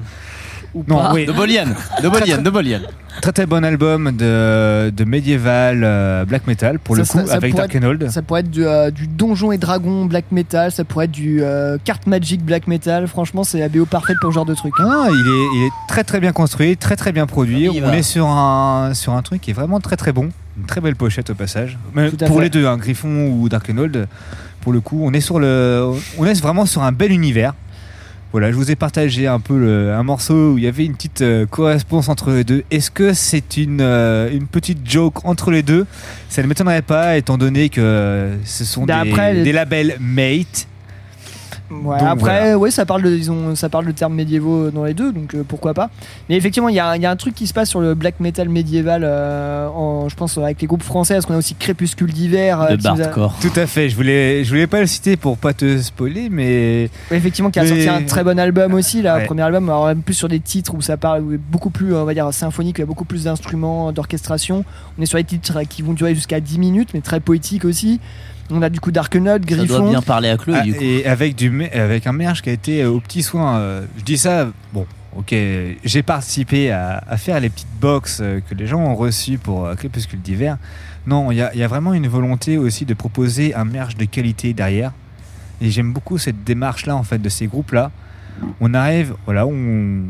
Pas. 0.74 1.14
De 1.14 1.32
Bolian, 1.32 1.66
de 1.68 2.10
Bolian, 2.10 2.12
Très, 2.12 2.32
très- 2.34 2.42
de 2.42 2.50
Bolian. 2.50 2.80
Très 3.22 3.32
très 3.34 3.46
bon 3.46 3.64
album 3.66 4.12
de, 4.16 4.90
de 4.90 5.04
médiéval 5.04 5.82
euh, 5.84 6.24
black 6.26 6.48
metal 6.48 6.80
pour 6.80 6.96
le 6.96 7.02
coup 7.04 7.20
ça- 7.20 7.26
ça 7.28 7.34
avec 7.36 7.54
Darkenhold. 7.54 8.04
être- 8.04 8.12
Ça 8.12 8.22
pourrait 8.22 8.40
être 8.40 8.50
du, 8.50 8.66
euh, 8.66 8.90
du 8.90 9.06
donjon 9.08 9.52
et 9.52 9.58
dragon 9.58 10.06
black 10.06 10.26
metal, 10.32 10.72
ça 10.72 10.86
pourrait 10.86 11.06
être 11.06 11.12
du 11.12 11.44
euh, 11.44 11.78
carte 11.84 12.08
magic 12.08 12.44
black 12.44 12.68
metal. 12.68 13.08
Franchement, 13.08 13.44
c'est 13.44 13.60
la 13.60 13.68
BO 13.68 13.86
parfaite 13.86 14.16
pour 14.22 14.32
ce 14.32 14.36
genre 14.36 14.46
de 14.46 14.56
truc. 14.56 14.74
Ah, 14.80 15.08
il 15.10 15.14
est, 15.14 15.58
il 15.60 15.66
est 15.68 15.72
très 15.90 16.04
très 16.06 16.20
bien 16.22 16.32
construit, 16.32 16.78
très 16.78 16.96
très 16.96 17.12
bien 17.12 17.26
produit. 17.28 17.64
Y 17.66 17.82
On 17.84 17.88
va. 17.88 17.98
est 17.98 18.02
sur 18.02 18.28
un, 18.28 18.94
sur 18.94 19.14
un 19.14 19.22
truc 19.22 19.42
qui 19.42 19.52
est 19.52 19.56
vraiment 19.56 19.82
très 19.82 19.98
très 19.98 20.14
bon. 20.14 20.30
Une 20.58 20.66
très 20.66 20.80
belle 20.82 20.96
pochette 20.96 21.30
au 21.30 21.36
passage. 21.36 21.78
Mais 21.94 22.10
pour 22.12 22.38
fait. 22.38 22.44
les 22.44 22.50
deux, 22.50 22.66
hein, 22.66 22.78
Griffon 22.78 23.28
ou 23.28 23.50
Darkenhold, 23.50 24.08
pour 24.62 24.72
le 24.74 24.80
coup, 24.80 25.02
on 25.04 25.14
est, 25.14 25.22
sur 25.22 25.40
le, 25.40 25.90
on 26.18 26.26
est 26.26 26.42
vraiment 26.42 26.66
sur 26.66 26.82
un 26.84 26.92
bel 26.94 27.12
univers. 27.12 27.54
Voilà, 28.32 28.50
je 28.50 28.56
vous 28.56 28.72
ai 28.72 28.76
partagé 28.78 29.28
un 29.28 29.42
peu 29.42 29.58
le- 29.60 29.94
un 29.94 30.04
morceau 30.04 30.54
où 30.54 30.58
il 30.58 30.64
y 30.64 30.68
avait 30.68 30.86
une 30.86 30.94
petite 30.96 31.22
euh, 31.22 31.46
correspondance 31.46 32.08
entre 32.08 32.32
les 32.32 32.46
deux. 32.46 32.64
Est-ce 32.72 32.90
que 32.90 33.12
c'est 33.14 33.58
une, 33.58 33.82
euh, 33.82 34.30
une 34.32 34.48
petite 34.48 34.90
joke 34.90 35.26
entre 35.26 35.52
les 35.52 35.64
deux? 35.64 35.86
Ça 36.30 36.42
ne 36.42 36.48
m'étonnerait 36.48 36.82
pas, 36.82 37.18
étant 37.18 37.38
donné 37.38 37.68
que 37.68 37.82
euh, 37.82 38.36
ce 38.46 38.64
sont 38.64 38.86
Bah, 38.86 39.04
des, 39.04 39.44
des 39.44 39.52
labels 39.52 39.98
Mate. 40.00 40.68
Ouais, 41.72 41.98
Donc, 42.00 42.08
après, 42.08 42.40
voilà. 42.42 42.58
ouais, 42.58 42.70
ça 42.72 42.86
parle 42.86 43.02
de, 43.04 43.10
ils 43.16 43.32
ont- 43.32 43.56
ça 43.56 43.70
parle 43.70 43.86
de 43.86 43.92
termes 43.92 44.14
médiévaux 44.14 44.72
dans 44.72 44.84
les 44.84 44.94
deux, 44.94 45.12
donc 45.14 45.34
euh, 45.36 45.44
pourquoi 45.48 45.74
pas. 45.74 45.90
Mais 46.30 46.36
effectivement, 46.36 46.68
il 46.70 46.76
y, 46.76 46.80
a- 46.80 46.96
il 46.98 47.02
y 47.02 47.06
a 47.06 47.12
un 47.12 47.16
truc 47.16 47.34
qui 47.34 47.48
se 47.48 47.54
passe 47.54 47.70
sur 47.70 47.80
le 47.80 47.94
black 47.96 48.20
metal 48.20 48.50
médiéval, 48.50 49.04
euh, 49.06 49.68
en, 49.70 50.10
je 50.10 50.16
pense 50.16 50.38
avec 50.38 50.60
les 50.62 50.68
groupes 50.68 50.84
français, 50.84 51.14
parce 51.14 51.26
qu'on 51.26 51.34
a 51.36 51.38
aussi 51.38 51.56
Crépuscule 51.56 52.12
d'hiver. 52.12 52.60
euh, 52.62 52.76
a- 52.86 53.08
Tout 53.42 53.52
à 53.56 53.66
fait. 53.68 53.90
Je 53.90 53.96
voulais, 53.96 54.44
je 54.44 54.50
voulais 54.50 54.68
pas 54.68 54.82
le 54.82 54.88
citer 54.88 55.16
pour 55.18 55.38
pas 55.38 55.54
te 55.54 55.78
spoiler, 55.80 56.28
mais 56.30 56.90
Ouais, 57.10 57.18
effectivement, 57.18 57.50
qui 57.52 57.60
a 57.60 57.64
Mais- 57.64 57.70
sorti 57.70 57.88
un 57.90 58.04
très 58.06 58.24
bon 58.24 58.38
album 58.38 58.74
aussi, 58.74 59.02
là, 59.02 59.18
Ouais. 59.18 59.26
premier 59.26 59.44
album, 59.44 59.70
alors 59.70 59.86
même 59.88 60.02
plus 60.02 60.14
sur 60.14 60.28
des 60.28 60.40
titres 60.40 60.76
où 60.76 60.82
ça 60.82 60.98
parle 60.98 61.22
où 61.24 61.34
est 61.34 61.38
beaucoup 61.38 61.70
plus, 61.70 61.96
on 61.96 62.04
va 62.06 62.14
dire, 62.14 62.32
symphonique, 62.34 62.76
où 62.76 62.80
il 62.80 62.82
y 62.82 62.84
a 62.84 62.88
beaucoup 62.88 63.06
plus 63.06 63.24
d'instruments, 63.26 63.92
d'orchestration. 63.92 64.66
On 65.00 65.02
est 65.02 65.06
sur 65.06 65.18
des 65.18 65.24
titres 65.24 65.62
qui 65.70 65.82
vont 65.82 65.94
durer 65.94 66.16
jusqu'à 66.16 66.40
10 66.40 66.60
minutes, 66.60 66.90
mais 66.94 67.02
très 67.02 67.20
poétiques 67.20 67.66
aussi. 67.66 68.00
On 68.52 68.62
a 68.62 68.70
du 68.70 68.80
coup 68.80 68.92
Darkenode, 68.92 69.50
Ça 69.50 69.56
Griffon. 69.56 69.80
doit 69.80 69.90
bien 69.90 70.02
parler 70.02 70.30
à 70.30 70.38
Chloé, 70.38 70.58
Ah, 70.60 70.64
du 70.64 70.74
coup. 70.74 70.80
et 70.82 71.06
avec 71.06 71.36
du 71.36 71.66
avec 71.68 72.06
un 72.08 72.12
merge 72.14 72.42
qui 72.42 72.50
a 72.50 72.54
été 72.54 72.84
euh, 72.84 72.90
au 72.92 73.00
petit 73.00 73.24
soin. 73.24 73.58
euh, 73.60 73.86
je 73.98 74.04
dis 74.04 74.18
ça, 74.18 74.50
bon, 74.74 74.86
ok, 75.16 75.34
j'ai 75.84 76.04
participé 76.04 76.72
à, 76.72 77.02
à 77.08 77.18
faire 77.18 77.40
les 77.40 77.50
petites 77.50 77.68
box 77.80 78.20
euh, 78.22 78.40
que 78.48 78.54
les 78.54 78.68
gens 78.68 78.80
ont 78.82 78.96
reçues 78.96 79.38
pour 79.38 79.70
Crépuscule 79.78 80.22
d'hiver. 80.22 80.58
Non, 81.08 81.32
il 81.32 81.38
y 81.38 81.42
a, 81.42 81.52
il 81.54 81.60
y 81.60 81.64
a 81.64 81.68
vraiment 81.68 81.94
une 81.94 82.08
volonté 82.08 82.58
aussi 82.58 82.86
de 82.86 82.94
proposer 82.94 83.56
un 83.56 83.66
merge 83.66 83.96
de 83.96 84.06
qualité 84.06 84.54
derrière. 84.54 84.92
Et 85.62 85.70
j'aime 85.72 85.94
beaucoup 85.94 86.18
cette 86.18 86.44
démarche-là, 86.44 86.96
en 86.96 87.04
fait, 87.04 87.20
de 87.20 87.30
ces 87.30 87.48
groupes-là. 87.48 87.92
On 88.60 88.74
arrive, 88.74 89.14
voilà, 89.26 89.46
on, 89.48 90.04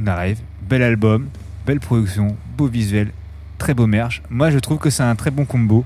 on 0.00 0.06
arrive, 0.06 0.38
bel 0.68 0.82
album, 0.82 1.26
belle 1.66 1.80
production, 1.80 2.36
beau 2.56 2.66
visuel, 2.68 3.08
très 3.58 3.74
beau 3.74 3.86
merge. 3.86 4.22
Moi, 4.30 4.50
je 4.50 4.58
trouve 4.58 4.78
que 4.78 4.90
c'est 4.90 5.02
un 5.02 5.14
très 5.16 5.30
bon 5.30 5.44
combo. 5.44 5.84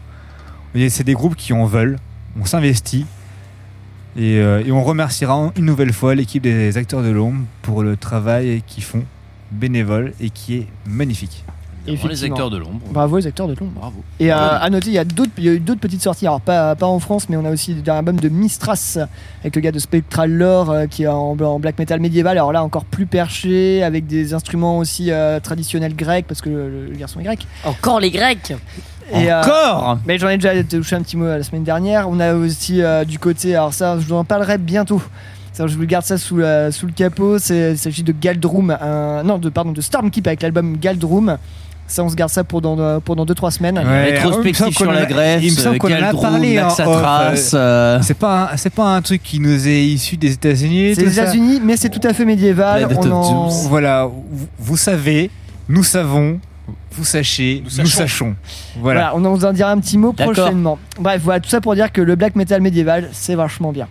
C'est 0.89 1.05
des 1.05 1.15
groupes 1.15 1.37
qui 1.37 1.53
en 1.53 1.65
veulent, 1.65 1.99
on 2.41 2.45
s'investit. 2.45 3.07
Et, 4.19 4.39
euh, 4.39 4.63
et 4.65 4.73
on 4.73 4.83
remerciera 4.83 5.53
une 5.57 5.65
nouvelle 5.67 5.93
fois 5.93 6.15
l'équipe 6.15 6.43
des 6.43 6.77
acteurs 6.79 7.03
de 7.03 7.11
l'ombre 7.11 7.45
pour 7.63 7.83
le 7.83 7.97
travail 7.97 8.63
qu'ils 8.67 8.83
font, 8.85 9.05
bénévole, 9.53 10.13
et 10.21 10.31
qui 10.31 10.55
est 10.57 10.67
magnifique. 10.87 11.45
les 11.87 11.93
Effectivement. 11.93 12.35
acteurs 12.35 12.51
de 12.51 12.57
l'ombre. 12.57 12.81
Bravo 12.91 13.19
les 13.19 13.27
acteurs 13.27 13.47
de 13.47 13.55
l'ombre. 13.55 13.73
Bravo. 13.79 14.03
Et 14.19 14.33
euh, 14.33 14.37
à 14.37 14.71
noter, 14.71 14.87
il 14.89 14.95
y 14.95 14.99
a 14.99 15.05
d'autres, 15.05 15.31
d'autres 15.59 15.81
petites 15.81 16.03
sorties. 16.03 16.27
Alors 16.27 16.41
pas, 16.41 16.75
pas 16.77 16.87
en 16.87 16.99
France, 16.99 17.29
mais 17.29 17.37
on 17.37 17.45
a 17.45 17.51
aussi 17.51 17.77
un 17.87 17.91
album 17.93 18.17
de 18.19 18.29
Mistras 18.31 18.99
avec 19.43 19.55
le 19.55 19.61
gars 19.61 19.71
de 19.73 19.79
Spectral 19.79 20.33
Lore 20.33 20.71
euh, 20.71 20.87
qui 20.87 21.03
est 21.03 21.09
en, 21.09 21.39
en 21.39 21.59
black 21.61 21.79
metal 21.79 22.01
médiéval. 22.01 22.39
Alors 22.39 22.53
là 22.53 22.65
encore 22.65 22.87
plus 22.87 23.05
perché, 23.07 23.83
avec 23.83 24.07
des 24.07 24.33
instruments 24.33 24.79
aussi 24.79 25.11
euh, 25.13 25.41
traditionnels 25.41 25.95
grecs 25.95 26.27
parce 26.27 26.41
que 26.41 26.49
le, 26.49 26.87
le 26.87 26.97
garçon 26.97 27.21
est 27.21 27.25
grec. 27.25 27.47
Encore 27.65 28.01
les 28.01 28.11
Grecs 28.11 28.55
Et, 29.13 29.31
euh, 29.31 29.41
Encore 29.41 29.99
Mais 30.07 30.19
j'en 30.19 30.29
ai 30.29 30.37
déjà 30.37 30.63
touché 30.65 30.97
un 30.97 31.03
petit 31.03 31.17
mot 31.17 31.27
la 31.27 31.43
semaine 31.43 31.63
dernière. 31.65 32.09
On 32.09 32.19
a 32.21 32.35
aussi 32.35 32.83
euh, 32.83 33.05
du 33.05 33.19
côté, 33.19 33.55
alors 33.55 33.73
ça, 33.75 33.97
je 33.99 34.07
vous 34.07 34.15
en 34.15 34.25
parlerai 34.25 34.59
bientôt. 34.59 35.01
Ça, 35.53 35.67
je 35.67 35.77
vous 35.77 35.87
garde 35.87 36.05
ça 36.05 36.19
sous, 36.19 36.37
la- 36.37 36.71
sous 36.73 36.87
le 36.87 36.93
capot. 36.93 37.39
C'est- 37.39 37.73
Il 37.73 37.79
s'agit 37.79 38.03
de 38.03 38.13
Galdrum, 38.13 38.77
un- 38.81 39.23
non, 39.23 39.39
de 39.39 39.49
pardon, 39.49 39.73
de 39.73 39.81
Stormkeep 39.81 40.27
avec 40.27 40.43
l'album 40.43 40.77
Galdrum. 40.77 41.39
Ça, 41.89 42.03
on 42.03 42.09
se 42.09 42.17
garde 42.17 42.33
ça 42.33 42.43
pour 42.43 42.61
dans, 42.61 43.01
pour 43.01 43.15
dans 43.15 43.25
2-3 43.25 43.53
semaines. 43.53 43.79
Ouais, 43.79 44.11
Rétrospective 44.19 44.75
sur 44.77 44.91
la 44.91 45.03
a- 45.03 45.07
Grèce, 45.07 45.41
Il 45.45 45.53
me 45.53 45.57
semble 45.57 45.79
qu'on 45.79 45.87
en 45.89 45.93
a 45.93 46.01
Galdrum, 46.01 46.21
parlé 46.33 46.55
Naxatras, 46.57 47.55
euh, 47.55 47.59
euh, 47.59 47.99
C'est 48.03 48.15
pas, 48.19 48.51
un- 48.53 48.57
c'est 48.57 48.75
pas 48.75 48.97
un 48.97 49.01
truc 49.03 49.23
qui 49.23 49.39
nous 49.39 49.69
est 49.69 49.85
issu 49.85 50.17
des 50.17 50.33
États-Unis. 50.33 50.95
C'est 50.97 51.09
ça 51.11 51.23
États-Unis, 51.23 51.61
mais 51.65 51.77
c'est 51.77 51.89
tout 51.89 52.01
à 52.07 52.13
fait 52.13 52.25
médiéval. 52.25 52.89
On 52.91 52.99
of 52.99 53.13
en-. 53.13 53.49
Voilà, 53.69 54.07
vous, 54.07 54.49
vous 54.59 54.77
savez, 54.77 55.31
nous 55.69 55.85
savons, 55.85 56.41
vous 56.93 57.05
sachez, 57.05 57.63
nous, 57.79 57.87
sachons. 57.87 58.35
Voilà. 58.77 59.11
Voilà, 59.11 59.17
on 59.17 59.25
en 59.25 59.35
vous 59.35 59.45
en 59.45 59.53
dira 59.53 59.71
un 59.71 59.79
petit 59.79 59.99
mot 59.99 60.13
prochainement. 60.13 60.79
Bref, 60.99 61.21
voilà, 61.23 61.41
tout 61.41 61.49
ça 61.49 61.61
pour 61.61 61.75
dire 61.75 61.93
que 61.93 62.01
le 62.01 62.17
black 62.17 62.37
metal 62.37 62.63
médiéval, 62.63 63.09
c'est 63.13 63.35
vachement 63.35 63.73
bien. 63.73 63.89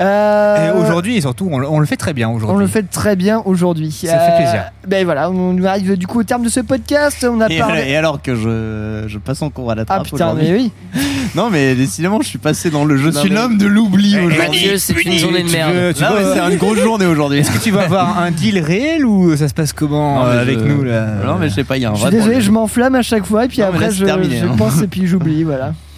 Euh, 0.00 0.68
Et 0.74 0.80
aujourd'hui, 0.80 1.16
et 1.16 1.20
surtout, 1.20 1.48
on, 1.52 1.58
le- 1.58 1.68
on 1.68 1.78
le 1.78 1.86
fait 1.86 1.96
très 1.96 2.12
bien 2.12 2.28
aujourd'hui. 2.28 2.56
On 2.56 2.58
le 2.58 2.66
fait 2.66 2.82
très 2.82 3.14
bien 3.14 3.40
aujourd'hui. 3.44 3.92
Ça 3.92 4.18
fait 4.18 4.36
plaisir. 4.42 4.64
Ben 4.88 5.04
voilà, 5.04 5.30
on 5.30 5.62
arrive 5.64 5.96
du 5.96 6.06
coup 6.08 6.18
au 6.20 6.24
terme 6.24 6.42
de 6.42 6.48
ce 6.48 6.60
podcast. 6.60 7.24
On 7.30 7.40
a 7.40 7.48
Et, 7.48 7.58
parlé. 7.58 7.84
et 7.88 7.96
alors 7.96 8.20
que 8.20 8.34
je, 8.34 9.04
je 9.06 9.18
passe 9.18 9.40
en 9.42 9.50
cours 9.50 9.70
à 9.70 9.76
la 9.76 9.84
trappe 9.84 10.00
Ah 10.00 10.04
putain, 10.04 10.34
mais 10.34 10.52
oui. 10.52 10.72
Non 11.36 11.48
mais 11.50 11.74
décidément 11.74 12.20
je 12.22 12.28
suis 12.28 12.38
passé 12.38 12.70
dans 12.70 12.84
le 12.84 12.96
je 12.96 13.08
Non, 13.08 13.20
suis 13.20 13.30
mais- 13.30 13.36
l'homme 13.36 13.56
de 13.58 13.66
l'oubli 13.66 14.14
Eh, 14.16 14.24
aujourd'hui. 14.24 14.70
C'est 14.78 15.00
une 15.04 15.12
journée 15.18 15.42
de 15.44 15.50
merde. 15.50 15.94
c'est 15.96 16.52
une 16.52 16.58
grosse 16.58 16.78
journée 16.80 17.06
aujourd'hui. 17.06 17.38
Est-ce 17.38 17.50
que 17.52 17.62
tu 17.62 17.70
vas 17.70 17.82
avoir 17.82 18.18
un 18.18 18.30
deal 18.30 18.58
réel 18.58 19.04
ou 19.06 19.36
ça 19.36 19.48
se 19.48 19.54
passe 19.54 19.72
comment 19.72 20.20
Non, 20.24 20.26
euh, 20.26 20.42
avec 20.42 20.58
je- 20.58 20.64
nous 20.64 20.82
là 20.84 21.06
Non 21.24 21.36
mais 21.38 21.48
je 21.48 21.54
sais 21.54 21.64
pas, 21.64 21.76
il 21.76 21.82
y 21.82 21.86
a 21.86 21.90
un 21.90 21.94
Je 21.94 21.98
suis 21.98 22.02
vrai 22.06 22.10
désolé, 22.12 22.32
problème. 22.32 22.46
je 22.46 22.50
m'enflamme 22.50 22.94
à 22.96 23.02
chaque 23.02 23.24
fois 23.26 23.44
et 23.44 23.48
puis 23.48 23.60
Non, 23.60 23.68
après 23.68 23.90
je, 23.92 24.04
terminer, 24.04 24.38
je 24.38 24.44
hein. 24.46 24.54
pense 24.58 24.80
et 24.82 24.86
puis 24.88 25.06
j'oublie, 25.06 25.44
voilà. 25.44 25.72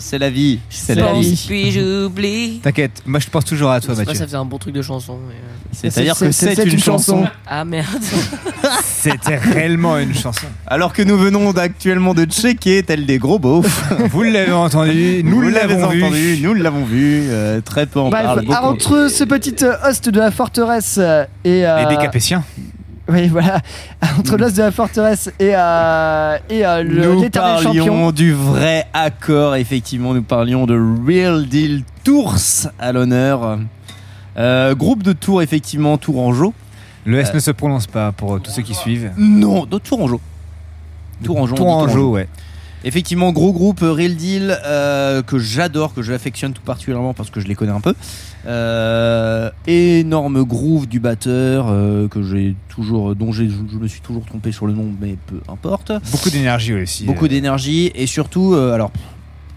C'est 0.00 0.18
la 0.18 0.30
vie, 0.30 0.60
c'est 0.70 0.94
la 0.94 1.12
vie. 1.14 1.44
Puis 1.46 1.72
j'oublie. 1.72 2.60
T'inquiète, 2.62 3.02
moi 3.04 3.18
je 3.20 3.28
pense 3.28 3.44
toujours 3.44 3.70
à 3.70 3.80
toi, 3.80 3.94
Mathieu. 3.96 4.14
ça 4.14 4.24
faisait 4.26 4.36
un 4.36 4.44
bon 4.44 4.56
truc 4.58 4.72
de 4.74 4.80
chanson. 4.82 5.18
mais, 5.28 5.34
euh, 5.34 5.38
C'est-à-dire 5.72 6.16
que 6.16 6.30
c'est 6.30 6.54
une 6.64 6.78
chanson. 6.78 7.26
Ah 7.46 7.64
merde. 7.64 7.88
C'était 8.84 9.36
réellement 9.36 9.98
une 9.98 10.14
chanson. 10.14 10.46
Alors 10.66 10.92
que 10.92 11.02
nous 11.02 11.16
venons 11.18 11.52
d'actuellement 11.52 12.14
de 12.14 12.24
checker 12.24 12.82
tel 12.82 13.06
des 13.06 13.18
gros 13.18 13.38
beaufs. 13.38 13.84
Vous 14.10 14.22
l'avez 14.22 14.52
entendu, 14.52 15.22
nous 15.24 15.36
Vous 15.36 15.48
l'avez 15.48 15.74
l'avons 15.74 15.88
vu. 15.88 16.02
entendu, 16.04 16.38
nous 16.42 16.54
l'avons 16.54 16.84
vu. 16.84 17.22
euh, 17.28 17.60
très 17.60 17.86
peu 17.86 18.00
en 18.00 18.10
Bref, 18.10 18.22
parle. 18.24 18.44
beaucoup. 18.44 18.64
entre 18.64 19.08
ce 19.10 19.24
petit 19.24 19.64
euh, 19.64 19.74
host 19.84 20.08
de 20.08 20.18
la 20.18 20.30
forteresse 20.30 20.96
euh, 21.00 21.24
et. 21.44 21.66
euh, 21.66 21.80
Les 21.88 21.96
décapétiens. 21.96 22.44
Oui, 23.08 23.28
voilà. 23.28 23.60
Entre 24.18 24.36
l'os 24.36 24.52
de 24.54 24.62
la 24.62 24.70
forteresse 24.70 25.30
et, 25.38 25.52
euh, 25.54 26.36
et 26.50 26.66
euh, 26.66 26.82
le- 26.82 27.14
nous 27.14 27.30
parlions 27.30 27.72
champion. 27.72 28.12
du 28.12 28.32
vrai 28.32 28.86
accord, 28.92 29.56
effectivement. 29.56 30.12
Nous 30.14 30.22
parlions 30.22 30.66
de 30.66 30.78
Real 31.06 31.46
Deal 31.46 31.84
Tours 32.04 32.36
à 32.78 32.92
l'honneur. 32.92 33.58
Euh, 34.36 34.74
groupe 34.74 35.02
de 35.02 35.12
Tours, 35.12 35.42
effectivement, 35.42 35.96
Tourangeau. 35.98 36.52
Le 37.06 37.18
S 37.18 37.32
ne 37.32 37.38
se 37.40 37.50
prononce 37.50 37.86
pas 37.86 38.12
pour 38.12 38.34
euh, 38.34 38.38
tous 38.40 38.50
ceux 38.50 38.62
qui 38.62 38.74
suivent. 38.74 39.10
Non, 39.16 39.64
de 39.64 39.78
Tourangeau. 39.78 40.20
Tourangeau. 41.24 41.54
Tourangeau, 41.54 42.10
ouais. 42.12 42.28
Effectivement, 42.84 43.32
gros 43.32 43.52
groupe, 43.52 43.82
euh, 43.82 43.92
Real 43.92 44.14
Deal, 44.14 44.56
euh, 44.64 45.22
que 45.22 45.38
j'adore, 45.38 45.94
que 45.94 46.02
j'affectionne 46.02 46.52
tout 46.52 46.62
particulièrement 46.62 47.14
parce 47.14 47.30
que 47.30 47.40
je 47.40 47.46
les 47.48 47.54
connais 47.56 47.72
un 47.72 47.80
peu. 47.80 47.94
Euh, 48.48 49.50
énorme 49.66 50.42
groove 50.42 50.86
du 50.88 51.00
batteur, 51.00 51.66
euh, 51.68 52.08
que 52.08 52.22
j'ai 52.22 52.56
toujours, 52.70 53.14
dont 53.14 53.30
j'ai- 53.30 53.48
je 53.50 53.76
me 53.78 53.86
suis 53.86 54.00
toujours 54.00 54.24
trompé 54.24 54.52
sur 54.52 54.66
le 54.66 54.72
nom, 54.72 54.86
mais 55.00 55.16
peu 55.26 55.40
importe. 55.48 55.92
Beaucoup 56.10 56.30
d'énergie 56.30 56.72
aussi. 56.72 57.04
Beaucoup 57.04 57.26
euh. 57.26 57.28
d'énergie 57.28 57.92
et 57.94 58.06
surtout, 58.06 58.54
alors 58.54 58.90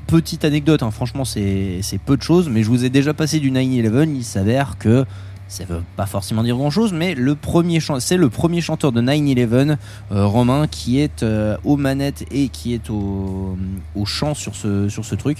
petite 0.07 0.43
anecdote, 0.43 0.83
hein, 0.83 0.91
franchement 0.91 1.23
c'est 1.23 1.79
c'est 1.81 1.97
peu 1.99 2.17
de 2.17 2.21
choses, 2.21 2.49
mais 2.49 2.63
je 2.63 2.67
vous 2.67 2.83
ai 2.83 2.89
déjà 2.89 3.13
passé 3.13 3.39
du 3.39 3.49
9-11, 3.49 4.13
il 4.13 4.25
s'avère 4.25 4.77
que 4.77 5.05
ça 5.47 5.63
veut 5.63 5.81
pas 5.95 6.05
forcément 6.05 6.43
dire 6.43 6.57
grand 6.57 6.69
chose, 6.69 6.91
mais 6.91 7.15
le 7.15 7.35
premier 7.35 7.79
c'est 7.99 8.17
le 8.17 8.29
premier 8.29 8.59
chanteur 8.59 8.91
de 8.91 9.01
9-11, 9.01 9.77
euh, 10.11 10.25
Romain, 10.25 10.67
qui 10.67 10.99
est 10.99 11.23
euh, 11.23 11.55
aux 11.63 11.77
manettes 11.77 12.25
et 12.29 12.49
qui 12.49 12.73
est 12.73 12.89
au, 12.89 13.57
au 13.95 14.05
chant 14.05 14.33
sur 14.33 14.55
ce, 14.55 14.89
sur 14.89 15.05
ce 15.05 15.15
truc. 15.15 15.37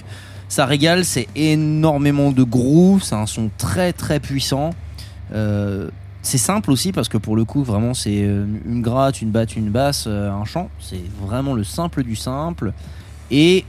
Ça 0.52 0.66
régale, 0.66 1.06
c'est 1.06 1.28
énormément 1.34 2.30
de 2.30 2.42
groove, 2.42 3.02
c'est 3.02 3.14
un 3.14 3.24
son 3.24 3.50
très 3.56 3.94
très 3.94 4.20
puissant. 4.20 4.74
Euh, 5.32 5.88
c'est 6.20 6.36
simple 6.36 6.70
aussi 6.70 6.92
parce 6.92 7.08
que 7.08 7.16
pour 7.16 7.36
le 7.36 7.46
coup, 7.46 7.64
vraiment, 7.64 7.94
c'est 7.94 8.22
euh, 8.22 8.44
une 8.66 8.82
gratte, 8.82 9.22
une 9.22 9.30
batte, 9.30 9.56
une 9.56 9.70
basse, 9.70 10.04
euh, 10.06 10.30
un 10.30 10.44
chant. 10.44 10.68
C'est 10.78 11.00
vraiment 11.22 11.54
le 11.54 11.64
simple 11.64 12.02
du 12.02 12.16
simple. 12.16 12.74
Et 13.30 13.64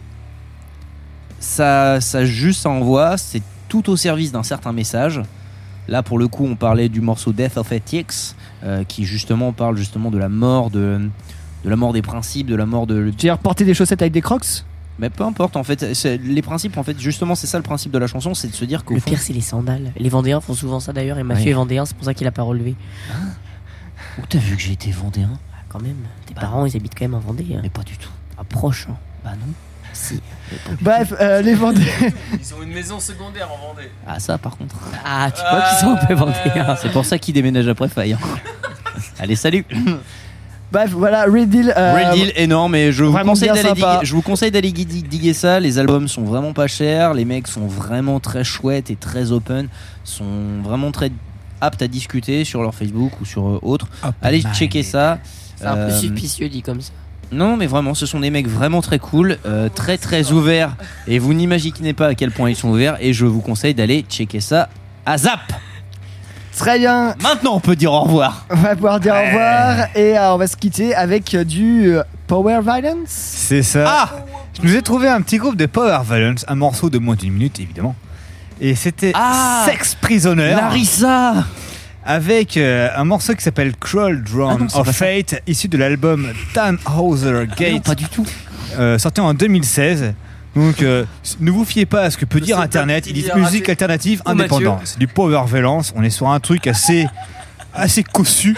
ça, 1.40 2.02
ça 2.02 2.26
juste, 2.26 2.64
ça 2.64 2.70
envoie. 2.70 3.16
C'est 3.16 3.44
tout 3.70 3.90
au 3.90 3.96
service 3.96 4.34
d'un 4.34 4.44
certain 4.44 4.74
message. 4.74 5.22
Là, 5.88 6.04
pour 6.04 6.20
le 6.20 6.28
coup, 6.28 6.46
on 6.46 6.58
parlait 6.58 6.90
du 6.90 7.00
morceau 7.00 7.32
Death 7.32 7.56
of 7.56 7.72
Ethics, 7.72 8.36
qui 8.90 9.06
justement 9.06 9.54
parle 9.54 9.78
justement 9.78 10.12
de 10.12 10.18
la 10.18 10.28
mort 10.28 10.70
de, 10.70 11.00
de 11.64 11.70
la 11.70 11.78
mort 11.78 11.94
des 11.94 12.02
principes, 12.02 12.48
de 12.48 12.56
la 12.56 12.66
mort 12.66 12.88
de. 12.88 13.10
Tu 13.18 13.30
as 13.30 13.38
porter 13.38 13.64
des 13.64 13.74
chaussettes 13.74 14.02
avec 14.02 14.12
des 14.12 14.20
crocs? 14.20 14.66
Mais 14.99 15.10
peu 15.10 15.24
importe, 15.24 15.56
en 15.57 15.64
fait, 15.64 15.94
c'est- 15.95 16.18
les 16.18 16.41
principes, 16.41 16.78
en 16.78 16.84
fait, 16.84 16.99
justement, 16.99 17.34
c'est 17.36 17.48
ça 17.48 17.57
le 17.57 17.64
principe 17.64 17.91
de 17.91 17.98
la 17.98 18.07
chanson, 18.07 18.34
c'est 18.34 18.48
de 18.48 18.53
se 18.53 18.64
dire 18.65 18.84
qu'au 18.86 18.94
Le 18.94 18.99
fond, 18.99 19.10
pire, 19.10 19.20
c'est 19.20 19.34
les 19.34 19.41
sandales. 19.41 19.91
Les 19.98 20.10
Vendéens 20.10 20.40
font 20.40 20.53
souvent 20.53 20.80
ça 20.80 20.94
d'ailleurs, 20.94 21.18
et 21.18 21.24
Mathieu 21.24 21.45
Ouais. 21.45 21.52
est 21.52 21.56
Vendéen, 21.56 21.86
c'est 21.86 21.95
pour 21.95 22.06
ça 22.06 22.14
qu'il 22.14 22.28
a 22.28 22.32
pas 22.32 22.44
relevé. 22.44 22.76
Où 24.20 24.22
t'as 24.30 24.38
vu 24.38 24.56
que 24.56 24.61
j'ai 24.61 24.74
été 24.74 24.91
vendéen? 24.91 25.30
Ah, 25.53 25.57
Quand 25.70 25.82
même, 25.82 25.95
tes 26.28 26.36
parents 26.36 26.65
ils 26.68 26.76
habitent 26.76 26.94
quand 26.95 27.06
même 27.06 27.15
en 27.15 27.20
Vendée. 27.20 27.48
hein. 27.56 27.60
Mais 27.64 27.70
pas 27.70 27.82
du 27.82 27.98
tout. 27.98 28.11
Ah, 28.38 28.44
proche. 28.44 28.88
hein. 28.90 28.95
Bah 29.24 29.32
non. 29.32 29.52
Si. 29.94 30.20
Bref, 30.82 31.14
euh, 31.20 31.41
les 31.41 31.56
Vendéens. 31.56 31.86
Ils 32.34 32.53
ont 32.60 32.61
une 32.64 32.74
maison 32.74 32.99
secondaire 32.99 33.49
en 33.52 33.57
Vendée. 33.70 33.90
Ah, 34.07 34.20
ça, 34.20 34.38
par 34.38 34.57
contre. 34.57 34.76
Ah, 35.06 35.30
tu 35.32 35.41
vois 35.41 35.61
qu'ils 35.61 35.78
sont 35.80 35.91
un 35.91 36.06
peu 36.06 36.14
Vendéens? 36.14 36.76
C'est 36.80 36.91
pour 36.91 37.06
ça 37.06 37.18
qu'ils 37.18 37.34
déménagent 37.34 37.68
après 37.68 37.90
Faille. 37.90 38.14
hein. 38.14 38.20
Allez, 39.20 39.36
salut 39.36 39.65
Bref, 40.74 40.90
voilà, 40.91 41.26
Real 41.26 41.48
Deal. 41.48 41.72
euh, 41.78 41.94
Real 41.94 42.16
Deal 42.16 42.34
énorme 42.36 42.74
et 42.74 42.91
je 42.91 43.04
vous 43.04 43.16
conseille 43.16 43.50
d'aller 43.50 43.74
diguer, 43.74 44.00
je 44.02 44.14
vous 44.16 44.22
conseille 44.24 44.50
d'aller 44.50 44.72
diguer 44.72 45.34
ça. 45.34 45.60
Les 45.60 45.78
albums 45.78 46.08
sont 46.08 46.24
vraiment 46.24 46.52
pas 46.52 46.66
chers, 46.66 47.14
les 47.14 47.26
mecs 47.26 47.48
sont 47.48 47.68
vraiment 47.68 48.20
très 48.20 48.44
chouettes 48.44 48.90
et 48.90 48.95
très 48.95 49.32
open, 49.32 49.68
sont 50.04 50.26
vraiment 50.64 50.91
très 50.91 51.12
aptes 51.62 51.84
à 51.84 51.88
discuter 51.88 52.44
sur 52.44 52.64
leur 52.64 52.74
Facebook 52.74 53.12
ou 53.22 53.26
sur 53.26 53.48
euh, 53.48 53.60
autre. 53.62 53.88
Allez 54.24 54.38
minded. 54.38 54.54
checker 54.56 54.82
ça. 54.82 55.20
C'est 55.58 55.66
un 55.68 55.76
peu 55.76 55.80
Euh, 55.82 56.00
suspicieux 56.00 56.50
dit 56.50 56.64
comme 56.64 56.82
ça. 56.82 56.91
Non, 57.32 57.56
mais 57.56 57.68
vraiment, 57.68 57.94
ce 57.94 58.06
sont 58.08 58.20
des 58.20 58.32
mecs 58.32 58.48
vraiment 58.48 58.82
très 58.82 58.98
cool, 59.00 59.38
euh, 59.45 59.70
très 59.70 60.00
très 60.00 60.32
ouverts. 60.32 60.76
Et 61.08 61.20
vous 61.20 61.36
n'imaginez 61.36 61.94
pas 61.94 62.08
à 62.08 62.16
quel 62.16 62.32
point 62.32 62.50
ils 62.50 62.56
sont 62.56 62.70
ouverts. 62.70 62.98
Et 63.00 63.14
je 63.14 63.26
vous 63.26 63.41
conseille 63.41 63.76
d'aller 63.76 64.04
checker 64.10 64.40
ça 64.41 64.70
à 65.06 65.20
Zap. 65.20 65.40
Très 66.58 66.78
bien. 66.80 67.16
Maintenant, 67.22 67.56
on 67.56 67.60
peut 67.60 67.76
dire 67.76 67.92
au 67.92 68.02
revoir. 68.02 68.46
On 68.50 68.56
va 68.56 68.76
pouvoir 68.76 69.00
dire 69.00 69.14
au 69.16 69.26
revoir 69.26 69.88
et 69.96 70.18
euh, 70.18 70.34
on 70.34 70.38
va 70.38 70.48
se 70.48 70.56
quitter 70.56 70.94
avec 70.94 71.34
euh, 71.34 71.44
du 71.44 71.96
euh, 71.96 72.04
Power 72.28 72.60
Violence. 72.62 73.08
C'est 73.10 73.64
ça. 73.64 74.10
Je 74.62 74.68
nous 74.68 74.76
ai 74.76 74.82
trouvé 74.84 75.08
un 75.08 75.22
petit 75.22 75.38
groupe 75.38 75.56
de 75.58 75.66
Power 75.66 76.00
Violence, 76.08 76.46
un 76.48 76.56
morceau 76.56 76.90
de 76.92 77.00
moins 77.00 77.16
d'une 77.16 77.34
minute 77.34 77.60
évidemment. 77.60 77.96
Et 78.62 78.76
c'était 78.76 79.12
Ah 79.16 79.64
Sex 79.66 79.96
Prisoner. 79.96 80.52
Larissa 80.52 81.34
Avec 82.06 82.56
euh, 82.58 82.90
un 82.96 83.04
morceau 83.04 83.34
qui 83.34 83.42
s'appelle 83.42 83.76
Crawl 83.76 84.22
Drone 84.24 84.56
Ah 84.56 84.62
non, 84.64 84.70
c'est 84.70 84.78
of 84.78 84.86
pas 84.86 84.94
ça. 84.94 85.06
Fate, 85.06 85.42
issu 85.48 85.68
de 85.70 85.78
l'album 85.78 86.32
Tannhauser 86.54 87.48
Gate. 87.58 87.68
Ah 87.68 87.74
non, 87.74 87.80
pas 87.80 87.96
du 87.96 88.06
tout. 88.06 88.26
euh, 88.78 89.00
sorti 89.00 89.22
en 89.22 89.34
2016. 89.34 90.14
Donc, 90.56 90.82
euh, 90.84 91.06
ne 91.40 91.50
vous 91.52 91.66
fiez 91.66 91.86
pas 91.86 92.04
à 92.04 92.10
ce 92.12 92.18
que 92.18 92.26
peut 92.26 92.40
dire 92.40 92.60
Internet. 92.60 93.06
Ils 93.08 93.14
disent 93.14 93.32
musique 93.36 93.70
alternative 93.70 94.22
indépendante. 94.26 94.82
C'est 94.86 95.00
du 95.00 95.08
power 95.08 95.44
violence. 95.48 95.94
On 95.96 96.04
est 96.04 96.10
sur 96.12 96.30
un 96.30 96.40
truc 96.40 96.68
assez, 96.68 97.08
assez 97.74 98.04
cossu. 98.04 98.56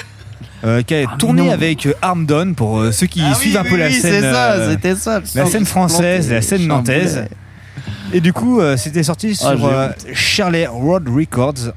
euh, 0.63 0.81
qui 0.81 0.95
a 0.95 1.05
tourné 1.17 1.43
non. 1.43 1.51
avec 1.51 1.85
euh, 1.85 1.93
Arm 2.01 2.25
Down 2.25 2.55
pour 2.55 2.79
euh, 2.79 2.91
ceux 2.91 3.05
qui 3.07 3.21
Ah 3.23 3.29
oui, 3.29 3.35
suivent 3.35 3.57
un 3.57 3.63
oui, 3.63 3.69
peu 3.69 3.77
la 3.77 3.91
scène, 3.91 4.21
ça, 4.23 4.71
c'était 4.71 4.95
ça, 4.95 5.21
la 5.35 5.45
scène 5.45 5.65
française, 5.65 6.31
la 6.31 6.41
scène 6.41 6.65
nantaise. 6.67 7.25
Et 8.13 8.19
du 8.19 8.33
coup, 8.33 8.59
euh, 8.59 8.75
c'était 8.75 9.03
sorti 9.03 9.35
sur 9.35 9.47
Ah, 9.47 9.53
euh, 9.53 9.89
honte. 9.89 10.15
Shirley 10.15 10.65
Road 10.65 11.07
Records. 11.07 11.73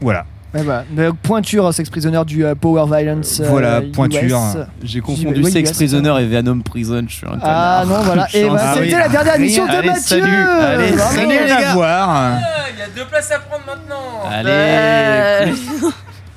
Voilà. 0.00 0.24
Ouais, 0.54 0.62
bah, 0.62 0.84
donc, 0.90 1.16
pointure 1.18 1.74
Sex 1.74 1.90
Prisoner 1.90 2.22
du 2.24 2.44
euh, 2.44 2.54
Power 2.54 2.84
Violence. 2.86 3.40
euh, 3.40 3.48
Voilà, 3.48 3.80
US. 3.82 3.90
pointure. 3.92 4.40
J'ai 4.82 5.00
confondu 5.00 5.42
Ouais, 5.42 5.50
Sex 5.50 5.70
US. 5.70 5.76
Prisoner 5.76 6.14
et 6.20 6.26
Venom 6.26 6.60
Prison. 6.60 7.04
Je 7.08 7.12
suis 7.14 7.26
un 7.26 7.38
Ah 7.42 7.82
non, 7.86 8.02
voilà. 8.02 8.28
Et 8.32 8.42
Chance. 8.46 8.52
bah, 8.54 8.60
Ah 8.64 8.74
c'était 8.74 8.84
oui. 8.86 8.90
la 8.92 9.08
dernière 9.08 9.34
émission 9.36 9.66
de 9.66 9.70
Allez, 9.72 9.88
Mathieu. 9.88 10.02
salut. 10.02 10.22
Allez, 10.32 10.92
Bravo. 10.92 11.14
salut, 11.16 11.28
les 11.28 11.38
Rien 11.38 11.60
gars. 11.60 11.70
à 11.70 11.74
voir. 11.74 12.08
Ah, 12.10 12.38
Il 12.72 12.78
y 12.78 12.82
a 12.82 12.86
deux 12.94 13.08
places 13.10 13.32
à 13.32 13.38
prendre 13.40 13.64
maintenant. 13.66 14.30
Allez. 14.30 14.50
Euh, 14.50 15.46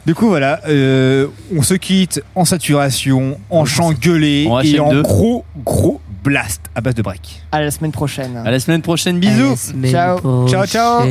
Du 0.07 0.15
coup, 0.15 0.29
voilà, 0.29 0.61
euh, 0.69 1.27
on 1.55 1.61
se 1.61 1.73
quitte 1.73 2.23
en 2.33 2.45
saturation, 2.45 3.37
en 3.49 3.65
chant 3.65 3.91
gueulé 3.91 4.47
En 4.49 4.61
et 4.61 4.79
en 4.79 4.93
HM2. 4.93 5.01
gros, 5.03 5.45
gros 5.65 5.99
blast 6.23 6.61
à 6.75 6.81
base 6.81 6.95
de 6.95 7.01
break. 7.01 7.43
À 7.51 7.61
la 7.61 7.69
semaine 7.71 7.91
prochaine. 7.91 8.41
À 8.45 8.49
la 8.49 8.59
semaine 8.59 8.81
prochaine. 8.81 9.19
Bisous. 9.19 9.57
semaine 9.57 9.91
Ciao. 9.91 10.47
Ciao, 10.47 10.65
ciao. 10.65 11.03